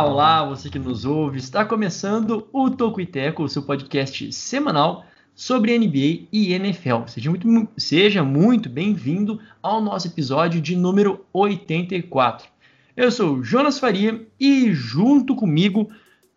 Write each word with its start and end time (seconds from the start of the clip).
Olá, 0.00 0.10
olá, 0.10 0.44
você 0.46 0.70
que 0.70 0.78
nos 0.78 1.04
ouve. 1.04 1.38
Está 1.38 1.62
começando 1.62 2.48
o 2.54 2.70
Tocuiteco, 2.70 3.42
o 3.42 3.48
seu 3.50 3.62
podcast 3.62 4.32
semanal 4.32 5.04
sobre 5.34 5.78
NBA 5.78 6.26
e 6.32 6.54
NFL. 6.54 7.06
Seja 7.06 7.28
muito, 7.28 7.68
seja 7.76 8.24
muito 8.24 8.70
bem-vindo 8.70 9.38
ao 9.62 9.78
nosso 9.78 10.06
episódio 10.06 10.58
de 10.58 10.74
número 10.74 11.26
84. 11.34 12.48
Eu 12.96 13.12
sou 13.12 13.34
o 13.34 13.44
Jonas 13.44 13.78
Faria 13.78 14.26
e 14.40 14.72
junto 14.72 15.36
comigo 15.36 15.92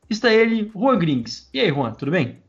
está 0.09 0.29
ele, 0.33 0.69
Juan 0.75 0.99
Grings. 0.99 1.47
E 1.53 1.61
aí, 1.61 1.69
Juan, 1.69 1.93
tudo 1.93 2.11
bem? 2.11 2.39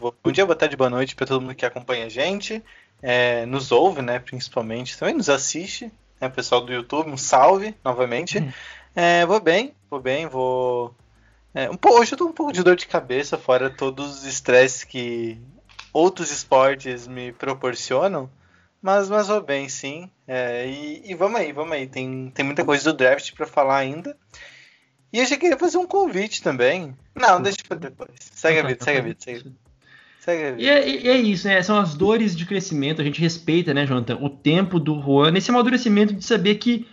Bom 0.00 0.32
dia, 0.32 0.44
boa 0.44 0.56
tarde, 0.56 0.76
boa 0.76 0.90
noite 0.90 1.14
para 1.14 1.24
todo 1.28 1.40
mundo 1.40 1.54
que 1.54 1.64
acompanha 1.64 2.06
a 2.06 2.08
gente, 2.08 2.60
é, 3.00 3.46
nos 3.46 3.70
ouve, 3.70 4.02
né, 4.02 4.18
principalmente, 4.18 4.98
também 4.98 5.14
nos 5.14 5.28
assiste, 5.28 5.88
né, 6.20 6.28
pessoal 6.28 6.62
do 6.62 6.72
YouTube, 6.72 7.10
um 7.10 7.16
salve 7.16 7.76
novamente. 7.84 8.38
Uhum. 8.38 8.52
É, 8.96 9.26
vou 9.26 9.38
bem, 9.38 9.75
vou 9.90 10.00
bem, 10.00 10.26
vou 10.26 10.94
é, 11.56 11.70
um 11.70 11.76
pouco, 11.76 12.00
hoje 12.00 12.12
eu 12.12 12.18
tô 12.18 12.26
um 12.26 12.32
pouco 12.32 12.52
de 12.52 12.62
dor 12.62 12.76
de 12.76 12.86
cabeça, 12.86 13.38
fora 13.38 13.70
todos 13.70 14.18
os 14.18 14.24
estresses 14.26 14.84
que 14.84 15.38
outros 15.90 16.30
esportes 16.30 17.08
me 17.08 17.32
proporcionam, 17.32 18.28
mas, 18.82 19.08
mas 19.08 19.28
vou 19.28 19.40
bem, 19.40 19.66
sim. 19.66 20.10
É, 20.28 20.68
e, 20.68 21.10
e, 21.10 21.14
vamos 21.14 21.40
aí, 21.40 21.52
vamos 21.52 21.72
aí. 21.72 21.86
Tem, 21.86 22.30
tem 22.34 22.44
muita 22.44 22.62
coisa 22.62 22.92
do 22.92 22.96
draft 22.98 23.32
para 23.32 23.46
falar 23.46 23.78
ainda. 23.78 24.14
E 25.10 25.18
eu 25.18 25.24
já 25.24 25.38
queria 25.38 25.56
fazer 25.56 25.78
um 25.78 25.86
convite 25.86 26.42
também. 26.42 26.94
Não, 27.14 27.40
deixa 27.40 27.58
pra 27.66 27.78
depois. 27.78 28.10
Segue 28.20 28.58
a 28.58 28.62
vida, 28.62 28.84
segue 28.84 28.98
a 28.98 29.02
vida, 29.02 29.16
segue 29.18 29.38
a 29.38 29.42
vida. 29.42 30.62
E 30.62 30.68
é, 30.68 30.88
e 30.88 31.08
é, 31.08 31.16
isso, 31.16 31.48
né? 31.48 31.62
São 31.62 31.78
as 31.78 31.94
dores 31.94 32.36
de 32.36 32.44
crescimento. 32.44 33.00
A 33.00 33.04
gente 33.04 33.18
respeita, 33.18 33.72
né, 33.72 33.86
Jonathan, 33.86 34.18
o 34.20 34.28
tempo 34.28 34.78
do 34.78 35.00
Juan, 35.00 35.30
nesse 35.30 35.50
amadurecimento 35.50 36.12
de 36.12 36.24
saber 36.24 36.56
que 36.56 36.86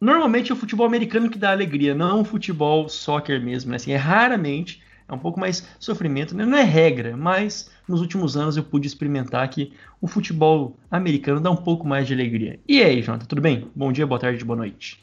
normalmente 0.00 0.50
é 0.50 0.54
o 0.54 0.58
futebol 0.58 0.86
americano 0.86 1.30
que 1.30 1.38
dá 1.38 1.50
alegria, 1.50 1.94
não 1.94 2.20
o 2.20 2.24
futebol 2.24 2.88
soccer 2.88 3.42
mesmo, 3.42 3.70
né? 3.70 3.76
Assim, 3.76 3.92
é 3.92 3.96
raramente 3.96 4.82
é 5.08 5.14
um 5.14 5.18
pouco 5.18 5.40
mais 5.40 5.66
sofrimento, 5.80 6.36
né? 6.36 6.44
não 6.44 6.58
é 6.58 6.62
regra, 6.62 7.16
mas 7.16 7.70
nos 7.88 8.02
últimos 8.02 8.36
anos 8.36 8.58
eu 8.58 8.62
pude 8.62 8.86
experimentar 8.86 9.48
que 9.48 9.72
o 10.02 10.06
futebol 10.06 10.76
americano 10.90 11.40
dá 11.40 11.50
um 11.50 11.56
pouco 11.56 11.86
mais 11.86 12.06
de 12.06 12.12
alegria. 12.12 12.60
E 12.68 12.82
aí, 12.82 13.00
Jonathan, 13.00 13.24
tudo 13.24 13.40
bem? 13.40 13.70
Bom 13.74 13.90
dia, 13.90 14.06
boa 14.06 14.20
tarde, 14.20 14.44
boa 14.44 14.58
noite. 14.58 15.02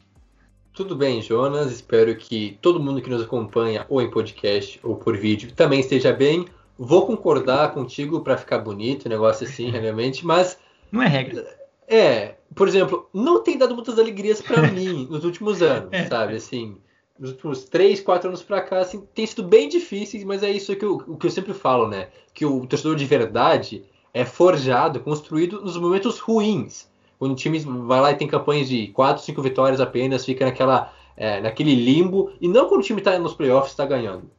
Tudo 0.72 0.94
bem, 0.94 1.20
Jonas. 1.20 1.72
Espero 1.72 2.14
que 2.14 2.56
todo 2.62 2.78
mundo 2.78 3.02
que 3.02 3.10
nos 3.10 3.22
acompanha, 3.22 3.84
ou 3.88 4.00
em 4.00 4.10
podcast 4.10 4.78
ou 4.82 4.94
por 4.94 5.16
vídeo, 5.16 5.50
também 5.52 5.80
esteja 5.80 6.12
bem. 6.12 6.46
Vou 6.78 7.06
concordar 7.06 7.72
contigo 7.72 8.20
para 8.20 8.36
ficar 8.36 8.58
bonito, 8.58 9.08
negócio 9.08 9.46
assim, 9.46 9.70
realmente, 9.72 10.24
mas. 10.24 10.58
Não 10.92 11.02
é 11.02 11.08
regra. 11.08 11.55
É, 11.88 12.34
por 12.54 12.66
exemplo, 12.66 13.08
não 13.12 13.42
tem 13.42 13.56
dado 13.56 13.74
muitas 13.74 13.98
alegrias 13.98 14.40
para 14.40 14.62
mim 14.72 15.06
nos 15.10 15.24
últimos 15.24 15.62
anos, 15.62 15.88
é. 15.92 16.06
sabe? 16.06 16.36
Assim, 16.36 16.76
nos 17.18 17.30
últimos 17.30 17.64
3, 17.64 18.00
4 18.00 18.28
anos 18.28 18.42
para 18.42 18.60
cá, 18.60 18.78
assim, 18.78 19.02
tem 19.14 19.26
sido 19.26 19.42
bem 19.42 19.68
difícil, 19.68 20.26
mas 20.26 20.42
é 20.42 20.50
isso 20.50 20.74
que 20.74 20.84
eu, 20.84 20.96
o 21.06 21.16
que 21.16 21.26
eu 21.26 21.30
sempre 21.30 21.54
falo, 21.54 21.88
né? 21.88 22.08
Que 22.34 22.44
o 22.44 22.66
torcedor 22.66 22.96
de 22.96 23.04
verdade 23.04 23.84
é 24.12 24.24
forjado, 24.24 25.00
construído 25.00 25.60
nos 25.60 25.76
momentos 25.76 26.18
ruins. 26.18 26.88
Quando 27.18 27.32
o 27.32 27.36
time 27.36 27.58
vai 27.58 28.00
lá 28.00 28.12
e 28.12 28.16
tem 28.16 28.28
campanhas 28.28 28.68
de 28.68 28.88
4, 28.88 29.22
5 29.22 29.42
vitórias 29.42 29.80
apenas, 29.80 30.24
fica 30.24 30.44
naquela, 30.44 30.92
é, 31.16 31.40
naquele 31.40 31.74
limbo, 31.74 32.30
e 32.40 32.48
não 32.48 32.68
quando 32.68 32.80
o 32.80 32.84
time 32.84 33.00
está 33.00 33.18
nos 33.18 33.34
playoffs 33.34 33.72
está 33.72 33.86
ganhando. 33.86 34.30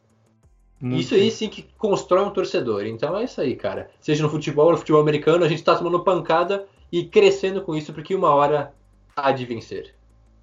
Muito 0.79 1.01
isso 1.01 1.15
aí 1.15 1.31
sim 1.31 1.49
que 1.49 1.65
constrói 1.77 2.23
um 2.23 2.29
torcedor. 2.29 2.85
Então 2.85 3.17
é 3.17 3.23
isso 3.23 3.41
aí, 3.41 3.55
cara. 3.55 3.89
Seja 3.99 4.21
no 4.21 4.29
futebol, 4.29 4.71
no 4.71 4.77
futebol 4.77 5.01
americano, 5.01 5.43
a 5.43 5.47
gente 5.47 5.59
está 5.59 5.75
tomando 5.75 6.03
pancada 6.03 6.67
e 6.91 7.03
crescendo 7.03 7.61
com 7.61 7.75
isso, 7.75 7.93
porque 7.93 8.15
uma 8.15 8.29
hora 8.29 8.73
há 9.15 9.31
de 9.31 9.45
vencer. 9.45 9.93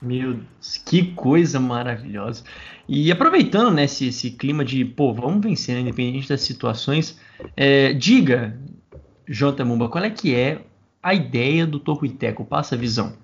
Meu 0.00 0.34
Deus, 0.34 0.76
que 0.84 1.12
coisa 1.14 1.58
maravilhosa. 1.58 2.44
E 2.86 3.10
aproveitando 3.10 3.70
né, 3.70 3.84
esse, 3.84 4.08
esse 4.08 4.30
clima 4.32 4.64
de, 4.64 4.84
pô, 4.84 5.14
vamos 5.14 5.42
vencer, 5.42 5.74
né, 5.74 5.80
independente 5.80 6.28
das 6.28 6.42
situações, 6.42 7.18
é, 7.56 7.92
diga, 7.94 8.58
Jota 9.26 9.64
Mumba, 9.64 9.88
qual 9.88 10.04
é 10.04 10.10
que 10.10 10.34
é 10.34 10.60
a 11.02 11.14
ideia 11.14 11.66
do 11.66 11.78
Toco 11.78 12.04
e 12.04 12.10
Teco? 12.10 12.44
Passa 12.44 12.74
a 12.74 12.78
visão. 12.78 13.16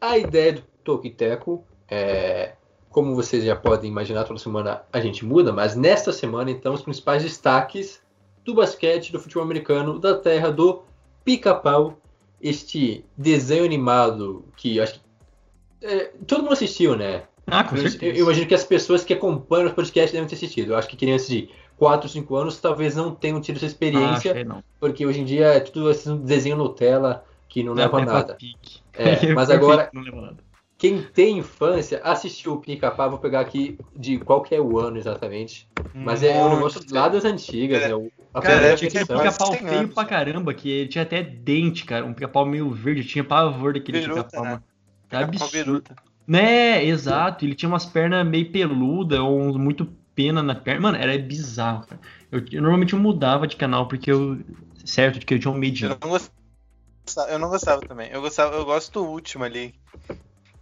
A 0.00 0.16
ideia 0.16 0.52
do 0.52 0.62
Toco 0.84 1.06
e 1.06 1.10
Teco 1.10 1.64
é, 1.88 2.54
como 2.94 3.14
vocês 3.16 3.44
já 3.44 3.56
podem 3.56 3.90
imaginar, 3.90 4.22
toda 4.22 4.38
semana 4.38 4.82
a 4.92 5.00
gente 5.00 5.24
muda, 5.24 5.52
mas 5.52 5.74
nesta 5.74 6.12
semana, 6.12 6.52
então, 6.52 6.72
os 6.72 6.80
principais 6.80 7.24
destaques 7.24 8.00
do 8.44 8.54
basquete, 8.54 9.10
do 9.10 9.18
futebol 9.18 9.42
americano, 9.42 9.98
da 9.98 10.16
terra 10.16 10.52
do 10.52 10.82
pica-pau, 11.24 11.98
este 12.44 13.02
desenho 13.16 13.64
animado 13.64 14.44
que 14.54 14.78
acho 14.78 14.94
que 14.94 15.00
é, 15.80 16.12
todo 16.26 16.42
mundo 16.42 16.52
assistiu, 16.52 16.94
né? 16.94 17.22
Ah, 17.46 17.64
com 17.64 17.76
eu, 17.76 17.84
eu, 18.00 18.24
imagino 18.24 18.46
que 18.46 18.54
as 18.54 18.64
pessoas 18.64 19.02
que 19.02 19.14
acompanham 19.14 19.68
o 19.68 19.74
podcast 19.74 20.12
devem 20.12 20.28
ter 20.28 20.34
assistido. 20.34 20.72
Eu 20.72 20.76
acho 20.76 20.88
que 20.88 20.96
crianças 20.96 21.28
de 21.28 21.48
4, 21.78 22.08
5 22.08 22.36
anos 22.36 22.60
talvez 22.60 22.94
não 22.94 23.14
tenham 23.14 23.40
tido 23.40 23.56
essa 23.56 23.66
experiência, 23.66 24.46
ah, 24.48 24.62
porque 24.78 25.06
hoje 25.06 25.20
em 25.20 25.24
dia 25.24 25.46
é 25.46 25.60
tudo 25.60 25.88
assim, 25.88 26.12
um 26.12 26.18
desenho 26.18 26.56
Nutella 26.56 27.24
que 27.48 27.62
não, 27.62 27.72
não 27.74 27.82
leva 27.82 27.98
a 27.98 28.04
nada. 28.04 28.38
É, 28.92 29.32
mas 29.32 29.50
agora, 29.50 29.90
quem 30.76 31.02
tem 31.02 31.38
infância 31.38 32.00
assistiu 32.04 32.54
o 32.54 32.60
Pica-Pau, 32.60 33.10
vou 33.10 33.18
pegar 33.18 33.40
aqui 33.40 33.78
de 33.96 34.18
qual 34.18 34.42
que 34.42 34.54
é 34.54 34.60
o 34.60 34.78
ano 34.78 34.98
exatamente. 34.98 35.66
Mas 35.94 36.22
é 36.22 36.42
um 36.42 36.54
negócio 36.56 36.80
lá 36.90 37.08
das 37.08 37.24
antigas, 37.24 37.82
é, 37.82 37.88
né? 37.88 37.94
O, 37.94 38.10
cara, 38.42 38.74
tinha 38.76 38.88
aquele 38.88 39.06
pica-pau 39.06 39.54
feio 39.54 39.88
pra 39.88 40.04
caramba, 40.04 40.52
que 40.52 40.88
tinha 40.88 41.02
até 41.02 41.22
dente, 41.22 41.84
cara. 41.84 42.04
Um 42.04 42.12
pica-pau 42.12 42.44
meio 42.44 42.70
verde, 42.70 43.04
tinha 43.04 43.22
pavor 43.22 43.74
daquele 43.74 44.00
pica-pau, 44.02 44.44
né? 44.44 44.60
Tá 45.08 45.20
absurdo. 45.20 45.84
Né, 46.26 46.84
exato. 46.84 47.44
Ele 47.44 47.54
tinha 47.54 47.68
umas 47.68 47.86
pernas 47.86 48.26
meio 48.26 48.50
peludas, 48.50 49.20
ou 49.20 49.58
muito 49.58 49.86
pena 50.14 50.42
na 50.42 50.54
perna. 50.54 50.80
Mano, 50.80 50.98
era 50.98 51.16
bizarro, 51.18 51.86
cara. 51.86 52.00
Eu, 52.32 52.44
eu, 52.50 52.62
normalmente 52.62 52.94
eu 52.94 52.98
mudava 52.98 53.46
de 53.46 53.56
canal 53.56 53.86
porque 53.86 54.10
eu. 54.10 54.40
Certo, 54.84 55.18
de 55.18 55.26
que 55.26 55.34
eu 55.34 55.38
tinha 55.38 55.50
um 55.50 55.56
medinho. 55.56 55.92
Eu 55.92 55.98
não 56.00 56.10
gostava, 56.10 57.30
eu 57.30 57.38
não 57.38 57.48
gostava 57.48 57.80
também. 57.82 58.10
Eu 58.10 58.20
gostava, 58.20 58.56
eu 58.56 58.64
gosto 58.64 58.92
do 58.92 59.06
último 59.06 59.44
ali. 59.44 59.74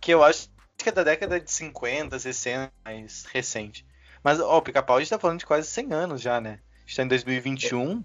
Que 0.00 0.12
eu 0.12 0.22
acho 0.22 0.48
que 0.76 0.88
é 0.88 0.92
da 0.92 1.02
década 1.02 1.40
de 1.40 1.50
50, 1.50 2.18
60, 2.18 2.72
mais 2.84 3.24
recente. 3.32 3.86
Mas, 4.22 4.38
ó, 4.40 4.58
o 4.58 4.62
pica-pau 4.62 4.96
a 4.96 5.00
gente 5.00 5.10
tá 5.10 5.18
falando 5.18 5.38
de 5.38 5.46
quase 5.46 5.66
100 5.68 5.92
anos 5.92 6.20
já, 6.20 6.40
né? 6.40 6.60
A 6.92 6.94
gente 6.94 6.96
tá 6.96 7.02
em 7.04 7.08
2021. 7.08 8.04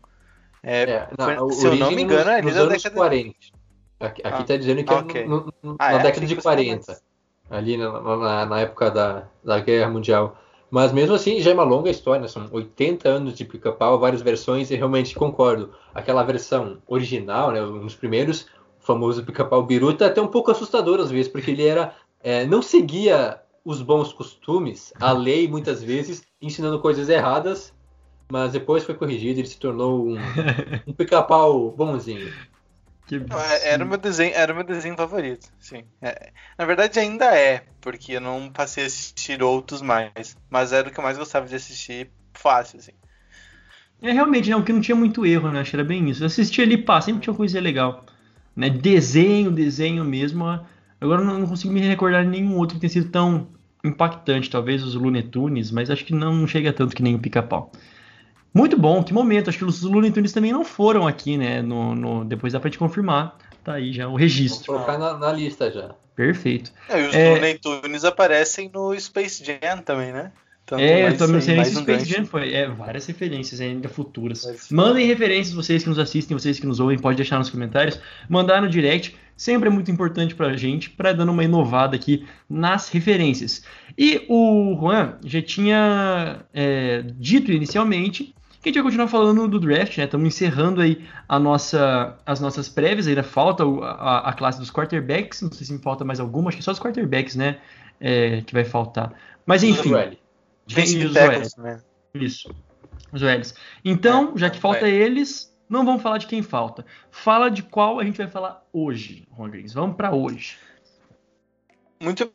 É, 0.63 0.83
é, 0.83 1.07
não, 1.17 1.49
se 1.49 1.65
eu 1.65 1.75
não 1.75 1.91
me 1.91 2.03
engano, 2.03 2.29
é 2.29 2.41
da 2.41 2.65
década 2.65 2.95
40. 2.95 3.23
De... 3.27 3.53
Aqui, 3.99 4.21
aqui 4.23 4.41
ah, 4.41 4.43
tá 4.43 4.55
dizendo 4.55 4.83
que 4.83 4.93
okay. 4.93 5.21
é 5.23 5.25
no, 5.25 5.53
no, 5.61 5.75
ah, 5.77 5.91
na 5.91 5.99
é, 5.99 6.03
década 6.03 6.25
de 6.25 6.35
40. 6.35 7.01
Ali 7.49 7.77
na, 7.77 8.01
na, 8.01 8.45
na, 8.45 8.59
época 8.59 8.89
da, 8.89 9.27
da 9.43 9.59
Guerra 9.59 9.89
Mundial. 9.89 10.37
Mas 10.69 10.93
mesmo 10.93 11.15
assim, 11.15 11.41
já 11.41 11.51
é 11.51 11.53
uma 11.53 11.63
longa 11.63 11.89
história, 11.89 12.21
né? 12.21 12.27
são 12.27 12.47
80 12.51 13.09
anos 13.09 13.33
de 13.33 13.43
pica-pau, 13.43 13.99
várias 13.99 14.21
versões, 14.21 14.71
e 14.71 14.75
realmente 14.75 15.15
concordo. 15.15 15.73
Aquela 15.93 16.23
versão 16.23 16.77
original, 16.87 17.51
né, 17.51 17.61
um 17.61 17.79
dos 17.79 17.95
primeiros, 17.95 18.47
o 18.81 18.85
famoso 18.85 19.23
pica-pau 19.23 19.63
biruta, 19.63 20.05
é 20.05 20.07
até 20.07 20.21
um 20.21 20.27
pouco 20.27 20.51
assustador 20.51 20.99
às 20.99 21.09
vezes, 21.09 21.29
porque 21.29 21.51
ele 21.51 21.65
era 21.65 21.93
é, 22.21 22.45
não 22.45 22.61
seguia 22.61 23.41
os 23.63 23.81
bons 23.81 24.11
costumes, 24.11 24.93
a 24.99 25.11
lei 25.11 25.47
muitas 25.47 25.81
vezes, 25.81 26.23
ensinando 26.41 26.79
coisas 26.79 27.07
erradas, 27.07 27.73
mas 28.29 28.51
depois 28.51 28.83
foi 28.83 28.95
corrigido, 28.95 29.39
ele 29.39 29.47
se 29.47 29.57
tornou 29.57 30.07
um, 30.07 30.17
um 30.87 30.93
pica-pau 30.93 31.71
bonzinho. 31.71 32.31
É, 33.09 33.69
era 33.69 33.85
o 33.85 33.87
meu 33.87 33.97
desenho, 33.97 34.33
era 34.35 34.53
meu 34.53 34.65
desenho 34.65 34.95
favorito, 34.95 35.47
sim. 35.59 35.83
É, 36.01 36.31
na 36.57 36.65
verdade 36.65 36.99
ainda 36.99 37.33
é, 37.37 37.63
porque 37.79 38.13
eu 38.13 38.21
não 38.21 38.49
passei 38.51 38.83
a 38.83 38.87
assistir 38.87 39.41
outros 39.41 39.81
mais, 39.81 40.35
mas 40.49 40.73
era 40.73 40.89
o 40.89 40.91
que 40.91 40.99
eu 40.99 41.03
mais 41.03 41.17
gostava 41.17 41.47
de 41.47 41.55
assistir 41.55 42.09
fácil, 42.33 42.79
assim. 42.79 42.91
É 44.01 44.11
realmente, 44.11 44.49
não, 44.49 44.61
que 44.61 44.71
não 44.71 44.81
tinha 44.81 44.95
muito 44.95 45.25
erro, 45.25 45.51
né? 45.51 45.61
Acho 45.61 45.71
que 45.71 45.75
era 45.75 45.83
bem 45.83 46.07
isso. 46.09 46.23
Assistia 46.23 46.63
ali, 46.63 46.77
pá, 46.77 47.01
sempre 47.01 47.21
tinha 47.21 47.35
coisa 47.35 47.59
legal. 47.59 48.05
Né? 48.55 48.69
Desenho, 48.69 49.51
desenho 49.51 50.03
mesmo. 50.03 50.45
Agora 51.01 51.21
eu 51.21 51.25
não 51.25 51.45
consigo 51.47 51.73
me 51.73 51.81
recordar 51.81 52.23
de 52.23 52.29
nenhum 52.29 52.57
outro 52.57 52.75
que 52.75 52.81
tenha 52.81 52.91
sido 52.91 53.09
tão 53.09 53.47
impactante. 53.83 54.49
Talvez 54.49 54.83
os 54.83 54.93
Looney 54.93 55.23
Tunes, 55.23 55.71
mas 55.71 55.89
acho 55.89 56.05
que 56.05 56.13
não, 56.13 56.33
não 56.33 56.47
chega 56.47 56.71
tanto 56.71 56.95
que 56.95 57.01
nem 57.01 57.15
o 57.15 57.19
Pica-Pau. 57.19 57.71
Muito 58.53 58.77
bom, 58.77 59.03
que 59.03 59.13
momento. 59.13 59.49
Acho 59.49 59.59
que 59.59 59.65
os 59.65 59.81
Looney 59.83 60.11
Tunes 60.11 60.31
também 60.31 60.51
não 60.51 60.65
foram 60.65 61.07
aqui, 61.07 61.37
né? 61.37 61.61
No, 61.61 61.93
no, 61.95 62.25
depois 62.25 62.53
dá 62.53 62.59
pra 62.59 62.69
gente 62.69 62.79
confirmar. 62.79 63.37
Tá 63.63 63.73
aí 63.73 63.91
já 63.91 64.07
o 64.07 64.15
registro. 64.15 64.73
Vou 64.73 64.75
colocar 64.75 64.97
na, 64.97 65.17
na 65.17 65.31
lista 65.31 65.71
já. 65.71 65.93
Perfeito. 66.15 66.71
É, 66.89 67.01
e 67.01 67.07
os 67.07 67.15
é... 67.15 67.29
Looney 67.31 67.59
Tunes 67.59 68.03
aparecem 68.03 68.71
no 68.73 68.99
Space 68.99 69.43
Jam 69.43 69.81
também, 69.83 70.11
né? 70.11 70.31
É, 70.75 71.07
eu 71.07 71.17
tô 71.17 71.27
me 71.27 71.41
Space 71.41 71.79
um 71.79 72.05
Jam 72.05 72.25
foi. 72.25 72.53
É, 72.53 72.67
várias 72.67 73.05
referências 73.05 73.61
ainda 73.61 73.87
futuras. 73.87 74.45
Mas... 74.45 74.69
Mandem 74.69 75.05
referências, 75.05 75.53
vocês 75.53 75.83
que 75.83 75.89
nos 75.89 75.99
assistem, 75.99 76.37
vocês 76.37 76.59
que 76.59 76.67
nos 76.67 76.79
ouvem, 76.79 76.97
pode 76.97 77.15
deixar 77.15 77.37
nos 77.37 77.49
comentários, 77.49 77.99
mandar 78.27 78.61
no 78.61 78.69
direct. 78.69 79.15
Sempre 79.37 79.69
é 79.69 79.71
muito 79.71 79.91
importante 79.91 80.33
pra 80.33 80.57
gente, 80.57 80.89
para 80.89 81.13
dando 81.13 81.31
uma 81.31 81.43
inovada 81.43 81.95
aqui 81.95 82.25
nas 82.49 82.89
referências. 82.89 83.63
E 83.95 84.25
o 84.27 84.75
Juan 84.79 85.13
já 85.23 85.41
tinha 85.43 86.39
é, 86.51 87.03
dito 87.15 87.51
inicialmente 87.51 88.33
que 88.61 88.69
a 88.69 88.69
gente 88.69 88.75
vai 88.75 88.83
continuar 88.83 89.07
falando 89.07 89.47
do 89.47 89.59
draft, 89.59 89.97
né? 89.97 90.05
Estamos 90.05 90.27
encerrando 90.27 90.81
aí 90.81 91.05
a 91.29 91.39
nossa, 91.39 92.17
as 92.25 92.39
nossas 92.39 92.67
prévias, 92.67 93.07
ainda 93.07 93.23
falta 93.23 93.63
a, 93.63 94.29
a, 94.29 94.33
classe 94.33 94.59
dos 94.59 94.71
quarterbacks, 94.71 95.41
não 95.41 95.51
sei 95.51 95.67
se 95.67 95.73
me 95.73 95.79
falta 95.79 96.03
mais 96.03 96.19
alguma, 96.19 96.49
acho 96.49 96.57
que 96.57 96.63
só 96.63 96.71
os 96.71 96.79
quarterbacks, 96.79 97.35
né? 97.35 97.59
É, 97.99 98.41
que 98.41 98.53
vai 98.53 98.65
faltar. 98.65 99.13
Mas 99.45 99.63
enfim. 99.63 99.91
Defensive 100.67 101.13
tackles, 101.13 101.55
né? 101.55 101.81
Isso. 102.13 102.53
Os. 103.11 103.53
Então, 103.83 104.33
é, 104.35 104.37
já 104.37 104.49
que 104.49 104.59
falta 104.59 104.87
é. 104.87 104.91
eles, 104.91 105.55
não 105.69 105.85
vamos 105.85 106.01
falar 106.01 106.17
de 106.17 106.27
quem 106.27 106.41
falta. 106.41 106.85
Fala 107.09 107.49
de 107.49 107.63
qual 107.63 107.99
a 107.99 108.03
gente 108.03 108.17
vai 108.17 108.27
falar 108.27 108.65
hoje, 108.71 109.27
Rodrigues. 109.31 109.73
Vamos 109.73 109.95
para 109.95 110.13
hoje. 110.13 110.57
Muito, 112.01 112.31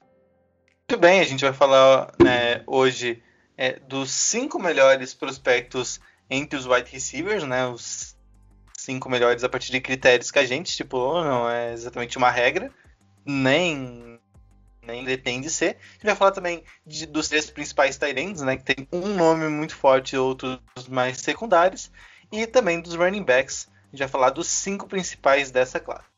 muito 0.88 1.00
bem, 1.00 1.20
a 1.20 1.24
gente 1.24 1.44
vai 1.44 1.52
falar 1.52 2.12
né, 2.22 2.62
hoje 2.66 3.22
é, 3.56 3.78
dos 3.78 4.10
cinco 4.10 4.58
melhores 4.58 5.14
prospectos 5.14 6.00
entre 6.28 6.58
os 6.58 6.66
wide 6.66 6.90
receivers, 6.90 7.44
né? 7.44 7.66
Os 7.66 8.16
cinco 8.76 9.08
melhores 9.08 9.44
a 9.44 9.48
partir 9.48 9.70
de 9.70 9.80
critérios 9.80 10.30
que 10.30 10.38
a 10.38 10.44
gente 10.44 10.66
estipulou, 10.70 11.22
não 11.22 11.48
é 11.48 11.72
exatamente 11.72 12.18
uma 12.18 12.30
regra, 12.30 12.72
nem 13.24 14.11
nem 14.86 15.04
pretende 15.04 15.48
ser. 15.48 15.76
A 15.76 15.92
gente 15.92 16.04
vai 16.04 16.16
falar 16.16 16.32
também 16.32 16.64
de, 16.86 17.06
dos 17.06 17.28
três 17.28 17.48
principais 17.50 17.96
Tyrants, 17.96 18.42
né? 18.42 18.56
Que 18.56 18.74
tem 18.74 18.88
um 18.92 19.14
nome 19.14 19.48
muito 19.48 19.76
forte 19.76 20.16
e 20.16 20.18
outros 20.18 20.58
mais 20.88 21.18
secundários. 21.18 21.90
E 22.30 22.46
também 22.46 22.80
dos 22.80 22.94
running 22.94 23.22
backs. 23.22 23.68
A 23.70 23.96
gente 23.96 24.00
vai 24.00 24.08
falar 24.08 24.30
dos 24.30 24.48
cinco 24.48 24.88
principais 24.88 25.50
dessa 25.50 25.78
classe. 25.78 26.10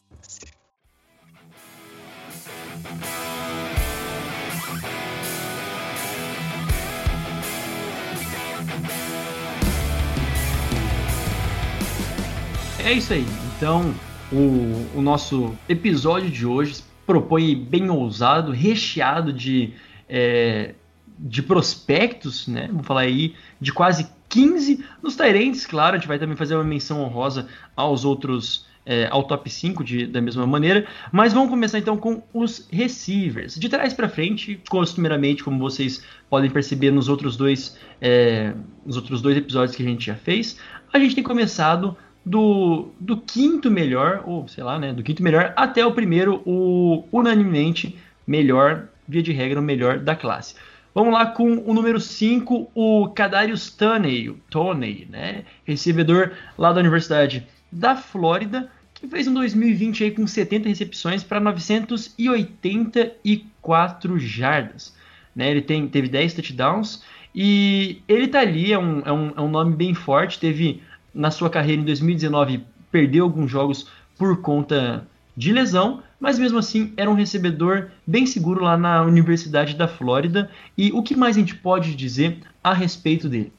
É 12.78 12.92
isso 12.92 13.14
aí. 13.14 13.24
Então, 13.56 13.94
o, 14.30 14.98
o 14.98 15.02
nosso 15.02 15.56
episódio 15.68 16.30
de 16.30 16.46
hoje 16.46 16.84
propõe 17.06 17.54
bem 17.54 17.88
ousado, 17.90 18.52
recheado 18.52 19.32
de, 19.32 19.72
é, 20.08 20.74
de 21.18 21.42
prospectos, 21.42 22.48
né? 22.48 22.68
Vamos 22.68 22.86
falar 22.86 23.02
aí 23.02 23.34
de 23.60 23.72
quase 23.72 24.08
15 24.28 24.84
nos 25.02 25.16
Tyrants, 25.16 25.66
claro, 25.66 25.96
a 25.96 25.98
gente 25.98 26.08
vai 26.08 26.18
também 26.18 26.36
fazer 26.36 26.54
uma 26.54 26.64
menção 26.64 27.00
honrosa 27.02 27.46
aos 27.76 28.04
outros, 28.04 28.66
é, 28.84 29.06
ao 29.10 29.22
top 29.24 29.48
5 29.48 29.84
de, 29.84 30.06
da 30.06 30.20
mesma 30.20 30.46
maneira, 30.46 30.86
mas 31.12 31.32
vamos 31.32 31.50
começar 31.50 31.78
então 31.78 31.96
com 31.96 32.22
os 32.32 32.66
receivers. 32.70 33.54
De 33.54 33.68
trás 33.68 33.94
para 33.94 34.08
frente, 34.08 34.60
costumeiramente, 34.68 35.44
como 35.44 35.58
vocês 35.58 36.04
podem 36.28 36.50
perceber 36.50 36.90
nos 36.90 37.08
outros 37.08 37.36
dois, 37.36 37.78
é, 38.00 38.52
nos 38.84 38.96
outros 38.96 39.22
dois 39.22 39.36
episódios 39.36 39.76
que 39.76 39.82
a 39.82 39.86
gente 39.86 40.06
já 40.06 40.16
fez, 40.16 40.58
a 40.92 40.98
gente 40.98 41.14
tem 41.14 41.24
começado 41.24 41.96
do, 42.24 42.88
do 42.98 43.18
quinto 43.18 43.70
melhor, 43.70 44.22
ou 44.24 44.48
sei 44.48 44.64
lá, 44.64 44.78
né, 44.78 44.90
do 44.92 45.02
quinto 45.02 45.22
melhor 45.22 45.52
até 45.56 45.84
o 45.84 45.92
primeiro, 45.92 46.40
o 46.46 47.04
unanimemente 47.12 47.98
melhor, 48.26 48.88
via 49.06 49.22
de 49.22 49.32
regra, 49.32 49.60
o 49.60 49.62
melhor 49.62 49.98
da 49.98 50.16
classe. 50.16 50.54
Vamos 50.94 51.12
lá 51.12 51.26
com 51.26 51.62
o 51.66 51.74
número 51.74 52.00
5, 52.00 52.70
o 52.74 53.08
Kadarius 53.08 53.70
Toney, 53.70 54.34
Toney, 54.48 55.06
né, 55.10 55.44
recebedor 55.64 56.30
lá 56.56 56.72
da 56.72 56.80
Universidade 56.80 57.46
da 57.70 57.94
Flórida, 57.96 58.70
que 58.94 59.06
fez 59.08 59.26
um 59.26 59.34
2020 59.34 60.04
aí 60.04 60.12
com 60.12 60.26
70 60.26 60.66
recepções 60.68 61.22
para 61.22 61.38
984 61.40 64.18
jardas. 64.18 64.94
Né, 65.34 65.50
ele 65.50 65.62
tem, 65.62 65.88
teve 65.88 66.08
10 66.08 66.34
touchdowns 66.34 67.02
e 67.34 68.00
ele 68.06 68.28
tá 68.28 68.38
ali, 68.38 68.72
é 68.72 68.78
um, 68.78 69.02
é 69.04 69.12
um, 69.12 69.32
é 69.36 69.40
um 69.40 69.50
nome 69.50 69.74
bem 69.74 69.92
forte, 69.92 70.38
teve 70.38 70.80
na 71.14 71.30
sua 71.30 71.48
carreira 71.48 71.80
em 71.80 71.84
2019 71.84 72.66
perdeu 72.90 73.24
alguns 73.24 73.50
jogos 73.50 73.86
por 74.18 74.40
conta 74.40 75.06
de 75.36 75.52
lesão, 75.52 76.02
mas 76.20 76.38
mesmo 76.38 76.58
assim 76.58 76.92
era 76.96 77.10
um 77.10 77.14
recebedor 77.14 77.90
bem 78.06 78.26
seguro 78.26 78.62
lá 78.62 78.76
na 78.76 79.02
Universidade 79.02 79.74
da 79.74 79.88
Flórida. 79.88 80.50
E 80.76 80.92
o 80.92 81.02
que 81.02 81.16
mais 81.16 81.36
a 81.36 81.40
gente 81.40 81.54
pode 81.54 81.94
dizer 81.94 82.38
a 82.62 82.72
respeito 82.72 83.28
dele? 83.28 83.52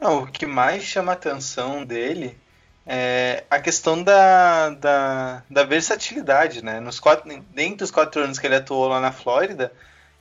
Não, 0.00 0.24
o 0.24 0.26
que 0.26 0.44
mais 0.44 0.82
chama 0.82 1.12
a 1.12 1.14
atenção 1.14 1.84
dele 1.84 2.36
é 2.86 3.44
a 3.50 3.58
questão 3.58 4.02
da, 4.02 4.70
da, 4.70 5.42
da 5.50 5.64
versatilidade, 5.64 6.64
né? 6.64 6.78
Nos 6.80 7.00
quatro, 7.00 7.28
dentro 7.54 7.78
dos 7.78 7.90
quatro 7.90 8.22
anos 8.22 8.38
que 8.38 8.46
ele 8.46 8.56
atuou 8.56 8.88
lá 8.88 9.00
na 9.00 9.10
Flórida, 9.10 9.72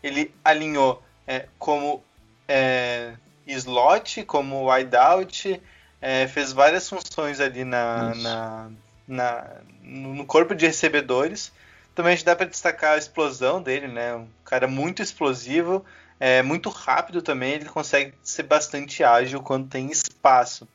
ele 0.01 0.33
alinhou 0.43 1.03
é, 1.27 1.47
como 1.59 2.03
é, 2.47 3.13
slot, 3.45 4.23
como 4.23 4.71
wideout, 4.71 5.61
é, 6.05 6.27
fez 6.27 6.53
várias 6.53 6.87
funções 6.87 7.39
ali 7.39 7.63
na, 7.63 8.13
na, 8.13 8.69
na, 9.07 9.47
no 9.81 10.23
corpo 10.23 10.53
de 10.53 10.67
recebedores. 10.67 11.51
Também 11.95 12.13
a 12.13 12.15
gente 12.15 12.25
dá 12.25 12.35
para 12.35 12.45
destacar 12.45 12.93
a 12.93 12.97
explosão 12.97 13.59
dele, 13.59 13.87
né? 13.87 14.13
Um 14.13 14.27
cara 14.43 14.67
muito 14.67 15.01
explosivo, 15.01 15.83
é, 16.19 16.43
muito 16.43 16.69
rápido 16.69 17.23
também. 17.23 17.53
Ele 17.53 17.65
consegue 17.65 18.13
ser 18.21 18.43
bastante 18.43 19.03
ágil 19.03 19.41
quando 19.41 19.67
tem 19.67 19.89
espaço. 19.89 20.67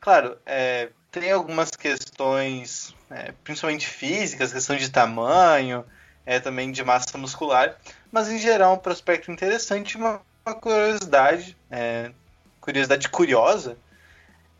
Claro, 0.00 0.38
é, 0.46 0.88
tem 1.10 1.30
algumas 1.30 1.70
questões, 1.72 2.94
é, 3.10 3.34
principalmente 3.44 3.86
físicas, 3.86 4.54
questão 4.54 4.76
de 4.76 4.88
tamanho, 4.88 5.84
é, 6.24 6.40
também 6.40 6.72
de 6.72 6.82
massa 6.82 7.18
muscular, 7.18 7.76
mas 8.10 8.30
em 8.30 8.38
geral 8.38 8.72
um 8.72 8.78
prospecto 8.78 9.30
interessante, 9.30 9.98
uma, 9.98 10.22
uma 10.46 10.54
curiosidade, 10.54 11.58
é, 11.70 12.10
curiosidade 12.58 13.10
curiosa, 13.10 13.76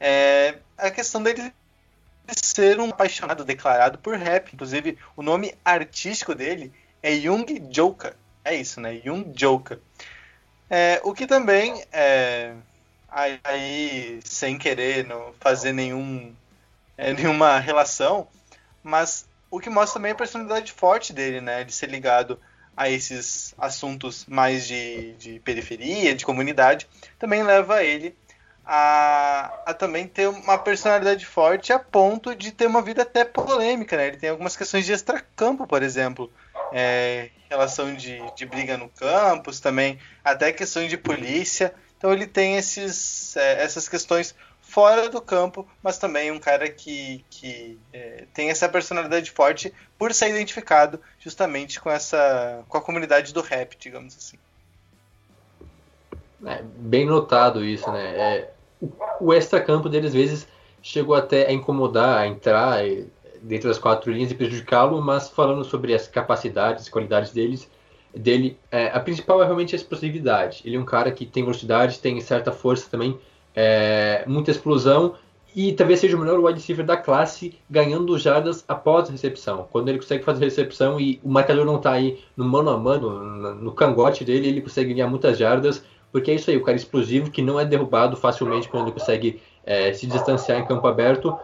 é 0.03 0.59
a 0.77 0.91
questão 0.91 1.23
dele 1.23 1.53
ser 2.35 2.81
um 2.81 2.91
apaixonado 2.91 3.45
declarado 3.45 3.99
por 3.99 4.17
rap. 4.17 4.53
Inclusive, 4.53 4.99
o 5.17 5.23
nome 5.23 5.55
artístico 5.65 6.35
dele 6.35 6.73
é 7.01 7.13
Young 7.13 7.47
Joker. 7.71 8.15
É 8.45 8.55
isso, 8.55 8.81
né? 8.81 9.01
Young 9.05 9.33
Joker. 9.33 9.79
É, 10.69 11.01
o 11.05 11.15
que 11.15 11.27
também 11.27 11.85
é, 11.93 12.55
aí 13.09 14.19
sem 14.25 14.59
querer 14.59 15.07
não 15.07 15.33
fazer 15.39 15.73
nenhum 15.73 16.35
é, 16.97 17.13
nenhuma 17.13 17.59
relação, 17.59 18.27
mas 18.83 19.29
o 19.51 19.61
que 19.61 19.71
mostra 19.71 20.01
também 20.01 20.13
a 20.13 20.17
personalidade 20.17 20.73
forte 20.73 21.13
dele, 21.13 21.41
né? 21.41 21.63
De 21.63 21.73
ser 21.73 21.89
ligado 21.89 22.41
a 22.77 22.89
esses 22.89 23.55
assuntos 23.59 24.25
mais 24.27 24.67
de, 24.67 25.13
de 25.13 25.39
periferia, 25.41 26.15
de 26.15 26.25
comunidade, 26.25 26.89
também 27.19 27.43
leva 27.43 27.85
ele 27.85 28.17
a, 28.65 29.53
a 29.67 29.75
também 29.75 30.07
ter 30.07 30.29
uma 30.29 30.57
personalidade 30.57 31.27
forte 31.27 31.73
a 31.73 31.79
ponto 31.79 32.35
de 32.35 32.53
ter 32.53 32.67
uma 32.67 32.83
vida 32.83 33.03
até 33.03 33.25
polêmica, 33.25 33.97
né? 33.97 34.09
Ele 34.09 34.17
tem 34.17 34.31
algumas 34.31 34.57
questões 34.57 34.87
de 34.87 34.93
extracampo, 34.93 35.67
por 35.67 35.83
exemplo, 35.83 36.31
é, 36.73 37.31
relação 37.51 37.95
de, 37.95 38.21
de 38.35 38.47
briga 38.47 38.77
no 38.77 38.89
campus, 38.89 39.61
também 39.61 39.99
até 40.25 40.53
questões 40.53 40.89
de 40.89 40.97
polícia. 40.97 41.75
Então 41.99 42.13
ele 42.13 42.27
tem 42.27 42.57
esses, 42.57 43.37
é, 43.37 43.63
essas 43.63 43.89
questões 43.89 44.35
fora 44.61 45.09
do 45.09 45.21
campo, 45.21 45.69
mas 45.83 45.99
também 45.99 46.31
um 46.31 46.39
cara 46.39 46.69
que, 46.69 47.25
que 47.29 47.79
é, 47.93 48.25
tem 48.33 48.49
essa 48.49 48.69
personalidade 48.69 49.31
forte 49.31 49.73
por 49.99 50.15
ser 50.15 50.31
identificado 50.31 51.01
justamente 51.19 51.79
com 51.81 51.91
essa 51.91 52.65
com 52.69 52.79
a 52.79 52.81
comunidade 52.81 53.35
do 53.35 53.43
rap, 53.43 53.77
digamos 53.79 54.17
assim. 54.17 54.39
É, 56.45 56.63
bem 56.63 57.07
notado 57.07 57.65
isso, 57.65 57.91
né? 57.93 58.19
É, 58.19 58.52
o 59.21 59.33
extra-campo 59.33 59.89
dele, 59.89 60.07
às 60.07 60.13
vezes, 60.13 60.49
chegou 60.83 61.15
até 61.15 61.47
a 61.47 61.53
incomodar, 61.53 62.19
a 62.19 62.27
entrar 62.27 62.83
dentro 63.41 63.69
das 63.69 63.79
quatro 63.79 64.11
linhas 64.11 64.31
e 64.31 64.35
prejudicá-lo, 64.35 65.01
mas 65.01 65.29
falando 65.29 65.65
sobre 65.65 65.95
as 65.95 66.07
capacidades, 66.07 66.85
as 66.85 66.89
qualidades 66.89 67.33
deles, 67.33 67.71
dele, 68.15 68.59
é, 68.71 68.89
a 68.89 69.01
principal 69.01 69.43
é 69.43 69.45
realmente 69.45 69.75
a 69.75 69.79
explosividade. 69.79 70.63
Ele 70.65 70.77
é 70.77 70.81
um 70.81 70.85
cara 70.85 71.11
que 71.11 71.27
tem 71.27 71.43
velocidade, 71.43 71.99
tem 71.99 72.21
certa 72.21 72.53
força 72.53 72.89
também, 72.91 73.19
é, 73.55 74.25
muita 74.27 74.51
explosão 74.51 75.15
e 75.55 75.73
talvez 75.73 76.01
seja 76.01 76.17
o 76.17 76.21
melhor 76.21 76.41
wide 76.41 76.59
receiver 76.59 76.85
da 76.85 76.97
classe, 76.97 77.59
ganhando 77.69 78.19
jardas 78.19 78.65
após 78.67 79.09
a 79.09 79.13
recepção. 79.13 79.67
Quando 79.71 79.89
ele 79.89 79.99
consegue 79.99 80.25
fazer 80.25 80.45
a 80.45 80.49
recepção 80.49 80.99
e 80.99 81.21
o 81.23 81.29
marcador 81.29 81.67
não 81.67 81.77
está 81.77 81.93
aí 81.93 82.21
no 82.37 82.45
mano 82.45 82.71
a 82.71 82.79
mano, 82.79 83.23
no, 83.23 83.55
no 83.55 83.73
cangote 83.73 84.25
dele, 84.25 84.49
ele 84.49 84.63
consegue 84.63 84.95
ganhar 84.95 85.09
muitas 85.09 85.37
jardas 85.37 85.85
porque 86.13 86.31
é 86.31 86.35
isso 86.35 86.51
aí, 86.51 86.57
o 86.57 86.63
cara 86.63 86.77
explosivo 86.77 87.31
que 87.31 87.41
não 87.41 87.59
é 87.59 87.65
derrubado 87.65 88.17
facilmente 88.17 88.69
quando 88.69 88.85
ele 88.85 88.93
consegue 88.93 89.41
é, 89.65 89.93
se 89.93 90.07
distanciar 90.07 90.61
em 90.61 90.67
campo 90.67 90.87
aberto. 90.87 91.37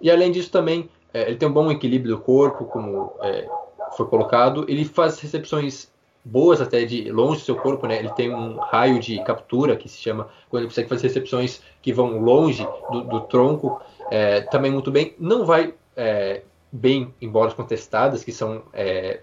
E 0.00 0.10
além 0.10 0.30
disso 0.30 0.50
também, 0.50 0.88
é, 1.12 1.22
ele 1.22 1.36
tem 1.36 1.48
um 1.48 1.52
bom 1.52 1.70
equilíbrio 1.70 2.16
do 2.16 2.22
corpo, 2.22 2.64
como 2.64 3.12
é, 3.20 3.48
foi 3.96 4.06
colocado. 4.06 4.64
Ele 4.68 4.84
faz 4.84 5.18
recepções 5.18 5.90
boas 6.24 6.60
até 6.60 6.84
de 6.84 7.10
longe 7.10 7.40
do 7.40 7.44
seu 7.44 7.56
corpo, 7.56 7.86
né? 7.86 7.98
Ele 7.98 8.10
tem 8.10 8.32
um 8.32 8.56
raio 8.58 9.00
de 9.00 9.22
captura 9.24 9.76
que 9.76 9.88
se 9.88 9.98
chama 9.98 10.28
quando 10.48 10.62
ele 10.62 10.68
consegue 10.68 10.88
fazer 10.88 11.08
recepções 11.08 11.60
que 11.80 11.92
vão 11.92 12.20
longe 12.20 12.66
do, 12.90 13.02
do 13.02 13.20
tronco, 13.22 13.80
é, 14.10 14.42
também 14.42 14.70
muito 14.70 14.90
bem. 14.90 15.14
Não 15.18 15.44
vai 15.44 15.74
é, 15.96 16.42
bem 16.70 17.12
em 17.20 17.28
bolas 17.28 17.54
contestadas, 17.54 18.22
que 18.22 18.30
são 18.32 18.62
é, 18.72 19.20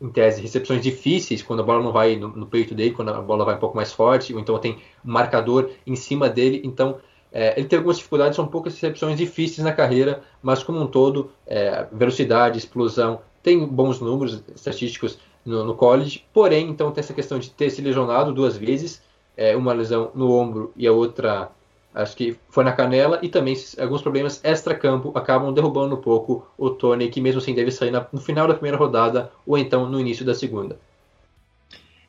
em 0.00 0.08
tese 0.10 0.40
recepções 0.40 0.82
difíceis 0.82 1.42
quando 1.42 1.60
a 1.60 1.62
bola 1.64 1.82
não 1.82 1.92
vai 1.92 2.16
no, 2.16 2.28
no, 2.28 2.46
peito 2.46 2.74
dele, 2.74 2.92
quando 2.92 3.10
a 3.10 3.20
bola 3.20 3.44
vai 3.44 3.56
um 3.56 3.58
pouco 3.58 3.76
mais 3.76 3.92
forte, 3.92 4.32
ou 4.32 4.40
então 4.40 4.58
tem 4.58 4.78
um 5.04 5.12
marcador 5.12 5.70
em 5.86 5.96
cima 5.96 6.28
dele. 6.28 6.60
Então 6.64 6.98
é, 7.32 7.58
ele 7.58 7.68
tem 7.68 7.76
algumas 7.76 7.98
dificuldades, 7.98 8.36
são 8.36 8.46
poucas 8.46 8.74
recepções 8.74 9.16
difíceis 9.16 9.64
na 9.64 9.72
carreira, 9.72 10.22
mas 10.42 10.62
como 10.62 10.80
um 10.80 10.86
todo, 10.86 11.30
é, 11.46 11.86
velocidade, 11.92 12.58
explosão, 12.58 13.20
tem 13.42 13.66
bons 13.66 14.00
números 14.00 14.42
estatísticos 14.54 15.18
no, 15.44 15.64
no, 15.64 15.74
college, 15.74 16.24
porém, 16.32 16.68
então 16.68 16.90
tem 16.90 17.00
essa 17.00 17.14
questão 17.14 17.38
de 17.38 17.50
ter 17.50 17.70
se 17.70 17.82
lesionado 17.82 18.32
duas 18.32 18.56
vezes, 18.56 19.02
é, 19.36 19.56
uma 19.56 19.72
lesão 19.72 20.10
no 20.14 20.32
ombro 20.32 20.72
e 20.76 20.86
a 20.86 20.92
outra, 20.92 21.50
acho 21.98 22.16
que 22.16 22.36
foi 22.48 22.64
na 22.64 22.72
canela, 22.72 23.18
e 23.22 23.28
também 23.28 23.56
alguns 23.78 24.02
problemas 24.02 24.40
extra-campo 24.44 25.12
acabam 25.14 25.52
derrubando 25.52 25.96
um 25.96 26.00
pouco 26.00 26.46
o 26.56 26.70
Tony, 26.70 27.08
que 27.08 27.20
mesmo 27.20 27.40
assim 27.40 27.54
deve 27.54 27.70
sair 27.70 27.92
no 28.12 28.20
final 28.20 28.46
da 28.46 28.54
primeira 28.54 28.76
rodada 28.76 29.30
ou 29.46 29.58
então 29.58 29.88
no 29.88 30.00
início 30.00 30.24
da 30.24 30.34
segunda. 30.34 30.78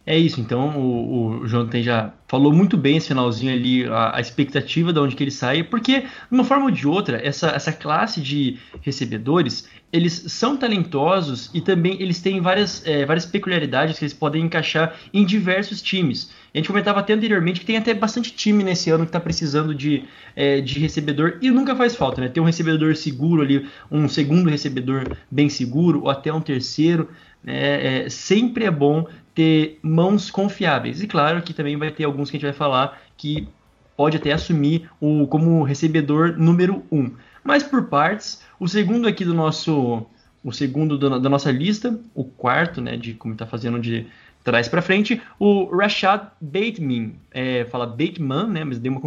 É 0.06 0.18
isso, 0.18 0.42
então 0.42 0.76
o, 0.76 1.42
o 1.42 1.48
Jonathan 1.48 1.84
já 1.84 2.14
falou 2.28 2.52
muito 2.52 2.76
bem 2.76 2.98
esse 2.98 3.10
finalzinho 3.10 3.54
ali, 3.54 3.86
a, 3.86 4.18
a, 4.18 4.20
expectativa 4.20 4.92
de 4.92 5.00
onde 5.00 5.16
que 5.16 5.24
ele 5.24 5.30
sai, 5.30 5.62
porque, 5.62 6.02
de 6.02 6.08
uma 6.32 6.44
forma 6.44 6.66
ou 6.66 6.72
de 6.72 6.88
outra, 6.88 7.24
essa, 7.24 7.50
essa 7.50 7.72
classe 7.72 8.20
de 8.20 8.58
recebedores, 8.82 9.70
eles 9.94 10.14
são 10.28 10.58
talentosos 10.58 11.52
e 11.54 11.62
também 11.62 12.02
eles 12.02 12.22
têm 12.22 12.42
várias, 12.42 12.84
é, 12.88 13.06
várias 13.06 13.26
peculiaridades 13.26 14.00
que 14.00 14.06
eles 14.06 14.14
podem 14.14 14.46
encaixar 14.46 14.96
em 15.14 15.24
diversos 15.24 15.82
times. 15.82 16.32
A 16.54 16.58
gente 16.58 16.68
comentava 16.68 17.00
até 17.00 17.14
anteriormente 17.14 17.60
que 17.60 17.66
tem 17.66 17.78
até 17.78 17.94
bastante 17.94 18.34
time 18.34 18.64
nesse 18.64 18.90
ano 18.90 19.04
que 19.04 19.10
está 19.10 19.20
precisando 19.20 19.74
de, 19.74 20.04
é, 20.36 20.62
de 20.62 20.80
recebedor 20.80 21.38
e 21.42 21.52
nunca 21.52 21.76
faz 21.76 21.96
falta, 21.96 22.22
né? 22.22 22.28
Ter 22.28 22.40
um 22.40 22.46
recebedor 22.46 22.96
seguro 22.96 23.42
ali, 23.42 23.68
um 23.92 24.08
segundo 24.10 24.50
recebedor 24.50 25.16
bem 25.30 25.48
seguro, 25.50 26.04
ou 26.04 26.10
até 26.10 26.34
um 26.34 26.42
terceiro. 26.42 27.10
Né? 27.44 28.06
É, 28.06 28.10
sempre 28.10 28.66
é 28.66 28.72
bom 28.72 29.06
ter 29.36 29.80
mãos 29.82 30.32
confiáveis. 30.32 31.02
E 31.02 31.08
claro 31.08 31.42
que 31.42 31.54
também 31.54 31.78
vai 31.78 31.92
ter 31.92 32.04
alguns 32.04 32.30
que 32.30 32.38
a 32.38 32.40
gente 32.40 32.50
vai 32.50 32.58
falar 32.58 33.00
que 33.16 33.48
pode 33.96 34.18
até 34.18 34.32
assumir 34.32 34.90
o 35.00 35.28
como 35.28 35.62
recebedor 35.62 36.36
número 36.38 36.84
um. 36.92 37.12
Mas 37.44 37.64
por 37.64 37.88
partes, 37.88 38.42
o 38.60 38.68
segundo 38.68 39.08
aqui 39.08 39.26
do 39.26 39.34
nosso, 39.34 40.06
o 40.44 40.52
segundo 40.52 40.98
da, 40.98 41.18
da 41.18 41.30
nossa 41.30 41.52
lista, 41.52 42.00
o 42.16 42.24
quarto, 42.24 42.82
né, 42.82 42.96
de 42.96 43.14
como 43.14 43.34
está 43.34 43.46
fazendo 43.46 43.80
de 43.80 44.08
trás 44.44 44.68
para 44.68 44.82
frente, 44.82 45.22
o 45.38 45.66
Rashad 45.66 46.28
Bateman, 46.40 47.16
é, 47.32 47.66
fala 47.66 47.86
Bateman, 47.86 48.48
né, 48.48 48.64
mas 48.64 48.80
deu 48.80 48.92
uma, 48.92 49.02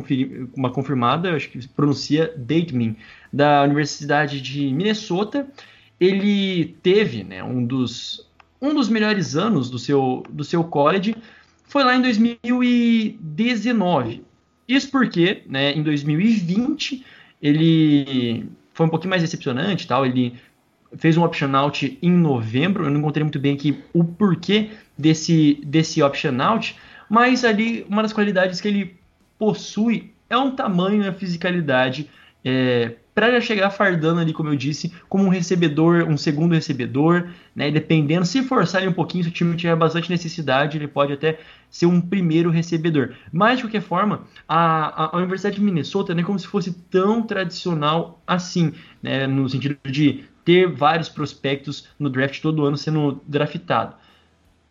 uma 0.54 0.70
confirmada, 0.70 1.34
acho 1.34 1.48
que 1.48 1.66
pronuncia 1.68 2.32
Bateman, 2.36 2.96
da 3.32 3.62
Universidade 3.62 4.40
de 4.40 4.72
Minnesota. 4.72 5.48
Ele 5.98 6.76
teve, 6.82 7.24
né, 7.24 7.42
um 7.42 7.64
dos 7.64 8.30
um 8.62 8.72
dos 8.72 8.88
melhores 8.88 9.34
anos 9.34 9.68
do 9.68 9.78
seu, 9.78 10.22
do 10.30 10.44
seu 10.44 10.62
college 10.62 11.16
foi 11.64 11.82
lá 11.82 11.96
em 11.96 12.02
2019. 12.02 14.22
Isso 14.68 14.88
porque, 14.88 15.42
né, 15.46 15.72
em 15.72 15.82
2020, 15.82 17.04
ele 17.42 18.46
foi 18.72 18.86
um 18.86 18.88
pouquinho 18.88 19.10
mais 19.10 19.22
decepcionante, 19.22 19.88
tal, 19.88 20.06
ele 20.06 20.34
fez 20.96 21.16
um 21.16 21.24
option 21.24 21.54
out 21.54 21.98
em 22.02 22.10
novembro, 22.10 22.84
eu 22.84 22.90
não 22.90 23.00
encontrei 23.00 23.24
muito 23.24 23.38
bem 23.38 23.54
aqui 23.54 23.82
o 23.92 24.04
porquê 24.04 24.70
desse, 24.96 25.60
desse 25.64 26.02
option 26.02 26.40
out, 26.40 26.76
mas 27.08 27.44
ali 27.44 27.86
uma 27.88 28.02
das 28.02 28.12
qualidades 28.12 28.60
que 28.60 28.68
ele 28.68 28.96
possui 29.38 30.12
é 30.28 30.36
um 30.36 30.50
tamanho 30.50 31.02
e 31.02 31.08
a 31.08 31.12
fisicalidade 31.12 32.08
é, 32.44 32.92
para 33.14 33.40
chegar 33.40 33.70
fardando 33.70 34.20
ali, 34.20 34.32
como 34.32 34.48
eu 34.48 34.56
disse, 34.56 34.92
como 35.08 35.24
um 35.24 35.28
recebedor, 35.28 36.04
um 36.08 36.16
segundo 36.16 36.54
recebedor, 36.54 37.28
né? 37.54 37.70
Dependendo, 37.70 38.24
se 38.24 38.42
forçar 38.42 38.86
um 38.88 38.92
pouquinho, 38.92 39.24
se 39.24 39.30
o 39.30 39.32
time 39.32 39.54
tiver 39.54 39.76
bastante 39.76 40.10
necessidade, 40.10 40.78
ele 40.78 40.88
pode 40.88 41.12
até 41.12 41.38
ser 41.70 41.86
um 41.86 42.00
primeiro 42.00 42.50
recebedor. 42.50 43.12
Mas 43.30 43.58
de 43.58 43.64
qualquer 43.64 43.82
forma, 43.82 44.22
a, 44.48 45.04
a, 45.04 45.14
a 45.14 45.18
Universidade 45.18 45.56
de 45.56 45.62
Minnesota 45.62 46.14
não 46.14 46.22
é 46.22 46.24
como 46.24 46.38
se 46.38 46.46
fosse 46.46 46.72
tão 46.90 47.22
tradicional 47.22 48.22
assim, 48.26 48.72
né? 49.02 49.26
No 49.26 49.48
sentido 49.48 49.76
de 49.84 50.24
ter 50.44 50.68
vários 50.68 51.08
prospectos 51.08 51.88
no 51.98 52.10
draft 52.10 52.40
todo 52.40 52.64
ano 52.64 52.76
sendo 52.76 53.20
draftado 53.26 53.96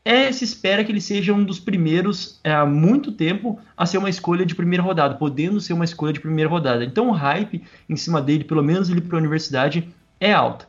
é, 0.03 0.31
se 0.31 0.43
espera 0.43 0.83
que 0.83 0.91
ele 0.91 1.01
seja 1.01 1.33
um 1.33 1.43
dos 1.43 1.59
primeiros 1.59 2.39
é, 2.43 2.51
há 2.51 2.65
muito 2.65 3.11
tempo 3.11 3.59
a 3.77 3.85
ser 3.85 3.99
uma 3.99 4.09
escolha 4.09 4.45
de 4.45 4.55
primeira 4.55 4.81
rodada, 4.81 5.15
podendo 5.15 5.61
ser 5.61 5.73
uma 5.73 5.85
escolha 5.85 6.11
de 6.11 6.19
primeira 6.19 6.49
rodada. 6.49 6.83
Então 6.83 7.09
o 7.09 7.11
hype 7.11 7.63
em 7.87 7.95
cima 7.95 8.21
dele, 8.21 8.43
pelo 8.43 8.63
menos 8.63 8.89
ele 8.89 9.01
para 9.01 9.17
a 9.17 9.19
universidade, 9.19 9.93
é 10.19 10.33
alto. 10.33 10.67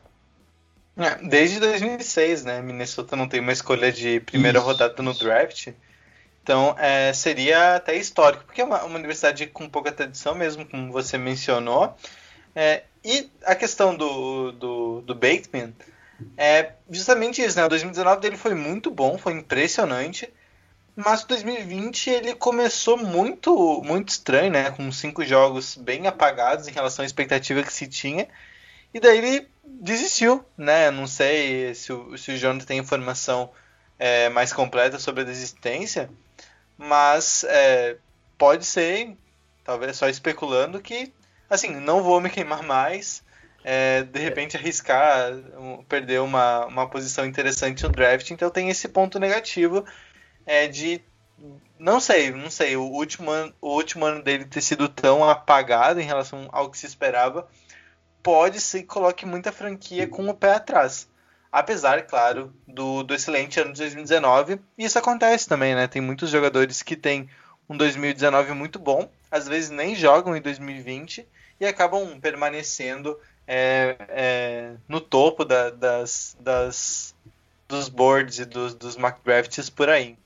É, 0.95 1.27
desde 1.27 1.59
2006, 1.59 2.45
né? 2.45 2.61
Minnesota 2.61 3.15
não 3.15 3.27
tem 3.27 3.39
uma 3.39 3.51
escolha 3.51 3.91
de 3.91 4.19
primeira 4.19 4.59
Isso. 4.59 4.67
rodada 4.67 5.01
no 5.01 5.13
draft. 5.15 5.69
Então 6.43 6.75
é, 6.77 7.11
seria 7.13 7.77
até 7.77 7.95
histórico, 7.95 8.43
porque 8.45 8.61
é 8.61 8.63
uma, 8.63 8.83
uma, 8.83 8.99
universidade 8.99 9.47
com 9.47 9.67
pouca 9.67 9.91
tradição, 9.91 10.35
mesmo 10.35 10.63
como 10.65 10.91
você 10.91 11.17
mencionou. 11.17 11.95
É, 12.55 12.83
e 13.03 13.29
a 13.45 13.55
questão 13.55 13.95
do, 13.95 14.51
do, 14.53 15.01
do 15.01 15.15
Bateman 15.15 15.73
é 16.37 16.73
justamente 16.89 17.41
isso, 17.41 17.57
né? 17.57 17.65
O 17.65 17.69
2019 17.69 18.21
dele 18.21 18.37
foi 18.37 18.55
muito 18.55 18.89
bom, 18.89 19.17
foi 19.17 19.33
impressionante. 19.33 20.31
Mas 20.95 21.23
2020 21.23 22.09
ele 22.09 22.35
começou 22.35 22.97
muito 22.97 23.81
muito 23.83 24.09
estranho, 24.09 24.51
né? 24.51 24.71
Com 24.71 24.91
cinco 24.91 25.25
jogos 25.25 25.75
bem 25.75 26.07
apagados 26.07 26.67
em 26.67 26.71
relação 26.71 27.03
à 27.03 27.05
expectativa 27.05 27.63
que 27.63 27.73
se 27.73 27.87
tinha. 27.87 28.27
E 28.93 28.99
daí 28.99 29.17
ele 29.17 29.47
desistiu, 29.63 30.45
né? 30.57 30.91
Não 30.91 31.07
sei 31.07 31.73
se 31.73 31.91
o, 31.91 32.17
se 32.17 32.31
o 32.31 32.65
tem 32.65 32.77
informação 32.77 33.49
é, 33.97 34.29
mais 34.29 34.53
completa 34.53 34.99
sobre 34.99 35.21
a 35.21 35.25
desistência, 35.25 36.09
mas 36.77 37.43
é, 37.45 37.97
pode 38.37 38.65
ser, 38.65 39.17
talvez 39.63 39.97
só 39.97 40.07
especulando, 40.07 40.79
que 40.79 41.11
assim, 41.53 41.75
não 41.75 42.03
vou 42.03 42.19
me 42.19 42.29
queimar 42.29 42.63
mais 42.63 43.23
é, 43.63 44.03
de 44.03 44.19
repente 44.19 44.57
arriscar 44.57 45.31
perder 45.87 46.19
uma, 46.19 46.65
uma 46.65 46.89
posição 46.89 47.25
interessante 47.25 47.83
no 47.83 47.89
draft. 47.89 48.29
Então 48.31 48.49
tem 48.49 48.69
esse 48.69 48.89
ponto 48.89 49.19
negativo 49.19 49.85
é, 50.45 50.67
de 50.67 51.01
não 51.79 51.99
sei, 51.99 52.31
não 52.31 52.49
sei, 52.49 52.77
o 52.77 52.83
último, 52.83 53.29
ano, 53.31 53.53
o 53.59 53.69
último 53.69 54.05
ano 54.05 54.21
dele 54.23 54.45
ter 54.45 54.61
sido 54.61 54.87
tão 54.87 55.27
apagado 55.27 55.99
em 55.99 56.05
relação 56.05 56.47
ao 56.51 56.69
que 56.69 56.77
se 56.77 56.85
esperava, 56.85 57.47
pode 58.21 58.61
ser 58.61 58.81
que 58.81 58.87
coloque 58.87 59.25
muita 59.25 59.51
franquia 59.51 60.07
com 60.07 60.27
o 60.29 60.33
pé 60.33 60.53
atrás. 60.53 61.09
Apesar, 61.51 62.01
claro, 62.03 62.53
do, 62.67 63.03
do 63.03 63.13
excelente 63.13 63.59
ano 63.59 63.73
de 63.73 63.79
2019, 63.79 64.59
e 64.77 64.85
isso 64.85 64.97
acontece 64.97 65.47
também, 65.47 65.75
né? 65.75 65.87
Tem 65.87 66.01
muitos 66.01 66.29
jogadores 66.29 66.81
que 66.81 66.95
têm 66.95 67.29
um 67.69 67.75
2019 67.75 68.53
muito 68.53 68.79
bom, 68.79 69.09
às 69.29 69.47
vezes 69.47 69.69
nem 69.69 69.95
jogam 69.95 70.35
em 70.35 70.41
2020 70.41 71.27
e 71.59 71.65
acabam 71.65 72.19
permanecendo 72.19 73.17
é, 73.47 73.95
é, 74.09 74.71
no 74.87 74.99
topo 74.99 75.43
da, 75.45 75.69
das, 75.69 76.37
das, 76.39 77.15
dos 77.67 77.89
boards 77.89 78.39
e 78.39 78.45
dos, 78.45 78.73
dos 78.73 78.95
mock 78.97 79.19
drafts 79.23 79.69
por 79.69 79.89
aí. 79.89 80.17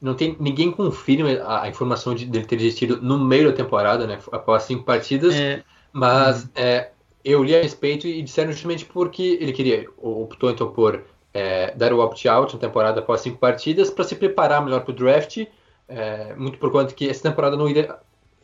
Não 0.00 0.14
tem 0.14 0.36
ninguém 0.38 0.70
confirma 0.70 1.30
a, 1.42 1.62
a 1.62 1.68
informação 1.68 2.14
de 2.14 2.26
dele 2.26 2.44
ter 2.44 2.56
desistido 2.56 3.00
no 3.00 3.18
meio 3.18 3.50
da 3.50 3.56
temporada, 3.56 4.06
né? 4.06 4.18
Após 4.30 4.64
cinco 4.64 4.84
partidas, 4.84 5.34
é. 5.34 5.62
mas 5.92 6.48
é, 6.54 6.90
eu 7.24 7.42
li 7.42 7.56
a 7.56 7.62
respeito 7.62 8.06
e 8.06 8.20
disseram 8.22 8.52
justamente 8.52 8.84
porque 8.84 9.38
ele 9.40 9.52
queria 9.52 9.88
optou 9.96 10.50
então 10.50 10.70
por 10.70 11.02
é, 11.32 11.74
dar 11.74 11.92
o 11.92 12.00
opt-out 12.00 12.54
na 12.54 12.60
temporada 12.60 13.00
após 13.00 13.22
cinco 13.22 13.38
partidas 13.38 13.90
para 13.90 14.04
se 14.04 14.16
preparar 14.16 14.62
melhor 14.62 14.82
para 14.82 14.92
o 14.92 14.94
draft, 14.94 15.44
é, 15.88 16.34
muito 16.34 16.58
por 16.58 16.70
conta 16.70 16.94
que 16.94 17.08
essa 17.08 17.22
temporada 17.22 17.56
não 17.56 17.68
iria 17.68 17.96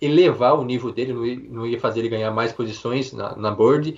elevar 0.02 0.58
o 0.58 0.64
nível 0.64 0.92
dele, 0.92 1.46
não 1.48 1.64
ia, 1.64 1.78
fazer 1.78 2.00
ele 2.00 2.08
ganhar 2.08 2.30
mais 2.32 2.52
posições 2.52 3.12
na, 3.12 3.36
na 3.36 3.50
board. 3.52 3.96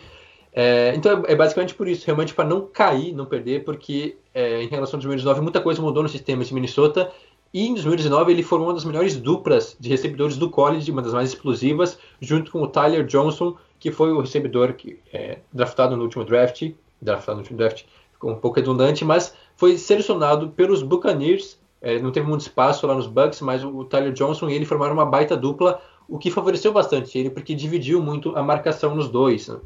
É, 0.53 0.93
então 0.95 1.25
é, 1.27 1.33
é 1.33 1.35
basicamente 1.35 1.75
por 1.75 1.89
isso, 1.89 2.05
realmente 2.05 2.35
para 2.35 2.45
não 2.45 2.67
cair, 2.67 3.13
não 3.13 3.25
perder, 3.25 3.65
porque 3.65 4.17
é, 4.35 4.63
em 4.63 4.69
relação 4.69 4.99
a 4.99 5.03
2019 5.03 5.41
muita 5.41 5.61
coisa 5.61 5.81
mudou 5.81 6.03
no 6.03 6.09
sistema 6.09 6.45
de 6.45 6.53
Minnesota 6.53 7.11
e 7.53 7.67
em 7.67 7.73
2019 7.73 8.33
ele 8.33 8.43
formou 8.43 8.69
uma 8.69 8.75
das 8.75 8.85
melhores 8.85 9.17
duplas 9.17 9.77
de 9.81 9.89
recebedores 9.89 10.37
do 10.37 10.51
college, 10.51 10.91
uma 10.91 11.01
das 11.01 11.15
mais 11.15 11.31
explosivas, 11.31 11.99
junto 12.21 12.53
com 12.53 12.63
o 12.63 12.69
Tyler 12.69 13.05
Johnson, 13.07 13.57
que 13.81 13.91
foi 13.91 14.13
o 14.13 14.21
recebedor 14.21 14.75
que, 14.75 15.01
é, 15.13 15.39
draftado 15.53 15.97
no 15.97 16.03
último 16.03 16.25
draft, 16.25 16.71
draftado 17.01 17.37
no 17.37 17.43
último 17.43 17.59
draft, 17.59 17.85
ficou 18.13 18.31
um 18.31 18.37
pouco 18.37 18.57
redundante, 18.57 19.05
mas 19.05 19.35
foi 19.57 19.79
selecionado 19.79 20.51
pelos 20.51 20.83
Buccaneers, 20.83 21.59
é, 21.85 21.99
não 21.99 22.11
teve 22.11 22.27
muito 22.27 22.41
espaço 22.41 22.87
lá 22.87 22.95
nos 22.95 23.07
Bucks, 23.07 23.43
mas 23.43 23.63
o 23.63 23.85
Tyler 23.85 24.15
Johnson 24.15 24.49
e 24.49 24.55
ele 24.55 24.65
formaram 24.65 24.95
uma 24.95 25.05
baita 25.05 25.37
dupla, 25.37 25.83
o 26.09 26.19
que 26.19 26.31
favoreceu 26.31 26.73
bastante 26.73 27.19
ele, 27.19 27.31
porque 27.31 27.55
dividiu 27.55 28.03
muito 28.03 28.37
a 28.37 28.43
marcação 28.43 28.95
nos 28.95 29.09
dois. 29.09 29.49
Né? 29.49 29.59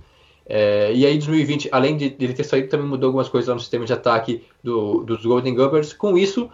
É, 0.47 0.92
e 0.95 1.04
aí, 1.04 1.18
2020, 1.18 1.68
além 1.71 1.97
de 1.97 2.16
ele 2.18 2.33
ter 2.33 2.45
saído, 2.45 2.68
também 2.68 2.87
mudou 2.87 3.09
algumas 3.09 3.28
coisas 3.28 3.52
no 3.52 3.61
sistema 3.61 3.85
de 3.85 3.92
ataque 3.92 4.45
do, 4.62 5.04
dos 5.04 5.25
Golden 5.25 5.54
Gophers. 5.54 5.92
Com 5.92 6.16
isso, 6.16 6.50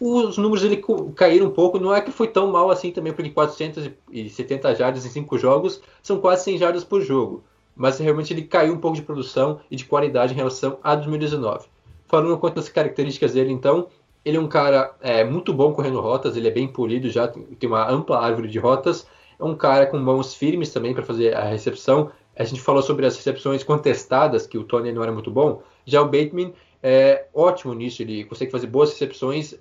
os 0.00 0.36
números 0.36 0.64
ele 0.64 0.82
caíram 1.14 1.46
um 1.46 1.50
pouco. 1.50 1.78
Não 1.78 1.94
é 1.94 2.00
que 2.00 2.10
foi 2.10 2.26
tão 2.28 2.50
mal 2.50 2.70
assim 2.70 2.90
também, 2.90 3.12
porque 3.12 3.30
470 3.30 4.74
jardas 4.74 5.06
em 5.06 5.10
5 5.10 5.38
jogos 5.38 5.80
são 6.02 6.18
quase 6.20 6.44
100 6.44 6.58
jardas 6.58 6.84
por 6.84 7.00
jogo. 7.00 7.44
Mas 7.76 7.98
realmente 7.98 8.32
ele 8.32 8.42
caiu 8.42 8.74
um 8.74 8.78
pouco 8.78 8.96
de 8.96 9.02
produção 9.02 9.60
e 9.70 9.76
de 9.76 9.84
qualidade 9.84 10.32
em 10.32 10.36
relação 10.36 10.78
a 10.82 10.96
2019. 10.96 11.66
Falando 12.06 12.36
quanto 12.38 12.58
às 12.58 12.68
características 12.68 13.34
dele, 13.34 13.52
então, 13.52 13.86
ele 14.28 14.36
é 14.36 14.40
um 14.40 14.46
cara 14.46 14.94
é, 15.00 15.24
muito 15.24 15.54
bom 15.54 15.72
correndo 15.72 16.02
rotas, 16.02 16.36
ele 16.36 16.48
é 16.48 16.50
bem 16.50 16.68
polido 16.68 17.08
já, 17.08 17.26
tem 17.26 17.66
uma 17.66 17.90
ampla 17.90 18.18
árvore 18.18 18.46
de 18.46 18.58
rotas. 18.58 19.06
É 19.40 19.42
um 19.42 19.54
cara 19.54 19.86
com 19.86 19.96
mãos 19.96 20.34
firmes 20.34 20.70
também 20.70 20.92
para 20.92 21.02
fazer 21.02 21.34
a 21.34 21.44
recepção. 21.44 22.10
A 22.36 22.44
gente 22.44 22.60
falou 22.60 22.82
sobre 22.82 23.06
as 23.06 23.16
recepções 23.16 23.64
contestadas, 23.64 24.46
que 24.46 24.58
o 24.58 24.64
Tony 24.64 24.92
não 24.92 25.02
era 25.02 25.10
muito 25.10 25.30
bom. 25.30 25.62
Já 25.86 26.02
o 26.02 26.04
Bateman 26.04 26.52
é 26.82 27.24
ótimo 27.32 27.72
nisso, 27.72 28.02
ele 28.02 28.24
consegue 28.24 28.52
fazer 28.52 28.66
boas 28.66 28.90
recepções, 28.90 29.54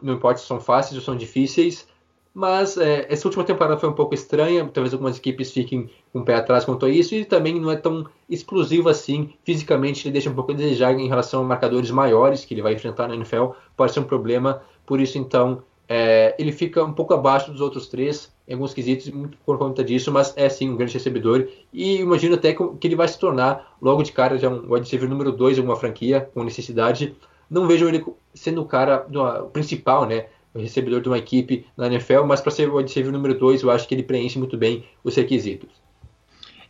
não 0.00 0.14
importa 0.14 0.38
se 0.38 0.46
são 0.46 0.60
fáceis 0.60 0.96
ou 0.96 1.02
são 1.02 1.16
difíceis, 1.16 1.88
mas 2.34 2.76
é, 2.76 3.06
essa 3.08 3.28
última 3.28 3.44
temporada 3.44 3.78
foi 3.78 3.88
um 3.88 3.94
pouco 3.94 4.14
estranha, 4.14 4.68
talvez 4.72 4.92
algumas 4.92 5.18
equipes 5.18 5.52
fiquem 5.52 5.90
com 6.12 6.20
um 6.20 6.22
o 6.22 6.24
pé 6.24 6.36
atrás 6.36 6.64
quanto 6.64 6.86
a 6.86 6.90
isso, 6.90 7.14
e 7.14 7.24
também 7.24 7.60
não 7.60 7.70
é 7.70 7.76
tão 7.76 8.06
explosivo 8.28 8.88
assim, 8.88 9.32
fisicamente 9.44 10.06
ele 10.06 10.12
deixa 10.12 10.30
um 10.30 10.34
pouco 10.34 10.52
a 10.52 10.54
desejar 10.54 10.92
em 10.98 11.08
relação 11.08 11.42
a 11.42 11.44
marcadores 11.44 11.90
maiores 11.90 12.44
que 12.44 12.54
ele 12.54 12.62
vai 12.62 12.74
enfrentar 12.74 13.08
na 13.08 13.14
NFL, 13.14 13.50
pode 13.76 13.92
ser 13.92 14.00
um 14.00 14.04
problema, 14.04 14.62
por 14.86 15.00
isso 15.00 15.18
então 15.18 15.62
é, 15.88 16.34
ele 16.38 16.52
fica 16.52 16.82
um 16.82 16.92
pouco 16.92 17.12
abaixo 17.12 17.50
dos 17.50 17.60
outros 17.60 17.86
três, 17.86 18.32
em 18.48 18.54
alguns 18.54 18.72
quesitos, 18.72 19.08
muito 19.10 19.36
por 19.44 19.58
conta 19.58 19.84
disso, 19.84 20.10
mas 20.10 20.32
é 20.36 20.48
sim 20.48 20.70
um 20.70 20.76
grande 20.76 20.94
recebedor. 20.94 21.48
E 21.72 21.96
imagino 21.96 22.34
até 22.34 22.54
que 22.54 22.86
ele 22.86 22.96
vai 22.96 23.06
se 23.08 23.18
tornar, 23.18 23.76
logo 23.80 24.02
de 24.02 24.10
cara, 24.10 24.38
já 24.38 24.48
um 24.48 24.72
wide 24.72 24.84
receiver 24.84 25.08
número 25.08 25.32
2 25.32 25.58
em 25.58 25.60
uma 25.60 25.76
franquia, 25.76 26.30
com 26.32 26.42
necessidade. 26.42 27.14
Não 27.48 27.66
vejo 27.66 27.86
ele 27.86 28.04
sendo 28.34 28.62
o 28.62 28.66
cara 28.66 29.06
o 29.42 29.50
principal, 29.50 30.06
né? 30.06 30.26
Recebedor 30.54 31.00
de 31.00 31.08
uma 31.08 31.18
equipe 31.18 31.66
na 31.76 31.86
NFL, 31.86 32.24
mas 32.24 32.40
para 32.40 32.50
ser 32.50 32.68
o 32.68 32.78
receiver 32.78 33.10
número 33.12 33.38
2, 33.38 33.62
eu 33.62 33.70
acho 33.70 33.88
que 33.88 33.94
ele 33.94 34.02
preenche 34.02 34.38
muito 34.38 34.56
bem 34.56 34.84
os 35.02 35.16
requisitos. 35.16 35.81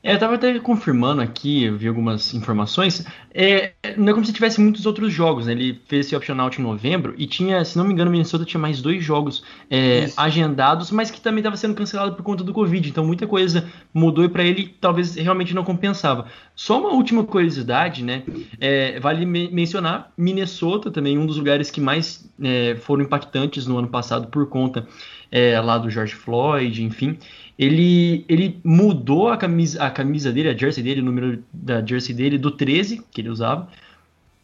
É, 0.04 0.10
eu 0.10 0.14
estava 0.14 0.34
até 0.34 0.58
confirmando 0.58 1.22
aqui, 1.22 1.62
eu 1.62 1.76
vi 1.76 1.86
algumas 1.86 2.34
informações. 2.34 3.06
É, 3.32 3.72
não 3.96 4.08
é 4.08 4.12
como 4.12 4.26
se 4.26 4.32
tivesse 4.32 4.60
muitos 4.60 4.84
outros 4.84 5.12
jogos, 5.12 5.46
né? 5.46 5.52
Ele 5.52 5.80
fez 5.86 6.06
esse 6.06 6.16
option 6.16 6.40
out 6.40 6.60
em 6.60 6.64
novembro 6.64 7.14
e 7.16 7.24
tinha, 7.24 7.64
se 7.64 7.78
não 7.78 7.84
me 7.84 7.92
engano, 7.92 8.10
Minnesota 8.10 8.44
tinha 8.44 8.60
mais 8.60 8.82
dois 8.82 9.04
jogos 9.04 9.44
é, 9.70 10.10
agendados, 10.16 10.90
mas 10.90 11.08
que 11.08 11.20
também 11.20 11.38
estava 11.38 11.56
sendo 11.56 11.76
cancelado 11.76 12.16
por 12.16 12.24
conta 12.24 12.42
do 12.42 12.52
Covid. 12.52 12.88
Então 12.88 13.06
muita 13.06 13.28
coisa 13.28 13.70
mudou 13.94 14.24
e 14.24 14.28
para 14.28 14.42
ele 14.42 14.74
talvez 14.80 15.14
realmente 15.14 15.54
não 15.54 15.62
compensava. 15.62 16.26
Só 16.56 16.80
uma 16.80 16.90
última 16.90 17.22
curiosidade, 17.22 18.02
né? 18.02 18.24
É, 18.60 18.98
vale 18.98 19.24
me 19.24 19.48
mencionar 19.52 20.10
Minnesota 20.18 20.90
também, 20.90 21.16
um 21.16 21.26
dos 21.26 21.36
lugares 21.36 21.70
que 21.70 21.80
mais 21.80 22.28
é, 22.42 22.74
foram 22.74 23.04
impactantes 23.04 23.68
no 23.68 23.78
ano 23.78 23.88
passado 23.88 24.26
por 24.26 24.48
conta 24.48 24.84
é, 25.30 25.60
lá 25.60 25.78
do 25.78 25.88
George 25.88 26.14
Floyd, 26.14 26.82
enfim 26.82 27.16
ele, 27.58 28.24
ele 28.28 28.60
mudou 28.64 29.28
a 29.28 29.36
camisa, 29.36 29.82
a 29.82 29.90
camisa 29.90 30.32
dele, 30.32 30.48
a 30.48 30.56
jersey 30.56 30.82
dele, 30.82 31.00
o 31.00 31.04
número 31.04 31.42
da 31.52 31.84
jersey 31.84 32.14
dele, 32.14 32.38
do 32.38 32.50
13, 32.50 33.02
que 33.10 33.20
ele 33.20 33.28
usava, 33.28 33.68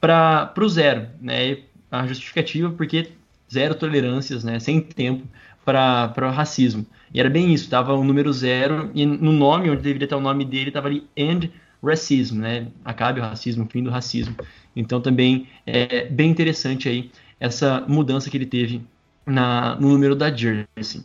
para 0.01 0.53
o 0.59 0.69
zero. 0.69 1.09
Né? 1.21 1.59
A 1.91 2.07
justificativa, 2.07 2.71
porque 2.71 3.09
zero 3.53 3.75
tolerâncias, 3.75 4.45
né? 4.45 4.59
sem 4.61 4.81
tempo 4.81 5.27
para 5.65 6.31
racismo. 6.31 6.87
E 7.13 7.21
era 7.21 7.29
bem 7.29 7.53
isso, 7.53 7.65
estava 7.65 7.95
o 7.95 8.05
número 8.05 8.33
zero, 8.33 8.91
e 8.95 9.05
no 9.05 9.33
nome, 9.33 9.71
onde 9.71 9.83
deveria 9.83 10.05
estar 10.05 10.17
o 10.17 10.21
nome 10.21 10.45
dele, 10.45 10.69
estava 10.69 10.89
ali 10.89 11.07
End 11.17 11.51
Racism, 11.83 12.41
né? 12.41 12.69
Acabe 12.85 13.21
o 13.21 13.23
racismo, 13.23 13.69
fim 13.71 13.83
do 13.83 13.91
racismo. 13.91 14.35
Então 14.75 15.01
também 15.01 15.49
é 15.65 16.07
bem 16.07 16.31
interessante 16.31 16.89
aí 16.89 17.11
essa 17.39 17.85
mudança 17.87 18.29
que 18.29 18.37
ele 18.37 18.47
teve 18.47 18.83
na, 19.25 19.77
no 19.77 19.89
número 19.89 20.17
da 20.17 20.35
jersey. 20.35 21.05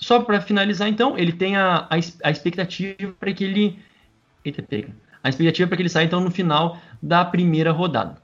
Só 0.00 0.20
para 0.20 0.40
finalizar, 0.40 0.88
então, 0.88 1.16
ele 1.16 1.32
tem 1.32 1.56
a, 1.56 1.86
a, 1.90 1.96
a 2.24 2.30
expectativa 2.30 3.12
para 3.20 3.32
que 3.32 3.44
ele. 3.44 3.78
Eita, 4.42 4.62
pega. 4.62 4.88
A 5.22 5.28
expectativa 5.28 5.68
para 5.68 5.76
que 5.76 5.82
ele 5.82 5.90
saia, 5.90 6.06
então, 6.06 6.20
no 6.20 6.30
final 6.30 6.78
da 7.02 7.22
primeira 7.22 7.70
rodada. 7.70 8.16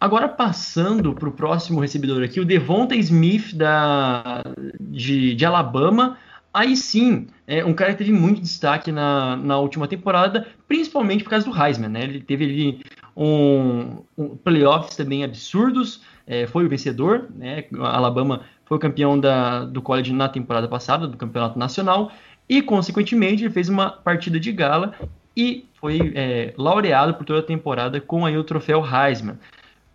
Agora, 0.00 0.28
passando 0.28 1.14
para 1.14 1.28
o 1.28 1.32
próximo 1.32 1.80
recebedor 1.80 2.22
aqui, 2.24 2.40
o 2.40 2.44
Devonta 2.44 2.96
Smith 2.96 3.54
da, 3.54 4.42
de, 4.80 5.34
de 5.34 5.46
Alabama. 5.46 6.18
Aí 6.52 6.76
sim, 6.76 7.26
é 7.46 7.64
um 7.64 7.72
cara 7.72 7.92
que 7.92 7.98
teve 7.98 8.12
muito 8.12 8.40
destaque 8.40 8.92
na, 8.92 9.36
na 9.36 9.58
última 9.58 9.88
temporada, 9.88 10.46
principalmente 10.68 11.24
por 11.24 11.30
causa 11.30 11.50
do 11.50 11.56
Heisman, 11.56 11.88
né? 11.88 12.02
Ele 12.04 12.20
teve 12.20 12.44
ali 12.44 12.80
um, 13.16 14.02
um 14.16 14.36
playoffs 14.36 14.94
também 14.94 15.24
absurdos, 15.24 16.02
é, 16.26 16.46
foi 16.46 16.64
o 16.64 16.68
vencedor, 16.68 17.28
né? 17.34 17.64
Alabama 17.80 18.42
foi 18.66 18.78
campeão 18.78 19.18
da, 19.18 19.64
do 19.64 19.82
college 19.82 20.12
na 20.12 20.28
temporada 20.28 20.68
passada, 20.68 21.06
do 21.06 21.16
campeonato 21.16 21.58
nacional, 21.58 22.12
e, 22.48 22.62
consequentemente, 22.62 23.42
ele 23.42 23.52
fez 23.52 23.68
uma 23.68 23.90
partida 23.90 24.38
de 24.38 24.52
gala 24.52 24.94
e 25.36 25.66
foi 25.74 26.12
é, 26.14 26.54
laureado 26.56 27.14
por 27.14 27.24
toda 27.24 27.40
a 27.40 27.42
temporada 27.42 28.00
com 28.00 28.24
aí 28.24 28.38
o 28.38 28.44
troféu 28.44 28.84
Heisman. 28.84 29.36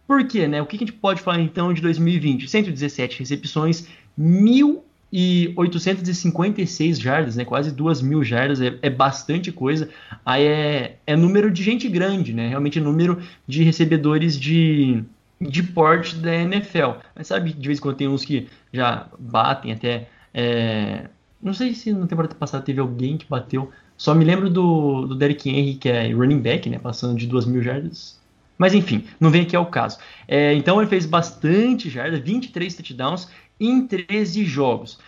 Por 0.08 0.28
quê, 0.28 0.46
né? 0.48 0.62
O 0.62 0.66
que 0.66 0.76
a 0.76 0.80
gente 0.80 0.94
pode 0.94 1.22
falar 1.22 1.40
então 1.40 1.74
de 1.74 1.82
2020? 1.82 2.48
117 2.48 3.20
recepções, 3.20 3.88
1.856 4.20 7.00
jardas, 7.00 7.36
né? 7.36 7.46
Quase 7.46 7.72
2 7.72 8.02
mil 8.02 8.24
jardas, 8.24 8.60
é, 8.60 8.76
é, 8.82 8.90
bastante 8.90 9.52
coisa. 9.52 9.88
Aí 10.26 10.44
é, 10.44 10.98
é 11.06 11.16
número 11.16 11.52
de 11.52 11.62
gente 11.62 11.88
grande, 11.88 12.34
né? 12.34 12.50
Realmente 12.50 12.80
é 12.80 12.82
número 12.82 13.22
de 13.48 13.62
recebedores 13.64 14.40
de, 14.40 15.04
de 15.40 15.62
porte 15.62 16.16
da 16.16 16.36
NFL. 16.36 16.94
Mas 17.16 17.28
sabe, 17.28 17.54
de 17.54 17.68
vez 17.68 17.78
em 17.78 17.82
quando 17.82 17.98
tem 17.98 18.08
uns 18.08 18.26
que 18.26 18.48
já 18.72 19.08
batem 19.18 19.72
até. 19.72 20.10
É... 20.34 21.10
Não 21.42 21.54
sei 21.54 21.74
se 21.74 21.94
na 21.94 22.08
temporada 22.08 22.36
passada 22.36 22.64
teve 22.64 22.80
alguém 22.80 23.18
que 23.18 23.26
bateu. 23.30 23.72
Só 23.98 24.14
me 24.14 24.24
lembro 24.24 24.50
do, 24.50 25.08
do 25.08 25.16
Derrick 25.16 25.50
Henry, 25.50 25.76
que 25.76 25.90
é 25.90 26.12
running 26.14 26.40
back, 26.40 26.70
né? 26.70 26.80
Passando 26.80 27.18
de 27.18 27.28
2 27.28 27.46
mil 27.46 27.62
jardas. 27.62 28.20
Mas 28.58 28.74
enfim, 28.74 29.06
não 29.20 29.30
vem 29.30 29.44
aqui 29.44 29.56
ao 29.56 29.66
caso. 29.66 29.98
É, 30.28 30.54
então 30.54 30.82
ele 30.82 30.90
fez 30.90 31.06
bastante 31.06 31.90
jardas, 31.90 32.20
23 32.20 32.76
touchdowns 32.76 33.30
em 33.60 33.88
13 33.88 34.44
jogos. 34.44 35.00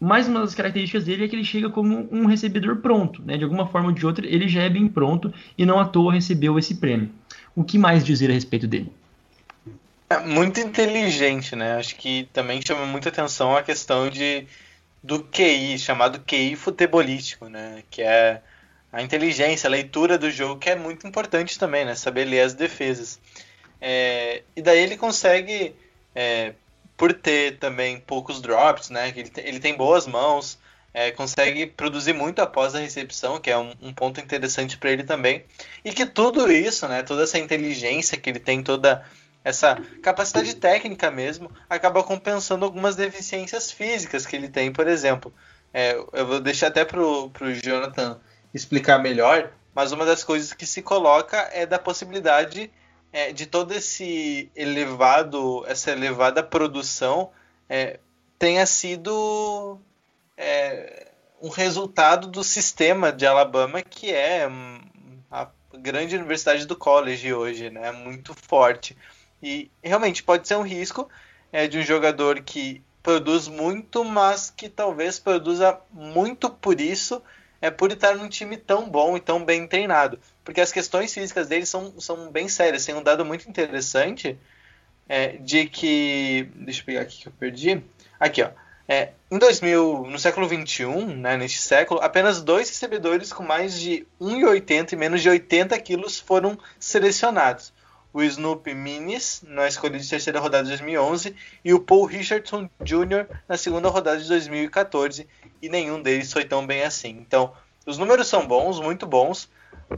Mais 0.00 0.28
uma 0.28 0.40
das 0.40 0.54
características 0.54 1.04
dele 1.04 1.24
é 1.24 1.28
que 1.28 1.34
ele 1.34 1.44
chega 1.44 1.70
como 1.70 2.08
um 2.12 2.26
recebedor 2.26 2.76
pronto, 2.76 3.22
né? 3.22 3.36
De 3.36 3.44
alguma 3.44 3.66
forma 3.66 3.88
ou 3.88 3.94
de 3.94 4.06
outra, 4.06 4.26
ele 4.26 4.48
já 4.48 4.62
é 4.62 4.68
bem 4.68 4.86
pronto 4.86 5.32
e 5.56 5.64
não 5.66 5.78
à 5.78 5.84
toa 5.84 6.12
recebeu 6.12 6.58
esse 6.58 6.76
prêmio. 6.76 7.10
O 7.54 7.64
que 7.64 7.78
mais 7.78 8.04
dizer 8.04 8.30
a 8.30 8.34
respeito 8.34 8.66
dele? 8.66 8.92
É 10.10 10.18
muito 10.18 10.58
inteligente, 10.58 11.54
né? 11.54 11.76
Acho 11.76 11.94
que 11.96 12.28
também 12.32 12.62
chama 12.66 12.86
muita 12.86 13.10
atenção 13.10 13.54
a 13.54 13.62
questão 13.62 14.08
de 14.08 14.46
do 15.02 15.22
QI, 15.22 15.78
chamado 15.78 16.20
QI 16.20 16.56
futebolístico, 16.56 17.48
né? 17.48 17.82
Que 17.90 18.02
é 18.02 18.42
a 18.92 19.02
inteligência, 19.02 19.68
a 19.68 19.70
leitura 19.70 20.16
do 20.16 20.30
jogo, 20.30 20.58
que 20.58 20.70
é 20.70 20.74
muito 20.74 21.06
importante 21.06 21.58
também, 21.58 21.84
né? 21.84 21.94
Saber 21.94 22.24
ler 22.24 22.40
as 22.40 22.54
defesas. 22.54 23.20
É, 23.80 24.42
e 24.56 24.62
daí 24.62 24.78
ele 24.78 24.96
consegue, 24.96 25.74
é, 26.14 26.54
por 26.96 27.12
ter 27.12 27.58
também 27.58 28.00
poucos 28.00 28.40
drops, 28.40 28.90
né? 28.90 29.12
Ele, 29.14 29.30
ele 29.36 29.60
tem 29.60 29.76
boas 29.76 30.06
mãos, 30.06 30.58
é, 30.94 31.10
consegue 31.10 31.66
produzir 31.66 32.14
muito 32.14 32.40
após 32.40 32.74
a 32.74 32.80
recepção, 32.80 33.38
que 33.38 33.50
é 33.50 33.58
um, 33.58 33.72
um 33.82 33.92
ponto 33.92 34.20
interessante 34.20 34.78
para 34.78 34.90
ele 34.90 35.04
também. 35.04 35.44
E 35.84 35.92
que 35.92 36.06
tudo 36.06 36.50
isso, 36.50 36.88
né? 36.88 37.02
Toda 37.02 37.24
essa 37.24 37.38
inteligência 37.38 38.16
que 38.18 38.30
ele 38.30 38.40
tem, 38.40 38.62
toda 38.62 39.04
essa 39.44 39.76
capacidade 40.02 40.54
técnica 40.56 41.10
mesmo, 41.10 41.50
acaba 41.68 42.02
compensando 42.02 42.64
algumas 42.64 42.96
deficiências 42.96 43.70
físicas 43.70 44.26
que 44.26 44.36
ele 44.36 44.48
tem, 44.48 44.72
por 44.72 44.86
exemplo. 44.86 45.32
É, 45.72 45.96
eu 46.12 46.26
vou 46.26 46.40
deixar 46.40 46.68
até 46.68 46.84
para 46.84 47.00
o 47.00 47.30
Jonathan 47.62 48.20
explicar 48.52 48.98
melhor, 48.98 49.52
mas 49.74 49.92
uma 49.92 50.04
das 50.04 50.24
coisas 50.24 50.52
que 50.52 50.66
se 50.66 50.82
coloca 50.82 51.36
é 51.52 51.66
da 51.66 51.78
possibilidade 51.78 52.70
é, 53.12 53.32
de 53.32 53.46
todo 53.46 53.72
esse 53.72 54.50
elevado, 54.54 55.64
essa 55.66 55.90
elevada 55.90 56.42
produção 56.42 57.30
é, 57.68 58.00
tenha 58.38 58.66
sido 58.66 59.78
é, 60.36 61.08
um 61.40 61.48
resultado 61.48 62.28
do 62.28 62.42
sistema 62.42 63.12
de 63.12 63.26
Alabama 63.26 63.82
que 63.82 64.12
é 64.12 64.48
hum, 64.48 64.80
a 65.30 65.48
grande 65.74 66.16
universidade 66.16 66.66
do 66.66 66.76
college 66.76 67.32
hoje, 67.32 67.70
né? 67.70 67.92
Muito 67.92 68.34
forte. 68.34 68.96
E 69.42 69.70
realmente 69.82 70.22
pode 70.22 70.46
ser 70.46 70.56
um 70.56 70.62
risco 70.62 71.08
é, 71.52 71.66
de 71.66 71.78
um 71.78 71.82
jogador 71.82 72.40
que 72.42 72.82
produz 73.02 73.48
muito, 73.48 74.04
mas 74.04 74.50
que 74.50 74.68
talvez 74.68 75.18
produza 75.18 75.78
muito 75.92 76.50
por 76.50 76.80
isso, 76.80 77.22
é 77.60 77.70
por 77.70 77.90
estar 77.90 78.14
num 78.16 78.28
time 78.28 78.56
tão 78.56 78.88
bom 78.88 79.16
e 79.16 79.20
tão 79.20 79.44
bem 79.44 79.66
treinado. 79.66 80.18
Porque 80.44 80.60
as 80.60 80.72
questões 80.72 81.12
físicas 81.12 81.48
dele 81.48 81.66
são, 81.66 81.98
são 82.00 82.30
bem 82.30 82.48
sérias. 82.48 82.84
Tem 82.84 82.94
um 82.94 83.02
dado 83.02 83.24
muito 83.24 83.48
interessante 83.48 84.38
é, 85.08 85.38
de 85.38 85.66
que. 85.66 86.48
Deixa 86.54 86.82
eu 86.82 86.84
pegar 86.84 87.00
aqui 87.02 87.22
que 87.22 87.28
eu 87.28 87.32
perdi. 87.32 87.82
Aqui, 88.20 88.42
ó. 88.42 88.50
É, 88.90 89.10
em 89.30 89.38
2000, 89.38 90.06
no 90.08 90.18
século 90.18 90.48
21, 90.48 91.06
né, 91.16 91.36
neste 91.36 91.60
século, 91.60 92.00
apenas 92.00 92.40
dois 92.40 92.70
recebedores 92.70 93.32
com 93.32 93.42
mais 93.42 93.78
de 93.78 94.06
1,80 94.18 94.92
e 94.92 94.96
menos 94.96 95.20
de 95.20 95.28
80 95.28 95.78
quilos 95.80 96.18
foram 96.18 96.58
selecionados. 96.80 97.72
O 98.12 98.22
Snoop 98.22 98.72
Minis 98.74 99.42
na 99.46 99.68
escolha 99.68 99.98
de 99.98 100.08
terceira 100.08 100.40
rodada 100.40 100.64
de 100.64 100.70
2011 100.70 101.34
e 101.64 101.74
o 101.74 101.80
Paul 101.80 102.06
Richardson 102.06 102.68
Jr. 102.82 103.26
na 103.48 103.56
segunda 103.56 103.88
rodada 103.88 104.20
de 104.20 104.28
2014 104.28 105.28
e 105.60 105.68
nenhum 105.68 106.00
deles 106.00 106.32
foi 106.32 106.44
tão 106.44 106.66
bem 106.66 106.82
assim. 106.82 107.10
Então, 107.10 107.52
os 107.86 107.98
números 107.98 108.28
são 108.28 108.46
bons, 108.46 108.80
muito 108.80 109.06
bons, 109.06 109.50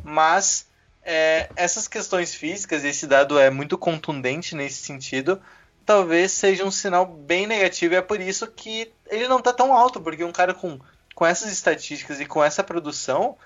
mas 0.03 0.69
é, 1.03 1.49
essas 1.57 1.89
questões 1.89 2.35
físicas, 2.35 2.85
esse 2.85 3.07
dado 3.07 3.39
é 3.39 3.51
muito 3.51 3.79
contundente 3.79 4.55
nesse 4.55 4.83
sentido, 4.83 5.41
talvez 5.87 6.33
seja 6.33 6.65
um 6.65 6.71
sinal 6.71 7.07
bem 7.07 7.47
negativo 7.47 7.95
e 7.95 7.97
é 7.97 8.03
por 8.03 8.21
isso 8.21 8.47
que 8.47 8.93
ele 9.09 9.29
não 9.29 9.39
está 9.39 9.53
tão 9.53 9.75
alto, 9.75 10.01
porque 10.01 10.25
um 10.25 10.33
cara 10.33 10.55
com, 10.55 10.79
com 11.15 11.27
essas 11.27 11.51
estatísticas 11.53 12.21
e 12.21 12.27
com 12.27 12.43
essa 12.43 12.63
produção 12.63 13.37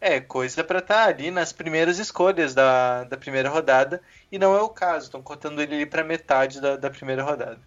é 0.00 0.20
coisa 0.20 0.62
para 0.62 0.78
estar 0.78 1.04
tá 1.04 1.08
ali 1.08 1.30
nas 1.30 1.52
primeiras 1.52 1.98
escolhas 1.98 2.54
da, 2.54 3.04
da 3.04 3.16
primeira 3.16 3.48
rodada 3.48 4.00
e 4.30 4.38
não 4.38 4.56
é 4.56 4.60
o 4.60 4.68
caso, 4.68 5.06
estão 5.06 5.22
contando 5.22 5.60
ele 5.60 5.84
para 5.86 6.04
metade 6.04 6.60
da, 6.60 6.76
da 6.76 6.90
primeira 6.90 7.22
rodada. 7.22 7.58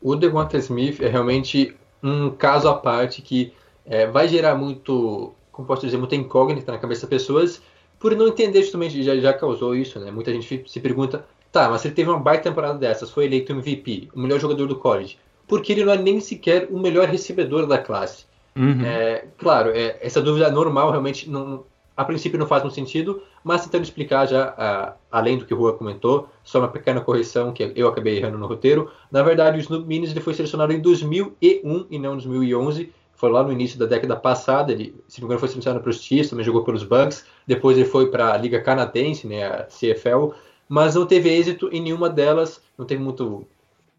O 0.00 0.14
Devonta 0.14 0.56
Smith 0.58 1.00
é 1.02 1.08
realmente 1.08 1.76
um 2.02 2.30
caso 2.30 2.68
à 2.68 2.74
parte 2.74 3.20
que 3.20 3.52
é, 3.84 4.06
vai 4.06 4.28
gerar 4.28 4.54
muito, 4.54 5.34
como 5.50 5.66
posso 5.66 5.84
dizer, 5.84 5.96
muita 5.96 6.14
incógnita 6.14 6.70
na 6.70 6.78
cabeça 6.78 7.02
das 7.02 7.10
pessoas, 7.10 7.62
por 7.98 8.14
não 8.14 8.28
entender 8.28 8.62
justamente, 8.62 9.02
já, 9.02 9.16
já 9.16 9.32
causou 9.32 9.74
isso, 9.74 9.98
né? 9.98 10.10
Muita 10.12 10.32
gente 10.32 10.64
se 10.68 10.80
pergunta, 10.80 11.26
tá, 11.50 11.68
mas 11.68 11.84
ele 11.84 11.94
teve 11.94 12.08
uma 12.08 12.18
baita 12.18 12.44
temporada 12.44 12.78
dessas, 12.78 13.10
foi 13.10 13.24
eleito 13.24 13.50
MVP, 13.50 14.08
o 14.14 14.20
melhor 14.20 14.38
jogador 14.38 14.68
do 14.68 14.76
college, 14.76 15.18
por 15.48 15.62
que 15.62 15.72
ele 15.72 15.84
não 15.84 15.94
é 15.94 15.96
nem 15.96 16.20
sequer 16.20 16.68
o 16.70 16.78
melhor 16.78 17.08
recebedor 17.08 17.66
da 17.66 17.78
classe? 17.78 18.27
Uhum. 18.58 18.84
É, 18.84 19.24
claro, 19.38 19.70
é, 19.70 19.96
essa 20.00 20.20
dúvida 20.20 20.46
é 20.46 20.50
normal 20.50 20.90
realmente 20.90 21.30
não, 21.30 21.64
a 21.96 22.04
princípio 22.04 22.38
não 22.38 22.46
faz 22.46 22.62
muito 22.62 22.74
sentido, 22.74 23.22
mas 23.42 23.64
tentando 23.64 23.84
explicar 23.84 24.26
já, 24.26 24.50
uh, 24.50 24.98
além 25.10 25.38
do 25.38 25.44
que 25.44 25.54
o 25.54 25.56
Rua 25.56 25.72
comentou, 25.72 26.28
só 26.44 26.58
uma 26.58 26.68
pequena 26.68 27.00
correção 27.00 27.52
que 27.52 27.72
eu 27.74 27.88
acabei 27.88 28.18
errando 28.18 28.36
no 28.36 28.46
roteiro. 28.46 28.90
Na 29.10 29.22
verdade, 29.22 29.58
o 29.58 29.60
Snoop 29.60 29.86
Minis 29.86 30.10
ele 30.10 30.20
foi 30.20 30.34
selecionado 30.34 30.72
em 30.72 30.80
2001 30.80 31.86
e 31.90 31.98
não 31.98 32.12
em 32.12 32.18
2011, 32.18 32.92
foi 33.14 33.30
lá 33.30 33.42
no 33.42 33.52
início 33.52 33.76
da 33.76 33.86
década 33.86 34.14
passada, 34.14 34.70
ele, 34.70 34.94
se 35.08 35.20
não 35.20 35.26
me 35.26 35.30
engano, 35.30 35.40
foi 35.40 35.48
selecionado 35.48 35.82
para 35.82 35.90
os 35.90 36.00
Chiefs, 36.00 36.30
também 36.30 36.44
jogou 36.44 36.62
pelos 36.62 36.84
Bucks, 36.84 37.24
depois 37.44 37.76
ele 37.76 37.88
foi 37.88 38.10
para 38.10 38.32
a 38.32 38.36
Liga 38.36 38.60
Canadense, 38.60 39.26
né, 39.26 39.44
a 39.44 39.64
CFL, 39.64 40.34
mas 40.68 40.94
não 40.94 41.04
teve 41.04 41.28
êxito 41.28 41.68
em 41.72 41.82
nenhuma 41.82 42.08
delas, 42.08 42.62
não 42.78 42.86
teve 42.86 43.02
muito 43.02 43.44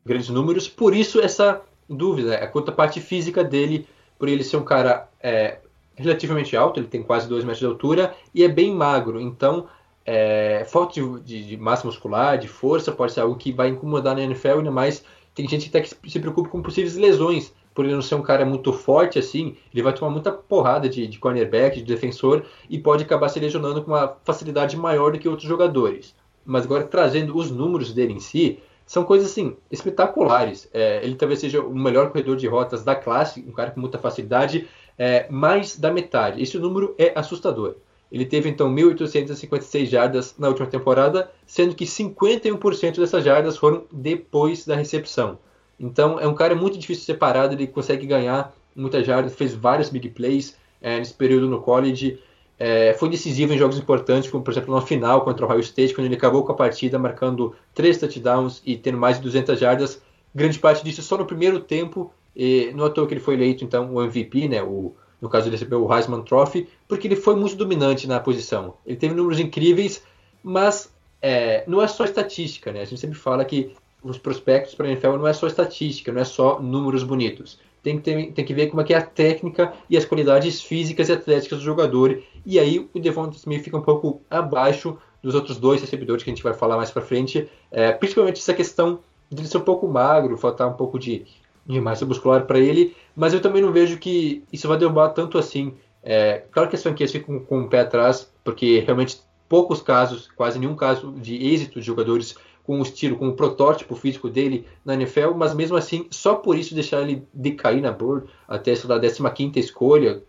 grandes 0.05 0.29
números, 0.29 0.69
por 0.69 0.95
isso 0.95 1.19
essa 1.19 1.61
dúvida, 1.89 2.35
a 2.35 2.47
quanto 2.47 2.69
à 2.69 2.73
parte 2.73 3.01
física 3.01 3.43
dele, 3.43 3.85
por 4.19 4.27
ele 4.27 4.43
ser 4.43 4.57
um 4.57 4.63
cara 4.63 5.09
é, 5.23 5.59
relativamente 5.95 6.55
alto, 6.55 6.79
ele 6.79 6.87
tem 6.87 7.01
quase 7.01 7.27
2 7.27 7.43
metros 7.43 7.59
de 7.59 7.65
altura 7.65 8.13
e 8.35 8.43
é 8.43 8.47
bem 8.47 8.75
magro, 8.75 9.19
então 9.19 9.67
é, 10.05 10.65
falta 10.69 10.93
de, 10.93 11.19
de, 11.21 11.47
de, 11.47 11.57
massa 11.57 11.87
muscular, 11.87 12.37
de 12.37 12.47
força, 12.47 12.91
pode 12.91 13.13
ser 13.13 13.21
algo 13.21 13.35
que 13.35 13.51
vai 13.51 13.69
incomodar 13.69 14.15
na 14.15 14.23
NFL, 14.23 14.59
ainda 14.59 14.71
mais 14.71 15.03
tem 15.33 15.47
gente 15.47 15.69
que, 15.69 15.77
até 15.77 15.87
que 15.87 16.09
se 16.11 16.19
preocupa 16.19 16.49
com 16.49 16.61
possíveis 16.61 16.97
lesões, 16.97 17.53
por 17.73 17.85
ele 17.85 17.93
não 17.93 18.01
ser 18.01 18.15
um 18.15 18.21
cara 18.21 18.45
muito 18.45 18.73
forte 18.73 19.17
assim, 19.17 19.55
ele 19.73 19.81
vai 19.81 19.93
tomar 19.93 20.11
muita 20.11 20.31
porrada 20.31 20.89
de, 20.89 21.07
de 21.07 21.19
cornerback, 21.19 21.77
de 21.77 21.85
defensor, 21.85 22.43
e 22.69 22.77
pode 22.77 23.03
acabar 23.03 23.29
se 23.29 23.39
lesionando 23.39 23.81
com 23.81 23.91
uma 23.91 24.17
facilidade 24.25 24.75
maior 24.75 25.11
do 25.13 25.19
que 25.19 25.29
outros 25.29 25.47
jogadores. 25.47 26.13
Mas 26.45 26.65
agora, 26.65 26.83
trazendo 26.83 27.37
os 27.37 27.51
números 27.51 27.93
dele 27.93 28.13
em 28.13 28.19
si, 28.19 28.59
são 28.89 29.03
coisas 29.03 29.29
assim, 29.29 29.55
espetaculares. 29.69 30.67
É, 30.73 30.99
ele 31.03 31.13
talvez 31.13 31.39
seja 31.39 31.61
o 31.61 31.75
melhor 31.75 32.09
corredor 32.09 32.35
de 32.35 32.47
rotas 32.47 32.83
da 32.83 32.95
classe, 32.95 33.45
um 33.47 33.51
cara 33.51 33.69
com 33.69 33.79
muita 33.79 33.99
facilidade, 33.99 34.67
é, 34.97 35.27
mais 35.29 35.77
da 35.77 35.93
metade. 35.93 36.41
Esse 36.41 36.57
número 36.57 36.95
é 36.97 37.11
assustador. 37.15 37.75
Ele 38.11 38.25
teve 38.25 38.49
então 38.49 38.73
1.856 38.73 39.85
jardas 39.85 40.33
na 40.39 40.47
última 40.47 40.65
temporada, 40.65 41.29
sendo 41.45 41.75
que 41.75 41.85
51% 41.85 42.97
dessas 42.97 43.23
jardas 43.23 43.57
foram 43.57 43.83
depois 43.91 44.65
da 44.65 44.75
recepção. 44.75 45.37
Então 45.79 46.19
é 46.19 46.27
um 46.27 46.33
cara 46.33 46.55
muito 46.55 46.79
difícil 46.79 47.05
separado, 47.05 47.53
ele 47.53 47.67
consegue 47.67 48.07
ganhar 48.07 48.51
muitas 48.75 49.05
jardas, 49.05 49.35
fez 49.35 49.53
vários 49.53 49.89
big 49.89 50.09
plays 50.09 50.57
é, 50.81 50.97
nesse 50.97 51.13
período 51.13 51.47
no 51.47 51.61
college. 51.61 52.17
É, 52.59 52.93
foi 52.93 53.07
decisivo 53.07 53.53
em 53.53 53.57
jogos 53.57 53.79
importantes, 53.79 54.29
como 54.29 54.43
por 54.43 54.51
exemplo 54.51 54.75
na 54.75 54.81
final 54.81 55.21
contra 55.21 55.45
o 55.45 55.49
Ohio 55.49 55.61
State, 55.61 55.93
quando 55.93 56.07
ele 56.07 56.15
acabou 56.15 56.43
com 56.43 56.51
a 56.51 56.55
partida 56.55 56.99
marcando 56.99 57.55
três 57.73 57.97
touchdowns 57.97 58.61
e 58.65 58.75
tendo 58.75 58.97
mais 58.97 59.15
de 59.15 59.23
200 59.23 59.57
jardas. 59.57 60.01
Grande 60.35 60.59
parte 60.59 60.83
disso 60.83 61.01
só 61.01 61.17
no 61.17 61.25
primeiro 61.25 61.61
tempo. 61.61 62.11
E 62.35 62.71
não 62.75 62.85
à 62.85 62.89
toa 62.89 63.07
que 63.07 63.13
ele 63.13 63.21
foi 63.21 63.33
eleito 63.33 63.63
então 63.63 63.93
o 63.93 64.01
MVP, 64.01 64.47
né? 64.49 64.61
O, 64.61 64.93
no 65.21 65.29
caso 65.29 65.47
ele 65.47 65.55
recebeu 65.55 65.83
o 65.83 65.93
Heisman 65.93 66.21
Trophy, 66.21 66.67
porque 66.87 67.07
ele 67.07 67.15
foi 67.15 67.35
muito 67.35 67.55
dominante 67.55 68.07
na 68.07 68.19
posição. 68.19 68.75
Ele 68.85 68.97
teve 68.97 69.13
números 69.13 69.39
incríveis, 69.39 70.03
mas 70.43 70.93
é, 71.21 71.63
não 71.67 71.81
é 71.81 71.87
só 71.87 72.05
estatística, 72.05 72.71
né? 72.71 72.81
A 72.81 72.85
gente 72.85 72.99
sempre 72.99 73.17
fala 73.17 73.43
que 73.43 73.73
os 74.01 74.17
prospectos 74.17 74.75
para 74.75 74.87
a 74.87 74.89
NFL 74.89 75.17
não 75.17 75.27
é 75.27 75.33
só 75.33 75.47
estatística, 75.47 76.11
não 76.11 76.21
é 76.21 76.25
só 76.25 76.59
números 76.61 77.03
bonitos. 77.03 77.59
Tem 77.83 77.97
que, 77.97 78.03
ter, 78.03 78.31
tem 78.33 78.45
que 78.45 78.53
ver 78.53 78.67
como 78.67 78.81
é 78.81 78.83
que 78.83 78.93
é 78.93 78.97
a 78.97 79.01
técnica 79.01 79.73
e 79.89 79.97
as 79.97 80.05
qualidades 80.05 80.61
físicas 80.61 81.09
e 81.09 81.13
atléticas 81.13 81.59
do 81.59 81.65
jogador. 81.65 82.21
E 82.45 82.59
aí 82.59 82.89
o 82.93 82.99
Devonta 82.99 83.35
Smith 83.37 83.63
fica 83.63 83.77
um 83.77 83.81
pouco 83.81 84.21
abaixo 84.29 84.97
dos 85.21 85.35
outros 85.35 85.57
dois 85.57 85.81
recebedores 85.81 86.23
que 86.23 86.29
a 86.29 86.33
gente 86.33 86.43
vai 86.43 86.53
falar 86.53 86.77
mais 86.77 86.91
para 86.91 87.01
frente. 87.01 87.49
É, 87.71 87.91
principalmente 87.91 88.39
essa 88.39 88.53
questão 88.53 88.99
de 89.29 89.41
ele 89.41 89.47
ser 89.47 89.57
um 89.57 89.61
pouco 89.61 89.87
magro, 89.87 90.37
faltar 90.37 90.67
um 90.67 90.73
pouco 90.73 90.97
de, 90.97 91.25
de 91.65 91.79
massa 91.79 92.05
muscular 92.05 92.45
para 92.45 92.59
ele. 92.59 92.95
Mas 93.15 93.33
eu 93.33 93.41
também 93.41 93.61
não 93.61 93.71
vejo 93.71 93.97
que 93.97 94.43
isso 94.51 94.67
vai 94.67 94.77
derrubar 94.77 95.09
tanto 95.09 95.37
assim. 95.37 95.73
É, 96.01 96.43
claro 96.51 96.69
que 96.69 96.75
as 96.75 96.83
franquias 96.83 97.11
ficam 97.11 97.39
com 97.39 97.61
o 97.61 97.67
pé 97.67 97.81
atrás, 97.81 98.31
porque 98.43 98.79
realmente 98.79 99.19
poucos 99.47 99.81
casos, 99.81 100.29
quase 100.35 100.59
nenhum 100.59 100.75
caso 100.75 101.11
de 101.13 101.35
êxito 101.35 101.79
de 101.79 101.85
jogadores 101.85 102.35
com 102.63 102.79
o 102.79 102.83
estilo, 102.83 103.17
com 103.17 103.27
o 103.29 103.33
protótipo 103.33 103.95
físico 103.95 104.29
dele 104.29 104.63
na 104.85 104.93
NFL, 104.93 105.31
mas 105.35 105.55
mesmo 105.55 105.75
assim, 105.75 106.05
só 106.11 106.35
por 106.35 106.55
isso 106.55 106.75
deixar 106.75 107.01
ele 107.01 107.27
decair 107.33 107.81
na 107.81 107.91
board 107.91 108.29
até 108.47 108.73
a 108.73 109.29
15 109.31 109.59
escolha. 109.59 110.21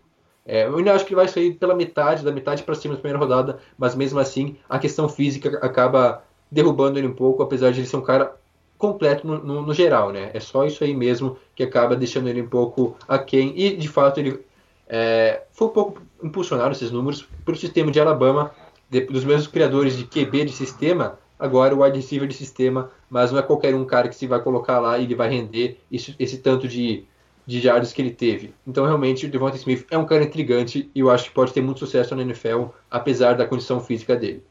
É, 0.45 0.65
eu 0.65 0.77
ainda 0.77 0.93
acho 0.93 1.05
que 1.05 1.13
ele 1.13 1.21
vai 1.21 1.27
sair 1.27 1.53
pela 1.53 1.75
metade, 1.75 2.23
da 2.23 2.31
metade 2.31 2.63
para 2.63 2.75
cima 2.75 2.95
da 2.95 2.99
primeira 2.99 3.19
rodada, 3.19 3.59
mas 3.77 3.95
mesmo 3.95 4.19
assim, 4.19 4.57
a 4.67 4.79
questão 4.79 5.07
física 5.07 5.59
acaba 5.61 6.23
derrubando 6.49 6.97
ele 6.97 7.07
um 7.07 7.13
pouco, 7.13 7.43
apesar 7.43 7.71
de 7.71 7.79
ele 7.79 7.87
ser 7.87 7.97
um 7.97 8.01
cara 8.01 8.35
completo 8.77 9.27
no, 9.27 9.37
no, 9.37 9.61
no 9.61 9.73
geral, 9.73 10.11
né? 10.11 10.31
É 10.33 10.39
só 10.39 10.65
isso 10.65 10.83
aí 10.83 10.95
mesmo 10.95 11.37
que 11.55 11.61
acaba 11.61 11.95
deixando 11.95 12.27
ele 12.27 12.41
um 12.41 12.47
pouco 12.47 12.95
aquém, 13.07 13.53
e 13.55 13.75
de 13.77 13.87
fato 13.87 14.19
ele 14.19 14.43
é, 14.89 15.43
foi 15.53 15.67
um 15.67 15.71
pouco 15.71 16.01
impulsionado 16.23 16.71
esses 16.71 16.91
números 16.91 17.27
pelo 17.45 17.55
sistema 17.55 17.91
de 17.91 17.99
Alabama, 17.99 18.51
de, 18.89 19.01
dos 19.01 19.23
mesmos 19.23 19.47
criadores 19.47 19.95
de 19.95 20.05
QB 20.05 20.45
de 20.45 20.51
sistema, 20.51 21.19
agora 21.39 21.75
o 21.75 21.83
wide 21.83 21.97
receiver 21.97 22.27
de 22.27 22.33
sistema, 22.33 22.91
mas 23.09 23.31
não 23.31 23.39
é 23.39 23.41
qualquer 23.41 23.73
um 23.73 23.85
cara 23.85 24.09
que 24.09 24.15
se 24.15 24.27
vai 24.27 24.41
colocar 24.41 24.79
lá 24.79 24.97
e 24.97 25.03
ele 25.03 25.15
vai 25.15 25.29
render 25.29 25.79
esse, 25.91 26.15
esse 26.19 26.39
tanto 26.39 26.67
de, 26.67 27.05
de 27.45 27.59
jardas 27.59 27.91
que 27.91 28.01
ele 28.01 28.11
teve. 28.11 28.53
Então, 28.65 28.85
realmente, 28.85 29.25
o 29.25 29.29
Devonta 29.29 29.57
Smith 29.57 29.85
é 29.89 29.97
um 29.97 30.05
cara 30.05 30.23
intrigante 30.23 30.89
e 30.93 30.99
eu 30.99 31.09
acho 31.09 31.25
que 31.25 31.31
pode 31.31 31.53
ter 31.53 31.61
muito 31.61 31.79
sucesso 31.79 32.15
na 32.15 32.21
NFL, 32.21 32.65
apesar 32.89 33.33
da 33.33 33.45
condição 33.45 33.79
física 33.79 34.15
dele. 34.15 34.43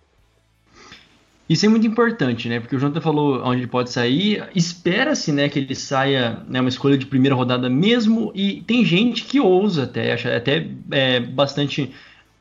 Isso 1.50 1.66
é 1.66 1.68
muito 1.68 1.84
importante, 1.84 2.48
né? 2.48 2.60
Porque 2.60 2.76
o 2.76 2.78
Jonathan 2.78 3.00
falou 3.00 3.42
onde 3.42 3.62
ele 3.62 3.66
pode 3.66 3.90
sair. 3.90 4.48
Espera-se, 4.54 5.32
né, 5.32 5.48
que 5.48 5.58
ele 5.58 5.74
saia 5.74 6.44
né, 6.46 6.60
uma 6.60 6.68
escolha 6.68 6.96
de 6.96 7.06
primeira 7.06 7.34
rodada 7.34 7.68
mesmo. 7.68 8.30
E 8.36 8.62
tem 8.62 8.84
gente 8.84 9.24
que 9.24 9.40
ousa 9.40 9.82
até, 9.82 10.12
acha 10.12 10.36
até 10.36 10.68
é, 10.92 11.18
bastante. 11.18 11.92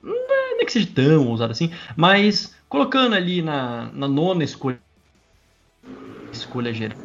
Não 0.04 0.62
é 0.62 0.64
que 0.64 0.72
seja 0.72 0.88
tão 0.94 1.28
ousado 1.28 1.52
assim, 1.52 1.72
mas 1.96 2.56
colocando 2.70 3.16
ali 3.16 3.42
na, 3.42 3.90
na 3.94 4.08
nona 4.08 4.44
escolha, 4.44 4.80
escolha 6.32 6.72
geral, 6.72 6.98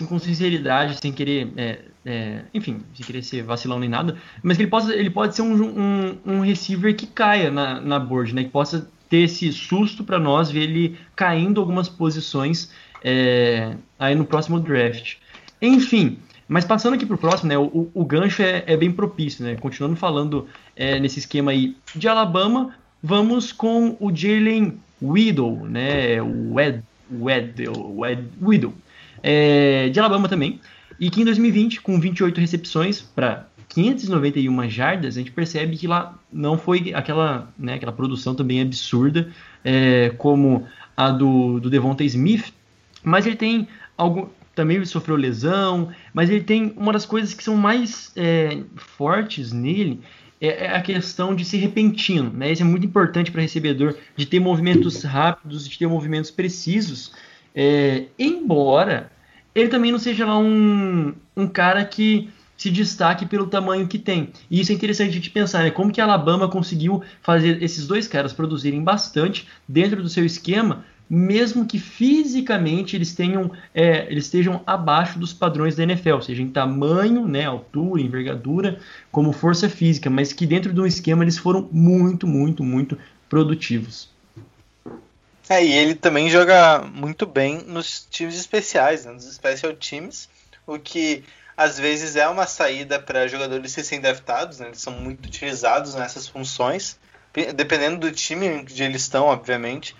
assim, 0.00 0.06
com 0.06 0.18
sinceridade, 0.18 0.98
sem 1.00 1.12
querer, 1.12 1.52
é, 1.56 1.78
é, 2.04 2.42
enfim, 2.52 2.80
sem 2.94 3.04
querer 3.04 3.22
ser 3.22 3.42
vacilão 3.42 3.78
nem 3.78 3.88
nada, 3.88 4.16
mas 4.42 4.56
que 4.56 4.62
ele, 4.62 4.70
possa, 4.70 4.94
ele 4.94 5.10
pode 5.10 5.34
ser 5.34 5.42
um, 5.42 5.54
um, 5.54 6.18
um 6.26 6.40
receiver 6.40 6.94
que 6.96 7.06
caia 7.06 7.50
na, 7.50 7.80
na 7.80 7.98
board, 7.98 8.34
né, 8.34 8.44
que 8.44 8.50
possa 8.50 8.88
ter 9.08 9.22
esse 9.22 9.52
susto 9.52 10.04
para 10.04 10.18
nós 10.18 10.50
ver 10.50 10.62
ele 10.62 10.96
caindo 11.16 11.60
algumas 11.60 11.88
posições 11.88 12.70
é, 13.02 13.74
aí 13.98 14.14
no 14.14 14.24
próximo 14.24 14.60
draft. 14.60 15.16
Enfim, 15.60 16.18
mas 16.48 16.64
passando 16.64 16.94
aqui 16.94 17.04
para 17.04 17.16
o 17.16 17.18
próximo, 17.18 17.48
né, 17.48 17.58
o, 17.58 17.90
o 17.92 18.04
gancho 18.04 18.42
é, 18.42 18.64
é, 18.66 18.76
bem 18.76 18.90
propício, 18.90 19.44
né? 19.44 19.56
Continuando 19.56 19.96
falando 19.96 20.48
é, 20.74 20.98
nesse 20.98 21.18
esquema 21.18 21.50
aí 21.50 21.76
de 21.94 22.08
Alabama, 22.08 22.74
Vamos 23.02 23.50
com 23.50 23.96
o 23.98 24.14
Jalen 24.14 24.78
Widow, 25.02 25.66
né? 25.66 26.20
O 26.20 26.60
Ed, 26.60 26.82
Ed, 27.10 27.62
Ed 27.62 28.28
Widow, 28.42 28.74
é, 29.22 29.88
de 29.88 29.98
Alabama 29.98 30.28
também. 30.28 30.60
E 30.98 31.08
que 31.10 31.22
em 31.22 31.24
2020, 31.24 31.80
com 31.80 31.98
28 31.98 32.40
recepções 32.40 33.00
para 33.00 33.46
591 33.68 34.68
jardas, 34.68 35.16
a 35.16 35.20
gente 35.20 35.32
percebe 35.32 35.76
que 35.76 35.86
lá 35.86 36.18
não 36.32 36.58
foi 36.58 36.92
aquela, 36.94 37.48
né, 37.58 37.74
aquela 37.74 37.92
produção 37.92 38.34
também 38.34 38.60
absurda 38.60 39.30
é, 39.64 40.10
como 40.18 40.66
a 40.96 41.10
do, 41.10 41.60
do 41.60 41.70
Devonta 41.70 42.04
Smith, 42.04 42.52
mas 43.02 43.26
ele 43.26 43.36
tem 43.36 43.68
algo. 43.96 44.32
Também 44.52 44.84
sofreu 44.84 45.16
lesão, 45.16 45.90
mas 46.12 46.28
ele 46.28 46.42
tem 46.42 46.74
uma 46.76 46.92
das 46.92 47.06
coisas 47.06 47.32
que 47.32 47.42
são 47.42 47.56
mais 47.56 48.12
é, 48.16 48.58
fortes 48.76 49.52
nele 49.52 50.00
é, 50.40 50.66
é 50.66 50.76
a 50.76 50.80
questão 50.80 51.34
de 51.34 51.44
ser 51.44 51.58
repentino, 51.58 52.30
né? 52.30 52.50
Isso 52.50 52.62
é 52.62 52.64
muito 52.64 52.86
importante 52.86 53.30
para 53.30 53.42
recebedor, 53.42 53.94
de 54.16 54.26
ter 54.26 54.40
movimentos 54.40 55.02
rápidos, 55.04 55.68
de 55.68 55.78
ter 55.78 55.86
movimentos 55.86 56.30
precisos, 56.30 57.12
é, 57.54 58.04
embora 58.18 59.10
ele 59.54 59.68
também 59.68 59.90
não 59.90 59.98
seja 59.98 60.24
lá 60.24 60.38
um, 60.38 61.12
um 61.36 61.46
cara 61.46 61.84
que 61.84 62.30
se 62.56 62.70
destaque 62.70 63.24
pelo 63.24 63.46
tamanho 63.46 63.88
que 63.88 63.98
tem. 63.98 64.28
E 64.50 64.60
isso 64.60 64.70
é 64.70 64.74
interessante 64.74 65.18
de 65.18 65.30
pensar, 65.30 65.62
né? 65.62 65.70
Como 65.70 65.90
que 65.90 66.00
a 66.00 66.04
Alabama 66.04 66.46
conseguiu 66.46 67.02
fazer 67.22 67.62
esses 67.62 67.86
dois 67.86 68.06
caras 68.06 68.34
produzirem 68.34 68.84
bastante 68.84 69.48
dentro 69.66 70.02
do 70.02 70.10
seu 70.10 70.26
esquema, 70.26 70.84
mesmo 71.08 71.64
que 71.64 71.78
fisicamente 71.78 72.94
eles 72.94 73.14
tenham 73.14 73.50
é, 73.74 74.06
eles 74.10 74.26
estejam 74.26 74.60
abaixo 74.66 75.18
dos 75.18 75.32
padrões 75.32 75.74
da 75.74 75.84
NFL, 75.84 76.20
seja 76.20 76.42
em 76.42 76.50
tamanho, 76.50 77.26
né, 77.26 77.46
altura, 77.46 78.02
envergadura, 78.02 78.78
como 79.10 79.32
força 79.32 79.66
física, 79.66 80.10
mas 80.10 80.32
que 80.32 80.46
dentro 80.46 80.72
de 80.72 80.80
um 80.82 80.86
esquema 80.86 81.24
eles 81.24 81.38
foram 81.38 81.66
muito, 81.72 82.26
muito, 82.26 82.62
muito 82.62 82.98
produtivos. 83.26 84.09
É, 85.50 85.64
e 85.64 85.72
ele 85.72 85.94
também 85.94 86.30
joga 86.30 86.78
muito 86.82 87.26
bem 87.26 87.58
nos 87.66 88.06
times 88.08 88.36
especiais, 88.36 89.04
né, 89.04 89.12
nos 89.12 89.24
special 89.24 89.74
teams, 89.74 90.28
o 90.66 90.78
que 90.78 91.24
às 91.56 91.78
vezes 91.78 92.16
é 92.16 92.26
uma 92.28 92.46
saída 92.46 92.98
para 92.98 93.26
jogadores 93.26 93.74
recém-draftados, 93.74 94.60
né, 94.60 94.68
eles 94.68 94.80
são 94.80 94.92
muito 94.92 95.26
utilizados 95.26 95.94
nessas 95.94 96.28
funções, 96.28 96.98
dependendo 97.54 97.98
do 97.98 98.12
time 98.12 98.48
onde 98.48 98.82
eles 98.82 99.02
estão, 99.02 99.26
obviamente 99.26 99.94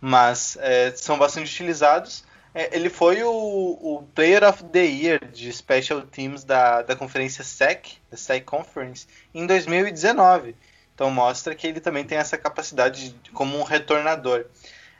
mas 0.00 0.56
é, 0.60 0.92
são 0.92 1.18
bastante 1.18 1.50
utilizados. 1.50 2.24
É, 2.54 2.74
ele 2.74 2.88
foi 2.88 3.22
o, 3.22 3.30
o, 3.30 4.02
Player 4.14 4.44
of 4.44 4.64
the 4.64 4.84
Year 4.84 5.20
de 5.26 5.52
Special 5.52 6.02
Teams 6.02 6.44
da, 6.44 6.82
da 6.82 6.96
conferência 6.96 7.44
SEC, 7.44 7.98
da 8.10 8.16
SEC 8.16 8.44
Conference, 8.44 9.06
em 9.34 9.46
2019. 9.46 10.56
Então 10.94 11.10
mostra 11.10 11.54
que 11.54 11.66
ele 11.66 11.80
também 11.80 12.04
tem 12.04 12.16
essa 12.16 12.38
capacidade 12.38 13.10
de, 13.10 13.30
como 13.30 13.58
um 13.58 13.62
retornador. 13.62 14.46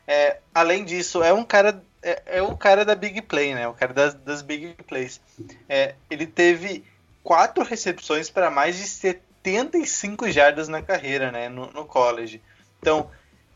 É, 0.07 0.38
além 0.55 0.85
disso, 0.85 1.23
é 1.23 1.33
um 1.33 1.45
cara 1.45 1.83
é, 2.03 2.23
é, 2.27 2.42
o 2.42 2.57
cara 2.57 2.85
da 2.85 2.95
big 2.95 3.21
play, 3.23 3.55
né? 3.55 3.66
O 3.66 3.75
cara 3.75 3.92
das, 3.92 4.14
das 4.14 4.42
big 4.42 4.75
plays. 4.87 5.21
É, 5.69 5.95
ele 6.09 6.27
teve 6.27 6.85
quatro 7.23 7.64
recepções 7.64 8.31
para 8.31 8.51
mais 8.51 8.77
de 8.77 8.85
75 8.85 10.31
jardas 10.31 10.69
na 10.69 10.81
carreira, 10.81 11.33
né? 11.33 11.49
No, 11.49 11.66
no 11.73 11.85
college. 11.85 12.40
Então 12.81 13.11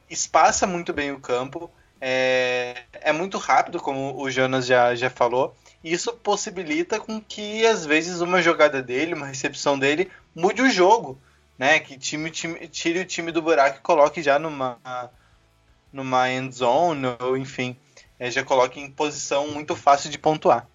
espaça 0.08 0.66
muito 0.66 0.92
bem 0.92 1.12
o 1.12 1.20
campo, 1.20 1.70
é, 2.00 2.82
é 2.94 3.12
muito 3.12 3.38
rápido, 3.38 3.78
como 3.78 4.20
o 4.20 4.28
Jonas 4.28 4.66
já, 4.66 4.94
já 4.96 5.08
falou. 5.08 5.54
E 5.84 5.92
isso 5.92 6.12
possibilita 6.14 6.98
com 6.98 7.20
que, 7.20 7.64
às 7.64 7.86
vezes, 7.86 8.20
uma 8.20 8.42
jogada 8.42 8.82
dele, 8.82 9.14
uma 9.14 9.26
recepção 9.26 9.78
dele, 9.78 10.10
mude 10.34 10.60
o 10.60 10.70
jogo. 10.70 11.20
Né? 11.56 11.78
Que 11.78 11.96
time, 11.96 12.30
time, 12.30 12.66
tire 12.68 12.98
o 12.98 13.04
time 13.04 13.30
do 13.30 13.42
buraco 13.42 13.78
e 13.78 13.82
coloque 13.82 14.22
já 14.22 14.38
numa, 14.38 14.78
numa 15.92 16.30
end 16.30 16.54
zone, 16.54 17.06
ou 17.20 17.36
enfim, 17.36 17.76
é, 18.18 18.30
já 18.30 18.44
coloque 18.44 18.78
em 18.78 18.90
posição 18.90 19.48
muito 19.48 19.74
fácil 19.74 20.10
de 20.10 20.18
pontuar. 20.18 20.68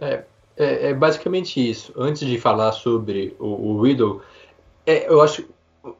É, 0.00 0.24
é, 0.56 0.90
é 0.90 0.94
basicamente 0.94 1.58
isso. 1.58 1.92
Antes 1.96 2.26
de 2.26 2.38
falar 2.38 2.72
sobre 2.72 3.36
o, 3.38 3.80
o 3.80 3.86
é, 4.86 5.06
eu 5.08 5.20
acho 5.20 5.44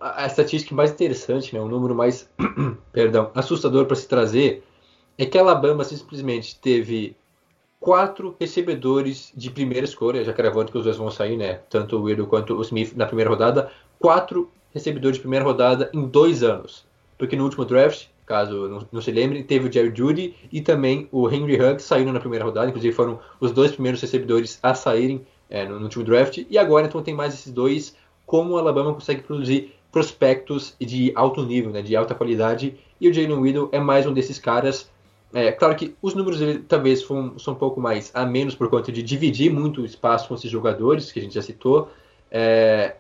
a 0.00 0.26
estatística 0.26 0.74
mais 0.74 0.90
interessante, 0.90 1.54
né, 1.54 1.60
o 1.60 1.68
número 1.68 1.94
mais 1.94 2.28
perdão, 2.92 3.30
assustador 3.34 3.86
para 3.86 3.96
se 3.96 4.08
trazer 4.08 4.64
é 5.16 5.24
que 5.24 5.38
a 5.38 5.40
Alabama 5.40 5.84
simplesmente 5.84 6.58
teve 6.58 7.16
quatro 7.80 8.36
recebedores 8.40 9.32
de 9.36 9.50
primeira 9.50 9.84
escolha, 9.84 10.24
já 10.24 10.32
gravando 10.32 10.70
que 10.70 10.78
os 10.78 10.84
dois 10.84 10.96
vão 10.96 11.10
sair, 11.10 11.36
né? 11.36 11.60
Tanto 11.68 11.96
o 11.96 12.02
Weirdo 12.02 12.26
quanto 12.26 12.54
o 12.54 12.62
Smith 12.62 12.94
na 12.94 13.06
primeira 13.06 13.30
rodada, 13.30 13.70
quatro 13.98 14.50
recebedores 14.72 15.16
de 15.16 15.20
primeira 15.20 15.44
rodada 15.44 15.90
em 15.92 16.06
dois 16.06 16.42
anos. 16.42 16.87
Porque 17.18 17.36
no 17.36 17.44
último 17.44 17.64
draft, 17.64 18.06
caso 18.24 18.68
não, 18.68 18.86
não 18.92 19.00
se 19.02 19.10
lembre, 19.10 19.42
teve 19.42 19.68
o 19.68 19.72
Jerry 19.72 19.92
Judy 19.94 20.34
e 20.52 20.60
também 20.60 21.08
o 21.10 21.28
Henry 21.28 21.60
Hugg 21.60 21.82
saindo 21.82 22.12
na 22.12 22.20
primeira 22.20 22.44
rodada, 22.44 22.68
inclusive 22.68 22.94
foram 22.94 23.18
os 23.40 23.50
dois 23.50 23.72
primeiros 23.72 24.00
recebedores 24.00 24.58
a 24.62 24.74
saírem 24.74 25.26
é, 25.50 25.66
no, 25.66 25.78
no 25.78 25.84
último 25.84 26.04
draft. 26.04 26.44
E 26.48 26.56
agora 26.56 26.86
então 26.86 27.02
tem 27.02 27.14
mais 27.14 27.34
esses 27.34 27.52
dois 27.52 27.96
como 28.24 28.54
o 28.54 28.58
Alabama 28.58 28.94
consegue 28.94 29.22
produzir 29.22 29.74
prospectos 29.90 30.76
de 30.78 31.12
alto 31.14 31.42
nível, 31.44 31.70
né, 31.70 31.80
de 31.80 31.96
alta 31.96 32.14
qualidade, 32.14 32.76
e 33.00 33.08
o 33.08 33.14
Jalen 33.14 33.38
Widow 33.38 33.68
é 33.72 33.80
mais 33.80 34.06
um 34.06 34.12
desses 34.12 34.38
caras. 34.38 34.90
É, 35.32 35.50
claro 35.52 35.74
que 35.74 35.94
os 36.00 36.14
números 36.14 36.38
dele 36.38 36.64
talvez 36.66 37.00
são, 37.00 37.38
são 37.38 37.54
um 37.54 37.56
pouco 37.56 37.80
mais 37.80 38.10
a 38.14 38.24
menos 38.24 38.54
por 38.54 38.68
conta 38.68 38.92
de 38.92 39.02
dividir 39.02 39.52
muito 39.52 39.84
espaço 39.84 40.28
com 40.28 40.34
esses 40.34 40.50
jogadores, 40.50 41.10
que 41.10 41.18
a 41.18 41.22
gente 41.22 41.34
já 41.34 41.42
citou. 41.42 41.90
É, 42.30 42.96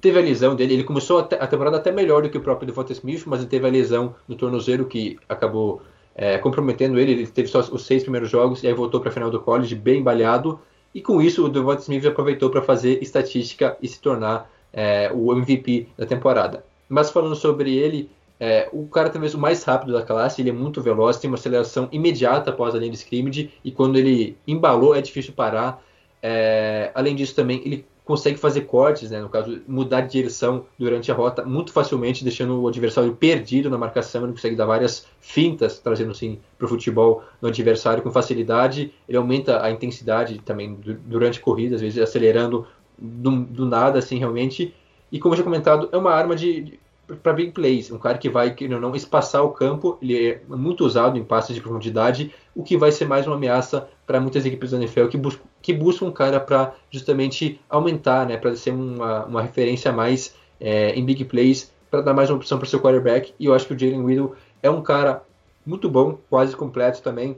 teve 0.00 0.18
a 0.18 0.22
lesão 0.22 0.54
dele, 0.54 0.74
ele 0.74 0.84
começou 0.84 1.18
a, 1.18 1.46
temporada 1.46 1.76
até 1.76 1.90
melhor 1.90 2.22
do 2.22 2.30
que 2.30 2.38
o 2.38 2.40
próprio 2.40 2.66
Devonta 2.66 2.92
Smith, 2.92 3.24
mas 3.26 3.40
ele 3.40 3.48
teve 3.48 3.66
a 3.66 3.70
lesão 3.70 4.14
no 4.28 4.34
tornozelo 4.34 4.84
que 4.84 5.18
acabou 5.28 5.82
é, 6.14 6.38
comprometendo 6.38 6.98
ele. 6.98 7.12
Ele 7.12 7.26
teve 7.26 7.48
só 7.48 7.60
os 7.60 7.86
seis 7.86 8.02
primeiros 8.02 8.30
jogos 8.30 8.62
e 8.62 8.66
aí 8.66 8.74
voltou 8.74 9.00
para 9.00 9.10
a 9.10 9.12
final 9.12 9.30
do 9.30 9.40
college 9.40 9.74
bem 9.74 10.02
balhado. 10.02 10.60
E 10.94 11.00
com 11.00 11.20
isso, 11.22 11.44
o 11.44 11.48
Devonta 11.48 11.82
Smith 11.82 12.04
aproveitou 12.04 12.50
para 12.50 12.62
fazer 12.62 13.02
estatística 13.02 13.76
e 13.80 13.88
se 13.88 14.00
tornar 14.00 14.50
é, 14.72 15.10
o 15.14 15.32
MVP 15.32 15.88
da 15.96 16.06
temporada. 16.06 16.64
Mas 16.88 17.10
falando 17.10 17.36
sobre 17.36 17.76
ele, 17.76 18.10
é, 18.38 18.68
o 18.72 18.86
cara 18.86 19.10
talvez 19.10 19.34
o 19.34 19.38
mais 19.38 19.62
rápido 19.62 19.92
da 19.92 20.02
classe, 20.02 20.40
ele 20.40 20.50
é 20.50 20.52
muito 20.52 20.80
veloz, 20.80 21.18
tem 21.18 21.30
uma 21.30 21.36
aceleração 21.36 21.88
imediata 21.92 22.50
após 22.50 22.74
a 22.74 22.78
linha 22.78 22.90
de 22.90 22.96
scrimmage 22.96 23.50
e 23.62 23.70
quando 23.70 23.98
ele 23.98 24.36
embalou 24.46 24.94
é 24.94 25.00
difícil 25.02 25.34
parar. 25.34 25.82
É, 26.22 26.90
além 26.94 27.14
disso 27.14 27.34
também 27.34 27.62
ele 27.64 27.86
consegue 28.10 28.36
fazer 28.38 28.62
cortes, 28.62 29.08
né, 29.08 29.20
no 29.20 29.28
caso 29.28 29.60
mudar 29.68 30.00
de 30.00 30.10
direção 30.10 30.64
durante 30.76 31.12
a 31.12 31.14
rota 31.14 31.44
muito 31.44 31.72
facilmente, 31.72 32.24
deixando 32.24 32.60
o 32.60 32.66
adversário 32.66 33.14
perdido 33.14 33.70
na 33.70 33.78
marcação, 33.78 34.24
ele 34.24 34.32
consegue 34.32 34.56
dar 34.56 34.66
várias 34.66 35.06
fintas, 35.20 35.78
trazendo 35.78 36.10
assim 36.10 36.40
para 36.58 36.66
o 36.66 36.68
futebol 36.68 37.22
no 37.40 37.46
adversário 37.46 38.02
com 38.02 38.10
facilidade. 38.10 38.92
Ele 39.08 39.16
aumenta 39.16 39.62
a 39.62 39.70
intensidade 39.70 40.40
também 40.40 40.76
durante 41.06 41.38
a 41.38 41.42
corrida, 41.42 41.76
às 41.76 41.80
vezes 41.80 42.02
acelerando 42.02 42.66
do, 42.98 43.44
do, 43.44 43.64
nada, 43.64 44.00
assim, 44.00 44.18
realmente. 44.18 44.74
E 45.12 45.20
como 45.20 45.36
já 45.36 45.44
comentado, 45.44 45.88
é 45.92 45.96
uma 45.96 46.10
arma 46.10 46.34
de 46.34 46.79
para 47.16 47.32
big 47.32 47.52
plays, 47.52 47.90
um 47.90 47.98
cara 47.98 48.18
que 48.18 48.28
vai, 48.28 48.54
que 48.54 48.68
não, 48.68 48.94
espaçar 48.94 49.44
o 49.44 49.50
campo, 49.50 49.98
ele 50.00 50.28
é 50.28 50.40
muito 50.48 50.84
usado 50.84 51.18
em 51.18 51.24
passes 51.24 51.54
de 51.54 51.60
profundidade, 51.60 52.34
o 52.54 52.62
que 52.62 52.76
vai 52.76 52.92
ser 52.92 53.06
mais 53.06 53.26
uma 53.26 53.36
ameaça 53.36 53.88
para 54.06 54.20
muitas 54.20 54.44
equipes 54.44 54.70
da 54.70 54.78
NFL 54.78 55.06
que, 55.06 55.16
bus 55.16 55.38
que 55.62 55.72
buscam 55.72 56.06
um 56.06 56.12
cara 56.12 56.40
para 56.40 56.74
justamente 56.90 57.60
aumentar, 57.68 58.26
né, 58.26 58.36
para 58.36 58.54
ser 58.56 58.70
uma, 58.70 59.24
uma 59.26 59.42
referência 59.42 59.90
a 59.90 59.94
mais 59.94 60.34
é, 60.60 60.90
em 60.94 61.04
big 61.04 61.24
plays, 61.24 61.72
para 61.90 62.00
dar 62.00 62.14
mais 62.14 62.30
uma 62.30 62.36
opção 62.36 62.58
para 62.58 62.68
seu 62.68 62.80
quarterback. 62.80 63.34
E 63.38 63.46
eu 63.46 63.54
acho 63.54 63.66
que 63.66 63.74
o 63.74 63.78
Jalen 63.78 64.02
Widow 64.02 64.34
é 64.62 64.70
um 64.70 64.82
cara 64.82 65.22
muito 65.66 65.88
bom, 65.88 66.18
quase 66.28 66.56
completo 66.56 67.02
também, 67.02 67.36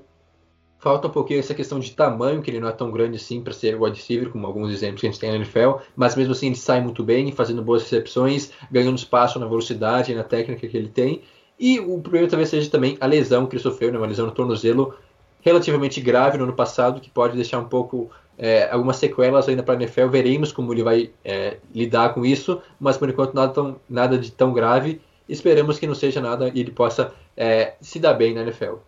Falta 0.83 1.07
um 1.07 1.11
pouquinho 1.12 1.38
essa 1.38 1.55
questão 1.55 1.79
de 1.79 1.92
tamanho, 1.92 2.42
que 2.42 2.51
ele 2.51 2.59
não 2.59 2.66
é 2.66 2.73
tão 2.73 2.90
grande 2.90 3.14
assim 3.14 3.40
para 3.40 3.53
ser 3.53 3.81
wide 3.81 3.97
receiver, 3.97 4.31
como 4.31 4.45
alguns 4.45 4.73
exemplos 4.73 5.01
que 5.01 5.07
a 5.07 5.11
gente 5.12 5.21
tem 5.21 5.31
na 5.31 5.37
NFL, 5.37 5.75
mas 5.95 6.16
mesmo 6.16 6.33
assim 6.33 6.47
ele 6.47 6.57
sai 6.57 6.81
muito 6.81 7.05
bem, 7.05 7.31
fazendo 7.31 7.62
boas 7.62 7.85
recepções, 7.85 8.51
ganhando 8.68 8.99
espaço 8.99 9.38
na 9.38 9.47
velocidade 9.47 10.11
e 10.11 10.14
na 10.16 10.25
técnica 10.25 10.66
que 10.66 10.77
ele 10.77 10.88
tem. 10.88 11.23
E 11.57 11.79
o 11.79 12.01
problema 12.01 12.27
talvez 12.27 12.49
seja 12.49 12.68
também 12.68 12.99
a 13.01 13.07
lesão 13.07 13.47
que 13.47 13.55
ele 13.55 13.62
sofreu, 13.62 13.92
né, 13.92 13.99
uma 13.99 14.09
lesão 14.09 14.27
no 14.27 14.33
tornozelo 14.33 14.92
relativamente 15.40 16.01
grave 16.01 16.37
no 16.37 16.42
ano 16.42 16.53
passado, 16.53 17.01
que 17.01 17.09
pode 17.09 17.37
deixar 17.37 17.61
um 17.61 17.68
pouco 17.68 18.11
é, 18.37 18.68
algumas 18.68 18.97
sequelas 18.97 19.49
ainda 19.49 19.62
para 19.62 19.75
a 19.75 19.81
NFL. 19.81 20.09
Veremos 20.09 20.51
como 20.51 20.75
ele 20.75 20.83
vai 20.83 21.12
é, 21.25 21.59
lidar 21.73 22.12
com 22.12 22.27
isso, 22.27 22.61
mas 22.81 22.97
por 22.97 23.09
enquanto 23.09 23.35
nada, 23.35 23.53
tão, 23.53 23.77
nada 23.88 24.18
de 24.18 24.33
tão 24.33 24.53
grave. 24.53 25.01
Esperamos 25.29 25.79
que 25.79 25.87
não 25.87 25.95
seja 25.95 26.21
nada 26.21 26.51
e 26.53 26.59
ele 26.59 26.73
possa 26.73 27.14
é, 27.37 27.75
se 27.81 28.01
dar 28.01 28.14
bem 28.14 28.35
na 28.35 28.42
NFL. 28.42 28.79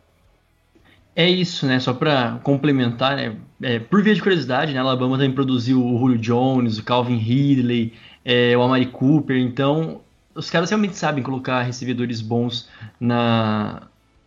É 1.16 1.28
isso, 1.28 1.66
né? 1.66 1.78
Só 1.78 1.94
para 1.94 2.40
complementar, 2.42 3.16
né? 3.16 3.36
É, 3.62 3.78
por 3.78 4.02
via 4.02 4.14
de 4.14 4.20
curiosidade, 4.20 4.72
né? 4.72 4.80
Alabama 4.80 5.16
também 5.16 5.32
produziu 5.32 5.84
o 5.84 5.98
Julio 5.98 6.18
Jones, 6.18 6.78
o 6.78 6.82
Calvin 6.82 7.16
Ridley, 7.16 7.92
é, 8.24 8.56
o 8.56 8.62
Amari 8.62 8.86
Cooper. 8.86 9.36
Então, 9.36 10.00
os 10.34 10.50
caras 10.50 10.70
realmente 10.70 10.96
sabem 10.96 11.22
colocar 11.22 11.62
recebedores 11.62 12.20
bons 12.20 12.68
na, 12.98 13.82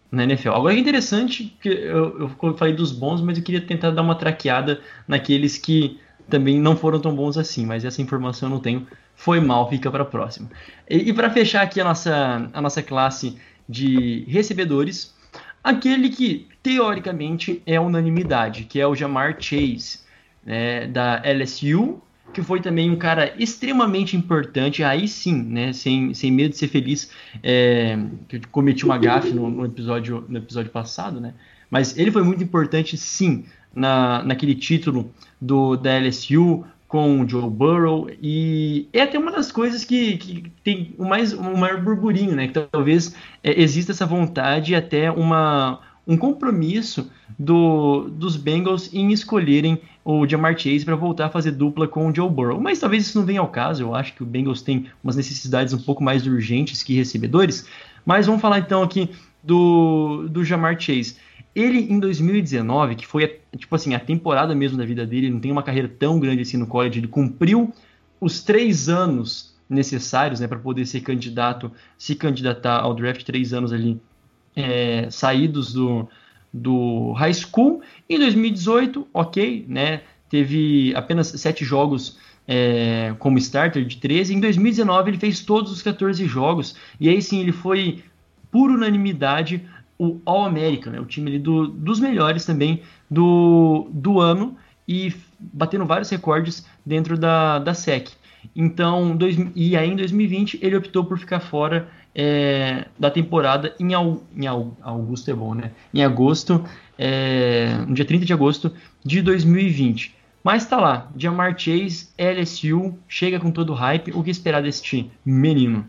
na 0.10 0.24
NFL. 0.24 0.52
Agora 0.52 0.74
é 0.74 0.80
interessante 0.80 1.56
que 1.62 1.68
eu, 1.68 2.32
eu 2.42 2.58
falei 2.58 2.74
dos 2.74 2.94
bons, 2.94 3.22
mas 3.22 3.38
eu 3.38 3.44
queria 3.44 3.62
tentar 3.62 3.92
dar 3.92 4.02
uma 4.02 4.16
traqueada 4.16 4.80
naqueles 5.06 5.58
que 5.58 6.00
também 6.30 6.60
não 6.60 6.76
foram 6.76 7.00
tão 7.00 7.16
bons 7.16 7.38
assim, 7.38 7.66
mas 7.66 7.84
essa 7.86 8.02
informação 8.02 8.48
eu 8.48 8.54
não 8.54 8.62
tenho. 8.62 8.88
Foi 9.14 9.40
mal, 9.42 9.70
fica 9.70 9.92
para 9.92 10.04
a 10.04 10.06
próxima. 10.06 10.50
E, 10.90 11.10
e 11.10 11.14
para 11.14 11.30
fechar 11.30 11.64
aqui 11.64 11.82
a 11.82 11.84
nossa, 11.84 12.50
a 12.54 12.62
nossa 12.62 12.82
classe 12.82 13.38
de 13.68 14.24
recebedores, 14.28 15.14
aquele 15.68 16.10
que 16.10 16.48
teoricamente 16.64 17.62
é 17.66 17.80
unanimidade, 17.80 18.64
que 18.64 18.80
é 18.80 18.88
o 18.88 18.96
Jamar 18.96 19.36
Chase, 19.40 20.00
né, 20.46 20.88
da 20.88 21.22
LSU, 21.26 22.02
que 22.34 22.42
foi 22.42 22.62
também 22.62 22.90
um 22.90 22.96
cara 22.96 23.34
extremamente 23.38 24.16
importante, 24.16 24.84
aí 24.84 25.08
sim, 25.08 25.44
né, 25.44 25.74
sem, 25.74 26.14
sem 26.14 26.32
medo 26.32 26.52
de 26.52 26.58
ser 26.58 26.70
feliz, 26.70 27.12
é, 27.44 27.98
que 28.30 28.38
eu 28.38 28.42
cometi 28.50 28.86
uma 28.86 28.98
gafe 28.98 29.32
no, 29.32 29.50
no, 29.50 29.66
episódio, 29.66 30.26
no 30.30 30.38
episódio 30.38 30.72
passado, 30.72 31.20
né, 31.20 31.34
mas 31.70 31.98
ele 31.98 32.12
foi 32.12 32.24
muito 32.24 32.42
importante 32.42 32.98
sim 32.98 33.44
na, 33.76 34.24
naquele 34.24 34.56
título 34.56 35.12
do, 35.40 35.76
da 35.76 36.00
LSU, 36.00 36.66
com 36.88 37.22
o 37.22 37.30
Joe 37.30 37.50
Burrow 37.50 38.10
e 38.22 38.88
é 38.94 39.02
até 39.02 39.20
uma 39.20 39.32
das 39.32 39.52
coisas 39.52 39.84
que, 39.84 40.18
que 40.18 40.52
tem 40.64 40.96
o 40.98 41.06
mais 41.06 41.34
o 41.34 41.58
maior 41.58 41.82
burburinho, 41.82 42.36
né? 42.36 42.48
Que 42.48 42.66
talvez 42.72 43.14
é, 43.44 43.62
exista 43.62 43.92
essa 43.92 44.06
vontade 44.06 44.72
e 44.72 44.76
até 44.76 45.12
uma 45.12 45.82
um 46.08 46.16
compromisso 46.16 47.12
do, 47.38 48.08
dos 48.10 48.38
Bengals 48.38 48.94
em 48.94 49.12
escolherem 49.12 49.82
o 50.06 50.26
Jamar 50.26 50.58
Chase 50.58 50.86
para 50.86 50.96
voltar 50.96 51.26
a 51.26 51.30
fazer 51.30 51.52
dupla 51.52 51.86
com 51.86 52.10
o 52.10 52.16
Joe 52.16 52.30
Burrow. 52.30 52.62
Mas 52.62 52.80
talvez 52.80 53.06
isso 53.06 53.20
não 53.20 53.26
venha 53.26 53.42
ao 53.42 53.50
caso. 53.50 53.84
Eu 53.84 53.94
acho 53.94 54.14
que 54.14 54.24
o 54.24 54.26
Bengals 54.26 54.62
tem 54.62 54.86
umas 55.04 55.18
necessidades 55.18 55.74
um 55.74 55.78
pouco 55.78 56.02
mais 56.02 56.26
urgentes 56.26 56.82
que 56.82 56.96
recebedores. 56.96 57.68
Mas 58.06 58.26
vamos 58.26 58.42
falar 58.42 58.60
então 58.60 58.82
aqui 58.82 59.10
do, 59.44 60.28
do 60.30 60.46
Jamar 60.46 60.80
Chase. 60.80 61.18
Ele 61.58 61.92
em 61.92 62.00
2019, 62.00 62.94
que 62.94 63.08
foi 63.08 63.40
tipo 63.58 63.76
assim 63.76 63.96
a 63.96 64.00
temporada 64.00 64.54
mesmo 64.54 64.78
da 64.78 64.86
vida 64.86 65.08
dele, 65.08 65.32
não 65.32 65.40
tem 65.40 65.52
uma 65.52 65.64
carreira 65.64 65.88
tão 65.88 66.20
grande 66.20 66.44
assim 66.44 66.56
no 66.56 66.68
college, 66.68 67.00
ele 67.00 67.08
cumpriu 67.08 67.74
os 68.22 68.44
três 68.44 68.88
anos 68.88 69.56
necessários 69.68 70.40
né, 70.40 70.48
para 70.48 70.60
poder 70.60 70.86
ser 70.86 71.02
candidato, 71.02 71.72
se 71.98 72.14
candidatar 72.14 72.80
ao 72.80 72.94
draft, 72.94 73.24
três 73.24 73.54
anos 73.54 73.74
ali 73.74 74.00
é, 74.56 75.10
saídos 75.10 75.74
do, 75.74 76.08
do 76.54 77.12
high 77.14 77.34
school. 77.34 77.82
Em 78.08 78.20
2018, 78.20 79.08
ok, 79.12 79.66
né? 79.68 80.02
Teve 80.30 80.94
apenas 80.96 81.28
sete 81.28 81.66
jogos 81.66 82.20
é, 82.48 83.16
como 83.18 83.40
starter 83.40 83.84
de 83.84 83.98
13. 83.98 84.36
Em 84.36 84.40
2019 84.40 85.10
ele 85.10 85.18
fez 85.18 85.40
todos 85.40 85.72
os 85.72 85.82
14 85.82 86.24
jogos. 86.28 86.76
E 87.00 87.10
aí 87.10 87.20
sim 87.20 87.40
ele 87.40 87.52
foi 87.52 88.04
por 88.52 88.70
unanimidade 88.70 89.66
o 89.98 90.20
All-American, 90.26 90.94
né? 90.94 91.00
o 91.00 91.06
time 91.06 91.32
ali 91.32 91.40
do, 91.40 91.68
dos 91.68 92.00
melhores 92.00 92.46
também 92.46 92.82
do, 93.10 93.88
do 93.92 94.20
ano 94.20 94.56
e 94.88 95.14
batendo 95.40 95.86
vários 95.86 96.10
recordes 96.10 96.66
dentro 96.86 97.18
da, 97.18 97.60
da 97.60 97.74
SEC. 97.74 98.12
Então, 98.56 99.16
dois, 99.16 99.36
e 99.56 99.76
aí 99.76 99.90
em 99.90 99.96
2020 99.96 100.60
ele 100.62 100.76
optou 100.78 101.04
por 101.04 101.18
ficar 101.18 101.40
fora 101.40 101.90
é, 102.16 102.86
da 102.98 103.12
temporada 103.12 103.76
em, 103.80 103.92
em 103.94 104.48
Augusto 104.82 105.30
é 105.30 105.34
bom, 105.34 105.54
né? 105.54 105.72
Em 105.94 106.04
agosto, 106.04 106.64
é, 106.98 107.78
no 107.88 107.94
dia 107.94 108.06
30 108.06 108.26
de 108.26 108.34
agosto 108.34 108.74
de 109.04 109.22
2020. 109.22 110.16
Mas 110.44 110.66
tá 110.66 110.78
lá, 110.78 111.12
Jamar 111.18 111.60
Chase, 111.60 112.10
LSU, 112.18 112.98
chega 113.08 113.40
com 113.40 113.52
todo 113.52 113.72
o 113.72 113.76
hype. 113.76 114.12
O 114.14 114.24
que 114.24 114.32
esperar 114.32 114.64
deste 114.64 115.12
menino? 115.26 115.88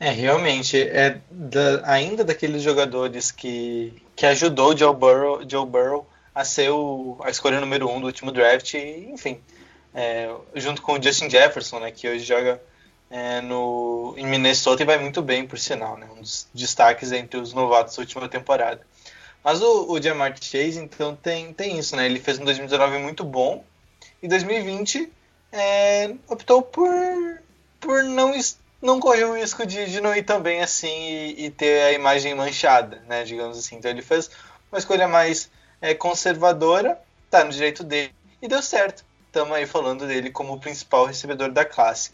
É, 0.00 0.10
realmente, 0.10 0.80
é 0.80 1.20
da, 1.28 1.82
ainda 1.84 2.22
daqueles 2.22 2.62
jogadores 2.62 3.32
que, 3.32 3.92
que 4.14 4.24
ajudou 4.26 4.76
Joe 4.76 4.94
Burrow, 4.94 5.42
Joe 5.48 5.66
Burrow 5.66 6.06
a 6.32 6.44
ser 6.44 6.70
o, 6.70 7.18
a 7.24 7.30
escolha 7.30 7.58
número 7.60 7.90
um 7.90 8.00
do 8.00 8.06
último 8.06 8.30
draft, 8.30 8.74
e, 8.74 9.10
enfim, 9.10 9.40
é, 9.92 10.32
junto 10.54 10.82
com 10.82 10.92
o 10.92 11.02
Justin 11.02 11.28
Jefferson, 11.28 11.80
né, 11.80 11.90
que 11.90 12.08
hoje 12.08 12.24
joga 12.24 12.62
é, 13.10 13.40
no, 13.40 14.14
em 14.16 14.24
Minnesota 14.24 14.84
e 14.84 14.86
vai 14.86 14.98
muito 14.98 15.20
bem, 15.20 15.44
por 15.44 15.58
sinal, 15.58 15.96
né, 15.96 16.06
um 16.16 16.20
dos 16.20 16.46
destaques 16.54 17.10
entre 17.10 17.40
os 17.40 17.52
novatos 17.52 17.96
da 17.96 18.02
última 18.02 18.28
temporada. 18.28 18.80
Mas 19.42 19.60
o, 19.60 19.90
o 19.90 20.00
Jamar 20.00 20.32
Chase, 20.40 20.78
então, 20.78 21.16
tem, 21.16 21.52
tem 21.52 21.76
isso, 21.76 21.96
né, 21.96 22.06
ele 22.06 22.20
fez 22.20 22.38
um 22.38 22.44
2019 22.44 22.98
muito 22.98 23.24
bom, 23.24 23.64
e 24.22 24.28
2020 24.28 25.12
é, 25.50 26.14
optou 26.28 26.62
por, 26.62 26.88
por 27.80 28.04
não 28.04 28.32
estar 28.32 28.67
não 28.80 29.00
correu 29.00 29.30
o 29.30 29.36
risco 29.36 29.66
de, 29.66 29.86
de 29.86 30.00
não 30.00 30.14
ir 30.14 30.22
tão 30.22 30.40
bem 30.40 30.62
assim 30.62 30.88
e, 30.88 31.46
e, 31.46 31.50
ter 31.50 31.82
a 31.82 31.92
imagem 31.92 32.34
manchada, 32.34 33.02
né, 33.06 33.24
digamos 33.24 33.58
assim. 33.58 33.76
Então 33.76 33.90
ele 33.90 34.02
fez 34.02 34.30
uma 34.70 34.78
escolha 34.78 35.08
mais 35.08 35.50
é, 35.80 35.94
conservadora, 35.94 37.00
tá 37.30 37.44
no 37.44 37.50
direito 37.50 37.82
dele 37.82 38.14
e 38.40 38.48
deu 38.48 38.62
certo. 38.62 39.04
Estamos 39.26 39.52
aí 39.56 39.66
falando 39.66 40.06
dele 40.06 40.30
como 40.30 40.54
o 40.54 40.60
principal 40.60 41.06
recebedor 41.06 41.50
da 41.50 41.64
classe. 41.64 42.12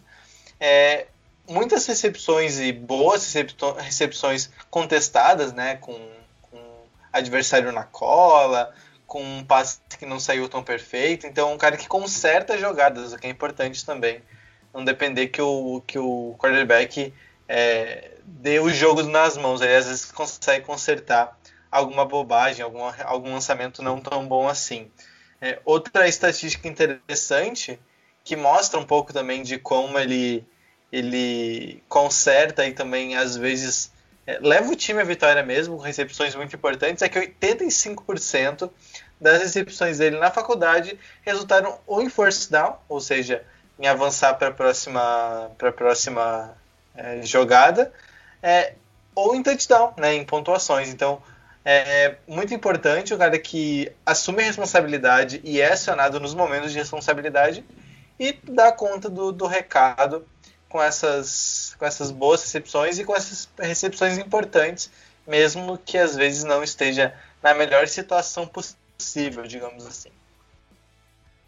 É, 0.59 1.07
muitas 1.49 1.87
recepções 1.87 2.59
e 2.59 2.73
boas 2.73 3.33
recepções 3.79 4.51
contestadas, 4.71 5.53
né, 5.53 5.77
com, 5.77 5.95
com 6.43 6.59
adversário 7.13 7.71
na 7.73 7.85
cola, 7.85 8.75
com 9.07 9.23
um 9.23 9.45
passe 9.45 9.79
que 9.99 10.07
não 10.07 10.19
saiu 10.19 10.49
tão 10.49 10.63
perfeito. 10.63 11.27
Então, 11.27 11.53
um 11.53 11.59
cara 11.59 11.77
que 11.77 11.87
conserta 11.87 12.59
jogadas, 12.59 13.13
o 13.13 13.19
que 13.19 13.27
é 13.27 13.31
importante 13.31 13.85
também 13.85 14.23
não 14.75 14.85
depender 14.85 15.29
que 15.29 15.41
o, 15.41 15.81
que 15.87 15.99
o 15.99 16.35
quarterback 16.39 17.15
é, 17.49 18.11
dê 18.25 18.59
os 18.59 18.75
jogos 18.75 19.07
nas 19.07 19.37
mãos. 19.37 19.61
Ele 19.61 19.75
às 19.75 19.87
vezes 19.87 20.11
consegue 20.11 20.65
consertar 20.65 21.39
alguma 21.71 22.05
bobagem, 22.05 22.63
algum, 22.63 22.81
algum 23.05 23.33
lançamento 23.33 23.83
não 23.83 24.01
tão 24.01 24.27
bom 24.27 24.49
assim. 24.49 24.91
É, 25.41 25.61
outra 25.65 26.09
estatística 26.09 26.67
interessante 26.67 27.79
que 28.25 28.35
mostra 28.35 28.81
um 28.81 28.85
pouco 28.85 29.13
também 29.13 29.43
de 29.43 29.59
como 29.59 29.99
ele, 29.99 30.45
ele 30.91 31.83
conserta 31.89 32.67
e 32.67 32.73
também 32.73 33.17
às 33.17 33.37
vezes 33.37 33.93
é, 34.27 34.39
leva 34.41 34.73
o 34.73 34.77
time 34.77 35.01
à 35.01 35.05
vitória 35.05 35.43
mesmo, 35.43 35.77
com 35.77 35.83
recepções 35.83 36.35
muito 36.35 36.57
importantes, 36.57 37.03
é 37.03 37.09
que 37.09 37.19
85% 37.19 38.71
das 39.21 39.43
recepções 39.43 39.99
dele 39.99 40.19
na 40.19 40.31
faculdade 40.31 40.99
resultaram 41.23 41.79
ou 41.87 42.03
em 42.03 42.09
first 42.09 42.51
down, 42.51 42.77
ou 42.89 43.01
seja, 43.01 43.45
em 43.79 43.87
avançar 43.87 44.35
para 44.35 44.49
a 44.49 44.53
próxima, 44.53 45.51
pra 45.59 45.73
próxima 45.73 46.55
é, 46.95 47.23
jogada, 47.23 47.93
é, 48.43 48.75
ou 49.15 49.35
em 49.35 49.43
touchdown, 49.43 49.95
né, 49.97 50.15
em 50.15 50.25
pontuações. 50.25 50.89
Então, 50.89 51.23
é 51.65 52.17
muito 52.27 52.53
importante 52.53 53.15
o 53.15 53.19
cara 53.19 53.39
que 53.39 53.91
assume 54.05 54.43
a 54.43 54.47
responsabilidade 54.47 55.41
e 55.43 55.61
é 55.61 55.73
acionado 55.73 56.21
nos 56.21 56.35
momentos 56.35 56.73
de 56.73 56.79
responsabilidade 56.79 57.65
e 58.19 58.33
dá 58.45 58.71
conta 58.71 59.09
do, 59.09 59.33
do 59.33 59.47
recado 59.47 60.27
com 60.69 60.83
essas, 60.83 61.75
com 61.79 61.87
essas 61.87 62.11
boas 62.11 62.43
recepções 62.43 62.99
e 62.99 63.05
com 63.05 63.15
essas 63.17 63.49
recepções 63.59 64.19
importantes, 64.19 64.91
mesmo 65.27 65.79
que 65.79 65.97
às 65.97 66.15
vezes 66.15 66.45
não 66.45 66.63
esteja 66.63 67.15
na 67.43 67.55
melhor 67.55 67.89
situação 67.89 68.47
possível, 68.47 69.45
digamos 69.45 69.87
assim 69.87 70.11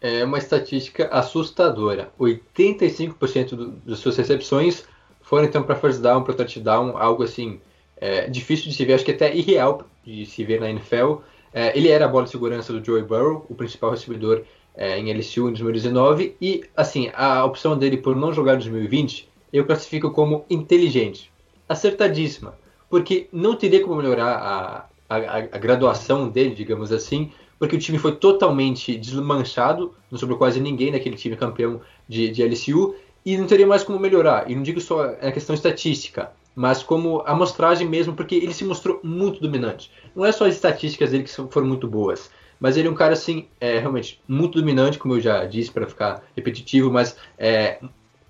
é 0.01 0.23
uma 0.23 0.37
estatística 0.37 1.07
assustadora. 1.07 2.11
85% 2.19 3.49
do, 3.49 3.67
das 3.71 3.99
suas 3.99 4.17
recepções 4.17 4.85
foram 5.21 5.45
então 5.45 5.63
para 5.63 5.75
first 5.75 6.01
down, 6.01 6.23
para 6.23 6.33
touchdown, 6.33 6.97
algo 6.97 7.23
assim 7.23 7.59
é, 7.97 8.29
difícil 8.29 8.69
de 8.69 8.75
se 8.75 8.85
ver, 8.85 8.93
acho 8.93 9.05
que 9.05 9.11
até 9.11 9.35
irreal 9.35 9.85
de 10.05 10.25
se 10.25 10.43
ver 10.43 10.59
na 10.59 10.69
NFL. 10.69 11.15
É, 11.53 11.77
ele 11.77 11.89
era 11.89 12.05
a 12.05 12.07
bola 12.07 12.25
de 12.25 12.31
segurança 12.31 12.71
do 12.71 12.83
Joey 12.83 13.03
Burrow, 13.03 13.45
o 13.49 13.55
principal 13.55 13.91
recebedor 13.91 14.43
é, 14.75 14.99
em 14.99 15.11
LSU 15.11 15.49
em 15.49 15.53
2019, 15.53 16.35
e 16.39 16.63
assim, 16.75 17.09
a 17.13 17.43
opção 17.43 17.77
dele 17.77 17.97
por 17.97 18.15
não 18.15 18.31
jogar 18.31 18.53
em 18.53 18.59
2020 18.59 19.27
eu 19.51 19.65
classifico 19.65 20.11
como 20.11 20.45
inteligente, 20.49 21.31
acertadíssima, 21.67 22.57
porque 22.89 23.27
não 23.31 23.55
teria 23.55 23.81
como 23.81 23.95
melhorar 23.95 24.35
a, 24.35 24.89
a, 25.09 25.37
a 25.37 25.57
graduação 25.57 26.29
dele, 26.29 26.53
digamos 26.53 26.91
assim, 26.91 27.31
porque 27.59 27.75
o 27.75 27.79
time 27.79 27.97
foi 27.97 28.15
totalmente 28.15 28.95
desmanchado, 28.97 29.93
não 30.11 30.17
sobrou 30.17 30.37
quase 30.37 30.59
ninguém 30.59 30.91
naquele 30.91 31.15
time 31.15 31.35
campeão 31.35 31.81
de, 32.07 32.29
de 32.29 32.43
LCU, 32.43 32.95
e 33.25 33.37
não 33.37 33.45
teria 33.45 33.67
mais 33.67 33.83
como 33.83 33.99
melhorar. 33.99 34.49
E 34.49 34.55
não 34.55 34.63
digo 34.63 34.79
só 34.79 35.03
a 35.03 35.31
questão 35.31 35.53
estatística, 35.53 36.31
mas 36.55 36.81
como 36.81 37.21
amostragem 37.25 37.87
mesmo, 37.87 38.15
porque 38.15 38.35
ele 38.35 38.53
se 38.53 38.63
mostrou 38.63 38.99
muito 39.03 39.41
dominante. 39.41 39.91
Não 40.15 40.25
é 40.25 40.31
só 40.31 40.45
as 40.45 40.55
estatísticas 40.55 41.11
dele 41.11 41.23
que 41.23 41.29
foram 41.29 41.67
muito 41.67 41.87
boas, 41.87 42.31
mas 42.59 42.77
ele 42.77 42.87
é 42.87 42.91
um 42.91 42.95
cara, 42.95 43.13
assim, 43.13 43.47
é, 43.59 43.79
realmente 43.79 44.21
muito 44.27 44.59
dominante, 44.59 44.97
como 44.97 45.15
eu 45.15 45.21
já 45.21 45.45
disse, 45.45 45.71
para 45.71 45.85
ficar 45.87 46.23
repetitivo, 46.35 46.91
mas 46.91 47.17
é, 47.37 47.79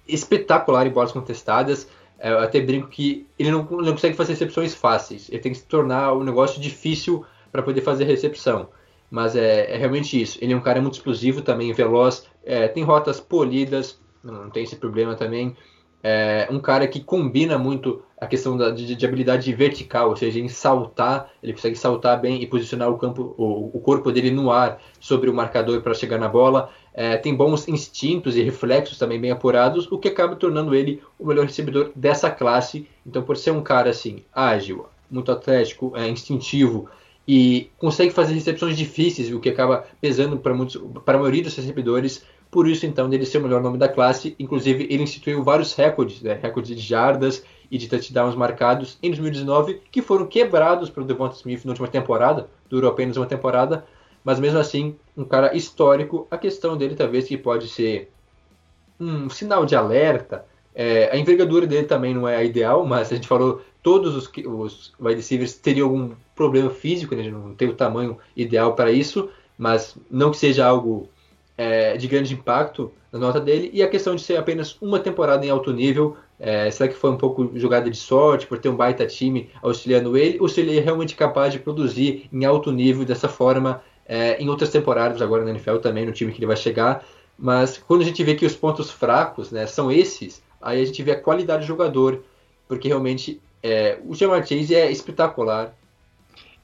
espetacular 0.08 0.88
em 0.88 0.92
bolas 0.92 1.12
contestadas. 1.12 1.88
É, 2.20 2.32
eu 2.32 2.40
até 2.40 2.60
brinco 2.60 2.88
que 2.88 3.28
ele 3.38 3.52
não, 3.52 3.64
não 3.64 3.92
consegue 3.92 4.16
fazer 4.16 4.34
recepções 4.34 4.74
fáceis, 4.74 5.30
ele 5.30 5.40
tem 5.40 5.52
que 5.52 5.60
se 5.60 5.66
tornar 5.66 6.14
um 6.14 6.24
negócio 6.24 6.60
difícil 6.60 7.24
para 7.52 7.62
poder 7.62 7.82
fazer 7.82 8.06
recepção. 8.06 8.70
Mas 9.10 9.36
é, 9.36 9.74
é, 9.74 9.78
realmente 9.78 10.22
isso. 10.22 10.38
Ele 10.42 10.54
é 10.54 10.56
um 10.56 10.62
cara 10.62 10.82
muito 10.82 10.96
explosivo 10.96 11.42
também, 11.42 11.72
veloz, 11.74 12.26
é, 12.46 12.68
tem 12.68 12.84
rotas 12.84 13.20
polidas, 13.20 14.00
não 14.24 14.50
tem 14.50 14.64
esse 14.64 14.76
problema 14.76 15.16
também. 15.16 15.56
É 16.04 16.48
um 16.52 16.60
cara 16.60 16.88
que 16.88 17.02
combina 17.02 17.58
muito 17.58 18.04
a 18.20 18.26
questão 18.26 18.58
da, 18.58 18.72
de, 18.72 18.96
de, 18.96 19.06
habilidade 19.06 19.52
vertical, 19.54 20.10
ou 20.10 20.16
seja, 20.16 20.40
em 20.40 20.48
saltar, 20.48 21.32
ele 21.42 21.54
consegue 21.54 21.76
saltar 21.76 22.20
bem 22.20 22.42
e 22.42 22.48
posicionar 22.48 22.90
o, 22.90 22.98
campo, 22.98 23.36
o, 23.38 23.78
o 23.78 23.80
corpo 23.80 24.12
dele 24.12 24.32
no 24.32 24.52
ar 24.52 24.80
sobre 25.00 25.30
o 25.30 25.34
marcador 25.34 25.82
para 25.82 25.94
chegar 25.94 26.18
na 26.18 26.28
bola. 26.28 26.70
É, 26.94 27.16
tem 27.16 27.36
bons 27.36 27.68
instintos 27.68 28.36
e 28.36 28.42
reflexos 28.42 28.98
também 28.98 29.22
bem 29.22 29.30
apurados, 29.30 29.92
o 29.92 30.00
que 30.00 30.08
acaba 30.08 30.36
tornando 30.36 30.74
ele 30.74 31.02
o 31.20 31.28
melhor 31.28 31.46
recebedor 31.46 31.92
dessa 31.96 32.30
classe. 32.32 32.88
Então, 33.06 33.22
por 33.22 33.38
ser 33.38 33.52
um 33.52 33.62
cara 33.62 33.92
assim, 33.92 34.24
ágil, 34.34 34.88
muito 35.10 35.32
atlético, 35.32 35.94
é, 35.96 36.08
instintivo, 36.08 36.90
e 37.28 37.70
consegue 37.78 38.14
fazer 38.14 38.34
recepções 38.34 38.78
difíceis, 38.78 39.32
o 39.34 39.40
que 39.40 39.50
acaba 39.50 39.86
pesando 40.00 40.38
para, 40.38 40.54
muitos, 40.54 40.82
para 41.04 41.18
a 41.18 41.20
maioria 41.20 41.44
dos 41.44 41.56
recebedores. 41.56 42.24
Por 42.50 42.68
isso, 42.68 42.86
então, 42.86 43.10
dele 43.10 43.26
ser 43.26 43.40
o 43.40 43.42
melhor 43.42 43.62
nome 43.62 43.78
da 43.78 43.90
classe. 43.90 44.34
Inclusive, 44.40 44.88
ele 44.90 45.04
instituiu 45.04 45.44
vários 45.44 45.74
recordes, 45.74 46.22
né? 46.22 46.40
recordes 46.42 46.74
de 46.74 46.82
jardas 46.82 47.44
e 47.70 47.78
de 47.78 47.90
touchdowns 47.90 48.36
marcados 48.36 48.98
em 49.04 49.10
2019, 49.10 49.82
que 49.92 50.02
foram 50.02 50.26
quebrados 50.26 50.90
pelo 50.90 51.06
Devonta 51.06 51.36
Smith 51.36 51.66
na 51.66 51.72
última 51.72 51.90
temporada. 51.90 52.50
Durou 52.70 52.90
apenas 52.90 53.18
uma 53.18 53.26
temporada, 53.26 53.86
mas 54.24 54.40
mesmo 54.40 54.60
assim, 54.60 54.96
um 55.18 55.26
cara 55.26 55.54
histórico. 55.54 56.26
A 56.32 56.38
questão 56.38 56.78
dele 56.78 56.96
talvez 56.96 57.28
que 57.28 57.38
pode 57.38 57.68
ser 57.68 58.10
um 58.98 59.30
sinal 59.30 59.66
de 59.66 59.76
alerta. 59.76 60.46
É, 60.74 61.10
a 61.12 61.18
envergadura 61.18 61.68
dele 61.68 61.88
também 61.88 62.14
não 62.14 62.26
é 62.26 62.38
a 62.38 62.44
ideal, 62.44 62.86
mas 62.86 63.12
a 63.12 63.16
gente 63.16 63.28
falou 63.28 63.62
todos 63.88 64.18
os, 64.18 64.30
os 64.46 64.94
wide 65.00 65.16
receivers 65.16 65.54
teriam 65.54 65.88
algum 65.88 66.12
problema 66.36 66.70
físico, 66.70 67.16
né? 67.16 67.32
não 67.32 67.56
tem 67.56 67.70
o 67.70 67.74
tamanho 67.74 68.18
ideal 68.36 68.76
para 68.76 68.92
isso, 68.92 69.30
mas 69.58 69.96
não 70.12 70.30
que 70.30 70.36
seja 70.36 70.68
algo 70.68 71.08
é, 71.58 71.96
de 71.96 72.06
grande 72.06 72.34
impacto 72.34 72.92
na 73.14 73.18
nota 73.18 73.40
dele. 73.40 73.70
E 73.72 73.82
a 73.82 73.88
questão 73.88 74.14
de 74.14 74.22
ser 74.22 74.36
apenas 74.36 74.76
uma 74.82 75.00
temporada 75.00 75.46
em 75.46 75.50
alto 75.50 75.72
nível, 75.72 76.18
é, 76.38 76.70
será 76.70 76.90
que 76.90 76.98
foi 76.98 77.12
um 77.12 77.16
pouco 77.16 77.50
jogada 77.56 77.90
de 77.90 77.96
sorte 77.96 78.46
por 78.46 78.58
ter 78.58 78.68
um 78.68 78.76
baita 78.76 79.08
time 79.08 79.50
auxiliando 79.62 80.18
ele? 80.18 80.38
Ou 80.42 80.50
se 80.50 80.60
ele 80.60 80.78
é 80.78 80.82
realmente 80.82 81.16
capaz 81.16 81.54
de 81.54 81.60
produzir 81.60 82.28
em 82.30 82.44
alto 82.44 82.74
nível 82.74 83.06
dessa 83.06 83.30
forma 83.30 83.82
é, 84.06 84.36
em 84.38 84.50
outras 84.50 84.70
temporadas 84.70 85.22
agora 85.22 85.46
na 85.46 85.52
NFL 85.52 85.78
também, 85.78 86.06
no 86.06 86.12
time 86.12 86.34
que 86.34 86.40
ele 86.40 86.48
vai 86.48 86.58
chegar? 86.58 87.06
Mas 87.40 87.78
quando 87.78 88.02
a 88.02 88.06
gente 88.06 88.22
vê 88.22 88.36
que 88.36 88.46
os 88.46 88.54
pontos 88.54 88.92
fracos 88.92 89.50
né, 89.50 89.66
são 89.66 89.90
esses, 89.90 90.44
aí 90.62 90.82
a 90.82 90.86
gente 90.86 91.02
vê 91.02 91.12
a 91.12 91.22
qualidade 91.22 91.62
do 91.62 91.68
jogador, 91.68 92.22
porque 92.68 92.90
realmente 92.90 93.40
é, 93.68 94.00
o 94.06 94.16
Jamar 94.16 94.46
Chase 94.46 94.74
é 94.74 94.92
espetacular. 94.92 95.74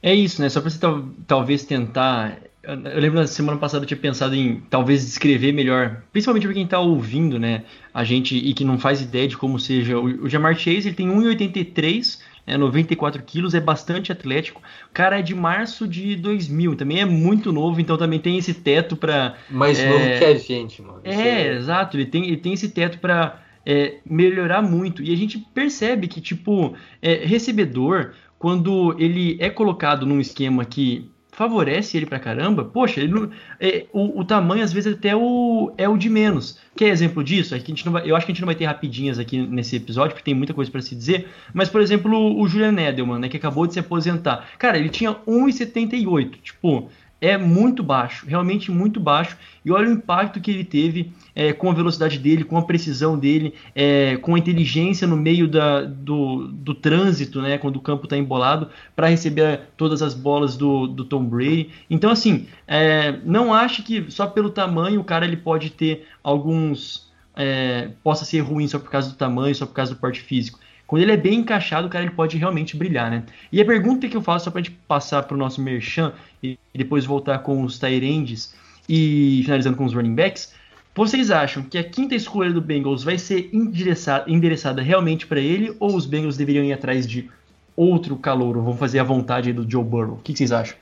É 0.02 0.14
isso, 0.14 0.40
né? 0.42 0.48
Só 0.48 0.60
para 0.60 0.70
você 0.70 0.78
talvez 1.26 1.64
tentar 1.64 2.38
eu 2.66 3.00
lembro 3.00 3.20
na 3.20 3.26
semana 3.26 3.58
passada 3.58 3.84
eu 3.84 3.88
tinha 3.88 3.98
pensado 3.98 4.34
em 4.34 4.60
talvez 4.70 5.04
descrever 5.04 5.52
melhor, 5.52 6.02
principalmente 6.12 6.46
para 6.46 6.54
quem 6.54 6.64
está 6.64 6.80
ouvindo, 6.80 7.38
né? 7.38 7.64
A 7.92 8.04
gente 8.04 8.36
e 8.36 8.54
que 8.54 8.64
não 8.64 8.78
faz 8.78 9.00
ideia 9.00 9.28
de 9.28 9.36
como 9.36 9.58
seja. 9.58 9.98
O, 9.98 10.24
o 10.24 10.28
Jamar 10.28 10.56
Chase 10.56 10.88
ele 10.88 10.94
tem 10.94 11.08
1,83, 11.08 12.20
é 12.46 12.56
94 12.56 13.22
quilos, 13.22 13.54
é 13.54 13.60
bastante 13.60 14.10
atlético. 14.10 14.62
O 14.90 14.94
cara 14.94 15.18
é 15.18 15.22
de 15.22 15.34
março 15.34 15.86
de 15.86 16.16
2000, 16.16 16.76
também 16.76 17.00
é 17.00 17.04
muito 17.04 17.52
novo, 17.52 17.80
então 17.80 17.96
também 17.96 18.18
tem 18.18 18.38
esse 18.38 18.54
teto 18.54 18.96
para. 18.96 19.34
Mais 19.50 19.78
é, 19.78 19.88
novo 19.88 20.18
que 20.18 20.24
a 20.24 20.34
gente, 20.34 20.82
mano. 20.82 21.00
É, 21.04 21.14
é, 21.14 21.52
exato, 21.54 21.96
ele 21.96 22.06
tem, 22.06 22.24
ele 22.26 22.38
tem 22.38 22.54
esse 22.54 22.70
teto 22.70 22.98
para 22.98 23.43
é, 23.66 23.96
melhorar 24.04 24.62
muito. 24.62 25.02
E 25.02 25.12
a 25.12 25.16
gente 25.16 25.38
percebe 25.38 26.08
que, 26.08 26.20
tipo, 26.20 26.74
é, 27.00 27.24
recebedor, 27.24 28.12
quando 28.38 28.94
ele 28.98 29.36
é 29.40 29.48
colocado 29.48 30.04
num 30.06 30.20
esquema 30.20 30.64
que 30.64 31.10
favorece 31.34 31.96
ele 31.96 32.06
pra 32.06 32.18
caramba, 32.18 32.64
poxa, 32.64 33.00
ele 33.00 33.12
não, 33.12 33.28
é, 33.60 33.86
o, 33.92 34.20
o, 34.20 34.24
tamanho 34.24 34.62
às 34.62 34.72
vezes 34.72 34.94
até 34.94 35.14
o, 35.14 35.72
é 35.76 35.88
o 35.88 35.96
de 35.96 36.08
menos. 36.08 36.58
Quer 36.76 36.88
exemplo 36.88 37.22
disso? 37.22 37.54
Aqui 37.54 37.64
a 37.64 37.74
gente 37.74 37.84
não 37.84 37.92
vai, 37.92 38.08
eu 38.08 38.14
acho 38.16 38.24
que 38.24 38.32
a 38.32 38.34
gente 38.34 38.40
não 38.40 38.46
vai 38.46 38.54
ter 38.54 38.64
rapidinhas 38.64 39.18
aqui 39.18 39.38
nesse 39.38 39.76
episódio, 39.76 40.12
porque 40.12 40.24
tem 40.24 40.34
muita 40.34 40.54
coisa 40.54 40.70
para 40.70 40.80
se 40.80 40.94
dizer. 40.94 41.28
Mas, 41.52 41.68
por 41.68 41.80
exemplo, 41.80 42.12
o, 42.12 42.40
o 42.40 42.48
Julian 42.48 42.80
Edelman, 42.80 43.18
né, 43.18 43.28
que 43.28 43.36
acabou 43.36 43.66
de 43.66 43.72
se 43.72 43.80
aposentar. 43.80 44.48
Cara, 44.58 44.78
ele 44.78 44.88
tinha 44.88 45.12
1,78. 45.12 46.40
Tipo, 46.42 46.88
é 47.24 47.38
muito 47.38 47.82
baixo, 47.82 48.26
realmente 48.26 48.70
muito 48.70 49.00
baixo. 49.00 49.36
E 49.64 49.70
olha 49.70 49.88
o 49.88 49.92
impacto 49.92 50.40
que 50.40 50.50
ele 50.50 50.64
teve 50.64 51.10
é, 51.34 51.54
com 51.54 51.70
a 51.70 51.74
velocidade 51.74 52.18
dele, 52.18 52.44
com 52.44 52.58
a 52.58 52.62
precisão 52.62 53.18
dele, 53.18 53.54
é, 53.74 54.18
com 54.18 54.34
a 54.34 54.38
inteligência 54.38 55.06
no 55.06 55.16
meio 55.16 55.48
da, 55.48 55.82
do, 55.82 56.48
do 56.48 56.74
trânsito, 56.74 57.40
né, 57.40 57.56
quando 57.56 57.76
o 57.76 57.80
campo 57.80 58.04
está 58.04 58.16
embolado, 58.16 58.68
para 58.94 59.08
receber 59.08 59.62
todas 59.74 60.02
as 60.02 60.12
bolas 60.12 60.54
do, 60.54 60.86
do 60.86 61.02
Tom 61.02 61.24
Brady. 61.24 61.70
Então, 61.88 62.10
assim, 62.10 62.46
é, 62.68 63.18
não 63.24 63.54
ache 63.54 63.82
que 63.82 64.10
só 64.10 64.26
pelo 64.26 64.50
tamanho 64.50 65.00
o 65.00 65.04
cara 65.04 65.24
ele 65.24 65.38
pode 65.38 65.70
ter 65.70 66.06
alguns. 66.22 67.10
É, 67.36 67.88
possa 68.04 68.24
ser 68.24 68.40
ruim 68.40 68.68
só 68.68 68.78
por 68.78 68.90
causa 68.90 69.10
do 69.10 69.16
tamanho, 69.16 69.52
só 69.54 69.66
por 69.66 69.72
causa 69.72 69.92
do 69.92 69.98
porte 69.98 70.20
físico. 70.20 70.60
Quando 70.86 71.02
ele 71.02 71.12
é 71.12 71.16
bem 71.16 71.40
encaixado, 71.40 71.86
o 71.86 71.90
cara 71.90 72.04
ele 72.04 72.14
pode 72.14 72.36
realmente 72.36 72.76
brilhar, 72.76 73.10
né? 73.10 73.24
E 73.50 73.60
a 73.60 73.64
pergunta 73.64 74.08
que 74.08 74.16
eu 74.16 74.22
faço, 74.22 74.44
só 74.44 74.50
pra 74.50 74.60
gente 74.60 74.76
passar 74.86 75.22
pro 75.22 75.36
nosso 75.36 75.60
merchan 75.60 76.12
e 76.42 76.58
depois 76.74 77.06
voltar 77.06 77.38
com 77.38 77.62
os 77.62 77.78
Tyrands 77.78 78.54
e 78.88 79.40
finalizando 79.44 79.76
com 79.76 79.84
os 79.84 79.94
running 79.94 80.14
backs, 80.14 80.52
vocês 80.94 81.30
acham 81.30 81.62
que 81.62 81.76
a 81.76 81.82
quinta 81.82 82.14
escolha 82.14 82.52
do 82.52 82.60
Bengals 82.60 83.02
vai 83.02 83.18
ser 83.18 83.50
endereçada, 83.52 84.30
endereçada 84.30 84.80
realmente 84.80 85.26
para 85.26 85.40
ele 85.40 85.74
ou 85.80 85.94
os 85.96 86.06
Bengals 86.06 86.36
deveriam 86.36 86.64
ir 86.64 86.72
atrás 86.72 87.06
de 87.06 87.28
outro 87.76 88.16
calouro? 88.16 88.62
Vão 88.62 88.76
fazer 88.76 89.00
a 89.00 89.04
vontade 89.04 89.52
do 89.52 89.68
Joe 89.68 89.82
Burrow? 89.82 90.14
O 90.14 90.18
que, 90.18 90.36
vocês 90.36 90.52
acham? 90.52 90.76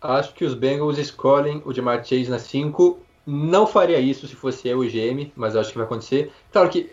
Acho 0.00 0.34
que 0.34 0.44
os 0.44 0.54
Bengals 0.54 0.98
escolhem 0.98 1.62
o 1.64 1.72
Jamar 1.72 2.04
Chase 2.04 2.28
na 2.28 2.38
5. 2.38 2.98
Não 3.26 3.66
faria 3.66 4.00
isso 4.00 4.26
se 4.26 4.34
fosse 4.34 4.66
eu 4.66 4.80
o 4.80 4.84
GM, 4.84 5.30
mas 5.36 5.54
acho 5.54 5.70
que 5.70 5.78
vai 5.78 5.86
acontecer. 5.86 6.32
Claro 6.50 6.68
que 6.68 6.90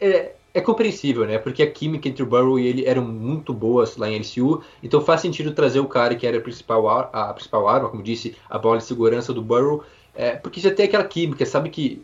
é, 0.00 0.32
é 0.52 0.60
compreensível, 0.60 1.26
né? 1.26 1.38
Porque 1.38 1.62
a 1.62 1.70
química 1.70 2.08
entre 2.08 2.22
o 2.22 2.26
Burrow 2.26 2.58
e 2.58 2.66
ele 2.66 2.84
eram 2.84 3.04
muito 3.04 3.52
boas 3.52 3.96
lá 3.96 4.08
em 4.08 4.16
LCU, 4.16 4.62
então 4.82 5.00
faz 5.00 5.20
sentido 5.20 5.52
trazer 5.52 5.80
o 5.80 5.86
cara 5.86 6.14
que 6.14 6.26
era 6.26 6.38
a 6.38 6.40
principal, 6.40 6.88
a 6.88 7.32
principal 7.32 7.68
arma, 7.68 7.88
como 7.88 8.02
disse, 8.02 8.36
a 8.48 8.58
bola 8.58 8.78
de 8.78 8.84
segurança 8.84 9.32
do 9.32 9.42
Burrow, 9.42 9.84
é, 10.20 10.32
porque 10.32 10.60
já 10.60 10.70
tem 10.70 10.84
aquela 10.84 11.04
química, 11.04 11.46
sabe 11.46 11.70
que 11.70 12.02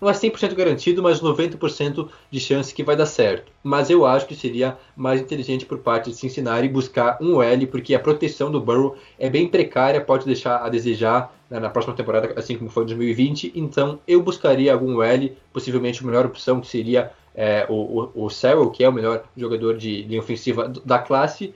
não 0.00 0.08
é 0.08 0.12
100% 0.12 0.54
garantido, 0.54 1.02
mas 1.02 1.20
90% 1.20 2.08
de 2.30 2.40
chance 2.40 2.72
que 2.72 2.82
vai 2.82 2.96
dar 2.96 3.04
certo. 3.04 3.52
Mas 3.62 3.90
eu 3.90 4.06
acho 4.06 4.26
que 4.26 4.34
seria 4.34 4.78
mais 4.96 5.20
inteligente 5.20 5.66
por 5.66 5.76
parte 5.76 6.08
de 6.08 6.16
Cincinnati 6.16 6.66
buscar 6.68 7.18
um 7.20 7.42
L, 7.42 7.66
porque 7.66 7.94
a 7.94 8.00
proteção 8.00 8.50
do 8.50 8.58
Burrow 8.58 8.96
é 9.18 9.28
bem 9.28 9.46
precária, 9.46 10.00
pode 10.00 10.24
deixar 10.24 10.64
a 10.64 10.70
desejar 10.70 11.30
né, 11.50 11.60
na 11.60 11.68
próxima 11.68 11.94
temporada, 11.94 12.32
assim 12.34 12.56
como 12.56 12.70
foi 12.70 12.84
em 12.84 12.86
2020. 12.86 13.52
Então 13.54 13.98
eu 14.08 14.22
buscaria 14.22 14.72
algum 14.72 15.02
L, 15.02 15.36
possivelmente 15.52 16.02
a 16.02 16.06
melhor 16.06 16.24
opção 16.24 16.62
que 16.62 16.66
seria 16.66 17.12
é, 17.34 17.66
o, 17.68 18.10
o, 18.14 18.26
o 18.26 18.70
que 18.70 18.82
é 18.82 18.88
o 18.88 18.92
melhor 18.92 19.22
jogador 19.36 19.76
de 19.76 20.00
linha 20.04 20.20
ofensiva 20.20 20.66
da 20.82 20.98
classe, 20.98 21.52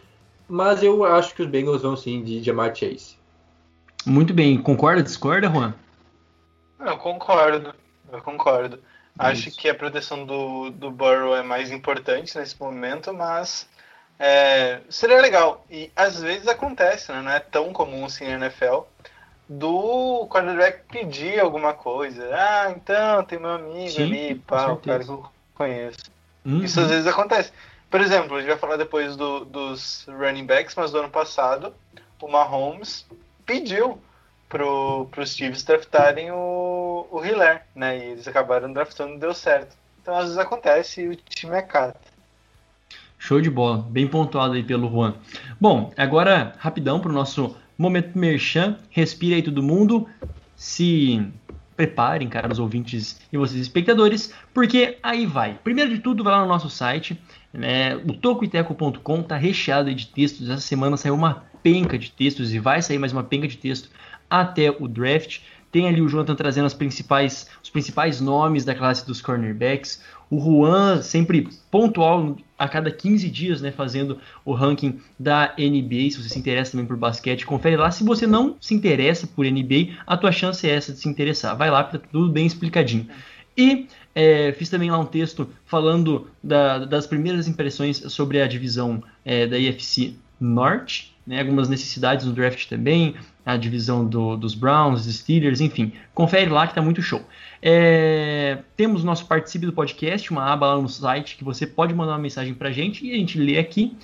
mas 0.46 0.82
eu 0.82 1.02
acho 1.02 1.34
que 1.34 1.40
os 1.40 1.48
Bengals 1.48 1.80
vão 1.80 1.96
sim 1.96 2.22
de 2.22 2.42
Jamar 2.42 2.76
Chase. 2.76 3.21
Muito 4.04 4.34
bem, 4.34 4.60
concorda, 4.60 5.02
discorda, 5.02 5.48
Juan? 5.48 5.74
Eu 6.80 6.96
concordo, 6.98 7.74
eu 8.12 8.20
concordo. 8.20 8.78
Acho 9.18 9.50
que 9.50 9.68
a 9.68 9.74
proteção 9.74 10.24
do, 10.24 10.70
do 10.70 10.90
Burrow 10.90 11.36
é 11.36 11.42
mais 11.42 11.70
importante 11.70 12.36
nesse 12.36 12.58
momento, 12.58 13.12
mas 13.12 13.68
é, 14.18 14.80
seria 14.88 15.20
legal. 15.20 15.64
E 15.70 15.90
às 15.94 16.20
vezes 16.20 16.48
acontece, 16.48 17.12
né? 17.12 17.20
não 17.20 17.30
é 17.30 17.38
tão 17.38 17.72
comum 17.72 18.06
assim 18.06 18.24
na 18.24 18.46
NFL, 18.46 18.80
do 19.48 20.26
quarterback 20.28 20.84
pedir 20.90 21.38
alguma 21.38 21.74
coisa. 21.74 22.28
Ah, 22.32 22.72
então, 22.74 23.24
tem 23.24 23.38
meu 23.38 23.50
amigo 23.50 23.90
Sim, 23.90 24.02
ali, 24.04 24.34
pá, 24.34 24.72
o 24.72 24.78
cara 24.78 25.04
que 25.04 25.10
eu 25.10 25.26
conheço. 25.54 26.10
Uhum. 26.44 26.64
Isso 26.64 26.80
às 26.80 26.88
vezes 26.88 27.06
acontece. 27.06 27.52
Por 27.90 28.00
exemplo, 28.00 28.36
a 28.36 28.40
gente 28.40 28.48
vai 28.48 28.58
falar 28.58 28.76
depois 28.76 29.14
do, 29.16 29.44
dos 29.44 30.06
running 30.08 30.46
backs, 30.46 30.74
mas 30.74 30.90
do 30.90 30.98
ano 30.98 31.10
passado, 31.10 31.74
o 32.20 32.28
Mahomes 32.28 33.06
pediu 33.46 33.98
pro, 34.48 35.08
os 35.16 35.34
Chiefs 35.34 35.62
draftarem 35.62 36.30
o, 36.30 37.06
o 37.10 37.24
Hiller, 37.24 37.62
né? 37.74 37.98
E 37.98 38.10
eles 38.10 38.28
acabaram 38.28 38.72
draftando 38.72 39.14
e 39.14 39.18
deu 39.18 39.34
certo. 39.34 39.76
Então 40.00 40.14
às 40.14 40.24
vezes 40.24 40.38
acontece 40.38 41.02
e 41.02 41.08
o 41.08 41.16
time 41.16 41.56
é 41.56 41.62
cata. 41.62 42.00
Show 43.18 43.40
de 43.40 43.48
bola, 43.48 43.86
bem 43.88 44.06
pontuado 44.06 44.54
aí 44.54 44.64
pelo 44.64 44.90
Juan. 44.90 45.14
Bom, 45.60 45.92
agora 45.96 46.54
rapidão 46.58 46.98
para 47.00 47.10
o 47.10 47.14
nosso 47.14 47.56
momento 47.78 48.18
merchan. 48.18 48.78
Respira 48.90 49.36
aí 49.36 49.42
todo 49.42 49.62
mundo. 49.62 50.08
Se 50.56 51.24
preparem, 51.76 52.28
cara, 52.28 52.52
os 52.52 52.58
ouvintes 52.58 53.20
e 53.32 53.36
vocês 53.38 53.60
espectadores, 53.60 54.34
porque 54.52 54.98
aí 55.02 55.24
vai. 55.24 55.54
Primeiro 55.64 55.90
de 55.94 56.00
tudo, 56.00 56.22
vai 56.22 56.32
lá 56.32 56.42
no 56.42 56.48
nosso 56.48 56.68
site, 56.68 57.20
né, 57.52 57.96
o 57.96 58.12
tocoiteco.com 58.12 59.22
tá 59.22 59.36
recheado 59.36 59.94
de 59.94 60.06
textos. 60.06 60.50
Essa 60.50 60.60
semana 60.60 60.96
saiu 60.96 61.14
uma 61.14 61.44
penca 61.62 61.98
de 61.98 62.10
textos 62.10 62.52
e 62.52 62.58
vai 62.58 62.82
sair 62.82 62.98
mais 62.98 63.12
uma 63.12 63.22
penca 63.22 63.48
de 63.48 63.56
texto 63.56 63.88
até 64.28 64.70
o 64.70 64.88
draft. 64.88 65.40
Tem 65.70 65.88
ali 65.88 66.02
o 66.02 66.08
Jonathan 66.08 66.34
trazendo 66.34 66.66
as 66.66 66.74
principais, 66.74 67.48
os 67.62 67.70
principais 67.70 68.20
nomes 68.20 68.64
da 68.64 68.74
classe 68.74 69.06
dos 69.06 69.22
cornerbacks. 69.22 70.02
O 70.30 70.38
Juan 70.38 71.00
sempre 71.00 71.48
pontual 71.70 72.36
a 72.58 72.68
cada 72.68 72.90
15 72.90 73.28
dias, 73.30 73.62
né, 73.62 73.70
fazendo 73.70 74.18
o 74.44 74.52
ranking 74.52 75.00
da 75.18 75.54
NBA. 75.58 76.10
Se 76.10 76.22
você 76.22 76.28
se 76.28 76.38
interessa 76.38 76.72
também 76.72 76.86
por 76.86 76.96
basquete, 76.96 77.46
confere 77.46 77.76
lá. 77.76 77.90
Se 77.90 78.04
você 78.04 78.26
não 78.26 78.56
se 78.60 78.74
interessa 78.74 79.26
por 79.26 79.46
NBA, 79.46 79.96
a 80.06 80.16
tua 80.16 80.30
chance 80.30 80.68
é 80.68 80.74
essa 80.74 80.92
de 80.92 80.98
se 80.98 81.08
interessar. 81.08 81.56
Vai 81.56 81.70
lá, 81.70 81.84
tá 81.84 81.98
tudo 81.98 82.30
bem 82.30 82.46
explicadinho. 82.46 83.08
E 83.56 83.86
é, 84.14 84.52
fiz 84.52 84.68
também 84.68 84.90
lá 84.90 84.98
um 84.98 85.06
texto 85.06 85.48
falando 85.64 86.30
da, 86.42 86.84
das 86.84 87.06
primeiras 87.06 87.48
impressões 87.48 87.98
sobre 88.12 88.42
a 88.42 88.46
divisão 88.46 89.02
é, 89.24 89.46
da 89.46 89.58
IFC 89.58 90.14
Norte, 90.38 91.11
né, 91.26 91.40
algumas 91.40 91.68
necessidades 91.68 92.26
no 92.26 92.32
draft 92.32 92.68
também, 92.68 93.14
a 93.44 93.56
divisão 93.56 94.04
do, 94.04 94.36
dos 94.36 94.54
Browns, 94.54 95.06
dos 95.06 95.16
Steelers, 95.16 95.60
enfim. 95.60 95.92
Confere 96.14 96.50
lá 96.50 96.66
que 96.66 96.74
tá 96.74 96.82
muito 96.82 97.02
show. 97.02 97.22
É, 97.60 98.58
temos 98.76 99.04
nosso 99.04 99.26
Participe 99.26 99.66
do 99.66 99.72
Podcast, 99.72 100.30
uma 100.30 100.44
aba 100.44 100.74
lá 100.74 100.80
no 100.80 100.88
site 100.88 101.36
que 101.36 101.44
você 101.44 101.66
pode 101.66 101.94
mandar 101.94 102.12
uma 102.12 102.18
mensagem 102.18 102.54
pra 102.54 102.72
gente 102.72 103.06
e 103.06 103.12
a 103.12 103.16
gente 103.16 103.38
lê 103.38 103.58
aqui. 103.58 103.96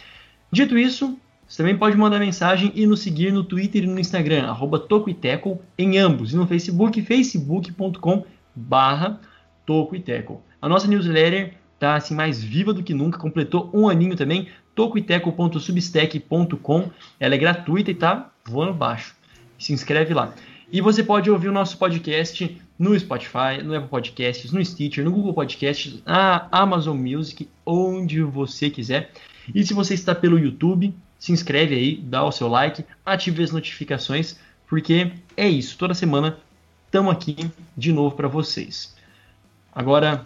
Dito 0.51 0.79
isso, 0.79 1.19
você 1.47 1.63
também 1.63 1.77
pode 1.77 1.97
mandar 1.97 2.19
mensagem 2.19 2.71
e 2.75 2.87
nos 2.87 3.01
seguir 3.01 3.33
no 3.33 3.43
Twitter 3.43 3.85
e 3.85 3.87
no 3.87 3.99
Instagram, 3.99 4.47
arroba 4.47 4.79
Tocoiteco, 4.79 5.61
em 5.77 5.99
ambos, 5.99 6.33
e 6.33 6.37
no 6.37 6.47
Facebook, 6.47 7.01
facebook.com 7.03 8.25
barra 8.55 9.21
Tocoiteco. 9.67 10.43
A 10.61 10.69
nossa 10.69 10.87
newsletter 10.87 11.55
tá 11.79 11.95
assim 11.95 12.15
mais 12.15 12.43
viva 12.43 12.75
do 12.75 12.83
que 12.83 12.93
nunca, 12.93 13.19
completou 13.19 13.71
um 13.73 13.89
aninho 13.89 14.17
também, 14.17 14.49
tocoiteco.substack.com. 14.79 16.91
Ela 17.19 17.35
é 17.35 17.39
gratuita 17.39 17.91
e 17.91 17.95
tá 17.97 18.31
voando 18.45 18.73
baixo. 18.73 19.17
Se 19.59 19.73
inscreve 19.73 20.15
lá. 20.15 20.33
E 20.71 20.81
você 20.81 21.03
pode 21.03 21.29
ouvir 21.29 21.49
o 21.49 21.53
nosso 21.53 21.77
podcast 21.79 22.57
no 22.79 22.97
Spotify, 22.97 23.61
no 23.65 23.75
Apple 23.75 23.89
Podcasts, 23.89 24.53
no 24.53 24.65
Stitcher, 24.65 25.05
no 25.05 25.11
Google 25.11 25.35
Podcasts, 25.35 26.01
na 26.07 26.47
Amazon 26.53 26.97
Music, 26.97 27.49
onde 27.67 28.23
você 28.23 28.71
quiser. 28.71 29.11
E 29.53 29.67
se 29.67 29.75
você 29.75 29.95
está 29.95 30.15
pelo 30.15 30.39
YouTube, 30.39 30.95
se 31.19 31.33
inscreve 31.33 31.75
aí, 31.75 31.97
dá 31.97 32.23
o 32.23 32.31
seu 32.31 32.47
like, 32.47 32.85
ative 33.05 33.43
as 33.43 33.51
notificações, 33.51 34.39
porque 34.69 35.11
é 35.37 35.49
isso. 35.49 35.77
Toda 35.77 35.93
semana 35.93 36.39
estamos 36.87 37.13
aqui 37.13 37.51
de 37.77 37.93
novo 37.93 38.15
para 38.15 38.29
vocês. 38.29 38.97
Agora, 39.73 40.25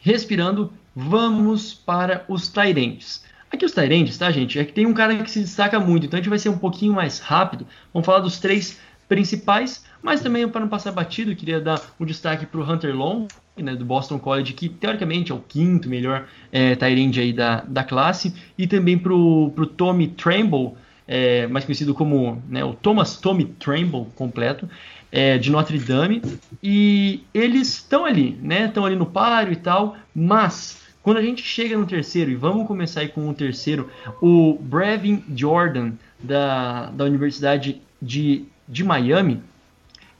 respirando, 0.00 0.72
vamos 0.92 1.72
para 1.72 2.24
os 2.26 2.48
Tyrants. 2.48 3.30
Aqui 3.52 3.66
os 3.66 3.72
Tyrants, 3.72 4.16
tá, 4.16 4.30
gente? 4.30 4.58
É 4.58 4.64
que 4.64 4.72
tem 4.72 4.86
um 4.86 4.94
cara 4.94 5.14
que 5.22 5.30
se 5.30 5.40
destaca 5.40 5.78
muito, 5.78 6.06
então 6.06 6.16
a 6.16 6.22
gente 6.22 6.30
vai 6.30 6.38
ser 6.38 6.48
um 6.48 6.56
pouquinho 6.56 6.94
mais 6.94 7.18
rápido. 7.18 7.66
Vamos 7.92 8.06
falar 8.06 8.20
dos 8.20 8.38
três 8.38 8.80
principais, 9.06 9.84
mas 10.02 10.22
também 10.22 10.48
para 10.48 10.62
não 10.62 10.68
passar 10.68 10.90
batido, 10.90 11.36
queria 11.36 11.60
dar 11.60 11.78
um 12.00 12.06
destaque 12.06 12.46
para 12.46 12.58
o 12.58 12.64
Hunter 12.64 12.96
Long, 12.96 13.28
né, 13.54 13.76
do 13.76 13.84
Boston 13.84 14.18
College, 14.18 14.54
que 14.54 14.70
teoricamente 14.70 15.32
é 15.32 15.34
o 15.34 15.38
quinto 15.38 15.86
melhor 15.86 16.26
é, 16.50 16.78
aí 16.80 17.32
da, 17.34 17.60
da 17.60 17.84
classe, 17.84 18.34
e 18.56 18.66
também 18.66 18.96
para 18.96 19.12
o 19.12 19.50
Tommy 19.76 20.08
Tremble, 20.08 20.72
é, 21.06 21.46
mais 21.46 21.66
conhecido 21.66 21.92
como 21.92 22.42
né, 22.48 22.64
o 22.64 22.72
Thomas 22.72 23.18
Tommy 23.18 23.44
Tremble 23.44 24.06
completo, 24.16 24.66
é, 25.10 25.36
de 25.36 25.50
Notre 25.50 25.78
Dame, 25.78 26.22
e 26.62 27.22
eles 27.34 27.68
estão 27.68 28.06
ali, 28.06 28.38
né? 28.40 28.64
Estão 28.64 28.86
ali 28.86 28.96
no 28.96 29.04
páreo 29.04 29.52
e 29.52 29.56
tal, 29.56 29.94
mas 30.14 30.81
quando 31.02 31.16
a 31.16 31.22
gente 31.22 31.42
chega 31.42 31.76
no 31.76 31.86
terceiro, 31.86 32.30
e 32.30 32.34
vamos 32.34 32.66
começar 32.66 33.00
aí 33.00 33.08
com 33.08 33.28
o 33.28 33.34
terceiro, 33.34 33.90
o 34.20 34.58
Brevin 34.60 35.24
Jordan, 35.34 35.92
da, 36.20 36.90
da 36.90 37.04
Universidade 37.04 37.82
de 38.00 38.46
de 38.72 38.82
Miami, 38.82 39.40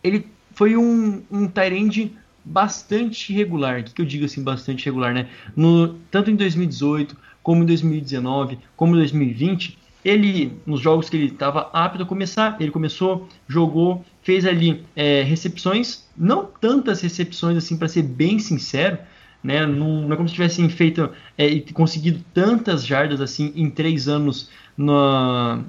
ele 0.05 0.27
foi 0.55 0.77
um, 0.77 1.23
um 1.31 1.49
Tyrande 1.49 2.13
bastante 2.45 3.33
regular. 3.33 3.81
O 3.81 3.85
que, 3.85 3.95
que 3.95 4.03
eu 4.03 4.07
digo 4.07 4.25
assim, 4.25 4.43
bastante 4.43 4.85
regular, 4.85 5.15
né? 5.15 5.29
No, 5.57 5.95
tanto 6.11 6.31
em 6.31 6.37
2018, 6.37 7.17
como 7.43 7.63
em 7.63 7.67
2019, 7.67 8.59
como 8.77 8.95
em 8.95 8.99
2020, 8.99 9.79
ele, 10.05 10.53
nos 10.67 10.81
jogos 10.81 11.09
que 11.09 11.17
ele 11.17 11.27
estava 11.27 11.71
apto 11.73 12.03
a 12.03 12.07
começar, 12.07 12.57
ele 12.61 12.71
começou, 12.71 13.29
jogou, 13.49 14.05
fez 14.23 14.45
ali 14.45 14.85
é, 14.97 15.23
recepções, 15.23 16.05
não 16.17 16.45
tantas 16.45 17.01
recepções 17.01 17.57
assim, 17.57 17.77
para 17.77 17.89
ser 17.89 18.03
bem 18.03 18.39
sincero, 18.39 18.99
né? 19.43 19.67
Não, 19.67 20.03
não 20.03 20.13
é 20.13 20.17
como 20.17 20.29
se 20.29 20.35
tivessem 20.35 20.69
feito 20.69 21.11
é, 21.37 21.47
e 21.47 21.61
conseguido 21.73 22.25
tantas 22.33 22.87
jardas 22.87 23.21
assim 23.21 23.53
em 23.57 23.69
três 23.71 24.09
anos 24.09 24.51
na, 24.77 25.63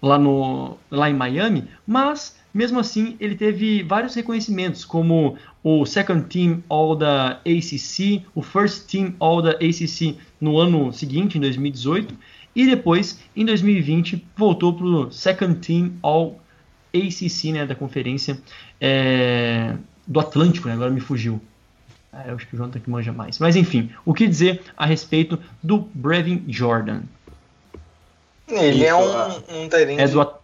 lá, 0.00 0.18
no, 0.18 0.76
lá 0.90 1.10
em 1.10 1.14
Miami, 1.14 1.64
mas 1.86 2.36
mesmo 2.52 2.78
assim 2.80 3.16
ele 3.20 3.34
teve 3.34 3.82
vários 3.82 4.14
reconhecimentos, 4.14 4.84
como 4.84 5.36
o 5.62 5.84
Second 5.84 6.24
Team 6.24 6.62
All 6.68 6.96
da 6.96 7.40
ACC, 7.44 8.24
o 8.34 8.42
First 8.42 8.90
Team 8.90 9.14
All 9.20 9.42
da 9.42 9.50
ACC 9.50 10.16
no 10.40 10.58
ano 10.58 10.92
seguinte, 10.92 11.36
em 11.36 11.40
2018, 11.40 12.14
e 12.56 12.66
depois, 12.66 13.20
em 13.36 13.44
2020, 13.44 14.24
voltou 14.36 14.72
para 14.72 14.86
o 14.86 15.12
Second 15.12 15.54
Team 15.64 15.92
All 16.02 16.40
ACC, 16.92 17.52
né, 17.52 17.66
da 17.66 17.74
conferência 17.74 18.40
é, 18.80 19.76
do 20.06 20.18
Atlântico, 20.18 20.66
né, 20.68 20.74
agora 20.74 20.90
me 20.90 21.00
fugiu. 21.00 21.40
É, 22.24 22.30
eu 22.30 22.34
acho 22.34 22.46
que 22.46 22.54
o 22.54 22.58
Jonathan 22.58 22.80
que 22.80 22.90
manja 22.90 23.12
mais. 23.12 23.38
Mas 23.38 23.56
enfim, 23.56 23.94
o 24.04 24.12
que 24.12 24.26
dizer 24.26 24.62
a 24.76 24.86
respeito 24.86 25.38
do 25.62 25.78
Brevin 25.94 26.44
Jordan? 26.48 27.02
Ele 28.48 28.84
é 28.84 28.94
um, 28.94 29.02
um 29.02 29.68
É 29.98 30.06
do, 30.08 30.34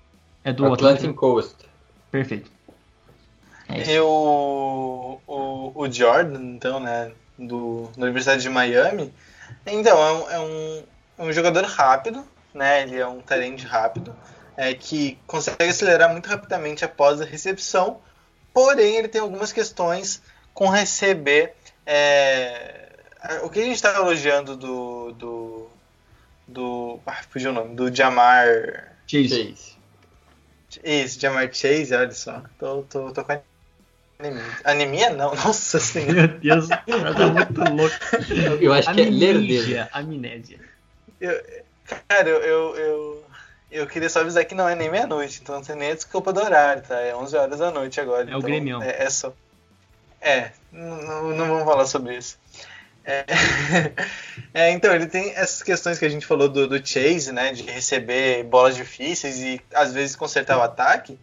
é 0.44 0.52
do 0.52 0.72
Atlantic 0.72 1.14
Coast. 1.14 1.56
Perfeito. 2.10 2.50
É 3.68 4.00
o, 4.00 5.18
o, 5.26 5.72
o 5.74 5.90
Jordan, 5.90 6.40
então, 6.54 6.78
né, 6.78 7.10
do, 7.38 7.90
da 7.96 8.04
Universidade 8.04 8.42
de 8.42 8.50
Miami, 8.50 9.12
então, 9.66 9.98
é 9.98 10.12
um, 10.12 10.30
é 10.30 10.40
um, 10.40 10.82
é 11.18 11.22
um 11.24 11.32
jogador 11.32 11.64
rápido, 11.64 12.24
né, 12.52 12.82
ele 12.82 12.98
é 12.98 13.06
um 13.06 13.20
talento 13.20 13.66
rápido, 13.66 14.14
é, 14.56 14.74
que 14.74 15.18
consegue 15.26 15.64
acelerar 15.64 16.10
muito 16.10 16.28
rapidamente 16.28 16.84
após 16.84 17.20
a 17.20 17.24
recepção, 17.24 18.00
porém 18.52 18.96
ele 18.96 19.08
tem 19.08 19.20
algumas 19.20 19.50
questões 19.50 20.22
com 20.52 20.68
receber. 20.68 21.54
É, 21.86 22.88
o 23.42 23.50
que 23.50 23.60
a 23.60 23.64
gente 23.64 23.74
está 23.74 23.94
elogiando 23.94 24.56
do, 24.56 25.12
do, 25.12 25.68
do. 26.46 27.00
Ah, 27.06 27.22
fugiu 27.28 27.50
o 27.50 27.54
nome. 27.54 27.74
Do 27.74 27.94
Jamar. 27.94 28.96
Chase. 29.06 29.76
Isso, 30.82 31.20
Jamar 31.20 31.52
Chase, 31.52 31.94
olha 31.94 32.10
só. 32.10 32.42
Tô, 32.58 32.82
tô, 32.82 33.12
tô 33.12 33.24
com 33.24 33.40
anemia. 34.18 34.42
Anemia 34.64 35.10
não, 35.10 35.34
nossa 35.36 35.78
senhora. 35.78 36.12
Meu 36.12 36.28
Deus, 36.38 36.68
tá 36.68 36.84
muito 36.86 37.60
louco. 37.74 37.96
Eu 38.60 38.72
acho 38.72 38.92
que 38.92 39.00
é 39.00 39.04
lerdeira. 39.04 39.88
Amnésia. 39.92 40.58
Eu, 41.20 41.42
cara, 42.08 42.28
eu, 42.28 42.40
eu, 42.42 42.76
eu, 42.76 43.24
eu, 43.70 43.86
queria 43.86 44.08
só 44.08 44.20
avisar 44.20 44.44
que 44.44 44.54
não 44.54 44.68
é 44.68 44.74
nem 44.74 44.90
meia-noite, 44.90 45.40
então 45.42 45.56
não 45.56 45.62
tem 45.62 45.76
nem 45.76 45.92
a 45.92 45.94
desculpa 45.94 46.32
do 46.32 46.40
horário, 46.40 46.82
tá? 46.82 47.00
É 47.00 47.14
11 47.14 47.36
horas 47.36 47.58
da 47.58 47.70
noite 47.70 48.00
agora. 48.00 48.22
É 48.22 48.26
então, 48.28 48.38
o 48.38 48.42
Grêmio. 48.42 48.82
É, 48.82 49.04
é 49.04 49.10
só. 49.10 49.32
É, 50.24 50.52
não, 50.72 51.34
não 51.34 51.48
vamos 51.48 51.64
falar 51.64 51.84
sobre 51.84 52.16
isso. 52.16 52.38
É, 53.04 53.26
é, 54.54 54.70
então, 54.70 54.94
ele 54.94 55.06
tem 55.06 55.30
essas 55.36 55.62
questões 55.62 55.98
que 55.98 56.04
a 56.06 56.08
gente 56.08 56.24
falou 56.24 56.48
do, 56.48 56.66
do, 56.66 56.86
Chase, 56.86 57.30
né? 57.30 57.52
De 57.52 57.62
receber 57.62 58.42
bolas 58.44 58.74
difíceis 58.74 59.38
e 59.38 59.60
às 59.74 59.92
vezes 59.92 60.16
consertar 60.16 60.56
o 60.56 60.62
ataque. 60.62 61.18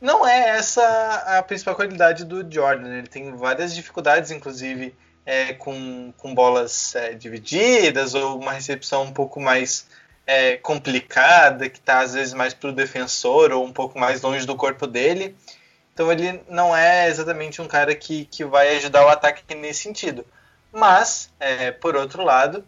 Não 0.00 0.24
é 0.24 0.50
essa 0.50 1.38
a 1.38 1.42
principal 1.42 1.74
qualidade 1.74 2.24
do 2.24 2.48
Jordan. 2.48 2.98
Ele 2.98 3.08
tem 3.08 3.34
várias 3.34 3.74
dificuldades, 3.74 4.30
inclusive, 4.30 4.94
é, 5.26 5.52
com, 5.54 6.14
com 6.16 6.32
bolas 6.32 6.94
é, 6.94 7.14
divididas 7.14 8.14
ou 8.14 8.38
uma 8.38 8.52
recepção 8.52 9.02
um 9.02 9.12
pouco 9.12 9.40
mais 9.40 9.88
é, 10.24 10.56
complicada, 10.56 11.68
que 11.68 11.78
está 11.78 11.98
às 11.98 12.14
vezes 12.14 12.32
mais 12.32 12.54
para 12.54 12.70
o 12.70 12.72
defensor 12.72 13.50
ou 13.50 13.64
um 13.64 13.72
pouco 13.72 13.98
mais 13.98 14.22
longe 14.22 14.46
do 14.46 14.54
corpo 14.54 14.86
dele. 14.86 15.34
Então 15.98 16.12
ele 16.12 16.40
não 16.48 16.76
é 16.76 17.08
exatamente 17.08 17.60
um 17.60 17.66
cara 17.66 17.92
que, 17.92 18.24
que 18.26 18.44
vai 18.44 18.76
ajudar 18.76 19.04
o 19.04 19.08
ataque 19.08 19.52
nesse 19.56 19.82
sentido. 19.82 20.24
Mas, 20.72 21.28
é, 21.40 21.72
por 21.72 21.96
outro 21.96 22.22
lado, 22.22 22.64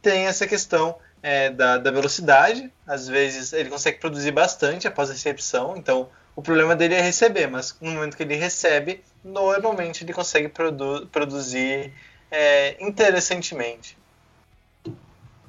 tem 0.00 0.28
essa 0.28 0.46
questão 0.46 0.96
é, 1.20 1.50
da, 1.50 1.78
da, 1.78 1.90
velocidade. 1.90 2.72
Às 2.86 3.08
vezes 3.08 3.52
ele 3.52 3.68
consegue 3.68 3.98
produzir 3.98 4.30
bastante 4.30 4.86
após 4.86 5.10
a 5.10 5.12
recepção, 5.12 5.76
então 5.76 6.08
o 6.36 6.40
problema 6.40 6.76
dele 6.76 6.94
é 6.94 7.00
receber, 7.00 7.48
mas 7.48 7.74
no 7.80 7.90
momento 7.90 8.16
que 8.16 8.22
ele 8.22 8.36
recebe, 8.36 9.02
normalmente 9.24 10.04
ele 10.04 10.12
consegue 10.12 10.48
produ 10.48 11.04
produzir 11.08 11.92
é, 12.30 12.76
interessantemente. 12.78 13.98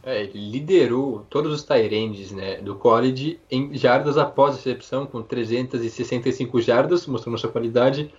É, 0.03 0.23
ele 0.23 0.51
liderou 0.51 1.25
todos 1.29 1.53
os 1.53 1.63
Tyrands 1.63 2.31
né, 2.31 2.57
do 2.57 2.75
college 2.75 3.39
em 3.51 3.75
jardas 3.77 4.17
após 4.17 4.53
a 4.53 4.57
recepção, 4.57 5.05
com 5.05 5.21
365 5.21 6.61
jardas, 6.61 7.05
mostrando 7.05 7.37
sua 7.37 7.51
qualidade. 7.51 8.13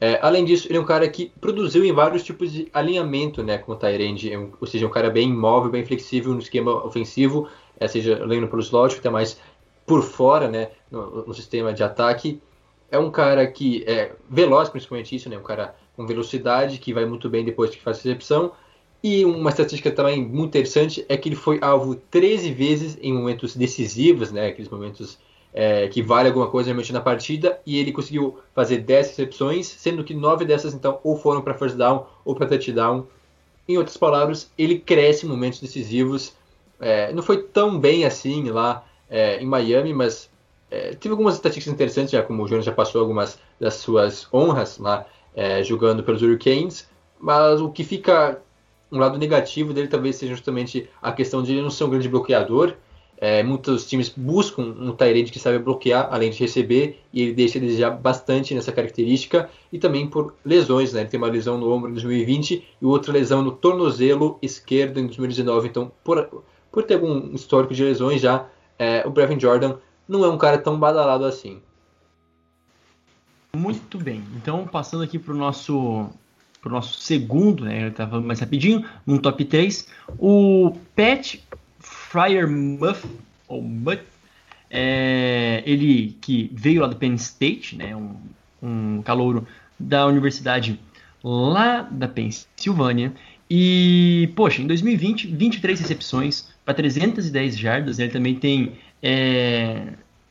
É, 0.00 0.18
além 0.22 0.44
disso, 0.44 0.68
ele 0.68 0.78
é 0.78 0.80
um 0.80 0.84
cara 0.84 1.08
que 1.08 1.32
produziu 1.40 1.84
em 1.84 1.92
vários 1.92 2.22
tipos 2.22 2.52
de 2.52 2.68
alinhamento 2.72 3.42
né, 3.42 3.58
com 3.58 3.72
o 3.72 3.76
Tyrande, 3.76 4.32
é 4.32 4.38
um, 4.38 4.52
ou 4.60 4.66
seja, 4.66 4.86
um 4.86 4.90
cara 4.90 5.10
bem 5.10 5.32
móvel, 5.32 5.70
bem 5.70 5.84
flexível 5.84 6.32
no 6.32 6.40
esquema 6.40 6.84
ofensivo, 6.84 7.48
é, 7.78 7.88
seja 7.88 8.24
lendo 8.24 8.48
pelo 8.48 8.62
slot, 8.62 8.98
até 8.98 9.10
mais 9.10 9.40
por 9.86 10.02
fora 10.02 10.48
né, 10.48 10.70
no, 10.90 11.26
no, 11.26 11.34
sistema 11.34 11.72
de 11.72 11.82
ataque. 11.82 12.40
É 12.90 12.98
um 12.98 13.10
cara 13.10 13.46
que 13.46 13.84
é 13.86 14.12
veloz, 14.28 14.68
principalmente 14.68 15.14
isso, 15.14 15.28
né, 15.28 15.36
um 15.36 15.42
cara 15.42 15.74
com 15.96 16.06
velocidade, 16.06 16.78
que 16.78 16.92
vai 16.92 17.04
muito 17.04 17.28
bem 17.28 17.44
depois 17.44 17.70
que 17.70 17.80
faz 17.80 17.98
recepção. 18.02 18.52
E 19.06 19.22
uma 19.22 19.50
estatística 19.50 19.90
também 19.90 20.24
muito 20.24 20.48
interessante 20.48 21.04
é 21.10 21.14
que 21.14 21.28
ele 21.28 21.36
foi 21.36 21.58
alvo 21.60 21.94
13 21.94 22.50
vezes 22.52 22.96
em 23.02 23.12
momentos 23.12 23.54
decisivos, 23.54 24.32
né, 24.32 24.46
aqueles 24.46 24.70
momentos 24.70 25.18
é, 25.52 25.86
que 25.88 26.00
vale 26.00 26.28
alguma 26.28 26.48
coisa 26.48 26.68
realmente 26.68 26.90
na 26.90 27.02
partida, 27.02 27.60
e 27.66 27.78
ele 27.78 27.92
conseguiu 27.92 28.38
fazer 28.54 28.78
10 28.78 29.08
recepções, 29.08 29.66
sendo 29.66 30.02
que 30.02 30.14
9 30.14 30.46
dessas 30.46 30.72
então 30.72 31.00
ou 31.04 31.18
foram 31.18 31.42
para 31.42 31.52
first 31.52 31.76
down 31.76 32.06
ou 32.24 32.34
para 32.34 32.46
touchdown. 32.46 33.06
Em 33.68 33.76
outras 33.76 33.98
palavras, 33.98 34.50
ele 34.56 34.78
cresce 34.78 35.26
em 35.26 35.28
momentos 35.28 35.60
decisivos. 35.60 36.32
É, 36.80 37.12
não 37.12 37.22
foi 37.22 37.42
tão 37.42 37.78
bem 37.78 38.06
assim 38.06 38.48
lá 38.48 38.86
é, 39.10 39.38
em 39.38 39.44
Miami, 39.44 39.92
mas 39.92 40.30
é, 40.70 40.94
teve 40.94 41.10
algumas 41.10 41.34
estatísticas 41.34 41.74
interessantes, 41.74 42.10
já 42.10 42.22
como 42.22 42.42
o 42.42 42.48
Jonas 42.48 42.64
já 42.64 42.72
passou 42.72 43.02
algumas 43.02 43.38
das 43.60 43.74
suas 43.74 44.26
honras 44.32 44.78
lá 44.78 45.04
é, 45.36 45.62
jogando 45.62 46.02
pelos 46.02 46.22
Hurricanes, 46.22 46.88
mas 47.20 47.60
o 47.60 47.68
que 47.68 47.84
fica 47.84 48.40
um 48.94 49.00
lado 49.00 49.18
negativo 49.18 49.72
dele 49.72 49.88
talvez 49.88 50.16
seja 50.16 50.34
justamente 50.34 50.88
a 51.02 51.12
questão 51.12 51.42
de 51.42 51.52
ele 51.52 51.62
não 51.62 51.70
ser 51.70 51.84
um 51.84 51.90
grande 51.90 52.08
bloqueador, 52.08 52.74
é, 53.16 53.42
muitos 53.42 53.86
times 53.86 54.08
buscam 54.08 54.62
um 54.62 54.92
Tyrande 54.92 55.30
que 55.30 55.38
sabe 55.38 55.58
bloquear, 55.58 56.08
além 56.10 56.30
de 56.30 56.38
receber, 56.38 57.00
e 57.12 57.22
ele 57.22 57.32
deixa 57.32 57.58
a 57.58 57.60
desejar 57.60 57.90
bastante 57.90 58.54
nessa 58.54 58.72
característica, 58.72 59.48
e 59.72 59.78
também 59.78 60.06
por 60.06 60.34
lesões, 60.44 60.92
né? 60.92 61.00
Ele 61.00 61.08
tem 61.08 61.18
uma 61.18 61.28
lesão 61.28 61.56
no 61.56 61.72
ombro 61.72 61.90
em 61.90 61.94
2020 61.94 62.64
e 62.82 62.84
outra 62.84 63.12
lesão 63.12 63.40
no 63.42 63.52
tornozelo 63.52 64.38
esquerdo 64.42 64.98
em 64.98 65.06
2019. 65.06 65.68
Então, 65.68 65.92
por, 66.02 66.44
por 66.70 66.82
ter 66.82 66.94
algum 66.94 67.32
histórico 67.34 67.72
de 67.72 67.84
lesões 67.84 68.20
já, 68.20 68.46
é, 68.78 69.06
o 69.06 69.10
Brevin 69.10 69.38
Jordan 69.38 69.76
não 70.08 70.24
é 70.24 70.28
um 70.28 70.36
cara 70.36 70.58
tão 70.58 70.78
badalado 70.78 71.24
assim. 71.24 71.62
Muito 73.56 73.96
bem. 73.96 74.22
Então, 74.36 74.66
passando 74.66 75.04
aqui 75.04 75.18
para 75.18 75.32
o 75.32 75.36
nosso 75.36 76.10
pro 76.64 76.72
nosso 76.72 76.98
segundo, 76.98 77.66
né, 77.66 77.82
ele 77.82 77.90
tá 77.90 78.08
falando 78.08 78.26
mais 78.26 78.40
rapidinho, 78.40 78.82
num 79.06 79.18
top 79.18 79.44
3, 79.44 79.86
o 80.18 80.74
Pat 80.96 81.36
Fryer 81.78 82.48
Muff, 82.48 83.06
ou 83.46 83.62
é, 84.70 85.62
ele 85.66 86.16
que 86.22 86.50
veio 86.54 86.80
lá 86.80 86.88
do 86.88 86.96
Penn 86.96 87.14
State, 87.16 87.76
né, 87.76 87.94
um, 87.94 88.16
um 88.62 89.02
calouro 89.02 89.46
da 89.78 90.06
universidade 90.06 90.80
lá 91.22 91.82
da 91.82 92.08
Pensilvânia, 92.08 93.12
e, 93.50 94.32
poxa, 94.34 94.62
em 94.62 94.66
2020, 94.66 95.26
23 95.26 95.78
recepções 95.78 96.48
para 96.64 96.72
310 96.72 97.58
jardas, 97.58 97.98
ele 97.98 98.10
também 98.10 98.36
tem, 98.36 98.72
é, 99.02 99.88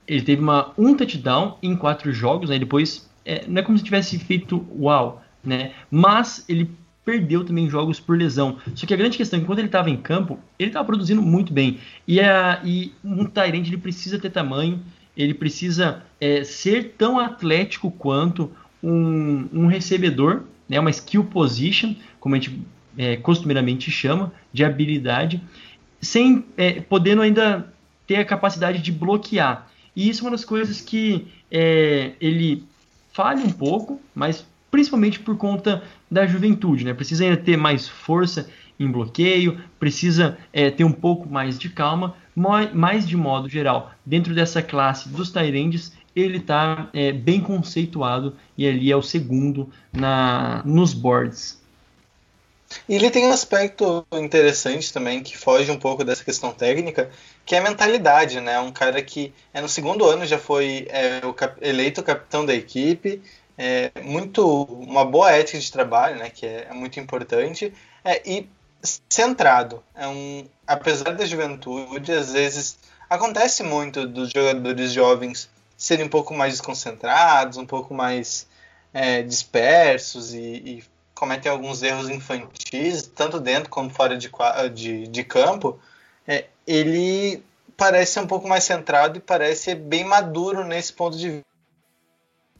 ele 0.08 0.24
teve 0.24 0.42
uma, 0.42 0.74
um 0.76 0.96
touchdown 0.96 1.60
em 1.62 1.76
quatro 1.76 2.12
jogos, 2.12 2.50
né, 2.50 2.58
depois, 2.58 3.08
é, 3.24 3.46
não 3.48 3.62
é 3.62 3.64
como 3.64 3.78
se 3.78 3.84
tivesse 3.84 4.18
feito 4.18 4.66
uau, 4.76 5.23
né? 5.44 5.72
Mas 5.92 6.46
ele 6.48 6.70
perdeu 7.06 7.44
também 7.44 7.70
jogos 7.70 8.00
por 8.00 8.18
lesão. 8.18 8.58
Só 8.76 8.86
que 8.86 8.94
a 8.94 8.98
grande 8.98 9.18
questão 9.18 9.38
é 9.38 9.42
que 9.42 9.46
quando 9.46 9.60
ele 9.60 9.68
estava 9.68 9.90
em 9.90 9.98
campo, 9.98 10.40
ele 10.58 10.70
estava 10.70 10.86
produzindo 10.86 11.22
muito 11.22 11.52
bem. 11.52 11.80
E, 12.08 12.20
a, 12.20 12.62
e 12.64 12.94
um 13.04 13.26
Tyrande 13.26 13.70
ele 13.70 13.78
precisa 13.78 14.18
ter 14.18 14.30
tamanho, 14.30 14.80
ele 15.16 15.34
precisa 15.34 16.04
é, 16.20 16.44
ser 16.44 16.96
tão 16.98 17.20
atlético 17.20 17.92
quanto 17.92 18.52
um, 18.82 19.48
um, 19.54 19.68
recebedor, 19.68 20.44
né, 20.68 20.80
uma 20.80 20.90
skill 20.90 21.26
position, 21.26 21.94
como 22.20 22.36
a 22.36 22.40
gente 22.40 22.62
é, 22.98 23.18
costumeiramente 23.18 23.92
chama, 23.92 24.32
de 24.52 24.64
habilidade, 24.64 25.42
sem 26.02 26.46
é, 26.58 26.82
podendo 26.82 27.22
ainda 27.22 27.72
ter 28.08 28.16
a 28.16 28.26
capacidade 28.26 28.82
de 28.82 28.92
bloquear. 28.92 29.70
E 29.96 30.10
isso 30.10 30.22
é 30.22 30.24
uma 30.26 30.32
das 30.32 30.44
coisas 30.44 30.82
que 30.82 31.28
é, 31.52 32.14
ele 32.20 32.64
falha 33.12 33.44
um 33.44 33.52
pouco, 33.52 34.02
mas 34.16 34.46
principalmente 34.74 35.20
por 35.20 35.38
conta 35.38 35.84
da 36.10 36.26
juventude, 36.26 36.84
né? 36.84 36.96
Precisa 36.96 37.24
ainda 37.24 37.38
ter 37.38 37.56
mais 37.56 37.88
força 37.88 38.50
em 38.80 38.92
bloqueio, 38.92 39.62
precisa 39.80 40.36
é, 40.52 40.72
ter 40.72 40.84
um 40.84 40.92
pouco 40.92 41.30
mais 41.30 41.60
de 41.60 41.70
calma, 41.70 42.16
mas 42.74 43.08
de 43.08 43.16
modo 43.16 43.48
geral, 43.48 43.92
dentro 44.04 44.34
dessa 44.34 44.64
classe 44.64 45.10
dos 45.10 45.32
Tyrands, 45.32 45.94
ele 46.16 46.40
está 46.40 46.90
é, 46.92 47.12
bem 47.12 47.40
conceituado 47.40 48.36
e 48.58 48.68
ali 48.68 48.92
é 48.92 48.96
o 48.96 49.04
segundo 49.04 49.70
na, 49.96 50.64
nos 50.66 50.92
boards. 50.92 51.62
E 52.90 52.96
ele 52.96 53.12
tem 53.12 53.28
um 53.28 53.32
aspecto 53.32 54.04
interessante 54.14 54.92
também 54.92 55.22
que 55.22 55.38
foge 55.38 55.70
um 55.70 55.78
pouco 55.78 56.04
dessa 56.04 56.24
questão 56.24 56.52
técnica, 56.52 57.12
que 57.46 57.54
é 57.54 57.60
a 57.60 57.62
mentalidade, 57.62 58.40
né? 58.40 58.60
Um 58.60 58.72
cara 58.72 59.02
que 59.02 59.32
é 59.54 59.62
no 59.62 59.70
segundo 59.70 60.06
ano 60.06 60.26
já 60.26 60.40
foi 60.40 60.88
é, 60.90 61.22
o, 61.24 61.36
eleito 61.62 62.02
capitão 62.02 62.44
da 62.44 62.56
equipe, 62.56 63.22
é, 63.58 63.92
muito 64.02 64.64
uma 64.64 65.06
boa 65.06 65.32
ética 65.32 65.60
de 65.60 65.72
trabalho, 65.72 66.18
né, 66.18 66.30
que 66.30 66.46
é, 66.46 66.68
é 66.70 66.74
muito 66.74 67.00
importante, 67.00 67.74
é, 68.04 68.22
e 68.30 68.50
centrado. 69.10 69.84
É 69.96 70.08
um, 70.08 70.46
apesar 70.68 71.14
da 71.14 71.26
juventude, 71.26 72.12
às 72.12 72.34
vezes 72.34 72.78
acontece 73.10 73.64
muito 73.64 74.08
dos 74.08 74.32
jogadores 74.32 74.92
jovens 74.92 75.50
serem 75.78 76.06
um 76.06 76.10
pouco 76.10 76.34
mais 76.34 76.54
desconcentrados, 76.54 77.58
um 77.58 77.66
pouco 77.66 77.94
mais 77.94 78.48
é, 78.94 79.22
dispersos 79.22 80.34
e, 80.34 80.40
e, 80.40 80.84
cometem 81.14 81.52
alguns 81.52 81.82
erros 81.84 82.10
infantis, 82.10 83.04
tanto 83.08 83.40
dentro 83.40 83.70
como 83.70 83.90
fora 83.90 84.18
de, 84.18 84.30
de, 84.74 85.08
de 85.08 85.24
campo. 85.24 85.80
É, 86.28 86.46
ele 86.66 87.44
parece 87.78 88.14
ser 88.14 88.20
um 88.22 88.28
pouco 88.28 88.48
mais 88.48 88.64
centrado 88.64 89.18
e 89.18 89.22
parece 89.22 89.76
bem 89.76 90.04
maduro 90.04 90.64
nesse 90.66 90.92
ponto 90.92 91.18
de 91.18 91.42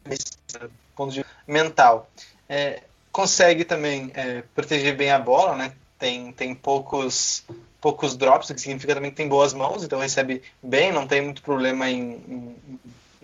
vista 0.04 0.70
ponto 0.94 1.12
de 1.12 1.24
mental. 1.46 2.08
É, 2.48 2.82
consegue 3.12 3.64
também 3.64 4.10
é, 4.14 4.42
proteger 4.54 4.96
bem 4.96 5.10
a 5.10 5.18
bola, 5.18 5.56
né? 5.56 5.72
Tem, 5.98 6.32
tem 6.32 6.54
poucos, 6.54 7.44
poucos 7.80 8.16
drops, 8.16 8.50
o 8.50 8.54
que 8.54 8.60
significa 8.60 8.94
também 8.94 9.10
que 9.10 9.16
tem 9.16 9.28
boas 9.28 9.54
mãos, 9.54 9.84
então 9.84 10.00
recebe 10.00 10.42
bem, 10.62 10.92
não 10.92 11.06
tem 11.06 11.22
muito 11.22 11.42
problema 11.42 11.88
em, 11.88 12.12
em 12.28 12.56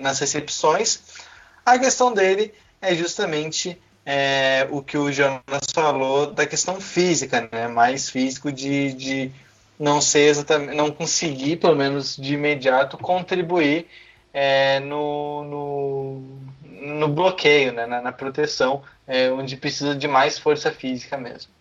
nas 0.00 0.18
recepções. 0.18 1.00
A 1.64 1.78
questão 1.78 2.12
dele 2.12 2.54
é 2.80 2.94
justamente 2.94 3.80
é, 4.04 4.66
o 4.70 4.82
que 4.82 4.96
o 4.96 5.12
Jonas 5.12 5.66
falou 5.72 6.32
da 6.32 6.46
questão 6.46 6.80
física, 6.80 7.48
né? 7.52 7.68
Mais 7.68 8.08
físico 8.08 8.50
de, 8.50 8.92
de 8.94 9.32
não 9.78 10.00
ser 10.00 10.28
exatamente, 10.28 10.74
não 10.74 10.90
conseguir, 10.90 11.56
pelo 11.56 11.76
menos 11.76 12.16
de 12.16 12.34
imediato, 12.34 12.96
contribuir 12.98 13.86
é, 14.32 14.80
no, 14.80 15.44
no, 15.44 16.22
no 16.80 17.08
bloqueio, 17.08 17.72
né, 17.72 17.86
na, 17.86 18.00
na 18.00 18.12
proteção, 18.12 18.82
é, 19.06 19.30
onde 19.30 19.56
precisa 19.56 19.94
de 19.94 20.08
mais 20.08 20.38
força 20.38 20.70
física 20.70 21.16
mesmo. 21.16 21.52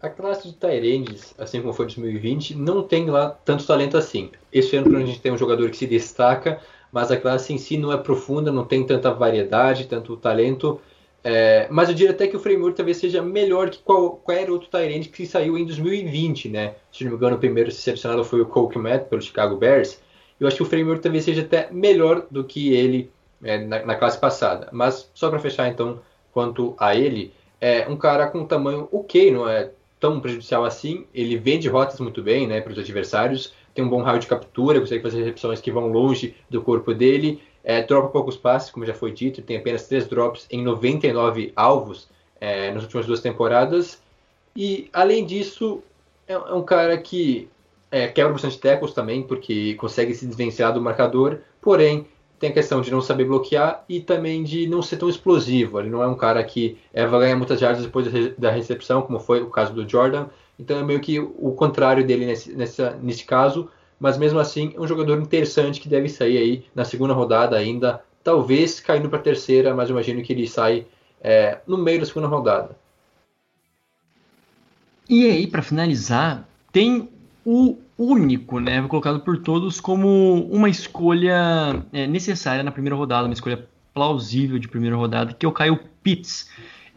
A 0.00 0.08
classe 0.08 0.46
de 0.46 0.54
Tyrands, 0.54 1.34
assim 1.36 1.60
como 1.60 1.72
foi 1.72 1.86
em 1.86 1.88
2020, 1.88 2.54
não 2.54 2.82
tem 2.82 3.10
lá 3.10 3.30
tanto 3.44 3.66
talento 3.66 3.96
assim. 3.96 4.30
Esse 4.52 4.76
ano 4.76 4.96
a 4.96 5.04
gente 5.04 5.20
tem 5.20 5.32
um 5.32 5.38
jogador 5.38 5.68
que 5.70 5.76
se 5.76 5.86
destaca, 5.86 6.60
mas 6.92 7.10
a 7.10 7.16
classe 7.16 7.52
em 7.52 7.58
si 7.58 7.76
não 7.76 7.92
é 7.92 7.96
profunda, 7.96 8.52
não 8.52 8.64
tem 8.64 8.86
tanta 8.86 9.12
variedade, 9.12 9.88
tanto 9.88 10.16
talento. 10.16 10.80
É, 11.24 11.66
mas 11.68 11.88
eu 11.88 11.96
diria 11.96 12.12
até 12.12 12.28
que 12.28 12.36
o 12.36 12.40
framework 12.40 12.76
talvez 12.76 12.98
seja 12.98 13.20
melhor 13.20 13.70
que 13.70 13.78
qual, 13.78 14.10
qualquer 14.10 14.48
outro 14.50 14.68
Tyrant 14.70 15.08
que 15.08 15.26
saiu 15.26 15.58
em 15.58 15.64
2020, 15.66 16.48
né? 16.48 16.76
Se 16.92 17.02
não 17.02 17.10
me 17.10 17.16
engano, 17.16 17.34
o 17.34 17.40
primeiro 17.40 17.70
selecionado 17.72 18.24
foi 18.24 18.40
o 18.40 18.46
Cole 18.46 18.78
Matt 18.78 19.08
pelo 19.08 19.20
Chicago 19.20 19.56
Bears. 19.56 20.00
Eu 20.38 20.46
acho 20.46 20.56
que 20.56 20.62
o 20.62 20.66
framework 20.66 21.02
talvez 21.02 21.24
seja 21.24 21.42
até 21.42 21.68
melhor 21.72 22.24
do 22.30 22.44
que 22.44 22.72
ele 22.72 23.10
é, 23.42 23.58
na, 23.58 23.84
na, 23.84 23.94
classe 23.94 24.18
passada. 24.18 24.68
Mas 24.72 25.10
só 25.14 25.30
para 25.30 25.38
fechar 25.38 25.68
então, 25.68 26.00
quanto 26.32 26.74
a 26.78 26.94
ele, 26.94 27.32
é 27.60 27.88
um 27.88 27.96
cara 27.96 28.26
com 28.26 28.40
um 28.40 28.46
tamanho 28.46 28.88
ok, 28.92 29.30
não 29.30 29.48
é 29.48 29.70
tão 29.98 30.20
prejudicial 30.20 30.64
assim. 30.64 31.06
Ele 31.14 31.36
vende 31.36 31.68
rotas 31.68 32.00
muito 32.00 32.22
bem, 32.22 32.46
né, 32.46 32.60
para 32.60 32.72
os 32.72 32.78
adversários. 32.78 33.52
Tem 33.74 33.84
um 33.84 33.88
bom 33.88 34.02
raio 34.02 34.18
de 34.18 34.26
captura, 34.26 34.80
consegue 34.80 35.02
fazer 35.02 35.18
recepções 35.18 35.60
que 35.60 35.70
vão 35.70 35.88
longe 35.88 36.34
do 36.48 36.62
corpo 36.62 36.94
dele. 36.94 37.40
É, 37.62 37.82
poucos 37.82 38.36
passes, 38.36 38.70
como 38.70 38.86
já 38.86 38.94
foi 38.94 39.12
dito, 39.12 39.42
tem 39.42 39.56
apenas 39.56 39.86
3 39.86 40.06
drops 40.06 40.46
em 40.50 40.62
99 40.62 41.52
alvos 41.54 42.08
é, 42.40 42.70
nas 42.72 42.82
últimas 42.84 43.06
duas 43.06 43.20
temporadas. 43.20 44.00
E 44.56 44.88
além 44.92 45.24
disso, 45.24 45.82
é, 46.26 46.32
é 46.32 46.54
um 46.54 46.62
cara 46.62 46.96
que 46.98 47.48
é, 47.90 48.08
quebra 48.08 48.32
bastante 48.32 48.58
tackles 48.58 48.92
também, 48.92 49.22
porque 49.22 49.74
consegue 49.74 50.14
se 50.14 50.26
desvencilhar 50.26 50.72
do 50.72 50.80
marcador, 50.80 51.38
porém 51.60 52.06
tem 52.38 52.50
a 52.50 52.52
questão 52.52 52.80
de 52.80 52.90
não 52.90 53.00
saber 53.00 53.24
bloquear 53.24 53.84
e 53.88 54.00
também 54.00 54.44
de 54.44 54.66
não 54.66 54.80
ser 54.80 54.96
tão 54.96 55.08
explosivo. 55.08 55.80
Ele 55.80 55.90
não 55.90 56.02
é 56.02 56.06
um 56.06 56.14
cara 56.14 56.42
que 56.44 56.78
é, 56.92 57.06
vai 57.06 57.20
ganhar 57.20 57.36
muitas 57.36 57.58
jardas 57.58 57.82
depois 57.84 58.06
da 58.36 58.50
recepção, 58.50 59.02
como 59.02 59.18
foi 59.18 59.42
o 59.42 59.50
caso 59.50 59.72
do 59.72 59.88
Jordan. 59.88 60.26
Então 60.58 60.78
é 60.78 60.82
meio 60.82 61.00
que 61.00 61.18
o 61.18 61.52
contrário 61.52 62.06
dele 62.06 62.26
nesse, 62.26 62.52
nessa, 62.52 62.98
nesse 63.02 63.24
caso. 63.24 63.68
Mas 63.98 64.16
mesmo 64.16 64.38
assim, 64.38 64.72
é 64.76 64.80
um 64.80 64.86
jogador 64.86 65.20
interessante 65.20 65.80
que 65.80 65.88
deve 65.88 66.08
sair 66.08 66.38
aí 66.38 66.64
na 66.74 66.84
segunda 66.84 67.12
rodada 67.12 67.56
ainda. 67.56 68.02
Talvez 68.22 68.78
caindo 68.78 69.08
para 69.08 69.18
a 69.18 69.22
terceira, 69.22 69.74
mas 69.74 69.90
imagino 69.90 70.22
que 70.22 70.32
ele 70.32 70.46
sai 70.46 70.86
é, 71.20 71.58
no 71.66 71.76
meio 71.76 72.00
da 72.00 72.06
segunda 72.06 72.28
rodada. 72.28 72.76
E 75.08 75.28
aí, 75.28 75.46
para 75.46 75.62
finalizar, 75.62 76.46
tem 76.70 77.08
o 77.44 77.78
único, 77.98 78.60
né, 78.60 78.80
colocado 78.82 79.20
por 79.20 79.38
todos 79.38 79.80
como 79.80 80.46
uma 80.50 80.68
escolha 80.68 81.84
é, 81.92 82.06
necessária 82.06 82.62
na 82.62 82.70
primeira 82.70 82.94
rodada, 82.94 83.26
uma 83.26 83.34
escolha 83.34 83.66
plausível 83.92 84.58
de 84.58 84.68
primeira 84.68 84.94
rodada, 84.94 85.32
que 85.32 85.44
é 85.44 85.48
o 85.48 85.52
Kyle 85.52 85.78
Pitts. 86.02 86.48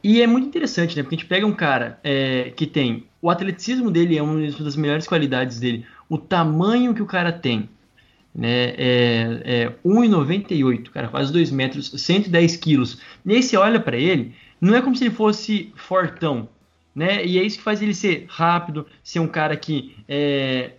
E 0.04 0.22
é 0.22 0.28
muito 0.28 0.48
interessante, 0.48 0.96
né, 0.96 1.02
porque 1.02 1.16
a 1.16 1.18
gente 1.18 1.28
pega 1.28 1.46
um 1.46 1.54
cara 1.54 2.00
é, 2.04 2.52
que 2.56 2.68
tem 2.68 3.06
o 3.22 3.30
atleticismo 3.30 3.92
dele 3.92 4.18
é 4.18 4.24
uma 4.24 4.40
das 4.52 4.76
melhores 4.76 5.08
qualidades 5.08 5.60
dele, 5.60 5.86
o 6.10 6.18
tamanho 6.18 6.94
que 6.94 7.04
o 7.04 7.06
cara 7.06 7.32
tem, 7.32 7.70
né, 8.34 8.74
é, 8.78 9.42
é 9.46 9.76
1,98, 9.86 10.90
cara, 10.90 11.08
quase 11.08 11.32
2 11.32 11.52
metros, 11.52 11.92
110 11.96 12.58
quilos. 12.58 13.00
E 13.26 13.36
aí 13.36 13.58
olha 13.58 13.80
para 13.80 13.98
ele, 13.98 14.34
não 14.60 14.76
é 14.76 14.82
como 14.82 14.96
se 14.96 15.04
ele 15.04 15.14
fosse 15.14 15.72
fortão, 15.76 16.50
né? 16.96 17.26
E 17.26 17.40
é 17.40 17.44
isso 17.44 17.58
que 17.58 17.64
faz 17.64 17.82
ele 17.82 17.94
ser 17.94 18.26
rápido, 18.28 18.86
ser 19.04 19.20
um 19.20 19.28
cara 19.28 19.56
que 19.56 19.96
é, 20.08 20.72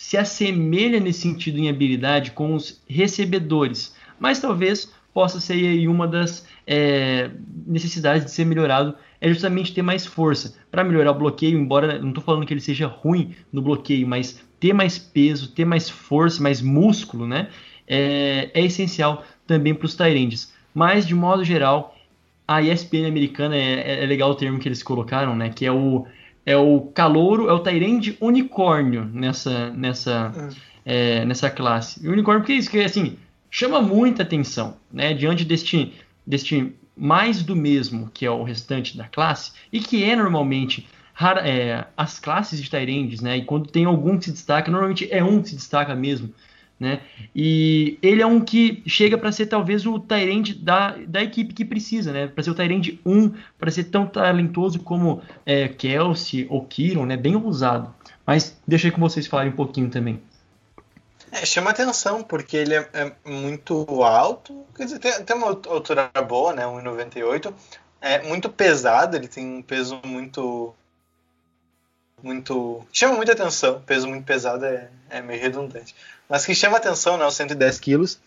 se 0.00 0.16
assemelha 0.16 0.98
nesse 0.98 1.20
sentido 1.20 1.58
em 1.58 1.68
habilidade 1.68 2.30
com 2.30 2.54
os 2.54 2.82
recebedores, 2.88 3.94
mas 4.18 4.40
talvez 4.40 4.90
possa 5.12 5.38
ser 5.38 5.52
aí 5.52 5.86
uma 5.86 6.08
das 6.08 6.48
é, 6.66 7.30
necessidades 7.66 8.24
de 8.24 8.30
ser 8.30 8.46
melhorado 8.46 8.94
é 9.20 9.28
justamente 9.28 9.74
ter 9.74 9.82
mais 9.82 10.06
força 10.06 10.56
para 10.70 10.82
melhorar 10.82 11.10
o 11.10 11.18
bloqueio, 11.18 11.58
embora 11.58 11.98
não 11.98 12.08
estou 12.08 12.24
falando 12.24 12.46
que 12.46 12.54
ele 12.54 12.62
seja 12.62 12.86
ruim 12.86 13.34
no 13.52 13.60
bloqueio, 13.60 14.08
mas 14.08 14.42
ter 14.58 14.72
mais 14.72 14.98
peso, 14.98 15.52
ter 15.52 15.66
mais 15.66 15.90
força, 15.90 16.42
mais 16.42 16.62
músculo, 16.62 17.26
né? 17.26 17.48
É, 17.86 18.50
é 18.54 18.64
essencial 18.64 19.22
também 19.46 19.74
para 19.74 19.84
os 19.84 19.94
Tyrands. 19.94 20.50
Mas 20.74 21.06
de 21.06 21.14
modo 21.14 21.44
geral, 21.44 21.94
a 22.48 22.62
ESPN 22.62 23.06
americana 23.06 23.54
é, 23.54 24.02
é, 24.02 24.06
legal 24.06 24.30
o 24.30 24.34
termo 24.34 24.58
que 24.58 24.66
eles 24.66 24.82
colocaram, 24.82 25.36
né? 25.36 25.50
Que 25.50 25.66
é 25.66 25.70
o 25.70 26.06
é 26.50 26.56
o 26.56 26.80
calouro, 26.94 27.48
é 27.48 27.52
o 27.52 27.60
Tyrande 27.60 28.16
unicórnio 28.20 29.04
nessa 29.12 29.70
nessa 29.70 30.32
hum. 30.36 30.48
é, 30.84 31.24
nessa 31.24 31.50
classe. 31.50 32.04
E 32.04 32.08
unicórnio 32.08 32.42
porque 32.42 32.52
é 32.52 32.56
isso 32.56 32.70
que 32.70 32.80
assim 32.80 33.16
chama 33.50 33.80
muita 33.80 34.22
atenção, 34.22 34.76
né? 34.92 35.14
Diante 35.14 35.44
deste 35.44 35.92
deste 36.26 36.72
mais 36.96 37.42
do 37.42 37.56
mesmo 37.56 38.10
que 38.12 38.26
é 38.26 38.30
o 38.30 38.42
restante 38.42 38.96
da 38.96 39.04
classe 39.04 39.52
e 39.72 39.80
que 39.80 40.04
é 40.04 40.14
normalmente 40.14 40.86
é, 41.44 41.84
as 41.96 42.18
classes 42.18 42.60
de 42.62 42.70
Tyrands, 42.70 43.20
né? 43.20 43.38
E 43.38 43.44
quando 43.44 43.68
tem 43.68 43.84
algum 43.84 44.18
que 44.18 44.26
se 44.26 44.32
destaca, 44.32 44.70
normalmente 44.70 45.08
é 45.10 45.22
um 45.22 45.42
que 45.42 45.50
se 45.50 45.56
destaca 45.56 45.94
mesmo, 45.94 46.32
né? 46.80 47.02
E 47.36 47.98
ele 48.00 48.22
é 48.22 48.26
um 48.26 48.40
que 48.40 48.82
chega 48.86 49.18
para 49.18 49.30
ser 49.30 49.46
talvez 49.46 49.84
o 49.84 50.00
Tyrande 50.00 50.54
da, 50.54 50.96
da 51.06 51.22
equipe 51.22 51.52
que 51.52 51.64
precisa, 51.64 52.10
né? 52.10 52.26
Para 52.26 52.42
ser 52.42 52.50
o 52.50 52.54
Tyrande 52.54 52.98
1, 53.04 53.34
para 53.58 53.70
ser 53.70 53.84
tão 53.84 54.06
talentoso 54.06 54.80
como 54.80 55.22
é, 55.44 55.68
Kelsey 55.68 56.46
ou 56.48 56.64
Kiron, 56.64 57.04
né? 57.04 57.18
Bem 57.18 57.36
ousado. 57.36 57.94
Mas 58.26 58.58
deixei 58.66 58.90
com 58.90 59.00
vocês 59.00 59.26
falarem 59.26 59.52
um 59.52 59.56
pouquinho 59.56 59.90
também. 59.90 60.22
É, 61.30 61.44
chama 61.44 61.70
atenção, 61.70 62.22
porque 62.22 62.56
ele 62.56 62.74
é, 62.74 62.88
é, 62.94 63.12
muito 63.24 64.02
alto, 64.02 64.64
quer 64.74 64.84
dizer, 64.84 64.98
tem, 64.98 65.22
tem 65.22 65.36
uma 65.36 65.48
altura 65.48 66.10
boa, 66.26 66.54
né? 66.54 66.64
1,98. 66.64 67.52
É 68.00 68.22
muito 68.22 68.48
pesado, 68.48 69.16
ele 69.16 69.28
tem 69.28 69.46
um 69.46 69.62
peso 69.62 70.00
muito 70.02 70.74
muito. 72.22 72.86
chama 72.92 73.14
muita 73.14 73.32
atenção. 73.32 73.82
Peso 73.82 74.08
muito 74.08 74.24
pesado 74.24 74.64
é, 74.64 74.88
é 75.10 75.20
meio 75.20 75.40
redundante. 75.40 75.94
Mas 76.30 76.46
que 76.46 76.54
chama 76.54 76.78
atenção, 76.78 77.18
né? 77.18 77.26
Os 77.26 77.34
110 77.34 77.80
quilos. 77.80 78.18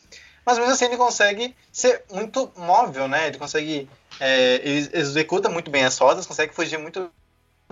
Mas 0.45 0.57
mesmo 0.57 0.73
assim 0.73 0.85
ele 0.85 0.97
consegue 0.97 1.55
ser 1.71 2.03
muito 2.11 2.51
móvel, 2.57 3.07
né? 3.07 3.27
Ele 3.27 3.37
consegue. 3.37 3.89
É, 4.19 4.55
ele 4.55 4.89
executa 4.93 5.49
muito 5.49 5.71
bem 5.71 5.85
as 5.85 5.97
rodas, 5.97 6.27
consegue 6.27 6.53
fugir 6.53 6.77
muito 6.77 7.09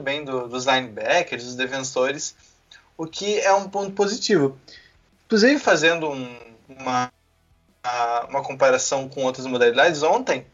bem 0.01 0.23
do, 0.23 0.47
dos 0.47 0.65
linebackers, 0.65 1.43
dos 1.43 1.55
defensores, 1.55 2.33
o 2.97 3.05
que 3.05 3.39
é 3.41 3.53
um 3.53 3.69
ponto 3.69 3.91
positivo. 3.91 4.57
Inclusive, 5.25 5.59
fazendo 5.59 6.09
um, 6.09 6.39
uma, 6.69 7.11
uma 8.29 8.41
comparação 8.41 9.09
com 9.09 9.25
outras 9.25 9.45
modalidades, 9.45 10.01
ontem 10.01 10.45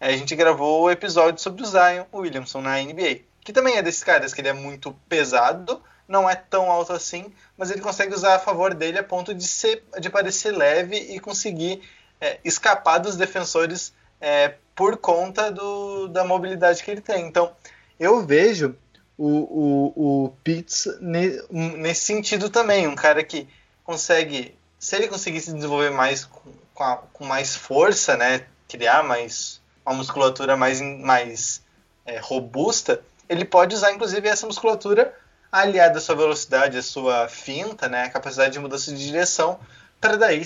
a 0.00 0.10
gente 0.12 0.34
gravou 0.34 0.84
o 0.84 0.90
episódio 0.90 1.40
sobre 1.40 1.62
o 1.62 1.66
Zion 1.66 2.04
Williamson 2.12 2.62
na 2.62 2.80
NBA 2.80 3.28
que 3.48 3.52
também 3.54 3.78
é 3.78 3.82
desses 3.82 4.04
caras, 4.04 4.34
que 4.34 4.42
ele 4.42 4.48
é 4.48 4.52
muito 4.52 4.92
pesado, 5.08 5.82
não 6.08 6.28
é 6.28 6.34
tão 6.34 6.70
alto 6.70 6.92
assim, 6.94 7.32
mas 7.56 7.70
ele 7.70 7.82
consegue 7.82 8.14
usar 8.14 8.36
a 8.36 8.38
favor 8.38 8.72
dele 8.72 8.98
a 8.98 9.04
ponto 9.04 9.34
de, 9.34 9.46
ser, 9.46 9.84
de 10.00 10.08
parecer 10.08 10.52
leve 10.52 10.96
e 10.96 11.20
conseguir 11.20 11.82
é, 12.18 12.40
escapar 12.42 12.98
dos 12.98 13.14
defensores 13.14 13.92
é, 14.18 14.54
por 14.74 14.96
conta 14.96 15.52
do, 15.52 16.08
da 16.08 16.24
mobilidade 16.24 16.82
que 16.82 16.90
ele 16.90 17.02
tem. 17.02 17.26
Então, 17.26 17.52
eu 18.00 18.24
vejo 18.24 18.74
o, 19.18 19.26
o, 19.26 20.24
o 20.24 20.28
Pitts 20.42 20.88
ne, 21.00 21.42
nesse 21.50 22.06
sentido 22.06 22.48
também, 22.48 22.88
um 22.88 22.94
cara 22.94 23.22
que 23.22 23.46
consegue, 23.84 24.56
se 24.78 24.96
ele 24.96 25.08
conseguir 25.08 25.40
se 25.40 25.52
desenvolver 25.52 25.90
mais 25.90 26.24
com, 26.24 26.52
com, 26.72 26.84
a, 26.84 26.96
com 27.12 27.24
mais 27.24 27.54
força, 27.54 28.16
né, 28.16 28.46
criar 28.66 29.02
mais 29.02 29.60
uma 29.84 29.96
musculatura 29.96 30.56
mais, 30.56 30.80
mais 30.80 31.62
é, 32.06 32.18
robusta, 32.18 33.02
ele 33.28 33.44
pode 33.44 33.74
usar 33.74 33.92
inclusive 33.92 34.28
essa 34.28 34.46
musculatura 34.46 35.14
aliada 35.50 35.98
à 35.98 36.00
sua 36.00 36.14
velocidade, 36.14 36.78
à 36.78 36.82
sua 36.82 37.28
finta, 37.28 37.88
né, 37.88 38.04
a 38.04 38.10
capacidade 38.10 38.52
de 38.52 38.58
mudança 38.58 38.92
de 38.92 39.04
direção, 39.04 39.58
para 40.00 40.16
daí 40.16 40.42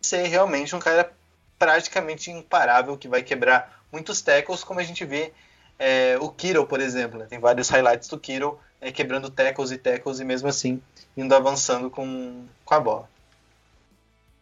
ser 0.00 0.26
realmente 0.26 0.74
um 0.74 0.78
cara 0.78 1.12
praticamente 1.58 2.30
imparável 2.30 2.96
que 2.96 3.08
vai 3.08 3.22
quebrar 3.22 3.82
muitos 3.92 4.22
tackles, 4.22 4.64
como 4.64 4.80
a 4.80 4.82
gente 4.82 5.04
vê 5.04 5.32
é, 5.78 6.16
o 6.20 6.28
Kiro, 6.30 6.66
por 6.66 6.80
exemplo. 6.80 7.18
Né? 7.18 7.26
Tem 7.26 7.38
vários 7.38 7.68
highlights 7.68 8.08
do 8.08 8.18
Kiro 8.18 8.58
é, 8.80 8.90
quebrando 8.90 9.30
tackles 9.30 9.70
e 9.70 9.78
tackles 9.78 10.20
e 10.20 10.24
mesmo 10.24 10.48
assim 10.48 10.80
indo 11.16 11.34
avançando 11.34 11.90
com, 11.90 12.46
com 12.64 12.74
a 12.74 12.80
bola. 12.80 13.10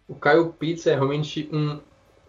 O 0.07 0.15
Kyle 0.15 0.53
Pitts 0.53 0.87
é 0.87 0.95
realmente 0.95 1.49
um 1.53 1.81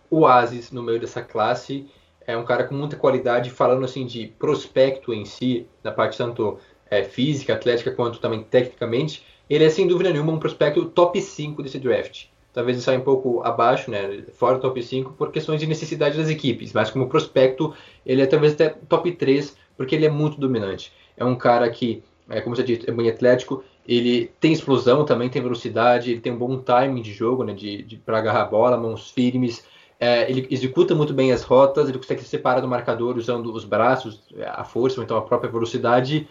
oásis 0.09 0.71
no 0.71 0.81
meio 0.81 0.99
dessa 0.99 1.21
classe 1.21 1.87
é 2.29 2.37
um 2.37 2.45
cara 2.45 2.63
com 2.65 2.75
muita 2.75 2.95
qualidade, 2.95 3.49
falando 3.49 3.83
assim 3.83 4.05
de 4.05 4.27
prospecto 4.27 5.11
em 5.11 5.25
si, 5.25 5.65
na 5.83 5.91
parte 5.91 6.15
tanto 6.15 6.59
é, 6.89 7.03
física, 7.03 7.53
atlética, 7.53 7.91
quanto 7.91 8.19
também 8.19 8.43
tecnicamente, 8.43 9.23
ele 9.49 9.63
é 9.63 9.69
sem 9.69 9.87
dúvida 9.87 10.11
nenhuma 10.11 10.31
um 10.31 10.39
prospecto 10.39 10.85
top 10.85 11.21
5 11.21 11.63
desse 11.63 11.79
draft. 11.79 12.25
Talvez 12.53 12.77
ele 12.77 12.83
saia 12.83 12.99
um 12.99 13.03
pouco 13.03 13.41
abaixo, 13.43 13.91
né, 13.91 14.23
fora 14.33 14.55
do 14.55 14.61
top 14.61 14.81
5, 14.81 15.13
por 15.13 15.31
questões 15.31 15.59
de 15.59 15.67
necessidade 15.67 16.17
das 16.17 16.29
equipes, 16.29 16.73
mas 16.73 16.89
como 16.89 17.07
prospecto, 17.07 17.73
ele 18.05 18.21
é 18.21 18.25
talvez 18.25 18.53
até 18.53 18.69
top 18.69 19.11
3, 19.11 19.55
porque 19.77 19.95
ele 19.95 20.05
é 20.05 20.09
muito 20.09 20.39
dominante. 20.39 20.91
É 21.15 21.23
um 21.23 21.35
cara 21.35 21.69
que, 21.69 22.03
é, 22.29 22.41
como 22.41 22.55
você 22.55 22.63
disse, 22.63 22.89
é 22.89 22.93
bem 22.93 23.09
atlético, 23.09 23.63
ele 23.87 24.31
tem 24.39 24.51
explosão 24.51 25.05
também, 25.05 25.29
tem 25.29 25.41
velocidade, 25.41 26.11
ele 26.11 26.21
tem 26.21 26.33
um 26.33 26.37
bom 26.37 26.57
timing 26.57 27.01
de 27.01 27.13
jogo, 27.13 27.43
né, 27.43 27.53
de, 27.53 27.83
de 27.83 27.97
para 27.97 28.17
agarrar 28.17 28.41
a 28.41 28.45
bola, 28.45 28.77
mãos 28.77 29.11
firmes, 29.11 29.63
é, 29.99 30.29
ele 30.31 30.47
executa 30.49 30.95
muito 30.95 31.13
bem 31.13 31.31
as 31.31 31.43
rotas, 31.43 31.89
ele 31.89 31.97
consegue 31.97 32.21
se 32.21 32.29
separar 32.29 32.61
do 32.61 32.67
marcador 32.67 33.17
usando 33.17 33.53
os 33.53 33.65
braços, 33.65 34.21
a 34.45 34.63
força, 34.63 34.99
ou 34.99 35.03
então 35.03 35.17
a 35.17 35.21
própria 35.21 35.51
velocidade. 35.51 36.27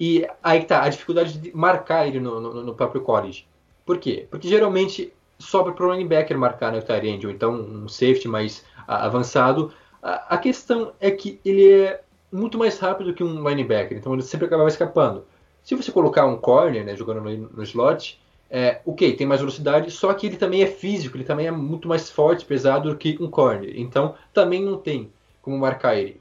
E 0.00 0.26
aí 0.42 0.64
tá 0.64 0.82
a 0.82 0.88
dificuldade 0.88 1.38
de 1.38 1.54
marcar 1.54 2.08
ele 2.08 2.18
no, 2.18 2.40
no, 2.40 2.64
no 2.64 2.74
próprio 2.74 3.02
college. 3.02 3.46
Por 3.84 3.98
quê? 3.98 4.26
Porque 4.30 4.48
geralmente 4.48 5.12
sobra 5.38 5.74
para 5.74 5.86
o 5.86 5.92
linebacker 5.92 6.38
marcar 6.38 6.72
no 6.72 6.80
tight 6.80 7.26
ou 7.26 7.30
então 7.30 7.52
um 7.52 7.86
safety 7.86 8.26
mais 8.26 8.64
avançado. 8.86 9.72
A, 10.02 10.34
a, 10.34 10.38
questão 10.38 10.92
é 11.00 11.10
que 11.10 11.38
ele 11.44 11.70
é 11.70 12.00
muito 12.32 12.56
mais 12.56 12.78
rápido 12.78 13.12
que 13.12 13.22
um 13.22 13.46
linebacker, 13.46 13.98
então 13.98 14.14
ele 14.14 14.22
sempre 14.22 14.46
acaba 14.46 14.66
escapando. 14.66 15.24
Se 15.62 15.74
você 15.74 15.92
colocar 15.92 16.24
um 16.24 16.36
corner, 16.36 16.84
né, 16.84 16.96
jogando 16.96 17.20
no, 17.20 17.48
no 17.50 17.62
slot, 17.62 18.18
é, 18.48 18.80
ok, 18.84 19.14
tem 19.14 19.26
mais 19.26 19.40
velocidade, 19.40 19.90
só 19.90 20.12
que 20.14 20.26
ele 20.26 20.36
também 20.36 20.62
é 20.62 20.66
físico, 20.66 21.16
ele 21.16 21.24
também 21.24 21.46
é 21.46 21.50
muito 21.50 21.86
mais 21.86 22.10
forte, 22.10 22.44
pesado 22.44 22.90
do 22.90 22.96
que 22.96 23.18
um 23.20 23.30
corner. 23.30 23.72
Então 23.76 24.14
também 24.32 24.62
não 24.64 24.78
tem 24.78 25.12
como 25.42 25.58
marcar 25.58 25.96
ele. 25.96 26.19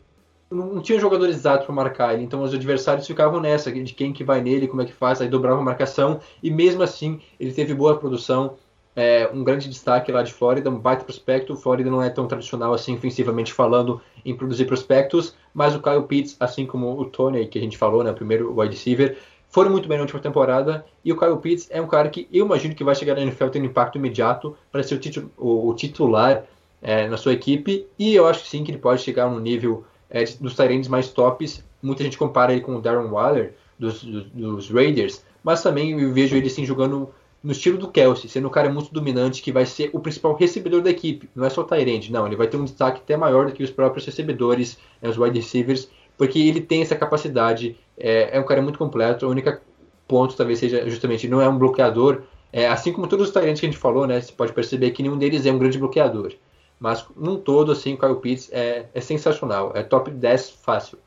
Não, 0.51 0.81
tinha 0.81 0.99
jogadores 0.99 1.35
exatos 1.35 1.65
para 1.65 1.75
marcar 1.75 2.13
ele, 2.13 2.23
então 2.23 2.41
os 2.41 2.53
adversários 2.53 3.05
ficavam 3.05 3.39
nessa, 3.39 3.71
de 3.71 3.93
quem 3.93 4.11
que 4.11 4.23
vai 4.23 4.41
nele, 4.41 4.67
como 4.67 4.81
é 4.81 4.85
que 4.85 4.93
faz, 4.93 5.21
aí 5.21 5.27
dobrava 5.27 5.61
a 5.61 5.63
marcação, 5.63 6.19
e 6.41 6.49
mesmo 6.49 6.81
assim 6.81 7.21
ele 7.39 7.53
teve 7.53 7.73
boa 7.73 7.97
produção, 7.97 8.55
é, 8.95 9.29
um 9.33 9.43
grande 9.43 9.69
destaque 9.69 10.11
lá 10.11 10.21
de 10.23 10.33
Flórida, 10.33 10.69
um 10.69 10.77
baita 10.77 11.05
prospecto. 11.05 11.55
Flórida 11.55 11.89
não 11.89 12.01
é 12.01 12.09
tão 12.09 12.27
tradicional 12.27 12.73
assim, 12.73 12.95
ofensivamente 12.95 13.53
falando, 13.53 14.01
em 14.25 14.35
produzir 14.35 14.65
prospectos, 14.65 15.33
mas 15.53 15.73
o 15.73 15.81
Kyle 15.81 16.03
Pitts, 16.03 16.35
assim 16.37 16.65
como 16.65 16.99
o 16.99 17.05
Tony, 17.05 17.47
que 17.47 17.57
a 17.57 17.61
gente 17.61 17.77
falou, 17.77 18.03
né, 18.03 18.11
o 18.11 18.13
primeiro 18.13 18.53
wide 18.59 18.75
receiver, 18.75 19.17
foram 19.47 19.71
muito 19.71 19.87
bem 19.87 19.97
na 19.97 20.03
última 20.03 20.19
temporada 20.19 20.85
e 21.03 21.13
o 21.13 21.17
Kyle 21.17 21.37
Pitts 21.37 21.67
é 21.71 21.81
um 21.81 21.87
cara 21.87 22.09
que 22.09 22.27
eu 22.31 22.45
imagino 22.45 22.75
que 22.75 22.83
vai 22.83 22.93
chegar 22.93 23.15
na 23.15 23.21
NFL 23.21 23.47
tendo 23.47 23.65
impacto 23.65 23.97
imediato 23.97 24.55
para 24.71 24.83
ser 24.83 24.95
o, 24.95 24.99
titu 24.99 25.31
o, 25.37 25.69
o 25.69 25.73
titular 25.73 26.43
é, 26.81 27.07
na 27.07 27.17
sua 27.17 27.33
equipe 27.33 27.87
e 27.97 28.13
eu 28.13 28.27
acho 28.27 28.45
sim 28.45 28.63
que 28.63 28.71
ele 28.71 28.77
pode 28.77 29.01
chegar 29.01 29.29
no 29.29 29.39
nível 29.39 29.85
é, 30.09 30.23
dos 30.23 30.55
Tyrants 30.55 30.87
mais 30.87 31.09
tops. 31.09 31.63
Muita 31.81 32.03
gente 32.03 32.17
compara 32.17 32.51
ele 32.51 32.61
com 32.61 32.75
o 32.75 32.81
Darren 32.81 33.09
Waller 33.09 33.53
dos, 33.77 34.03
dos, 34.03 34.25
dos, 34.31 34.69
Raiders, 34.69 35.23
mas 35.43 35.63
também 35.63 35.99
eu 35.99 36.13
vejo 36.13 36.35
ele 36.35 36.49
sim 36.49 36.65
jogando 36.65 37.09
no 37.41 37.53
estilo 37.53 37.77
do 37.77 37.87
Kelsey, 37.87 38.29
sendo 38.29 38.47
um 38.47 38.51
cara 38.51 38.69
muito 38.69 38.93
dominante 38.93 39.41
que 39.41 39.51
vai 39.51 39.65
ser 39.65 39.89
o 39.93 39.99
principal 39.99 40.35
recebedor 40.35 40.81
da 40.81 40.89
equipe. 40.89 41.29
Não 41.33 41.45
é 41.45 41.49
só 41.49 41.61
o 41.61 41.63
Tyrant, 41.63 42.09
não, 42.09 42.27
ele 42.27 42.35
vai 42.35 42.47
ter 42.47 42.57
um 42.57 42.65
destaque 42.65 42.99
até 42.99 43.15
maior 43.15 43.45
do 43.45 43.53
que 43.53 43.63
os 43.63 43.71
próprios 43.71 44.05
recebedores, 44.05 44.77
né, 45.01 45.09
os 45.09 45.17
wide 45.17 45.39
receivers 45.39 45.89
porque 46.19 46.37
ele 46.37 46.59
tem 46.59 46.81
essa 46.81 46.97
capacidade, 46.97 47.77
é, 47.97 48.35
é 48.35 48.39
um 48.41 48.43
cara 48.43 48.61
muito 48.61 48.77
completo. 48.77 49.25
O 49.25 49.29
único 49.29 49.57
ponto 50.05 50.35
talvez 50.35 50.59
seja 50.59 50.87
justamente 50.89 51.29
não 51.29 51.41
é 51.41 51.47
um 51.47 51.57
bloqueador, 51.57 52.23
é, 52.51 52.67
assim 52.67 52.91
como 52.91 53.07
todos 53.07 53.27
os 53.27 53.33
talentos 53.33 53.61
que 53.61 53.65
a 53.65 53.69
gente 53.69 53.79
falou, 53.79 54.05
né? 54.05 54.19
Você 54.19 54.33
pode 54.33 54.51
perceber 54.51 54.91
que 54.91 55.01
nenhum 55.01 55.17
deles 55.17 55.45
é 55.45 55.51
um 55.51 55.57
grande 55.57 55.79
bloqueador. 55.79 56.33
Mas 56.79 57.05
num 57.15 57.37
todo, 57.37 57.71
assim, 57.71 57.93
o 57.93 57.97
Kyle 57.97 58.15
Pitts 58.15 58.49
é, 58.51 58.85
é 58.93 59.01
sensacional, 59.01 59.73
é 59.75 59.83
top 59.83 60.09
10 60.09 60.51
fácil. 60.63 60.97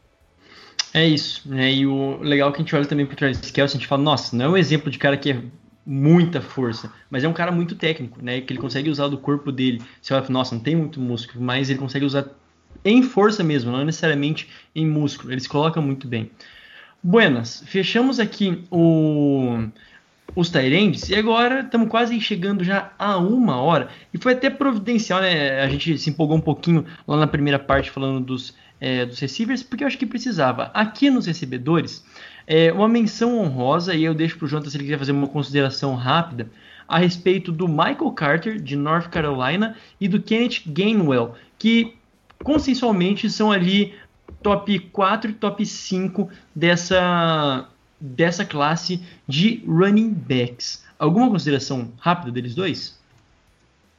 É 0.92 1.06
isso, 1.06 1.48
né? 1.48 1.72
E 1.72 1.86
o 1.86 2.18
legal 2.20 2.50
é 2.50 2.52
que 2.52 2.58
a 2.58 2.60
gente 2.60 2.76
olha 2.76 2.84
também 2.84 3.06
pro 3.06 3.16
Travis 3.16 3.50
Kelce, 3.50 3.76
a 3.76 3.78
gente 3.78 3.88
fala, 3.88 4.02
nossa, 4.02 4.36
não 4.36 4.44
é 4.44 4.48
um 4.50 4.56
exemplo 4.56 4.90
de 4.90 4.98
cara 4.98 5.16
que 5.16 5.30
é 5.30 5.42
muita 5.86 6.40
força, 6.40 6.92
mas 7.10 7.24
é 7.24 7.28
um 7.28 7.32
cara 7.32 7.50
muito 7.50 7.74
técnico, 7.74 8.22
né? 8.22 8.40
Que 8.42 8.52
ele 8.52 8.60
consegue 8.60 8.90
usar 8.90 9.08
do 9.08 9.16
corpo 9.16 9.50
dele. 9.50 9.82
Você 10.00 10.12
olha, 10.12 10.24
nossa, 10.28 10.54
não 10.54 10.62
tem 10.62 10.76
muito 10.76 11.00
músculo, 11.00 11.42
mas 11.42 11.70
ele 11.70 11.78
consegue 11.78 12.04
usar 12.04 12.26
em 12.84 13.02
força 13.02 13.42
mesmo, 13.42 13.72
não 13.72 13.84
necessariamente 13.84 14.48
em 14.74 14.86
músculo. 14.86 15.32
Eles 15.32 15.46
colocam 15.46 15.82
muito 15.82 16.06
bem. 16.06 16.30
Buenas, 17.02 17.64
fechamos 17.66 18.20
aqui 18.20 18.64
o, 18.70 19.66
os 20.34 20.50
Tyrands 20.50 21.10
e 21.10 21.14
agora 21.14 21.60
estamos 21.60 21.88
quase 21.88 22.18
chegando 22.20 22.64
já 22.64 22.92
a 22.98 23.18
uma 23.18 23.60
hora. 23.60 23.88
E 24.12 24.18
foi 24.18 24.32
até 24.32 24.48
providencial, 24.48 25.20
né? 25.20 25.60
A 25.62 25.68
gente 25.68 25.98
se 25.98 26.10
empolgou 26.10 26.36
um 26.36 26.40
pouquinho 26.40 26.84
lá 27.06 27.16
na 27.16 27.26
primeira 27.26 27.58
parte 27.58 27.90
falando 27.90 28.20
dos, 28.20 28.54
é, 28.80 29.04
dos 29.04 29.18
receivers, 29.18 29.62
porque 29.62 29.84
eu 29.84 29.88
acho 29.88 29.98
que 29.98 30.06
precisava. 30.06 30.70
Aqui 30.74 31.10
nos 31.10 31.26
recebedores, 31.26 32.04
é, 32.46 32.72
uma 32.72 32.88
menção 32.88 33.38
honrosa, 33.38 33.94
e 33.94 34.04
eu 34.04 34.14
deixo 34.14 34.38
para 34.38 34.46
o 34.46 34.48
Jonathan 34.48 34.70
se 34.70 34.76
ele 34.76 34.84
quiser 34.84 34.98
fazer 34.98 35.12
uma 35.12 35.28
consideração 35.28 35.94
rápida 35.94 36.50
a 36.88 36.98
respeito 36.98 37.52
do 37.52 37.68
Michael 37.68 38.10
Carter, 38.12 38.60
de 38.60 38.76
North 38.76 39.08
Carolina, 39.08 39.76
e 40.00 40.08
do 40.08 40.20
Kenneth 40.20 40.62
Gainwell, 40.66 41.34
que 41.58 41.94
consensualmente 42.42 43.30
são 43.30 43.52
ali 43.52 43.94
top 44.42 44.78
4 44.78 45.30
e 45.30 45.34
top 45.34 45.64
5 45.64 46.28
dessa, 46.54 47.68
dessa 48.02 48.44
classe 48.44 49.00
de 49.28 49.62
running 49.66 50.10
backs. 50.10 50.84
Alguma 50.98 51.30
consideração 51.30 51.92
rápida 51.98 52.32
deles 52.32 52.54
dois? 52.54 53.00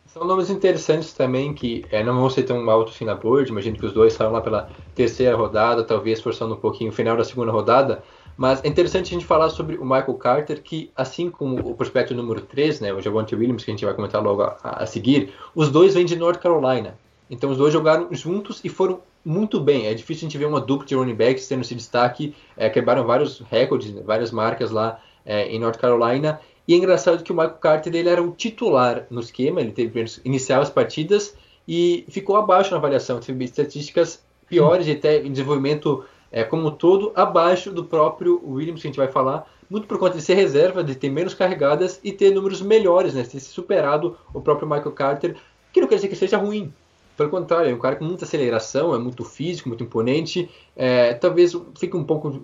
São 0.08 0.26
nomes 0.28 0.50
interessantes 0.50 1.14
também 1.14 1.54
que 1.54 1.86
é, 1.90 2.04
não 2.04 2.16
vão 2.16 2.30
ser 2.30 2.44
tão 2.44 2.70
altos 2.70 2.96
assim 2.96 3.06
na 3.06 3.16
board. 3.16 3.50
Imagino 3.50 3.78
que 3.78 3.86
os 3.86 3.94
dois 3.94 4.14
saíram 4.14 4.34
lá 4.34 4.42
pela 4.42 4.70
terceira 4.94 5.36
rodada, 5.36 5.84
talvez 5.84 6.22
forçando 6.22 6.54
um 6.54 6.58
pouquinho 6.58 6.92
o 6.92 6.94
final 6.94 7.18
da 7.18 7.24
segunda 7.24 7.52
rodada. 7.52 8.04
Mas 8.36 8.64
é 8.64 8.68
interessante 8.68 9.08
a 9.08 9.18
gente 9.18 9.26
falar 9.26 9.50
sobre 9.50 9.78
o 9.78 9.84
Michael 9.84 10.14
Carter, 10.16 10.62
que 10.62 10.92
assim 10.96 11.30
como 11.30 11.60
o 11.60 11.76
prospecto 11.76 12.14
número 12.14 12.42
3, 12.42 12.82
né, 12.82 12.94
o 12.94 13.02
Javonte 13.02 13.36
Williams, 13.36 13.64
que 13.64 13.72
a 13.72 13.74
gente 13.74 13.86
vai 13.86 13.94
comentar 13.94 14.22
logo 14.22 14.42
a, 14.44 14.58
a, 14.64 14.86
seguir, 14.86 15.34
os 15.56 15.70
dois 15.70 15.94
vêm 15.94 16.06
de 16.06 16.16
North 16.16 16.40
Carolina. 16.40 16.98
Então 17.34 17.50
os 17.50 17.58
dois 17.58 17.74
jogaram 17.74 18.10
juntos 18.12 18.62
e 18.64 18.70
foram 18.70 19.02
muito 19.26 19.60
bem. 19.60 19.88
É 19.88 19.94
difícil 19.96 20.28
a 20.28 20.30
gente 20.30 20.38
ver 20.38 20.46
uma 20.46 20.62
dupla 20.62 20.86
de 20.86 20.94
running 20.94 21.16
backs 21.16 21.48
tendo 21.48 21.62
esse 21.62 21.74
destaque. 21.74 22.36
É, 22.56 22.70
quebraram 22.70 23.04
vários 23.06 23.40
recordes, 23.50 23.92
várias 24.06 24.32
marcas 24.32 24.70
lá 24.70 25.00
é, 25.26 25.48
em 25.48 25.60
North 25.60 25.80
Carolina. 25.80 26.40
E 26.68 26.76
é 26.76 26.78
engraçado 26.78 27.24
que 27.24 27.32
o 27.32 27.36
Michael 27.36 27.56
Carter 27.56 27.96
ele 27.96 28.08
era 28.08 28.22
o 28.22 28.32
titular 28.32 29.08
no 29.10 29.20
esquema, 29.20 29.60
ele 29.60 29.72
teve 29.72 30.06
iniciar 30.24 30.60
as 30.60 30.70
partidas 30.70 31.36
e 31.68 32.06
ficou 32.08 32.36
abaixo 32.36 32.70
na 32.70 32.78
avaliação. 32.78 33.20
Teve 33.20 33.44
estatísticas 33.44 34.24
piores 34.48 34.86
e 34.86 34.92
até 34.92 35.18
em 35.18 35.32
desenvolvimento 35.32 36.06
é, 36.32 36.44
como 36.44 36.68
um 36.68 36.72
todo 36.72 37.12
abaixo 37.16 37.72
do 37.72 37.84
próprio 37.84 38.40
Williams, 38.46 38.82
que 38.82 38.88
a 38.88 38.90
gente 38.90 38.98
vai 38.98 39.08
falar, 39.08 39.52
muito 39.68 39.88
por 39.88 39.98
conta 39.98 40.18
de 40.18 40.24
ser 40.24 40.36
reserva, 40.36 40.84
de 40.84 40.94
ter 40.94 41.10
menos 41.10 41.34
carregadas 41.34 42.00
e 42.04 42.12
ter 42.12 42.30
números 42.30 42.62
melhores, 42.62 43.16
né, 43.16 43.24
ter 43.24 43.40
superado 43.40 44.16
o 44.32 44.40
próprio 44.40 44.68
Michael 44.68 44.92
Carter, 44.92 45.36
que 45.72 45.82
não 45.82 45.88
quer 45.88 45.96
dizer 45.96 46.08
que 46.08 46.16
seja 46.16 46.38
ruim. 46.38 46.72
Pelo 47.16 47.30
contrário, 47.30 47.70
é 47.70 47.74
um 47.74 47.80
cara 47.80 47.96
com 47.96 48.06
muita 48.06 48.26
aceleração, 48.26 48.96
é 48.96 48.98
muito 48.98 49.24
físico, 49.24 49.70
muito 49.70 49.84
imponente. 49.84 50.50
É, 50.76 51.14
talvez 51.14 51.56
fique 51.78 51.96
um 51.96 52.04
pouco 52.04 52.42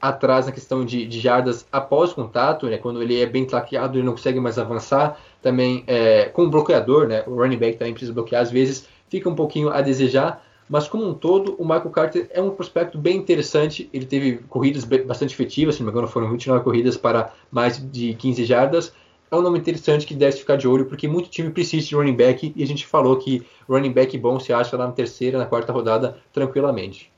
atrás 0.00 0.46
na 0.46 0.52
questão 0.52 0.84
de, 0.84 1.06
de 1.06 1.20
jardas 1.20 1.66
após 1.70 2.12
contato, 2.12 2.66
né? 2.66 2.78
Quando 2.78 3.02
ele 3.02 3.20
é 3.20 3.26
bem 3.26 3.44
traqueado, 3.44 3.98
ele 3.98 4.06
não 4.06 4.12
consegue 4.12 4.40
mais 4.40 4.58
avançar. 4.58 5.20
Também 5.42 5.84
é, 5.86 6.26
com 6.26 6.44
o 6.44 6.50
bloqueador, 6.50 7.06
né? 7.06 7.24
O 7.26 7.34
running 7.34 7.58
back 7.58 7.78
também 7.78 7.92
precisa 7.92 8.12
bloquear 8.12 8.42
às 8.42 8.50
vezes, 8.50 8.88
fica 9.08 9.28
um 9.28 9.34
pouquinho 9.34 9.68
a 9.68 9.80
desejar. 9.80 10.44
Mas 10.68 10.88
como 10.88 11.06
um 11.06 11.14
todo, 11.14 11.54
o 11.58 11.62
Michael 11.62 11.90
Carter 11.90 12.28
é 12.30 12.42
um 12.42 12.50
prospecto 12.50 12.98
bem 12.98 13.16
interessante. 13.16 13.88
Ele 13.92 14.04
teve 14.04 14.38
corridas 14.48 14.84
bastante 14.84 15.32
efetivas, 15.32 15.76
se 15.76 15.80
não 15.80 15.86
me 15.86 15.92
engano, 15.92 16.08
foram 16.08 16.30
29 16.30 16.64
corridas 16.64 16.96
para 16.96 17.32
mais 17.50 17.78
de 17.90 18.14
15 18.14 18.44
jardas. 18.44 18.92
É 19.30 19.36
um 19.36 19.42
nome 19.42 19.58
interessante 19.58 20.06
que 20.06 20.14
deve 20.14 20.36
ficar 20.36 20.56
de 20.56 20.68
olho, 20.68 20.86
porque 20.86 21.08
muito 21.08 21.28
time 21.28 21.50
precisa 21.50 21.86
de 21.86 21.94
running 21.94 22.16
back 22.16 22.52
e 22.54 22.62
a 22.62 22.66
gente 22.66 22.86
falou 22.86 23.16
que 23.16 23.44
running 23.68 23.92
back 23.92 24.16
bom 24.18 24.38
se 24.38 24.52
acha 24.52 24.76
lá 24.76 24.86
na 24.86 24.92
terceira, 24.92 25.38
na 25.38 25.46
quarta 25.46 25.72
rodada, 25.72 26.18
tranquilamente. 26.32 27.10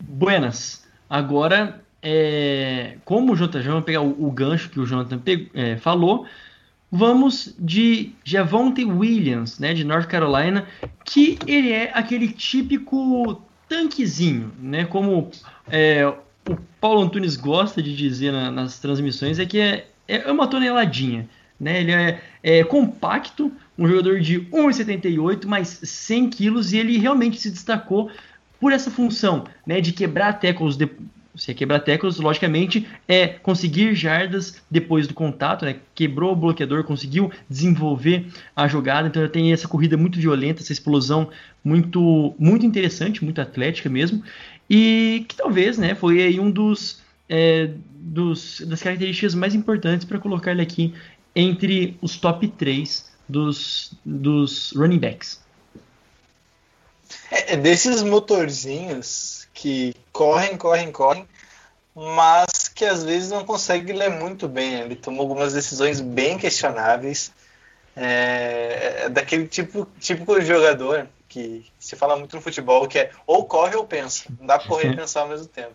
Buenas. 0.00 0.86
Agora, 1.08 1.80
é, 2.02 2.96
como 3.04 3.32
o 3.32 3.36
Jonathan, 3.36 3.62
vamos 3.62 3.84
pegar 3.84 4.02
o, 4.02 4.26
o, 4.26 4.30
gancho 4.30 4.70
que 4.70 4.80
o 4.80 4.86
Jonathan 4.86 5.20
é, 5.54 5.76
falou, 5.76 6.26
vamos 6.90 7.54
de 7.58 8.12
Javonte 8.24 8.84
Williams, 8.84 9.58
né, 9.58 9.74
de 9.74 9.84
North 9.84 10.06
Carolina, 10.06 10.66
que 11.04 11.38
ele 11.46 11.72
é 11.72 11.90
aquele 11.92 12.28
típico 12.28 13.42
tanquezinho, 13.68 14.52
né, 14.60 14.84
como 14.84 15.30
é, 15.68 16.06
o 16.06 16.56
Paulo 16.80 17.02
Antunes 17.02 17.36
gosta 17.36 17.82
de 17.82 17.94
dizer 17.94 18.32
na, 18.32 18.50
nas 18.50 18.78
transmissões, 18.78 19.38
é 19.38 19.46
que 19.46 19.58
é, 19.58 19.88
é 20.08 20.32
uma 20.32 20.48
toneladinha. 20.48 21.28
Né? 21.60 21.80
Ele 21.80 21.92
é, 21.92 22.20
é, 22.42 22.64
compacto, 22.64 23.52
um 23.76 23.86
jogador 23.86 24.20
de 24.20 24.40
1,78, 24.40 25.46
mais 25.46 25.68
100 25.82 26.30
quilos, 26.30 26.72
e 26.72 26.78
ele 26.78 26.98
realmente 26.98 27.38
se 27.38 27.50
destacou 27.50 28.10
por 28.60 28.72
essa 28.72 28.90
função 28.90 29.44
né, 29.66 29.80
de 29.80 29.92
quebrar 29.92 30.40
tackles, 30.40 30.76
de, 30.76 30.88
se 31.38 31.50
é 31.52 31.54
quebrar 31.54 31.80
tackles, 31.80 32.18
logicamente, 32.18 32.86
é 33.06 33.28
conseguir 33.28 33.94
jardas 33.94 34.60
depois 34.70 35.06
do 35.06 35.14
contato, 35.14 35.64
né? 35.64 35.76
Quebrou 35.94 36.32
o 36.32 36.36
bloqueador, 36.36 36.82
conseguiu 36.82 37.30
desenvolver 37.48 38.26
a 38.56 38.66
jogada, 38.66 39.06
então 39.06 39.26
tem 39.28 39.52
essa 39.52 39.68
corrida 39.68 39.96
muito 39.96 40.18
violenta, 40.18 40.60
essa 40.60 40.72
explosão 40.72 41.30
muito, 41.62 42.34
muito 42.38 42.66
interessante, 42.66 43.24
muito 43.24 43.40
atlética 43.40 43.88
mesmo, 43.88 44.22
e 44.68 45.24
que 45.28 45.36
talvez, 45.36 45.78
né, 45.78 45.94
foi 45.94 46.22
aí 46.22 46.40
um 46.40 46.50
dos, 46.50 47.00
é, 47.28 47.70
dos 47.86 48.60
das 48.62 48.82
características 48.82 49.34
mais 49.34 49.54
importantes 49.54 50.06
para 50.06 50.18
colocar 50.18 50.52
ele 50.52 50.62
aqui 50.62 50.94
entre 51.34 51.96
os 52.00 52.16
top 52.16 52.48
3 52.48 53.06
dos, 53.28 53.92
dos 54.04 54.72
running 54.72 54.98
backs. 54.98 55.40
É, 57.30 57.54
é 57.54 57.56
desses 57.56 58.02
motorzinhos 58.02 59.46
que 59.52 59.94
correm, 60.12 60.56
correm, 60.56 60.90
correm, 60.90 61.28
mas 61.94 62.68
que 62.68 62.84
às 62.84 63.04
vezes 63.04 63.30
não 63.30 63.44
consegue 63.44 63.92
ler 63.92 64.10
muito 64.10 64.48
bem. 64.48 64.74
Ele 64.74 64.96
tomou 64.96 65.22
algumas 65.22 65.52
decisões 65.52 66.00
bem 66.00 66.38
questionáveis. 66.38 67.32
É, 67.96 69.02
é 69.04 69.08
daquele 69.08 69.48
tipo, 69.48 69.86
típico 69.98 70.40
jogador 70.40 71.08
que 71.28 71.66
se 71.78 71.96
fala 71.96 72.16
muito 72.16 72.36
no 72.36 72.42
futebol, 72.42 72.86
que 72.86 72.98
é 72.98 73.10
ou 73.26 73.44
corre 73.44 73.76
ou 73.76 73.84
pensa. 73.84 74.24
Não 74.38 74.46
dá 74.46 74.58
pra 74.58 74.68
correr 74.68 74.92
e 74.92 74.96
pensar 74.96 75.22
ao 75.22 75.28
mesmo 75.28 75.46
tempo. 75.46 75.74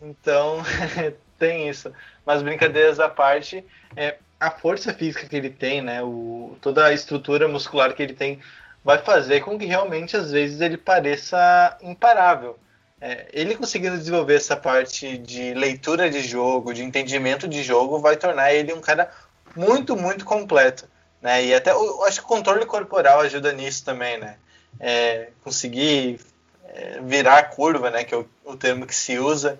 Então, 0.00 0.62
tem 1.38 1.68
isso. 1.68 1.92
Mas 2.24 2.42
brincadeiras 2.42 3.00
à 3.00 3.08
parte, 3.08 3.64
é, 3.96 4.16
a 4.38 4.50
força 4.50 4.92
física 4.92 5.26
que 5.26 5.36
ele 5.36 5.50
tem, 5.50 5.80
né, 5.80 6.02
o, 6.02 6.56
toda 6.60 6.86
a 6.86 6.92
estrutura 6.92 7.48
muscular 7.48 7.94
que 7.94 8.02
ele 8.02 8.14
tem, 8.14 8.40
vai 8.84 8.98
fazer 8.98 9.40
com 9.40 9.58
que 9.58 9.64
realmente 9.64 10.16
às 10.16 10.30
vezes 10.30 10.60
ele 10.60 10.76
pareça 10.76 11.76
imparável. 11.82 12.58
É, 13.00 13.26
ele 13.32 13.56
conseguindo 13.56 13.98
desenvolver 13.98 14.36
essa 14.36 14.56
parte 14.56 15.18
de 15.18 15.52
leitura 15.54 16.08
de 16.08 16.20
jogo, 16.22 16.72
de 16.72 16.82
entendimento 16.82 17.46
de 17.46 17.62
jogo, 17.62 17.98
vai 17.98 18.16
tornar 18.16 18.54
ele 18.54 18.72
um 18.72 18.80
cara 18.80 19.10
muito, 19.54 19.96
muito 19.96 20.24
completo. 20.24 20.88
Né? 21.20 21.46
E 21.46 21.54
até 21.54 21.72
eu 21.72 22.04
acho 22.04 22.20
que 22.20 22.26
o 22.26 22.28
controle 22.28 22.64
corporal 22.64 23.20
ajuda 23.20 23.52
nisso 23.52 23.84
também, 23.84 24.18
né? 24.18 24.36
É, 24.78 25.30
conseguir 25.42 26.20
é, 26.68 27.00
virar 27.02 27.38
a 27.38 27.42
curva, 27.42 27.90
né? 27.90 28.04
Que 28.04 28.14
é 28.14 28.18
o, 28.18 28.28
o 28.44 28.56
termo 28.56 28.86
que 28.86 28.94
se 28.94 29.18
usa, 29.18 29.58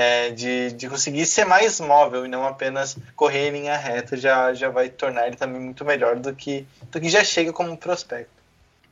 é, 0.00 0.30
de, 0.30 0.70
de 0.74 0.88
conseguir 0.88 1.26
ser 1.26 1.44
mais 1.44 1.80
móvel 1.80 2.24
e 2.24 2.28
não 2.28 2.46
apenas 2.46 2.96
correr 3.16 3.48
em 3.48 3.62
linha 3.62 3.76
reta, 3.76 4.16
já, 4.16 4.54
já 4.54 4.68
vai 4.68 4.88
tornar 4.88 5.26
ele 5.26 5.34
também 5.34 5.60
muito 5.60 5.84
melhor 5.84 6.14
do 6.14 6.32
que, 6.32 6.64
do 6.92 7.00
que 7.00 7.08
já 7.08 7.24
chega 7.24 7.52
como 7.52 7.76
prospecto. 7.76 8.30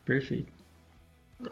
Perfeito. 0.05 0.49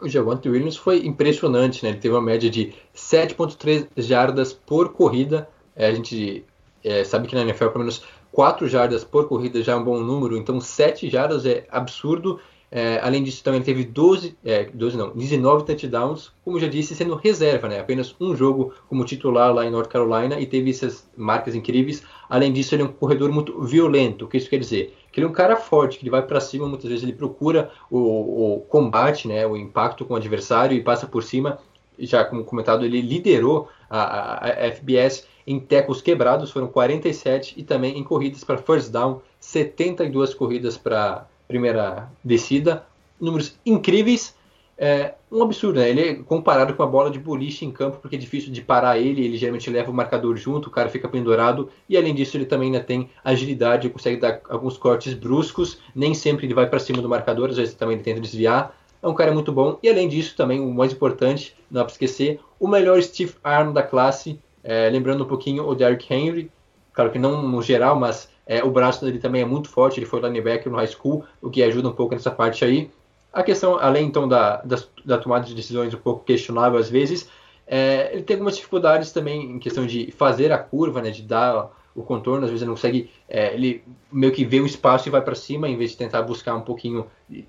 O 0.01 0.09
Javante 0.09 0.49
Williams 0.49 0.75
foi 0.75 1.05
impressionante, 1.05 1.85
né? 1.85 1.91
Ele 1.91 1.99
teve 1.99 2.13
uma 2.13 2.21
média 2.21 2.49
de 2.49 2.73
7.3 2.93 3.87
jardas 3.95 4.51
por 4.51 4.91
corrida. 4.91 5.47
É, 5.73 5.87
a 5.87 5.93
gente 5.93 6.43
é, 6.83 7.05
sabe 7.05 7.25
que 7.25 7.35
na 7.35 7.43
NFL 7.43 7.67
pelo 7.67 7.79
menos 7.79 8.03
4 8.33 8.67
jardas 8.67 9.05
por 9.05 9.25
corrida 9.29 9.63
já 9.63 9.71
é 9.71 9.75
um 9.77 9.85
bom 9.85 10.01
número, 10.01 10.35
então 10.35 10.59
7 10.59 11.09
jardas 11.09 11.45
é 11.45 11.65
absurdo. 11.69 12.41
É, 12.77 12.99
além 13.01 13.23
disso, 13.23 13.41
também 13.41 13.61
teve 13.61 13.85
12, 13.85 14.37
é, 14.43 14.65
12 14.65 14.97
não, 14.97 15.15
19 15.15 15.63
touchdowns, 15.63 16.33
como 16.43 16.59
já 16.59 16.67
disse, 16.67 16.93
sendo 16.93 17.15
reserva, 17.15 17.69
né? 17.69 17.79
apenas 17.79 18.13
um 18.19 18.35
jogo 18.35 18.73
como 18.89 19.05
titular 19.05 19.53
lá 19.53 19.65
em 19.65 19.69
North 19.69 19.87
Carolina 19.87 20.37
e 20.41 20.45
teve 20.45 20.71
essas 20.71 21.09
marcas 21.15 21.55
incríveis. 21.55 22.03
Além 22.27 22.51
disso, 22.51 22.75
ele 22.75 22.81
é 22.81 22.85
um 22.85 22.91
corredor 22.91 23.31
muito 23.31 23.61
violento. 23.61 24.25
O 24.25 24.27
que 24.27 24.35
isso 24.35 24.49
quer 24.49 24.59
dizer? 24.59 24.93
Que 25.09 25.21
ele 25.21 25.25
é 25.25 25.29
um 25.29 25.31
cara 25.31 25.55
forte, 25.55 25.97
que 25.97 26.03
ele 26.03 26.09
vai 26.09 26.21
para 26.21 26.41
cima, 26.41 26.67
muitas 26.67 26.89
vezes 26.89 27.01
ele 27.01 27.13
procura 27.13 27.71
o, 27.89 28.55
o, 28.55 28.59
combate, 28.67 29.25
né? 29.25 29.47
o 29.47 29.55
impacto 29.55 30.03
com 30.03 30.13
o 30.13 30.17
adversário 30.17 30.75
e 30.75 30.83
passa 30.83 31.07
por 31.07 31.23
cima. 31.23 31.57
Já 31.97 32.25
como 32.25 32.43
comentado, 32.43 32.83
ele 32.83 32.99
liderou 32.99 33.69
a, 33.89 34.01
a, 34.01 34.65
a 34.67 34.71
FBS 34.73 35.25
em 35.47 35.61
tecos 35.61 36.01
quebrados, 36.01 36.51
foram 36.51 36.67
47, 36.67 37.53
e 37.55 37.63
também 37.63 37.97
em 37.97 38.03
corridas 38.03 38.43
para 38.43 38.57
first 38.57 38.91
down, 38.91 39.21
72 39.39 40.33
corridas 40.33 40.77
para 40.77 41.25
primeira 41.47 42.09
descida, 42.23 42.85
números 43.19 43.57
incríveis. 43.65 44.35
É 44.77 45.13
um 45.31 45.41
absurdo, 45.41 45.79
né? 45.79 45.89
Ele 45.89 46.01
é 46.01 46.13
comparado 46.15 46.73
com 46.73 46.83
a 46.83 46.85
bola 46.85 47.09
de 47.09 47.17
boliche 47.17 47.65
em 47.65 47.71
campo, 47.71 47.97
porque 48.01 48.17
é 48.17 48.19
difícil 48.19 48.51
de 48.51 48.61
parar 48.61 48.99
ele, 48.99 49.23
ele 49.23 49.37
geralmente 49.37 49.69
leva 49.69 49.89
o 49.89 49.93
marcador 49.93 50.35
junto, 50.35 50.67
o 50.67 50.71
cara 50.71 50.89
fica 50.89 51.07
pendurado, 51.07 51.69
e 51.87 51.95
além 51.95 52.13
disso 52.13 52.35
ele 52.35 52.45
também 52.45 52.67
ainda 52.67 52.83
tem 52.83 53.09
agilidade, 53.23 53.89
consegue 53.89 54.19
dar 54.19 54.41
alguns 54.49 54.77
cortes 54.77 55.13
bruscos, 55.13 55.79
nem 55.95 56.13
sempre 56.13 56.45
ele 56.45 56.53
vai 56.53 56.67
para 56.67 56.79
cima 56.79 57.01
do 57.01 57.07
marcador, 57.07 57.51
às 57.51 57.55
vezes 57.55 57.73
também 57.73 57.95
ele 57.95 58.03
tenta 58.03 58.19
desviar. 58.19 58.77
É 59.01 59.07
um 59.07 59.13
cara 59.13 59.31
muito 59.31 59.49
bom, 59.49 59.79
e 59.81 59.87
além 59.87 60.09
disso 60.09 60.35
também, 60.35 60.59
o 60.59 60.73
mais 60.73 60.91
importante, 60.91 61.55
não 61.71 61.79
dá 61.79 61.85
para 61.85 61.93
esquecer, 61.93 62.41
o 62.59 62.67
melhor 62.67 63.01
stiff 63.01 63.37
arm 63.45 63.71
da 63.71 63.81
classe, 63.81 64.37
é, 64.61 64.89
lembrando 64.89 65.23
um 65.23 65.27
pouquinho 65.27 65.65
o 65.65 65.73
Derrick 65.73 66.13
Henry, 66.13 66.51
claro 66.91 67.11
que 67.11 67.19
não 67.19 67.41
no 67.47 67.61
geral, 67.61 67.97
mas 67.97 68.29
é, 68.45 68.63
o 68.63 68.69
braço 68.69 69.03
dele 69.03 69.19
também 69.19 69.41
é 69.41 69.45
muito 69.45 69.69
forte, 69.69 69.99
ele 69.99 70.05
foi 70.05 70.21
linebacker 70.21 70.71
no 70.71 70.77
high 70.77 70.87
school, 70.87 71.25
o 71.41 71.49
que 71.49 71.63
ajuda 71.63 71.89
um 71.89 71.93
pouco 71.93 72.13
nessa 72.13 72.31
parte 72.31 72.63
aí. 72.63 72.89
A 73.33 73.43
questão, 73.43 73.77
além 73.77 74.05
então 74.05 74.27
da, 74.27 74.57
da, 74.61 74.77
da 75.03 75.17
tomada 75.17 75.45
de 75.45 75.53
decisões 75.53 75.93
um 75.93 75.97
pouco 75.97 76.23
questionável 76.23 76.79
às 76.79 76.89
vezes, 76.89 77.29
é, 77.67 78.11
ele 78.13 78.23
tem 78.23 78.35
algumas 78.35 78.55
dificuldades 78.55 79.11
também 79.11 79.51
em 79.51 79.59
questão 79.59 79.85
de 79.85 80.11
fazer 80.11 80.51
a 80.51 80.57
curva, 80.57 81.01
né, 81.01 81.09
de 81.09 81.23
dar 81.23 81.71
o 81.95 82.03
contorno, 82.03 82.43
às 82.43 82.51
vezes 82.51 82.61
ele 82.61 82.67
não 82.67 82.75
consegue, 82.75 83.09
é, 83.27 83.53
ele 83.53 83.83
meio 84.11 84.31
que 84.33 84.45
vê 84.45 84.59
o 84.59 84.65
espaço 84.65 85.07
e 85.07 85.11
vai 85.11 85.21
para 85.21 85.33
cima, 85.33 85.67
em 85.67 85.77
vez 85.77 85.91
de 85.91 85.97
tentar 85.97 86.21
buscar 86.21 86.55
um 86.55 86.61
pouquinho, 86.61 87.07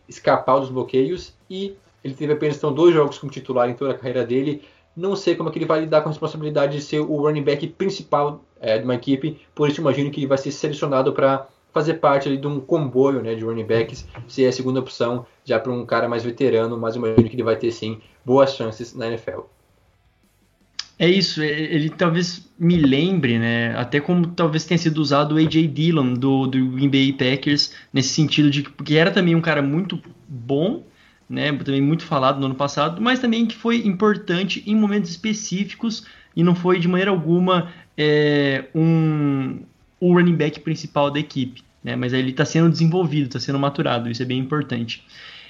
escapar 0.09 0.61
dos 0.61 0.71
bloqueios, 0.71 1.35
e 1.51 1.77
ele 2.03 2.15
teve 2.15 2.33
apenas 2.33 2.57
então, 2.57 2.73
dois 2.73 2.95
jogos 2.95 3.19
como 3.19 3.31
titular 3.31 3.69
em 3.69 3.75
toda 3.75 3.91
a 3.91 3.95
carreira 3.95 4.25
dele, 4.25 4.63
não 4.97 5.15
sei 5.15 5.35
como 5.35 5.49
é 5.49 5.53
que 5.53 5.59
ele 5.59 5.67
vai 5.67 5.81
lidar 5.81 6.01
com 6.01 6.09
a 6.09 6.13
responsabilidade 6.13 6.77
de 6.77 6.83
ser 6.83 7.01
o 7.01 7.17
running 7.17 7.43
back 7.43 7.67
principal 7.67 8.41
é, 8.61 8.79
de 8.79 8.85
uma 8.85 8.95
equipe, 8.95 9.41
por 9.55 9.69
isso 9.69 9.81
imagino 9.81 10.11
que 10.11 10.21
ele 10.21 10.27
vai 10.27 10.39
ser 10.39 10.51
selecionado 10.51 11.13
para 11.13 11.47
fazer 11.73 11.95
parte 11.95 12.27
ali 12.27 12.39
de 12.39 12.47
um 12.47 12.59
comboio 12.59 13.23
né, 13.23 13.35
de 13.35 13.45
running 13.45 13.67
backs, 13.67 14.09
ser 14.27 14.47
a 14.47 14.53
segunda 14.53 14.81
opção 14.81 15.27
já 15.45 15.59
para 15.59 15.71
um 15.71 15.85
cara 15.85 16.09
mais 16.09 16.25
veterano, 16.25 16.79
mas 16.79 16.97
imagino 16.97 17.29
que 17.29 17.37
ele 17.37 17.43
vai 17.43 17.57
ter 17.57 17.71
sim 17.71 18.01
boas 18.25 18.55
chances 18.55 18.95
na 18.95 19.09
NFL. 19.09 19.41
É 20.99 21.07
isso, 21.07 21.43
é, 21.43 21.51
ele 21.51 21.91
talvez 21.91 22.49
me 22.59 22.77
lembre, 22.79 23.39
né? 23.39 23.77
Até 23.77 24.01
como 24.01 24.29
talvez 24.29 24.65
tenha 24.65 24.79
sido 24.79 24.97
usado 24.97 25.35
o 25.35 25.39
A.J. 25.39 25.69
Dillon 25.69 26.15
do, 26.15 26.47
do 26.47 26.71
Green 26.71 26.89
Bay 26.89 27.13
Packers, 27.13 27.75
nesse 27.93 28.09
sentido 28.09 28.51
de 28.51 28.63
que 28.63 28.97
era 28.97 29.11
também 29.11 29.35
um 29.35 29.43
cara 29.43 29.61
muito 29.61 30.01
bom, 30.27 30.83
né? 31.29 31.53
Também 31.53 31.83
muito 31.83 32.05
falado 32.05 32.41
no 32.41 32.47
ano 32.47 32.55
passado, 32.55 33.03
mas 33.03 33.19
também 33.19 33.45
que 33.45 33.55
foi 33.55 33.87
importante 33.87 34.63
em 34.67 34.75
momentos 34.75 35.11
específicos 35.11 36.07
e 36.37 36.45
não 36.45 36.55
foi 36.55 36.79
de 36.79 36.87
maneira 36.87 37.11
alguma 37.11 37.73
é, 37.97 38.67
um, 38.75 39.61
o 39.99 40.13
running 40.13 40.37
back 40.37 40.61
principal 40.61 41.11
da 41.11 41.19
equipe, 41.19 41.65
né? 41.83 41.97
Mas 41.97 42.13
ele 42.13 42.31
está 42.31 42.45
sendo 42.45 42.71
desenvolvido, 42.71 43.29
está 43.29 43.41
sendo 43.41 43.59
maturado, 43.59 44.11
isso 44.11 44.23
é 44.23 44.27
bem 44.27 44.39
importante. 44.39 45.03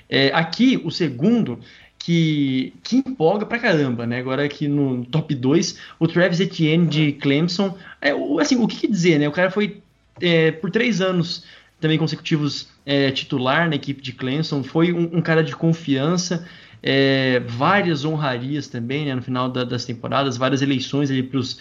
É, 0.09 0.31
aqui, 0.33 0.81
o 0.85 0.91
segundo 0.91 1.59
que, 1.99 2.73
que 2.85 2.99
empolga 2.99 3.45
pra 3.45 3.59
caramba, 3.59 4.07
né? 4.07 4.19
Agora 4.19 4.45
aqui 4.45 4.69
no 4.69 5.05
top 5.07 5.35
2, 5.35 5.79
o 5.99 6.07
Travis 6.07 6.39
Etienne 6.39 6.87
de 6.87 7.13
Clemson. 7.13 7.77
É, 8.01 8.13
assim, 8.41 8.57
o 8.57 8.69
que, 8.69 8.77
que 8.77 8.87
dizer, 8.87 9.19
né? 9.19 9.27
O 9.27 9.33
cara 9.33 9.51
foi 9.51 9.81
é, 10.21 10.53
por 10.53 10.71
três 10.71 11.01
anos 11.01 11.45
também 11.81 11.99
consecutivos 11.99 12.69
é, 12.85 13.11
titular 13.11 13.69
na 13.69 13.75
equipe 13.75 14.01
de 14.01 14.13
Clemson, 14.13 14.63
foi 14.63 14.93
um, 14.93 15.19
um 15.19 15.21
cara 15.21 15.43
de 15.43 15.55
confiança, 15.55 16.47
é, 16.83 17.41
várias 17.41 18.05
honrarias 18.05 18.69
também 18.69 19.07
né, 19.07 19.15
no 19.15 19.23
final 19.23 19.51
da, 19.51 19.65
das 19.65 19.85
temporadas, 19.85 20.37
várias 20.37 20.63
eleições 20.63 21.11
para 21.23 21.39
os 21.39 21.59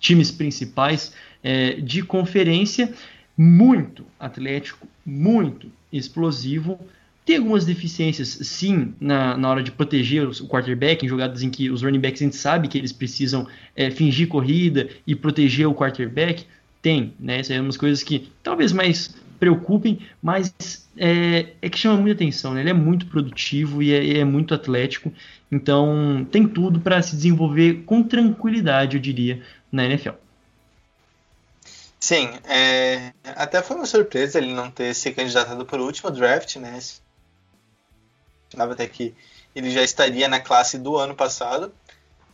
times 0.00 0.30
principais 0.30 1.12
é, 1.42 1.72
de 1.74 2.02
conferência, 2.02 2.92
muito 3.36 4.04
atlético, 4.18 4.86
muito 5.04 5.70
explosivo, 5.92 6.78
tem 7.28 7.36
algumas 7.36 7.66
deficiências, 7.66 8.38
sim, 8.40 8.94
na, 8.98 9.36
na 9.36 9.50
hora 9.50 9.62
de 9.62 9.70
proteger 9.70 10.26
o 10.26 10.32
quarterback, 10.48 11.04
em 11.04 11.08
jogadas 11.10 11.42
em 11.42 11.50
que 11.50 11.68
os 11.68 11.82
running 11.82 12.00
backs 12.00 12.22
a 12.22 12.24
gente 12.24 12.36
sabe 12.36 12.68
que 12.68 12.78
eles 12.78 12.90
precisam 12.90 13.46
é, 13.76 13.90
fingir 13.90 14.28
corrida 14.28 14.88
e 15.06 15.14
proteger 15.14 15.66
o 15.68 15.74
quarterback. 15.74 16.46
Tem, 16.80 17.12
né? 17.20 17.40
Essas 17.40 17.54
são 17.54 17.66
umas 17.66 17.76
coisas 17.76 18.02
que 18.02 18.30
talvez 18.42 18.72
mais 18.72 19.14
preocupem, 19.38 20.06
mas 20.22 20.52
é, 20.96 21.54
é 21.60 21.68
que 21.68 21.78
chama 21.78 21.96
muita 22.00 22.16
atenção. 22.16 22.54
Né? 22.54 22.60
Ele 22.60 22.70
é 22.70 22.74
muito 22.74 23.06
produtivo 23.06 23.82
e 23.82 23.92
é, 23.92 24.18
é 24.18 24.24
muito 24.24 24.54
atlético, 24.54 25.12
então 25.50 26.26
tem 26.30 26.46
tudo 26.46 26.80
para 26.80 27.00
se 27.02 27.16
desenvolver 27.16 27.84
com 27.84 28.02
tranquilidade, 28.02 28.96
eu 28.96 29.02
diria, 29.02 29.42
na 29.70 29.84
NFL. 29.84 30.14
Sim, 32.00 32.30
é, 32.44 33.12
até 33.24 33.60
foi 33.60 33.76
uma 33.76 33.86
surpresa 33.86 34.38
ele 34.38 34.52
não 34.52 34.70
ter 34.70 34.94
se 34.94 35.10
candidatado 35.12 35.66
para 35.66 35.82
o 35.82 35.84
último 35.84 36.10
draft, 36.10 36.56
né? 36.56 36.78
imaginava 38.48 38.72
até 38.72 38.86
que 38.86 39.14
ele 39.54 39.70
já 39.70 39.82
estaria 39.82 40.28
na 40.28 40.40
classe 40.40 40.78
do 40.78 40.96
ano 40.96 41.14
passado. 41.14 41.72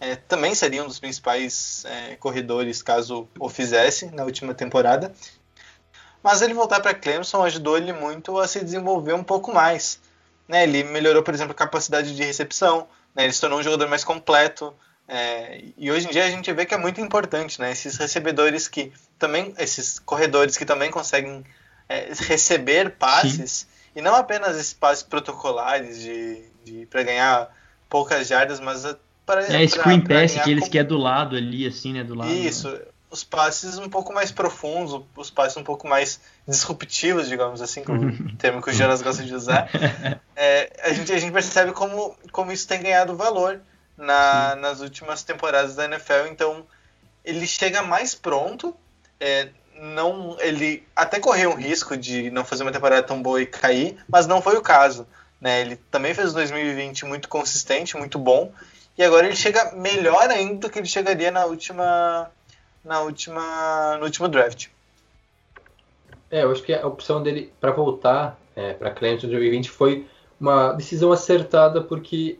É, 0.01 0.17
também 0.17 0.55
seria 0.55 0.83
um 0.83 0.87
dos 0.87 0.99
principais 0.99 1.85
é, 1.87 2.17
corredores 2.17 2.83
caso 2.83 3.29
o 3.39 3.49
fizesse 3.49 4.07
na 4.07 4.25
última 4.25 4.53
temporada. 4.53 5.15
Mas 6.25 6.41
ele 6.41 6.55
voltar 6.55 6.81
para 6.81 6.95
Clemson 6.95 7.45
ajudou 7.45 7.77
ele 7.77 7.93
muito 7.93 8.39
a 8.39 8.49
se 8.49 8.65
desenvolver 8.65 9.13
um 9.13 9.23
pouco 9.23 9.53
mais. 9.53 10.01
Né? 10.49 10.63
Ele 10.63 10.83
melhorou, 10.83 11.23
por 11.23 11.35
exemplo, 11.35 11.53
a 11.53 11.55
capacidade 11.55 12.17
de 12.17 12.25
recepção, 12.25 12.89
né? 13.15 13.25
ele 13.25 13.33
se 13.33 13.41
tornou 13.41 13.59
um 13.59 13.63
jogador 13.63 13.87
mais 13.89 14.03
completo. 14.03 14.73
É, 15.07 15.63
e 15.77 15.91
hoje 15.91 16.09
em 16.09 16.11
dia 16.11 16.25
a 16.25 16.31
gente 16.31 16.51
vê 16.51 16.65
que 16.65 16.73
é 16.73 16.79
muito 16.79 16.99
importante, 16.99 17.61
né? 17.61 17.71
Esses 17.71 17.99
recebedores 17.99 18.67
que 18.67 18.91
também, 19.19 19.55
esses 19.59 19.99
corredores 19.99 20.57
que 20.57 20.65
também 20.65 20.91
conseguem 20.91 21.45
é, 21.91 22.09
receber 22.27 22.93
passes, 22.93 23.51
Sim. 23.51 23.67
E 23.97 24.01
não 24.01 24.15
apenas 24.15 24.57
esses 24.57 24.73
passes 24.73 25.05
protocolares 25.05 26.01
de, 26.01 26.43
de 26.65 26.87
para 26.87 27.03
ganhar 27.03 27.55
poucas 27.89 28.27
jardas, 28.27 28.59
mas 28.59 28.85
para 29.25 29.43
é 29.43 29.67
screen 29.69 30.01
pra, 30.01 30.21
pass 30.21 30.35
que 30.43 30.51
eles 30.51 30.65
com... 30.65 30.71
que 30.71 30.79
é 30.79 30.85
do 30.85 30.97
lado 30.97 31.37
ali 31.37 31.67
assim, 31.67 31.93
né, 31.93 32.03
do 32.03 32.15
lado. 32.15 32.33
Isso, 32.33 32.71
né? 32.71 32.81
Os 33.15 33.23
passes 33.23 33.79
um 33.79 33.89
pouco 33.89 34.13
mais 34.13 34.33
profundos, 34.33 35.01
os 35.17 35.31
passes 35.31 35.57
um 35.57 35.63
pouco 35.63 35.87
mais 35.87 36.21
disruptivos, 36.49 37.29
digamos 37.29 37.63
assim, 37.63 37.85
como 37.85 38.09
o 38.09 38.37
termo 38.37 38.61
que 38.61 38.71
o 38.71 38.73
Jonas 38.73 39.03
gosta 39.03 39.23
de 39.23 39.35
usar. 39.35 39.71
É, 40.37 40.73
a 40.83 40.93
gente 40.93 41.13
a 41.13 41.17
gente 41.17 41.33
percebe 41.33 41.71
como 41.71 42.17
como 42.33 42.51
isso 42.51 42.67
tem 42.67 42.83
ganhado 42.83 43.17
valor 43.17 43.61
na, 43.97 44.57
nas 44.57 44.81
últimas 44.81 45.23
temporadas 45.23 45.77
da 45.77 45.85
NFL, 45.85 46.27
então 46.29 46.67
ele 47.25 47.47
chega 47.47 47.83
mais 47.83 48.17
pronto. 48.17 48.75
É, 49.21 49.51
não 49.77 50.37
ele 50.41 50.85
até 50.95 51.21
correu 51.21 51.53
um 51.53 51.55
risco 51.55 51.97
de 51.97 52.33
não 52.33 52.45
fazer 52.45 52.65
uma 52.65 52.73
temporada 52.73 53.05
tão 53.05 53.23
boa 53.23 53.41
e 53.41 53.47
cair, 53.47 53.97
mas 54.09 54.27
não 54.27 54.43
foi 54.43 54.57
o 54.57 54.61
caso. 54.61 55.07
Né? 55.41 55.61
Ele 55.61 55.77
também 55.89 56.13
fez 56.13 56.33
2020 56.33 57.05
muito 57.05 57.29
consistente, 57.29 57.97
muito 57.97 58.19
bom, 58.19 58.53
e 58.99 59.05
agora 59.05 59.27
ele 59.27 59.37
chega 59.37 59.73
melhor 59.73 60.29
ainda 60.31 60.67
do 60.67 60.71
que 60.71 60.81
ele 60.81 60.89
chegaria 60.89 61.31
na 61.31 61.45
última, 61.45 62.29
na 62.85 63.01
última, 63.01 63.97
no 63.99 64.05
último 64.05 64.29
draft. 64.29 64.69
É, 66.31 66.43
eu 66.43 66.51
acho 66.51 66.63
que 66.63 66.75
a 66.75 66.87
opção 66.87 67.23
dele 67.23 67.53
para 67.61 67.73
voltar 67.73 68.39
é, 68.57 68.73
para 68.73 68.91
Clemson 68.91 69.27
em 69.27 69.31
2020 69.31 69.71
foi 69.71 70.07
uma 70.41 70.73
decisão 70.73 71.13
acertada 71.13 71.81
porque 71.81 72.39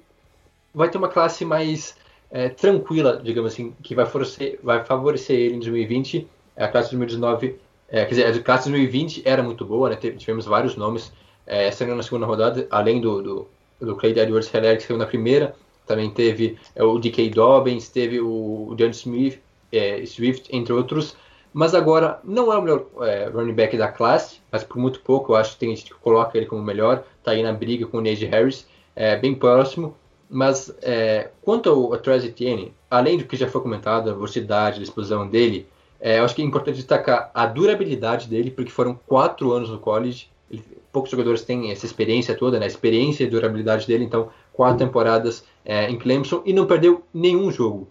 vai 0.75 0.91
ter 0.91 0.99
uma 0.99 1.09
classe 1.09 1.45
mais 1.45 1.97
é, 2.31 2.49
tranquila, 2.49 3.21
digamos 3.23 3.53
assim, 3.53 3.73
que 3.83 3.95
vai, 3.95 4.07
forcer, 4.07 4.59
vai 4.63 4.85
favorecer 4.85 5.37
ele 5.37 5.55
em 5.55 5.61
2020 5.61 6.29
a 6.57 6.69
classe 6.69 6.91
de 6.91 6.97
2019, 6.97 7.59
é, 7.89 8.05
quer 8.05 8.11
dizer, 8.11 8.27
a 8.27 8.43
classe 8.43 8.65
de 8.65 8.71
2020 8.71 9.23
era 9.25 9.43
muito 9.43 9.65
boa, 9.65 9.91
né? 9.91 9.97
Tivemos 9.97 10.47
vários 10.47 10.77
nomes 10.77 11.13
é, 11.47 11.71
saindo 11.71 11.95
na 11.95 12.03
segunda 12.03 12.27
rodada, 12.27 12.67
além 12.71 13.01
do, 13.01 13.23
do, 13.23 13.49
do 13.81 13.97
Clay 13.97 14.19
Edwards 14.19 14.53
Heller, 14.53 14.77
que 14.77 14.85
saiu 14.85 14.99
na 14.99 15.07
primeira, 15.07 15.55
também 15.87 16.11
teve 16.11 16.59
é, 16.75 16.83
o 16.83 16.99
D.K. 16.99 17.31
Dobbins, 17.31 17.89
teve 17.89 18.21
o, 18.21 18.69
o 18.71 18.75
John 18.77 18.91
Smith, 18.91 19.41
é, 19.77 20.05
Swift, 20.07 20.49
entre 20.55 20.73
outros. 20.73 21.17
Mas 21.53 21.73
agora 21.73 22.19
não 22.25 22.53
é 22.53 22.59
o 22.59 22.63
melhor 22.63 22.87
é, 23.03 23.29
running 23.29 23.53
back 23.53 23.77
da 23.77 23.87
classe, 23.87 24.41
mas 24.51 24.65
por 24.65 24.77
muito 24.77 25.01
pouco 25.01 25.33
eu 25.33 25.37
acho 25.37 25.53
que 25.53 25.59
tem 25.59 25.69
gente 25.77 25.85
que 25.85 25.95
coloca 26.01 26.37
ele 26.37 26.47
como 26.47 26.61
melhor, 26.61 27.05
tá 27.23 27.31
aí 27.31 27.45
na 27.45 27.53
briga 27.53 27.87
com 27.87 27.99
o 27.99 28.01
Najee 28.01 28.27
Harris, 28.27 28.67
é, 28.97 29.17
bem 29.17 29.37
próximo. 29.37 29.95
Mas 30.29 30.75
é, 30.83 31.31
quanto 31.43 31.71
ao, 31.71 31.97
Travis 31.99 32.25
Etienne, 32.25 32.75
além 32.91 33.19
do 33.19 33.25
que 33.25 33.37
já 33.37 33.47
foi 33.47 33.61
comentado, 33.61 34.11
a 34.11 34.15
velocidade, 34.15 34.81
a 34.81 34.83
explosão 34.83 35.29
dele, 35.29 35.69
é, 36.01 36.19
eu 36.19 36.25
acho 36.25 36.35
que 36.35 36.43
é 36.43 36.45
importante 36.45 36.75
destacar 36.75 37.31
a 37.33 37.47
durabilidade 37.47 38.27
dele, 38.27 38.51
porque 38.51 38.73
foram 38.73 38.99
quatro 39.07 39.53
anos 39.53 39.71
no 39.71 39.79
college. 39.79 40.29
Ele, 40.51 40.65
poucos 40.91 41.11
jogadores 41.11 41.43
têm 41.43 41.71
essa 41.71 41.87
experiência 41.87 42.35
toda, 42.35 42.59
né? 42.59 42.67
Experiência 42.67 43.23
e 43.23 43.29
durabilidade 43.29 43.87
dele. 43.87 44.05
Então, 44.05 44.29
quatro 44.53 44.79
temporadas 44.79 45.45
é, 45.65 45.89
em 45.89 45.97
Clemson 45.97 46.43
e 46.45 46.53
não 46.53 46.67
perdeu 46.67 47.05
nenhum 47.15 47.51
jogo 47.53 47.89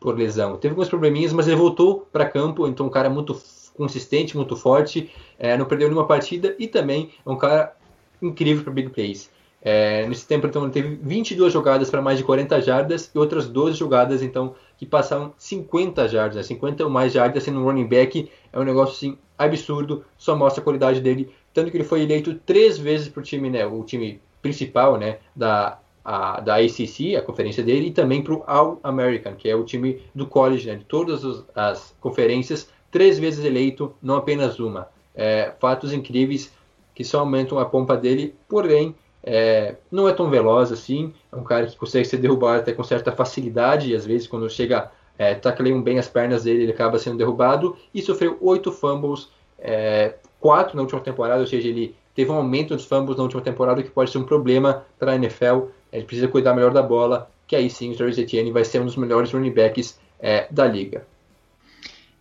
por 0.00 0.16
lesão. 0.16 0.56
Teve 0.56 0.72
alguns 0.72 0.88
probleminhas, 0.88 1.32
mas 1.32 1.46
ele 1.46 1.56
voltou 1.56 2.08
para 2.10 2.24
campo. 2.24 2.66
Então, 2.66 2.86
um 2.86 2.90
cara 2.90 3.10
muito 3.10 3.40
consistente, 3.76 4.36
muito 4.36 4.56
forte. 4.56 5.10
É, 5.38 5.56
não 5.56 5.66
perdeu 5.66 5.88
nenhuma 5.88 6.06
partida 6.06 6.56
e 6.58 6.66
também 6.66 7.10
é 7.24 7.30
um 7.30 7.36
cara 7.36 7.76
incrível 8.20 8.64
para 8.64 8.72
big 8.72 8.88
plays. 8.88 9.30
É, 9.62 10.06
nesse 10.06 10.26
tempo, 10.26 10.46
então, 10.46 10.62
ele 10.62 10.72
teve 10.72 10.98
22 11.02 11.52
jogadas 11.52 11.90
para 11.90 12.00
mais 12.00 12.16
de 12.16 12.24
40 12.24 12.62
jardas 12.62 13.10
e 13.14 13.18
outras 13.18 13.46
12 13.46 13.76
jogadas, 13.76 14.22
então, 14.22 14.54
que 14.78 14.86
passaram 14.86 15.34
50 15.36 16.08
jardas, 16.08 16.36
né? 16.36 16.42
50 16.42 16.82
ou 16.82 16.90
mais 16.90 17.12
jardas 17.12 17.42
sendo 17.42 17.60
um 17.60 17.64
running 17.64 17.86
back. 17.86 18.30
É 18.50 18.58
um 18.58 18.64
negócio, 18.64 18.94
assim, 18.94 19.18
absurdo, 19.36 20.04
só 20.16 20.36
mostra 20.36 20.60
a 20.60 20.64
qualidade 20.64 21.00
dele. 21.00 21.30
Tanto 21.52 21.70
que 21.70 21.76
ele 21.76 21.84
foi 21.84 22.02
eleito 22.02 22.34
três 22.34 22.78
vezes 22.78 23.08
para 23.08 23.20
o 23.20 23.22
time, 23.22 23.50
né, 23.50 23.66
o 23.66 23.82
time 23.82 24.20
principal, 24.40 24.96
né, 24.96 25.18
da, 25.34 25.78
a, 26.04 26.40
da 26.40 26.56
ACC, 26.56 27.16
a 27.16 27.22
conferência 27.22 27.62
dele, 27.62 27.88
e 27.88 27.90
também 27.90 28.22
para 28.22 28.34
o 28.34 28.42
All-American, 28.46 29.34
que 29.34 29.48
é 29.48 29.54
o 29.54 29.64
time 29.64 30.02
do 30.14 30.26
college, 30.26 30.66
né, 30.66 30.76
de 30.76 30.84
todas 30.84 31.44
as 31.54 31.94
conferências, 32.00 32.68
três 32.90 33.18
vezes 33.18 33.44
eleito, 33.44 33.94
não 34.02 34.16
apenas 34.16 34.58
uma. 34.58 34.88
É, 35.14 35.52
fatos 35.58 35.92
incríveis 35.92 36.52
que 36.94 37.04
só 37.04 37.20
aumentam 37.20 37.58
a 37.58 37.64
pompa 37.64 37.96
dele, 37.96 38.34
porém 38.48 38.94
é, 39.22 39.76
não 39.90 40.08
é 40.08 40.12
tão 40.12 40.30
veloz 40.30 40.72
assim, 40.72 41.12
é 41.30 41.36
um 41.36 41.44
cara 41.44 41.66
que 41.66 41.76
consegue 41.76 42.06
ser 42.06 42.16
derrubado 42.16 42.60
até 42.60 42.72
com 42.72 42.82
certa 42.82 43.12
facilidade, 43.12 43.90
e 43.90 43.94
às 43.94 44.06
vezes 44.06 44.26
quando 44.26 44.48
chega, 44.48 44.90
é, 45.18 45.34
tacleiam 45.34 45.82
bem 45.82 45.98
as 45.98 46.08
pernas 46.08 46.44
dele, 46.44 46.64
ele 46.64 46.72
acaba 46.72 46.98
sendo 46.98 47.18
derrubado, 47.18 47.76
e 47.94 48.00
sofreu 48.02 48.38
oito 48.40 48.72
fumbles, 48.72 49.28
é, 49.58 50.14
quatro 50.40 50.74
na 50.76 50.82
última 50.82 51.00
temporada, 51.00 51.40
ou 51.40 51.46
seja, 51.46 51.68
ele 51.68 51.94
teve 52.14 52.30
um 52.30 52.36
aumento 52.36 52.74
dos 52.74 52.84
fumbles 52.84 53.16
na 53.16 53.22
última 53.22 53.42
temporada, 53.42 53.82
que 53.82 53.90
pode 53.90 54.10
ser 54.10 54.18
um 54.18 54.24
problema 54.24 54.84
para 54.98 55.12
a 55.12 55.14
NFL, 55.14 55.66
ele 55.92 56.04
precisa 56.04 56.28
cuidar 56.28 56.54
melhor 56.54 56.72
da 56.72 56.82
bola, 56.82 57.30
que 57.46 57.56
aí 57.56 57.68
sim 57.68 57.92
o 57.92 57.96
Travis 57.96 58.18
Etienne 58.18 58.52
vai 58.52 58.64
ser 58.64 58.80
um 58.80 58.86
dos 58.86 58.96
melhores 58.96 59.32
running 59.32 59.52
backs 59.52 59.98
é, 60.20 60.46
da 60.50 60.66
liga. 60.66 61.06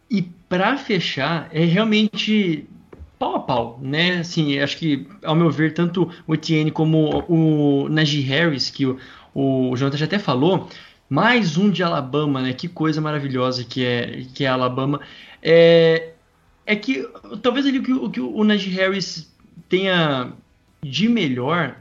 E 0.09 0.24
para 0.24 0.76
fechar, 0.78 1.49
é 1.53 1.63
realmente 1.63 2.67
pau 3.20 3.36
a 3.36 3.39
pau, 3.39 3.80
né? 3.82 4.20
Assim, 4.20 4.57
acho 4.57 4.78
que, 4.78 5.05
ao 5.24 5.36
meu 5.36 5.51
ver, 5.51 5.74
tanto 5.74 6.09
o 6.26 6.34
Etienne 6.34 6.72
como 6.72 7.24
o 7.28 7.88
Najee 7.89 8.22
Harris, 8.22 8.72
que 8.72 8.86
o, 8.88 8.97
o 9.36 9.76
Jonathan 9.76 9.97
já 9.97 10.05
até 10.05 10.17
falou, 10.17 10.67
mais 11.07 11.57
um 11.57 11.70
de 11.70 11.84
Alabama, 11.84 12.41
né? 12.41 12.53
Que 12.53 12.67
coisa 12.67 12.99
maravilhosa 12.99 13.63
que 13.63 13.86
é, 13.86 14.26
que 14.34 14.45
é 14.45 14.47
Alabama. 14.47 15.01
É, 15.43 16.13
é 16.65 16.76
que 16.76 17.07
talvez 17.43 17.65
ali 17.65 17.80
o 17.80 18.09
que, 18.09 18.22
o 18.22 18.36
o 18.36 18.43
Najee 18.43 18.74
Harris 18.74 19.32
tenha 19.67 20.32
de 20.82 21.09
melhor, 21.09 21.76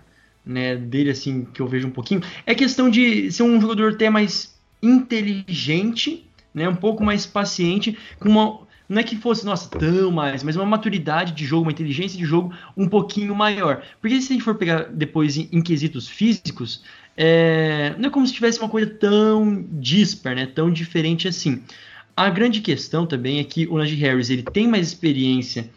né, 0.49 0.75
dele 0.75 1.11
assim, 1.11 1.47
que 1.53 1.61
eu 1.61 1.69
vejo 1.69 1.87
um 1.87 1.91
pouquinho, 1.91 2.23
é 2.47 2.55
questão 2.55 2.89
de 2.89 3.31
ser 3.31 3.43
um 3.43 3.61
jogador 3.61 3.93
até 3.93 4.09
mais 4.09 4.59
inteligente, 4.83 6.25
né, 6.55 6.69
um 6.69 6.75
pouco 6.75 7.05
mais 7.05 7.27
paciente, 7.27 7.97
com 8.19 8.29
uma 8.29 8.67
não 8.89 9.01
é 9.01 9.05
que 9.05 9.17
fosse, 9.17 9.45
nossa, 9.45 9.69
tão 9.69 10.11
mais, 10.11 10.43
mas 10.43 10.57
uma 10.57 10.65
maturidade 10.65 11.33
de 11.33 11.45
jogo, 11.45 11.65
uma 11.65 11.73
inteligência 11.73 12.17
de 12.17 12.25
jogo 12.25 12.55
um 12.75 12.89
pouquinho 12.89 13.35
maior. 13.35 13.83
Porque 14.01 14.19
se 14.19 14.33
a 14.33 14.35
gente 14.35 14.45
for 14.45 14.55
pegar 14.55 14.85
depois 14.85 15.37
em, 15.37 15.47
em 15.53 15.61
quesitos 15.61 16.09
físicos, 16.09 16.83
é, 17.15 17.95
não 17.99 18.09
é 18.09 18.11
como 18.11 18.27
se 18.27 18.33
tivesse 18.33 18.59
uma 18.59 18.69
coisa 18.69 18.89
tão 18.89 19.63
dispar, 19.73 20.35
né, 20.35 20.47
tão 20.47 20.73
diferente 20.73 21.29
assim. 21.29 21.63
A 22.17 22.31
grande 22.31 22.63
questão 22.63 23.07
também 23.07 23.41
é 23.41 23.45
que 23.45 23.67
o 23.67 23.77
Najee 23.77 24.01
Harris 24.01 24.31
ele 24.31 24.43
tem 24.43 24.67
mais 24.67 24.89
experiência, 24.89 25.69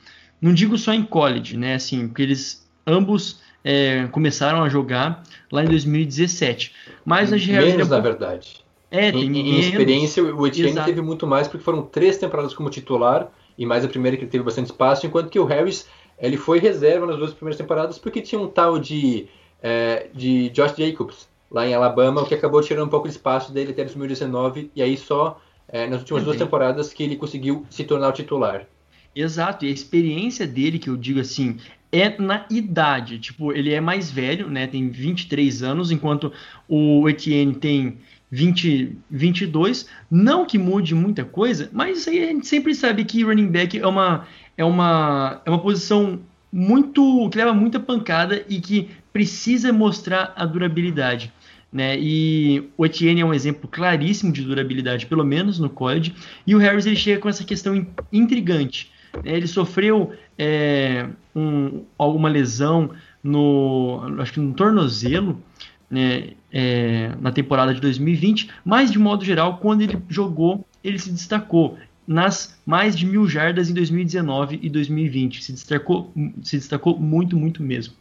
não 0.41 0.53
digo 0.53 0.78
só 0.78 0.93
em 0.93 1.03
college, 1.03 1.57
né, 1.57 1.76
assim, 1.76 2.07
porque 2.07 2.22
eles 2.22 2.65
ambos 2.88 3.40
é, 3.64 4.07
começaram 4.12 4.64
a 4.64 4.70
jogar 4.70 5.24
lá 5.51 5.64
em 5.64 5.68
2017. 5.68 6.74
Mas 7.05 7.32
Harris... 7.32 7.47
Menos, 7.47 7.89
na 7.89 7.99
verdade. 7.99 8.64
É, 8.89 9.12
tem 9.12 9.24
em, 9.24 9.55
em 9.55 9.59
experiência, 9.59 10.22
o 10.24 10.45
Etienne 10.45 10.72
Exato. 10.72 10.88
teve 10.88 11.01
muito 11.01 11.26
mais, 11.26 11.47
porque 11.47 11.64
foram 11.64 11.84
três 11.84 12.18
temporadas 12.18 12.53
como 12.53 12.70
titular, 12.70 13.32
e 13.57 13.66
mais 13.66 13.86
a 13.86 13.88
primeira 13.88 14.18
que 14.18 14.24
ele 14.24 14.32
teve 14.32 14.43
bastante 14.43 14.68
espaço, 14.68 15.05
enquanto 15.05 15.30
que 15.30 15.39
o 15.39 15.45
Harris 15.45 15.88
ele 16.20 16.36
foi 16.38 16.59
reserva 16.59 17.05
nas 17.05 17.18
duas 17.18 17.34
primeiras 17.34 17.57
temporadas, 17.57 17.97
porque 17.97 18.22
tinha 18.22 18.39
um 18.39 18.47
tal 18.47 18.78
de, 18.78 19.28
é, 19.62 20.07
de 20.14 20.49
Josh 20.49 20.76
Jacobs 20.78 21.30
lá 21.49 21.66
em 21.66 21.74
Alabama, 21.74 22.22
o 22.22 22.26
que 22.26 22.36
acabou 22.36 22.62
tirando 22.62 22.88
um 22.88 22.89
pouco 22.89 23.07
de 23.07 23.14
espaço 23.14 23.51
dele 23.51 23.72
até 23.72 23.84
2019, 23.84 24.70
e 24.76 24.82
aí 24.82 24.97
só 24.97 25.39
é, 25.68 25.88
nas 25.88 26.01
últimas 26.01 26.24
duas 26.24 26.38
temporadas 26.38 26.93
que 26.93 27.03
ele 27.03 27.16
conseguiu 27.16 27.66
se 27.70 27.84
tornar 27.84 28.09
o 28.09 28.14
titular. 28.14 28.68
Exato, 29.16 29.66
e 29.66 29.70
a 29.70 29.72
experiência 29.72 30.45
dele, 30.45 30.80
que 30.80 30.89
eu 30.89 30.95
digo 30.95 31.20
assim, 31.20 31.57
é 31.91 32.21
na 32.21 32.45
idade. 32.49 33.19
Tipo, 33.19 33.51
ele 33.51 33.73
é 33.73 33.81
mais 33.81 34.09
velho, 34.09 34.49
né? 34.49 34.67
Tem 34.67 34.89
23 34.89 35.61
anos, 35.63 35.91
enquanto 35.91 36.31
o 36.67 37.07
Etienne 37.09 37.55
tem 37.55 37.97
20, 38.31 38.97
22. 39.09 39.87
Não 40.09 40.45
que 40.45 40.57
mude 40.57 40.95
muita 40.95 41.25
coisa, 41.25 41.69
mas 41.73 42.07
aí 42.07 42.23
a 42.23 42.27
gente 42.27 42.47
sempre 42.47 42.73
sabe 42.73 43.03
que 43.03 43.23
running 43.23 43.47
back 43.47 43.77
é 43.77 43.85
uma, 43.85 44.25
é 44.57 44.63
uma, 44.63 45.41
é 45.45 45.49
uma 45.49 45.59
posição 45.59 46.19
muito 46.51 47.29
que 47.29 47.37
leva 47.37 47.53
muita 47.53 47.79
pancada 47.79 48.43
e 48.47 48.59
que 48.59 48.89
precisa 49.11 49.73
mostrar 49.73 50.33
a 50.35 50.45
durabilidade. 50.45 51.31
Né? 51.71 51.97
E 51.97 52.69
o 52.77 52.85
Etienne 52.85 53.21
é 53.21 53.25
um 53.25 53.33
exemplo 53.33 53.67
claríssimo 53.69 54.31
de 54.31 54.43
durabilidade, 54.43 55.05
pelo 55.05 55.23
menos 55.23 55.57
no 55.59 55.69
college. 55.69 56.13
E 56.45 56.53
o 56.53 56.57
Harris 56.57 56.85
ele 56.85 56.97
chega 56.97 57.21
com 57.21 57.29
essa 57.29 57.43
questão 57.45 57.87
intrigante. 58.11 58.91
Né? 59.24 59.36
Ele 59.38 59.47
sofreu 59.47 60.14
é, 60.38 61.07
um, 61.36 61.84
alguma 61.97 62.30
lesão 62.30 62.91
no, 63.24 64.01
acho 64.20 64.34
que 64.34 64.39
no 64.39 64.53
tornozelo, 64.53 65.41
né, 65.89 66.32
é, 66.51 67.12
na 67.20 67.32
temporada 67.32 67.74
de 67.74 67.82
2020, 67.82 68.49
mas 68.64 68.91
de 68.91 68.97
modo 68.97 69.24
geral, 69.24 69.57
quando 69.57 69.82
ele 69.82 69.97
jogou, 70.09 70.66
ele 70.84 70.97
se 70.97 71.12
destacou 71.12 71.78
nas 72.07 72.57
mais 72.66 72.97
de 72.97 73.05
mil 73.05 73.28
jardas 73.28 73.70
em 73.70 73.74
2019 73.74 74.59
e 74.62 74.70
2020. 74.70 75.43
Se 75.43 75.51
destacou, 75.51 76.12
se 76.43 76.57
destacou 76.57 76.97
muito, 76.97 77.38
muito 77.38 77.62
mesmo. 77.62 77.93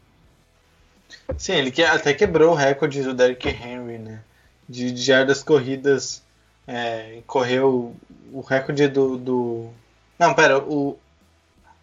Sim, 1.36 1.52
ele 1.54 1.70
que, 1.70 1.82
até 1.82 2.14
quebrou 2.14 2.52
o 2.52 2.54
recorde 2.56 3.02
do 3.02 3.14
Derrick 3.14 3.48
Henry, 3.48 3.98
né? 3.98 4.20
De, 4.68 4.90
de 4.90 5.02
jardas 5.02 5.42
corridas. 5.42 6.22
É, 6.66 7.20
correu 7.26 7.94
o 8.32 8.40
recorde 8.40 8.86
do, 8.88 9.16
do. 9.16 9.68
Não, 10.20 10.34
pera, 10.34 10.58
o, 10.58 10.98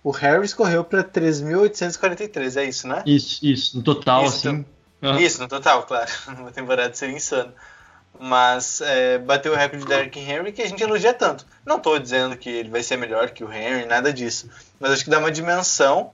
o 0.03 0.11
Harris 0.11 0.53
correu 0.53 0.83
para 0.83 1.03
3.843, 1.03 2.55
é 2.57 2.65
isso, 2.65 2.88
né? 2.88 3.01
Isso, 3.03 3.43
isso, 3.43 3.75
no 3.75 3.81
total, 3.81 4.25
isso, 4.25 4.47
assim. 4.47 4.65
Uhum. 5.01 5.17
Isso, 5.17 5.41
no 5.41 5.47
total, 5.47 5.81
claro. 5.88 6.11
Uma 6.38 6.51
temporada 6.51 6.93
seria 6.93 7.15
insano. 7.15 7.51
Mas 8.19 8.79
é, 8.81 9.17
bateu 9.17 9.53
o 9.53 9.55
recorde 9.55 9.83
de 9.83 9.89
Derrick 9.89 10.19
Henry 10.19 10.51
que 10.51 10.61
a 10.61 10.67
gente 10.67 10.83
elogia 10.83 11.15
tanto. 11.15 11.47
Não 11.65 11.77
estou 11.77 11.97
dizendo 11.97 12.38
que 12.38 12.47
ele 12.47 12.69
vai 12.69 12.83
ser 12.83 12.95
melhor 12.95 13.31
que 13.31 13.43
o 13.43 13.51
Henry, 13.51 13.88
nada 13.88 14.13
disso. 14.13 14.47
Mas 14.79 14.91
acho 14.91 15.03
que 15.03 15.09
dá 15.09 15.17
uma 15.17 15.31
dimensão 15.31 16.11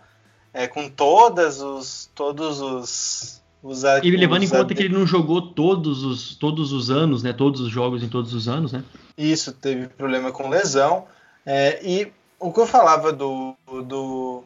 é, 0.54 0.66
com 0.66 0.90
todas 0.90 1.62
os, 1.62 2.10
todos 2.16 2.62
os, 2.62 3.42
os 3.62 3.84
E 4.02 4.12
levando 4.12 4.44
os 4.44 4.50
em 4.50 4.56
conta 4.56 4.74
que 4.74 4.84
ele 4.84 4.94
não 4.94 5.06
jogou 5.06 5.42
todos 5.42 6.04
os, 6.04 6.36
todos 6.36 6.72
os 6.72 6.90
anos, 6.90 7.22
né? 7.22 7.34
Todos 7.34 7.60
os 7.60 7.70
jogos 7.70 8.02
em 8.02 8.08
todos 8.08 8.34
os 8.34 8.48
anos, 8.48 8.72
né? 8.72 8.82
Isso, 9.18 9.52
teve 9.52 9.88
problema 9.88 10.32
com 10.32 10.50
lesão. 10.50 11.06
É, 11.46 11.80
e 11.84 12.12
o 12.40 12.52
que 12.52 12.60
eu 12.60 12.68
falava 12.68 13.12
do, 13.12 13.56
do, 13.86 14.44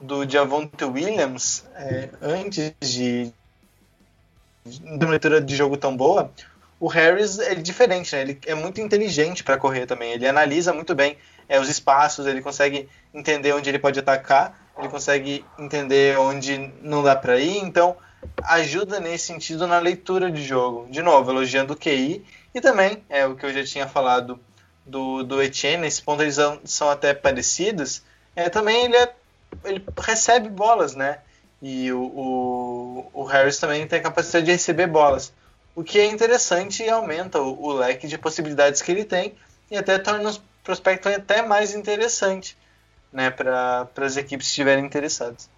do 0.00 0.28
Javonte 0.28 0.84
Williams 0.84 1.64
é, 1.74 2.10
antes 2.20 2.74
de, 2.80 3.32
de 4.64 5.04
uma 5.04 5.10
leitura 5.10 5.40
de 5.40 5.54
jogo 5.54 5.76
tão 5.76 5.96
boa, 5.96 6.30
o 6.78 6.88
Harris 6.88 7.38
é 7.38 7.54
diferente, 7.54 8.14
né? 8.14 8.22
Ele 8.22 8.40
é 8.44 8.54
muito 8.54 8.80
inteligente 8.80 9.44
para 9.44 9.56
correr 9.56 9.86
também. 9.86 10.12
Ele 10.12 10.26
analisa 10.26 10.72
muito 10.72 10.94
bem 10.96 11.16
é, 11.48 11.60
os 11.60 11.68
espaços, 11.68 12.26
ele 12.26 12.42
consegue 12.42 12.88
entender 13.14 13.52
onde 13.52 13.68
ele 13.68 13.78
pode 13.78 14.00
atacar, 14.00 14.58
ele 14.76 14.88
consegue 14.88 15.44
entender 15.58 16.18
onde 16.18 16.72
não 16.82 17.02
dá 17.02 17.14
para 17.14 17.38
ir. 17.38 17.58
Então, 17.58 17.96
ajuda 18.42 18.98
nesse 18.98 19.26
sentido 19.26 19.66
na 19.66 19.78
leitura 19.78 20.30
de 20.30 20.42
jogo. 20.42 20.88
De 20.90 21.02
novo, 21.02 21.30
elogiando 21.30 21.74
o 21.74 21.76
QI 21.76 22.24
e 22.54 22.60
também 22.60 23.04
é 23.08 23.26
o 23.26 23.36
que 23.36 23.46
eu 23.46 23.52
já 23.52 23.64
tinha 23.64 23.86
falado 23.86 24.40
do, 24.84 25.22
do 25.22 25.42
Etienne, 25.42 25.82
nesse 25.82 26.02
ponto 26.02 26.22
eles 26.22 26.36
são 26.64 26.90
até 26.90 27.14
parecidos. 27.14 28.02
É, 28.34 28.48
também 28.48 28.84
ele, 28.84 28.96
é, 28.96 29.14
ele 29.64 29.84
recebe 29.98 30.48
bolas, 30.48 30.94
né? 30.94 31.18
E 31.60 31.92
o, 31.92 32.02
o, 32.02 33.10
o, 33.12 33.24
Harris 33.24 33.58
também 33.58 33.86
tem 33.86 34.00
a 34.00 34.02
capacidade 34.02 34.46
de 34.46 34.52
receber 34.52 34.88
bolas. 34.88 35.32
O 35.74 35.84
que 35.84 35.98
é 35.98 36.06
interessante 36.06 36.82
e 36.82 36.90
aumenta 36.90 37.40
o, 37.40 37.62
o 37.62 37.72
leque 37.72 38.08
de 38.08 38.18
possibilidades 38.18 38.82
que 38.82 38.90
ele 38.90 39.04
tem 39.04 39.34
e 39.70 39.76
até 39.76 39.98
torna 39.98 40.30
o 40.30 40.36
prospecto 40.64 41.08
até 41.08 41.42
mais 41.42 41.74
interessante 41.74 42.56
né, 43.12 43.30
para 43.30 43.88
as 43.96 44.16
equipes 44.16 44.48
estiverem 44.48 44.84
interessadas. 44.84 45.48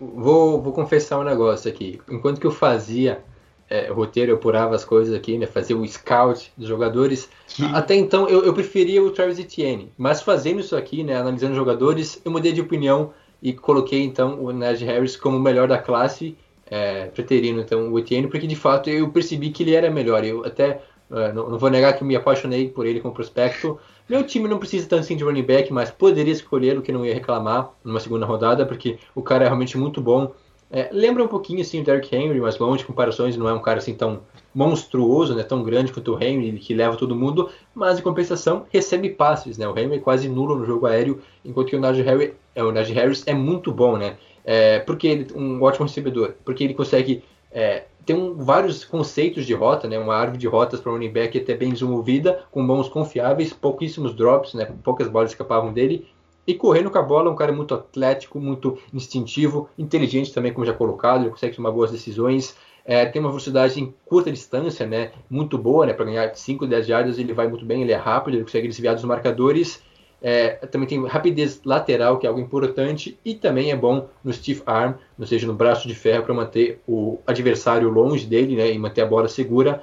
Vou, 0.00 0.60
vou 0.60 0.72
confessar 0.72 1.18
um 1.18 1.24
negócio 1.24 1.70
aqui. 1.70 2.00
Enquanto 2.08 2.40
que 2.40 2.46
eu 2.46 2.50
fazia 2.50 3.22
é, 3.68 3.88
roteiro, 3.88 4.32
eu 4.32 4.36
apurava 4.36 4.74
as 4.74 4.84
coisas 4.84 5.14
aqui, 5.14 5.36
né, 5.38 5.46
fazia 5.46 5.76
o 5.76 5.86
scout 5.86 6.52
dos 6.56 6.68
jogadores. 6.68 7.28
Até 7.72 7.94
então 7.94 8.28
eu, 8.28 8.44
eu 8.44 8.54
preferia 8.54 9.02
o 9.02 9.10
Travis 9.10 9.38
Etienne, 9.38 9.92
mas 9.96 10.22
fazendo 10.22 10.60
isso 10.60 10.76
aqui, 10.76 11.02
né, 11.02 11.16
analisando 11.16 11.52
os 11.52 11.58
jogadores, 11.58 12.20
eu 12.24 12.30
mudei 12.30 12.52
de 12.52 12.60
opinião 12.60 13.12
e 13.42 13.52
coloquei 13.52 14.02
então 14.02 14.42
o 14.42 14.52
Najee 14.52 14.86
Harris 14.86 15.16
como 15.16 15.36
o 15.36 15.40
melhor 15.40 15.68
da 15.68 15.78
classe, 15.78 16.36
é, 16.70 17.06
preterindo 17.06 17.60
então 17.60 17.92
o 17.92 17.98
Etienne, 17.98 18.28
porque 18.28 18.46
de 18.46 18.56
fato 18.56 18.88
eu 18.90 19.08
percebi 19.10 19.50
que 19.50 19.62
ele 19.62 19.74
era 19.74 19.90
melhor. 19.90 20.24
Eu 20.24 20.44
até 20.44 20.80
é, 21.10 21.32
não, 21.32 21.48
não, 21.48 21.58
vou 21.58 21.70
negar 21.70 21.92
que 21.96 22.04
me 22.04 22.16
apaixonei 22.16 22.68
por 22.68 22.86
ele 22.86 23.00
como 23.00 23.14
prospecto. 23.14 23.78
Meu 24.08 24.24
time 24.24 24.48
não 24.48 24.58
precisa 24.58 24.88
tanto 24.88 25.00
assim 25.00 25.16
de 25.16 25.24
running 25.24 25.42
back, 25.42 25.72
mas 25.72 25.90
poderia 25.90 26.32
escolher 26.32 26.78
o 26.78 26.82
que 26.82 26.92
não 26.92 27.04
ia 27.04 27.14
reclamar 27.14 27.70
numa 27.84 28.00
segunda 28.00 28.26
rodada, 28.26 28.64
porque 28.66 28.98
o 29.14 29.22
cara 29.22 29.44
é 29.44 29.46
realmente 29.46 29.78
muito 29.78 30.00
bom. 30.00 30.32
É, 30.70 30.88
lembra 30.92 31.22
um 31.22 31.28
pouquinho 31.28 31.60
assim 31.60 31.80
o 31.80 31.84
Derrick 31.84 32.14
Henry, 32.14 32.40
mas 32.40 32.58
longe 32.58 32.78
de 32.78 32.86
comparações, 32.86 33.36
não 33.36 33.48
é 33.48 33.52
um 33.52 33.62
cara 33.62 33.78
assim 33.78 33.94
tão 33.94 34.22
monstruoso, 34.54 35.34
né, 35.34 35.42
tão 35.42 35.62
grande 35.62 35.92
quanto 35.92 36.14
o 36.14 36.22
Henry, 36.22 36.58
que 36.58 36.74
leva 36.74 36.96
todo 36.96 37.14
mundo, 37.14 37.50
mas 37.74 37.98
em 37.98 38.02
compensação 38.02 38.64
recebe 38.70 39.10
passes, 39.10 39.58
né? 39.58 39.68
O 39.68 39.78
Henry 39.78 39.96
é 39.96 39.98
quase 39.98 40.28
nulo 40.28 40.56
no 40.56 40.64
jogo 40.64 40.86
aéreo, 40.86 41.20
enquanto 41.44 41.68
que 41.68 41.76
o 41.76 41.80
Najee 41.80 42.02
Harris, 42.02 42.32
é, 42.54 42.64
o 42.64 42.72
Najee 42.72 42.94
Harris 42.94 43.22
é 43.26 43.34
muito 43.34 43.70
bom, 43.70 43.96
né? 43.96 44.16
É, 44.44 44.78
porque 44.80 45.06
ele 45.06 45.26
um 45.36 45.62
ótimo 45.62 45.86
recebedor, 45.86 46.34
porque 46.44 46.64
ele 46.64 46.74
consegue 46.74 47.22
é, 47.52 47.84
ter 48.04 48.14
um, 48.14 48.34
vários 48.34 48.84
conceitos 48.84 49.44
de 49.44 49.52
rota, 49.52 49.86
né? 49.86 49.98
Uma 49.98 50.14
árvore 50.14 50.38
de 50.38 50.46
rotas 50.46 50.80
para 50.80 50.90
o 50.90 50.94
running 50.94 51.12
back 51.12 51.36
até 51.38 51.54
bem 51.54 51.70
desenvolvida, 51.70 52.44
com 52.50 52.62
mãos 52.62 52.88
confiáveis, 52.88 53.52
pouquíssimos 53.52 54.14
drops, 54.14 54.54
né? 54.54 54.72
Poucas 54.82 55.08
bolas 55.08 55.30
escapavam 55.30 55.72
dele 55.72 56.06
e 56.46 56.54
correndo 56.54 56.90
com 56.90 56.98
a 56.98 57.02
bola, 57.02 57.30
um 57.30 57.34
cara 57.34 57.52
muito 57.52 57.74
atlético, 57.74 58.38
muito 58.38 58.78
instintivo, 58.92 59.68
inteligente 59.76 60.32
também, 60.32 60.52
como 60.52 60.64
já 60.64 60.72
colocado, 60.72 61.22
ele 61.22 61.30
consegue 61.30 61.56
tomar 61.56 61.72
boas 61.72 61.90
decisões. 61.90 62.56
É, 62.84 63.04
tem 63.04 63.20
uma 63.20 63.30
velocidade 63.30 63.80
em 63.80 63.92
curta 64.04 64.30
distância, 64.30 64.86
né, 64.86 65.10
muito 65.28 65.58
boa, 65.58 65.84
né, 65.86 65.92
para 65.92 66.04
ganhar 66.04 66.34
5, 66.34 66.66
10 66.66 66.86
jardas 66.86 67.18
ele 67.18 67.32
vai 67.32 67.48
muito 67.48 67.64
bem, 67.64 67.82
ele 67.82 67.90
é 67.90 67.96
rápido, 67.96 68.34
ele 68.34 68.44
consegue 68.44 68.68
desviar 68.68 68.94
dos 68.94 69.02
marcadores. 69.04 69.82
É, 70.22 70.50
também 70.66 70.88
tem 70.88 71.04
rapidez 71.04 71.60
lateral, 71.64 72.18
que 72.18 72.26
é 72.26 72.28
algo 72.28 72.40
importante, 72.40 73.18
e 73.24 73.34
também 73.34 73.70
é 73.70 73.76
bom 73.76 74.08
no 74.24 74.32
stiff 74.32 74.62
arm, 74.64 74.94
ou 75.18 75.26
seja, 75.26 75.46
no 75.46 75.52
braço 75.52 75.86
de 75.88 75.94
ferro, 75.94 76.24
para 76.24 76.32
manter 76.32 76.80
o 76.86 77.18
adversário 77.26 77.88
longe 77.90 78.24
dele 78.24 78.56
né, 78.56 78.72
e 78.72 78.78
manter 78.78 79.02
a 79.02 79.06
bola 79.06 79.28
segura. 79.28 79.82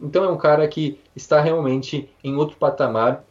Então 0.00 0.24
é 0.24 0.28
um 0.28 0.36
cara 0.36 0.66
que 0.68 0.98
está 1.14 1.40
realmente 1.40 2.08
em 2.22 2.36
outro 2.36 2.56
patamar 2.56 3.24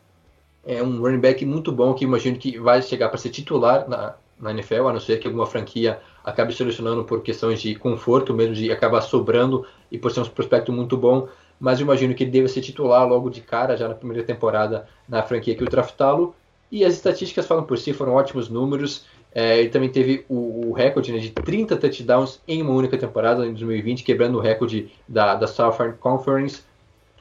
é 0.65 0.81
um 0.81 1.02
running 1.02 1.19
back 1.19 1.45
muito 1.45 1.72
bom 1.72 1.94
que 1.94 2.03
imagino 2.03 2.38
que 2.38 2.57
vai 2.57 2.81
chegar 2.81 3.10
para 3.10 3.18
ser 3.18 3.30
titular 3.30 3.88
na, 3.88 4.15
na 4.40 4.52
NFL, 4.52 4.88
a 4.88 4.94
não 4.94 4.99
ser 4.99 5.19
que 5.19 5.27
alguma 5.27 5.45
franquia 5.45 5.99
acabe 6.23 6.53
selecionando 6.53 7.03
por 7.03 7.22
questões 7.22 7.61
de 7.61 7.76
conforto, 7.76 8.34
mesmo 8.34 8.56
de 8.56 8.72
acabar 8.72 9.02
sobrando 9.02 9.65
e 9.91 9.98
por 9.98 10.11
ser 10.11 10.22
um 10.22 10.26
prospecto 10.26 10.72
muito 10.72 10.95
bom. 10.98 11.27
Mas 11.60 11.80
imagino 11.80 12.14
que 12.14 12.23
ele 12.23 12.31
deve 12.31 12.48
ser 12.48 12.61
titular 12.61 13.07
logo 13.07 13.30
de 13.30 13.41
cara, 13.41 13.77
já 13.77 13.88
na 13.88 13.95
primeira 13.95 14.23
temporada 14.23 14.88
na 15.07 15.22
franquia 15.22 15.56
que 15.56 15.64
o 15.64 15.69
draftá-lo. 15.69 16.35
E 16.72 16.84
as 16.84 16.94
estatísticas 16.94 17.45
falam 17.45 17.64
por 17.64 17.77
si, 17.77 17.94
foram 17.94 18.14
ótimos 18.14 18.49
números. 18.49 19.06
É, 19.34 19.60
ele 19.60 19.69
também 19.69 19.90
teve 19.90 20.26
o, 20.27 20.69
o 20.69 20.73
recorde 20.73 21.11
né, 21.11 21.19
de 21.19 21.30
30 21.30 21.77
touchdowns 21.77 22.41
em 22.48 22.61
uma 22.61 22.73
única 22.73 22.98
temporada, 22.98 23.45
em 23.45 23.52
2020, 23.52 24.03
quebrando 24.03 24.38
o 24.38 24.41
recorde 24.41 24.91
da, 25.07 25.35
da 25.35 25.48
Southern 25.48 25.95
Conference. 25.98 26.61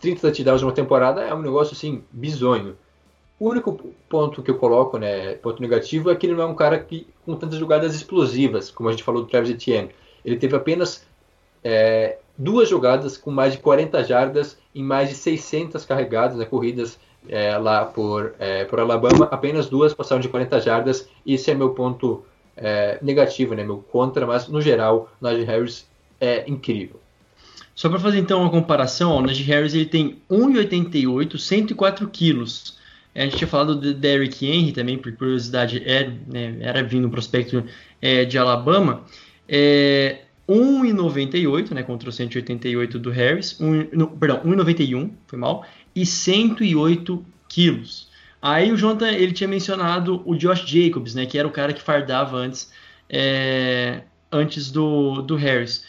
30 0.00 0.20
touchdowns 0.20 0.62
em 0.62 0.64
uma 0.64 0.72
temporada 0.72 1.22
é 1.22 1.34
um 1.34 1.42
negócio 1.42 1.74
assim, 1.74 2.02
bizonho. 2.10 2.76
O 3.38 3.48
único 3.48 3.92
ponto 4.08 4.42
que 4.42 4.50
eu 4.50 4.58
coloco, 4.58 4.98
né, 4.98 5.34
ponto 5.34 5.60
negativo, 5.60 6.10
é 6.10 6.14
que 6.14 6.26
ele 6.26 6.34
não 6.34 6.44
é 6.44 6.46
um 6.46 6.54
cara 6.54 6.78
que, 6.78 7.06
com 7.24 7.34
tantas 7.34 7.58
jogadas 7.58 7.94
explosivas, 7.94 8.70
como 8.70 8.88
a 8.88 8.92
gente 8.92 9.02
falou 9.02 9.22
do 9.22 9.28
Travis 9.28 9.50
Etienne. 9.50 9.90
Ele 10.24 10.36
teve 10.36 10.54
apenas 10.54 11.04
é, 11.64 12.18
duas 12.36 12.68
jogadas 12.68 13.16
com 13.16 13.30
mais 13.30 13.52
de 13.52 13.58
40 13.58 14.04
jardas 14.04 14.58
em 14.74 14.82
mais 14.82 15.08
de 15.08 15.14
600 15.14 15.84
carregadas, 15.84 16.36
né, 16.36 16.44
corridas 16.44 16.98
é, 17.28 17.56
lá 17.56 17.84
por, 17.84 18.34
é, 18.38 18.64
por 18.64 18.80
Alabama, 18.80 19.28
apenas 19.30 19.68
duas 19.68 19.94
passaram 19.94 20.20
de 20.20 20.28
40 20.28 20.60
jardas. 20.60 21.08
Isso 21.24 21.50
é 21.50 21.54
meu 21.54 21.70
ponto 21.70 22.24
é, 22.56 22.98
negativo, 23.02 23.54
né, 23.54 23.64
meu 23.64 23.78
contra, 23.78 24.26
mas 24.26 24.48
no 24.48 24.60
geral, 24.60 25.10
Najee 25.20 25.44
Harris 25.44 25.88
é 26.20 26.48
incrível. 26.48 27.00
Só 27.74 27.88
para 27.88 27.98
fazer 27.98 28.18
então 28.18 28.40
uma 28.40 28.50
comparação, 28.50 29.16
o 29.16 29.22
Najee 29.22 29.44
Harris 29.44 29.74
ele 29.74 29.86
tem 29.86 30.20
1,88, 30.30 31.38
104 31.38 32.08
quilos. 32.08 32.78
A 33.14 33.20
gente 33.20 33.36
tinha 33.36 33.48
falado 33.48 33.74
do 33.74 33.92
Derrick 33.92 34.46
Henry 34.46 34.72
também, 34.72 34.96
por 34.96 35.12
curiosidade, 35.12 35.82
era, 35.84 36.08
é, 36.08 36.10
né, 36.26 36.56
era 36.60 36.82
vindo 36.82 37.02
no 37.02 37.10
prospecto 37.10 37.64
é, 38.00 38.24
de 38.24 38.38
Alabama. 38.38 39.04
É, 39.46 40.22
1,98, 40.48 41.72
né, 41.72 41.82
contra 41.82 42.08
o 42.08 42.12
188 42.12 42.98
do 42.98 43.10
Harris, 43.10 43.60
1, 43.60 43.88
no, 43.92 44.08
perdão, 44.08 44.40
1,91, 44.44 45.10
foi 45.26 45.38
mal, 45.38 45.64
e 45.94 46.04
108 46.04 47.24
quilos. 47.48 48.10
Aí 48.40 48.72
o 48.72 48.76
Jonathan, 48.76 49.12
ele 49.12 49.32
tinha 49.32 49.48
mencionado 49.48 50.22
o 50.24 50.34
Josh 50.34 50.66
Jacobs, 50.66 51.14
né, 51.14 51.26
que 51.26 51.38
era 51.38 51.46
o 51.46 51.50
cara 51.50 51.72
que 51.72 51.82
fardava 51.82 52.36
antes, 52.36 52.72
é, 53.08 54.02
antes 54.30 54.70
do, 54.70 55.22
do 55.22 55.36
Harris. 55.36 55.84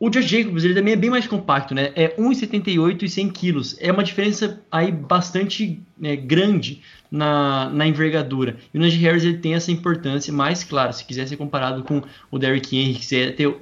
O 0.00 0.08
Josh 0.08 0.26
Jacobs, 0.26 0.64
ele 0.64 0.74
também 0.74 0.92
é 0.92 0.96
bem 0.96 1.10
mais 1.10 1.26
compacto, 1.26 1.74
né, 1.74 1.90
é 1.96 2.14
1,78 2.16 3.02
e 3.02 3.08
100 3.08 3.28
quilos. 3.30 3.76
É 3.80 3.90
uma 3.90 4.04
diferença 4.04 4.62
aí 4.70 4.92
bastante 4.92 5.82
né, 5.98 6.14
grande 6.14 6.82
na, 7.10 7.68
na 7.70 7.86
envergadura. 7.86 8.56
E 8.72 8.78
o 8.78 8.80
Najee 8.80 9.02
Harris, 9.02 9.24
ele 9.24 9.38
tem 9.38 9.54
essa 9.54 9.72
importância, 9.72 10.32
mas, 10.32 10.62
claro, 10.62 10.92
se 10.92 11.04
quiser 11.04 11.26
ser 11.26 11.36
comparado 11.36 11.82
com 11.82 12.02
o 12.30 12.38
Derrick 12.38 12.76
Henry, 12.76 12.94
quiser 12.94 13.34
ter 13.34 13.52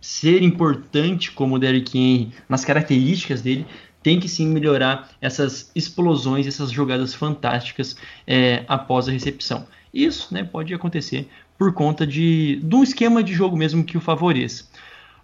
ser 0.00 0.42
importante 0.42 1.30
como 1.30 1.56
o 1.56 1.58
Derrick 1.58 1.98
Henry 1.98 2.32
nas 2.48 2.64
características 2.64 3.42
dele, 3.42 3.66
tem 4.02 4.18
que 4.18 4.28
sim 4.28 4.46
melhorar 4.48 5.10
essas 5.20 5.70
explosões, 5.74 6.46
essas 6.46 6.70
jogadas 6.70 7.14
fantásticas 7.14 7.96
é, 8.26 8.64
após 8.66 9.08
a 9.08 9.12
recepção. 9.12 9.66
Isso 9.92 10.32
né, 10.32 10.42
pode 10.44 10.72
acontecer 10.72 11.28
por 11.58 11.74
conta 11.74 12.06
de, 12.06 12.60
de 12.62 12.74
um 12.74 12.82
esquema 12.82 13.22
de 13.22 13.34
jogo 13.34 13.56
mesmo 13.56 13.84
que 13.84 13.98
o 13.98 14.00
favoreça. 14.00 14.64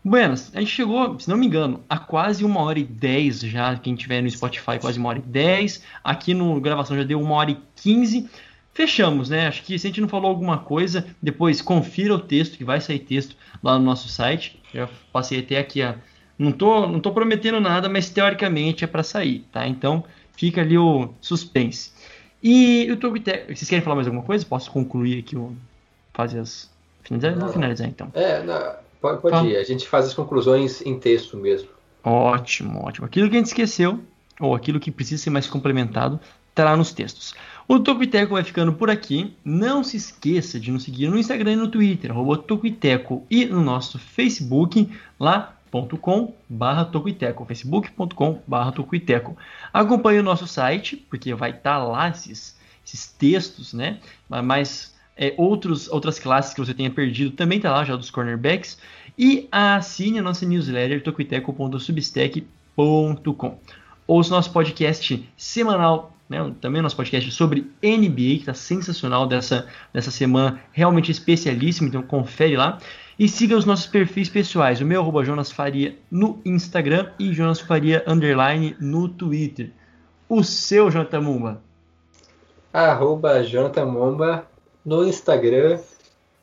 Buenas, 0.06 0.52
a 0.54 0.60
gente 0.60 0.70
chegou, 0.70 1.18
se 1.18 1.28
não 1.28 1.36
me 1.36 1.46
engano, 1.46 1.82
a 1.88 1.98
quase 1.98 2.44
uma 2.44 2.60
hora 2.60 2.78
e 2.78 2.84
dez 2.84 3.40
já. 3.40 3.76
Quem 3.76 3.96
tiver 3.96 4.22
no 4.22 4.30
Spotify, 4.30 4.78
quase 4.80 5.00
uma 5.00 5.08
hora 5.08 5.18
e 5.18 5.22
dez. 5.22 5.82
Aqui 6.04 6.32
no 6.32 6.60
gravação 6.60 6.96
já 6.96 7.02
deu 7.02 7.20
uma 7.20 7.34
hora 7.34 7.50
e 7.50 7.58
quinze. 7.74 8.30
Fechamos, 8.72 9.30
né? 9.30 9.48
Acho 9.48 9.64
que 9.64 9.76
se 9.76 9.84
a 9.84 9.90
gente 9.90 10.00
não 10.00 10.08
falou 10.08 10.30
alguma 10.30 10.58
coisa, 10.58 11.04
depois 11.20 11.60
confira 11.60 12.14
o 12.14 12.20
texto, 12.20 12.56
que 12.56 12.62
vai 12.62 12.80
sair 12.80 13.00
texto 13.00 13.34
lá 13.60 13.80
no 13.80 13.84
nosso 13.84 14.08
site. 14.08 14.62
Já 14.72 14.88
passei 15.12 15.40
até 15.40 15.58
aqui 15.58 15.82
a. 15.82 15.96
Não 16.38 16.52
tô, 16.52 16.86
não 16.86 17.00
tô 17.00 17.10
prometendo 17.10 17.58
nada, 17.58 17.88
mas 17.88 18.08
teoricamente 18.08 18.84
é 18.84 18.86
para 18.86 19.02
sair, 19.02 19.44
tá? 19.50 19.66
Então 19.66 20.04
fica 20.36 20.60
ali 20.60 20.78
o 20.78 21.14
suspense. 21.20 21.90
E 22.40 22.88
o 22.92 22.96
Togute, 22.96 23.42
vocês 23.46 23.68
querem 23.68 23.82
falar 23.82 23.96
mais 23.96 24.06
alguma 24.06 24.24
coisa? 24.24 24.46
Posso 24.46 24.70
concluir 24.70 25.18
aqui, 25.18 25.36
o... 25.36 25.56
fazer 26.14 26.38
as. 26.38 26.70
Finalizar? 27.02 27.36
Vou 27.36 27.48
finalizar 27.48 27.88
então. 27.88 28.08
É, 28.14 28.42
não, 28.44 28.85
pode, 29.00 29.20
pode 29.20 29.48
ir. 29.48 29.56
A 29.56 29.64
gente 29.64 29.88
faz 29.88 30.06
as 30.06 30.14
conclusões 30.14 30.84
em 30.84 30.98
texto 30.98 31.36
mesmo. 31.36 31.68
Ótimo, 32.02 32.84
ótimo. 32.84 33.06
Aquilo 33.06 33.28
que 33.28 33.36
a 33.36 33.38
gente 33.38 33.48
esqueceu, 33.48 34.00
ou 34.40 34.54
aquilo 34.54 34.78
que 34.78 34.90
precisa 34.90 35.22
ser 35.22 35.30
mais 35.30 35.46
complementado, 35.46 36.20
estará 36.50 36.76
nos 36.76 36.92
textos. 36.92 37.34
O 37.68 37.80
Tocuiteco 37.80 38.34
vai 38.34 38.44
ficando 38.44 38.72
por 38.72 38.88
aqui. 38.88 39.34
Não 39.44 39.82
se 39.82 39.96
esqueça 39.96 40.58
de 40.58 40.70
nos 40.70 40.84
seguir 40.84 41.08
no 41.08 41.18
Instagram 41.18 41.52
e 41.52 41.56
no 41.56 41.68
Twitter, 41.68 42.12
Tocuiteco, 42.46 43.26
e 43.30 43.44
no 43.44 43.60
nosso 43.60 43.98
Facebook, 43.98 44.88
lá.com 45.18 46.32
barra 46.48 46.84
Tocuiteco, 46.84 47.44
facebook.com 47.44 48.40
barra 48.46 48.72
Tocuiteco. 48.72 49.36
Acompanhe 49.72 50.20
o 50.20 50.22
nosso 50.22 50.46
site, 50.46 50.96
porque 50.96 51.34
vai 51.34 51.50
estar 51.50 51.78
tá 51.78 51.84
lá 51.84 52.08
esses, 52.08 52.56
esses 52.86 53.06
textos, 53.06 53.74
né? 53.74 53.98
Mas 54.28 54.95
é, 55.16 55.32
outros, 55.36 55.88
outras 55.88 56.18
classes 56.18 56.52
que 56.52 56.60
você 56.60 56.74
tenha 56.74 56.90
perdido 56.90 57.30
também 57.30 57.58
está 57.58 57.70
lá, 57.72 57.84
já 57.84 57.94
dos 57.96 58.10
cornerbacks. 58.10 58.76
E 59.18 59.48
assine 59.50 60.18
a 60.18 60.22
nossa 60.22 60.44
newsletter, 60.44 61.02
tocuiteco.substack.com. 61.02 63.58
Ouça 64.06 64.30
nosso 64.30 64.52
podcast 64.52 65.26
semanal 65.36 66.16
né, 66.28 66.54
também 66.60 66.82
nosso 66.82 66.96
podcast 66.96 67.30
sobre 67.30 67.70
NBA, 67.82 68.14
que 68.14 68.40
está 68.40 68.54
sensacional 68.54 69.26
dessa, 69.26 69.66
dessa 69.92 70.10
semana, 70.10 70.60
realmente 70.72 71.10
especialíssimo, 71.10 71.88
então 71.88 72.02
confere 72.02 72.56
lá. 72.56 72.78
E 73.18 73.28
siga 73.28 73.56
os 73.56 73.64
nossos 73.64 73.86
perfis 73.86 74.28
pessoais, 74.28 74.80
o 74.80 74.84
meu 74.84 75.00
arroba 75.00 75.24
Jonas 75.24 75.50
Faria 75.50 75.96
no 76.10 76.38
Instagram 76.44 77.10
e 77.18 77.32
Jonas 77.32 77.60
Faria 77.60 78.04
Underline 78.06 78.76
no 78.78 79.08
Twitter. 79.08 79.70
O 80.28 80.42
seu, 80.42 80.90
Jonathan 80.90 81.20
Mumba? 81.22 81.62
Arroba 82.72 83.42
Jonathan 83.42 83.86
Mumba 83.86 84.46
no 84.86 85.06
Instagram 85.06 85.80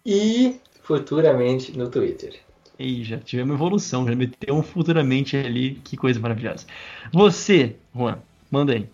e 0.06 0.58
futuramente 0.84 1.76
no 1.78 1.90
Twitter. 1.90 2.40
E 2.78 3.04
já 3.04 3.18
tivemos 3.18 3.56
evolução, 3.56 4.06
já 4.06 4.14
meteu 4.14 4.56
um 4.56 4.62
futuramente 4.62 5.38
ali, 5.38 5.76
que 5.84 5.96
coisa 5.96 6.20
maravilhosa. 6.20 6.66
Você, 7.14 7.78
Juan, 7.96 8.20
manda 8.52 8.74
aí 8.74 8.90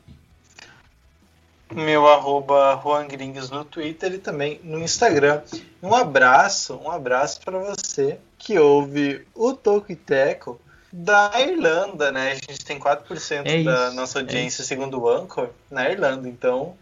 meu 1.71 2.07
arroba 2.07 2.79
Juan 2.83 3.07
Gringos 3.07 3.49
no 3.49 3.63
Twitter 3.63 4.13
e 4.13 4.17
também 4.17 4.59
no 4.63 4.79
Instagram. 4.79 5.41
Um 5.81 5.93
abraço, 5.93 6.75
um 6.75 6.89
abraço 6.89 7.41
para 7.41 7.59
você 7.59 8.19
que 8.37 8.57
ouve 8.57 9.25
o 9.35 9.53
Toco 9.53 9.91
e 9.91 9.95
Teco 9.95 10.59
da 10.91 11.31
Irlanda, 11.39 12.11
né? 12.11 12.31
A 12.31 12.35
gente 12.35 12.65
tem 12.65 12.79
4% 12.79 13.43
é 13.45 13.63
da 13.63 13.91
nossa 13.91 14.19
é 14.19 14.21
audiência, 14.21 14.63
é 14.63 14.65
segundo 14.65 14.99
o 14.99 15.07
Anchor, 15.07 15.49
na 15.69 15.89
Irlanda. 15.89 16.27
Então, 16.27 16.75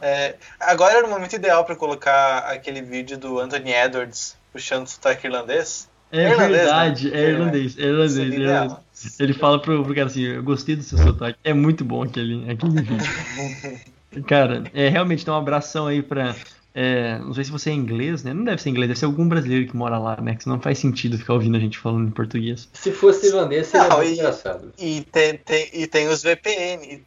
é... 0.00 0.36
agora 0.60 0.98
era 0.98 1.06
o 1.06 1.10
momento 1.10 1.34
ideal 1.34 1.64
para 1.64 1.76
colocar 1.76 2.38
aquele 2.38 2.80
vídeo 2.80 3.18
do 3.18 3.38
Anthony 3.38 3.72
Edwards 3.72 4.36
puxando 4.52 4.86
o 4.86 4.90
sotaque 4.90 5.26
irlandês. 5.26 5.90
É, 6.12 6.24
é 6.24 6.36
verdade, 6.36 7.10
né? 7.10 7.18
é 7.18 7.30
irlandês, 7.30 7.78
é 7.78 7.82
irlandês. 7.82 8.18
É 8.18 8.22
irlandês. 8.22 8.76
Ele 9.18 9.32
fala 9.32 9.60
pro, 9.60 9.82
pro 9.82 9.94
cara 9.94 10.06
assim, 10.06 10.22
eu 10.22 10.42
gostei 10.42 10.76
do 10.76 10.82
seu 10.82 10.98
sotaque. 10.98 11.38
É 11.42 11.54
muito 11.54 11.84
bom 11.84 12.02
aquele, 12.02 12.50
aquele 12.50 12.82
vídeo. 12.82 12.98
Cara, 14.28 14.64
é, 14.74 14.90
realmente 14.90 15.24
dá 15.24 15.32
um 15.32 15.38
abração 15.38 15.86
aí 15.86 16.02
pra. 16.02 16.36
É, 16.74 17.18
não 17.18 17.34
sei 17.34 17.44
se 17.44 17.50
você 17.50 17.70
é 17.70 17.72
inglês, 17.72 18.22
né? 18.22 18.32
Não 18.32 18.44
deve 18.44 18.62
ser 18.62 18.70
inglês, 18.70 18.88
deve 18.88 18.98
ser 18.98 19.04
algum 19.06 19.28
brasileiro 19.28 19.66
que 19.66 19.76
mora 19.76 19.98
lá, 19.98 20.18
né? 20.20 20.34
Que 20.34 20.46
não 20.46 20.60
faz 20.60 20.78
sentido 20.78 21.18
ficar 21.18 21.34
ouvindo 21.34 21.56
a 21.56 21.60
gente 21.60 21.78
falando 21.78 22.08
em 22.08 22.10
português. 22.10 22.68
Se 22.72 22.92
fosse 22.92 23.26
irlandês, 23.26 23.66
seria 23.68 23.88
não, 23.88 23.96
muito 23.96 24.10
e, 24.10 24.14
engraçado. 24.14 24.72
E 24.78 25.00
tem, 25.10 25.36
tem, 25.38 25.68
e 25.72 25.86
tem 25.86 26.08
os 26.08 26.22
VPN. 26.22 27.02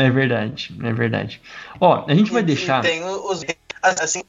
É 0.00 0.10
verdade, 0.10 0.74
é 0.82 0.92
verdade. 0.94 1.42
Ó, 1.78 2.06
a 2.08 2.14
gente 2.14 2.32
vai 2.32 2.42
deixar. 2.42 2.82
E 2.82 2.88
tem 2.88 3.04
os. 3.04 3.44
Assim. 3.82 4.22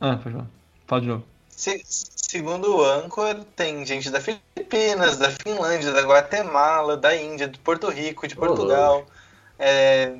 Ah, 0.00 0.16
pode 0.16 0.30
falar. 0.30 0.46
Fala 0.86 1.00
de 1.00 1.08
novo. 1.08 1.24
Se, 1.48 1.82
segundo 1.86 2.76
o 2.76 2.84
Anchor, 2.84 3.34
tem 3.56 3.84
gente 3.84 4.10
da 4.10 4.20
Filipinas, 4.20 5.16
da 5.16 5.28
Finlândia, 5.30 5.92
da 5.92 6.02
Guatemala, 6.02 6.96
da 6.96 7.16
Índia, 7.16 7.48
do 7.48 7.58
Porto 7.58 7.88
Rico, 7.88 8.28
de 8.28 8.36
Portugal. 8.36 9.04
Oh, 9.04 9.12
é, 9.58 10.12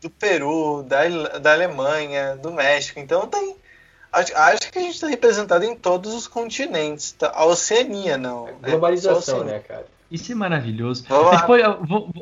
do 0.00 0.08
Peru, 0.08 0.82
da, 0.82 1.38
da 1.38 1.52
Alemanha, 1.52 2.36
do 2.36 2.50
México. 2.50 2.98
Então 2.98 3.26
tem. 3.26 3.54
Acho, 4.10 4.34
acho 4.34 4.72
que 4.72 4.78
a 4.78 4.82
gente 4.82 4.94
está 4.94 5.08
representado 5.08 5.64
em 5.64 5.76
todos 5.76 6.14
os 6.14 6.26
continentes. 6.26 7.12
Tá? 7.12 7.32
A 7.34 7.44
Oceania, 7.44 8.16
não. 8.16 8.48
É 8.48 8.70
globalização, 8.70 9.44
né, 9.44 9.58
cara? 9.58 9.86
Isso 10.10 10.32
é 10.32 10.34
maravilhoso. 10.34 11.04
Pode, 11.46 11.62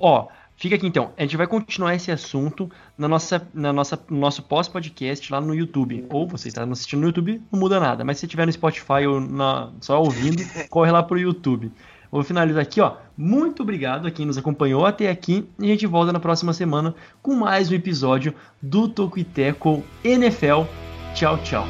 ó, 0.01 0.27
fica 0.56 0.76
aqui 0.76 0.86
então. 0.86 1.12
A 1.16 1.22
gente 1.22 1.36
vai 1.36 1.47
continuar 1.47 1.94
esse 1.94 2.10
assunto 2.10 2.70
na 2.97 3.09
nossa, 3.09 3.47
na 3.52 3.72
nossa, 3.72 3.98
no 4.09 4.18
nosso 4.18 4.43
pós-podcast 4.43 5.32
lá 5.32 5.40
no 5.40 5.55
YouTube. 5.55 6.06
Ou 6.10 6.26
você 6.26 6.48
está 6.48 6.64
assistindo 6.64 7.01
no 7.01 7.06
YouTube, 7.06 7.43
não 7.51 7.60
muda 7.60 7.81
nada. 7.81 8.05
Mas 8.05 8.18
se 8.18 8.26
estiver 8.26 8.47
no 8.47 8.52
Spotify 8.52 9.06
ou 9.06 9.20
na, 9.20 9.70
só 9.81 10.01
ouvindo, 10.01 10.43
corre 10.70 10.90
lá 10.90 11.02
pro 11.02 11.18
YouTube. 11.18 11.72
Vou 12.10 12.22
finalizar 12.22 12.62
aqui, 12.62 12.81
ó. 12.81 12.97
Muito 13.16 13.64
obrigado 13.64 14.06
a 14.06 14.10
quem 14.10 14.24
nos 14.24 14.39
acompanhou 14.39 14.86
até 14.86 15.10
aqui. 15.10 15.48
E 15.59 15.64
a 15.64 15.68
gente 15.68 15.86
volta 15.86 16.12
na 16.12 16.20
próxima 16.20 16.52
semana 16.52 16.94
com 17.20 17.35
mais 17.35 17.70
um 17.70 17.74
episódio 17.74 18.32
do 18.62 18.89
Tocuiteco 18.89 19.82
NFL. 20.05 20.62
Tchau, 21.12 21.39
tchau. 21.39 21.66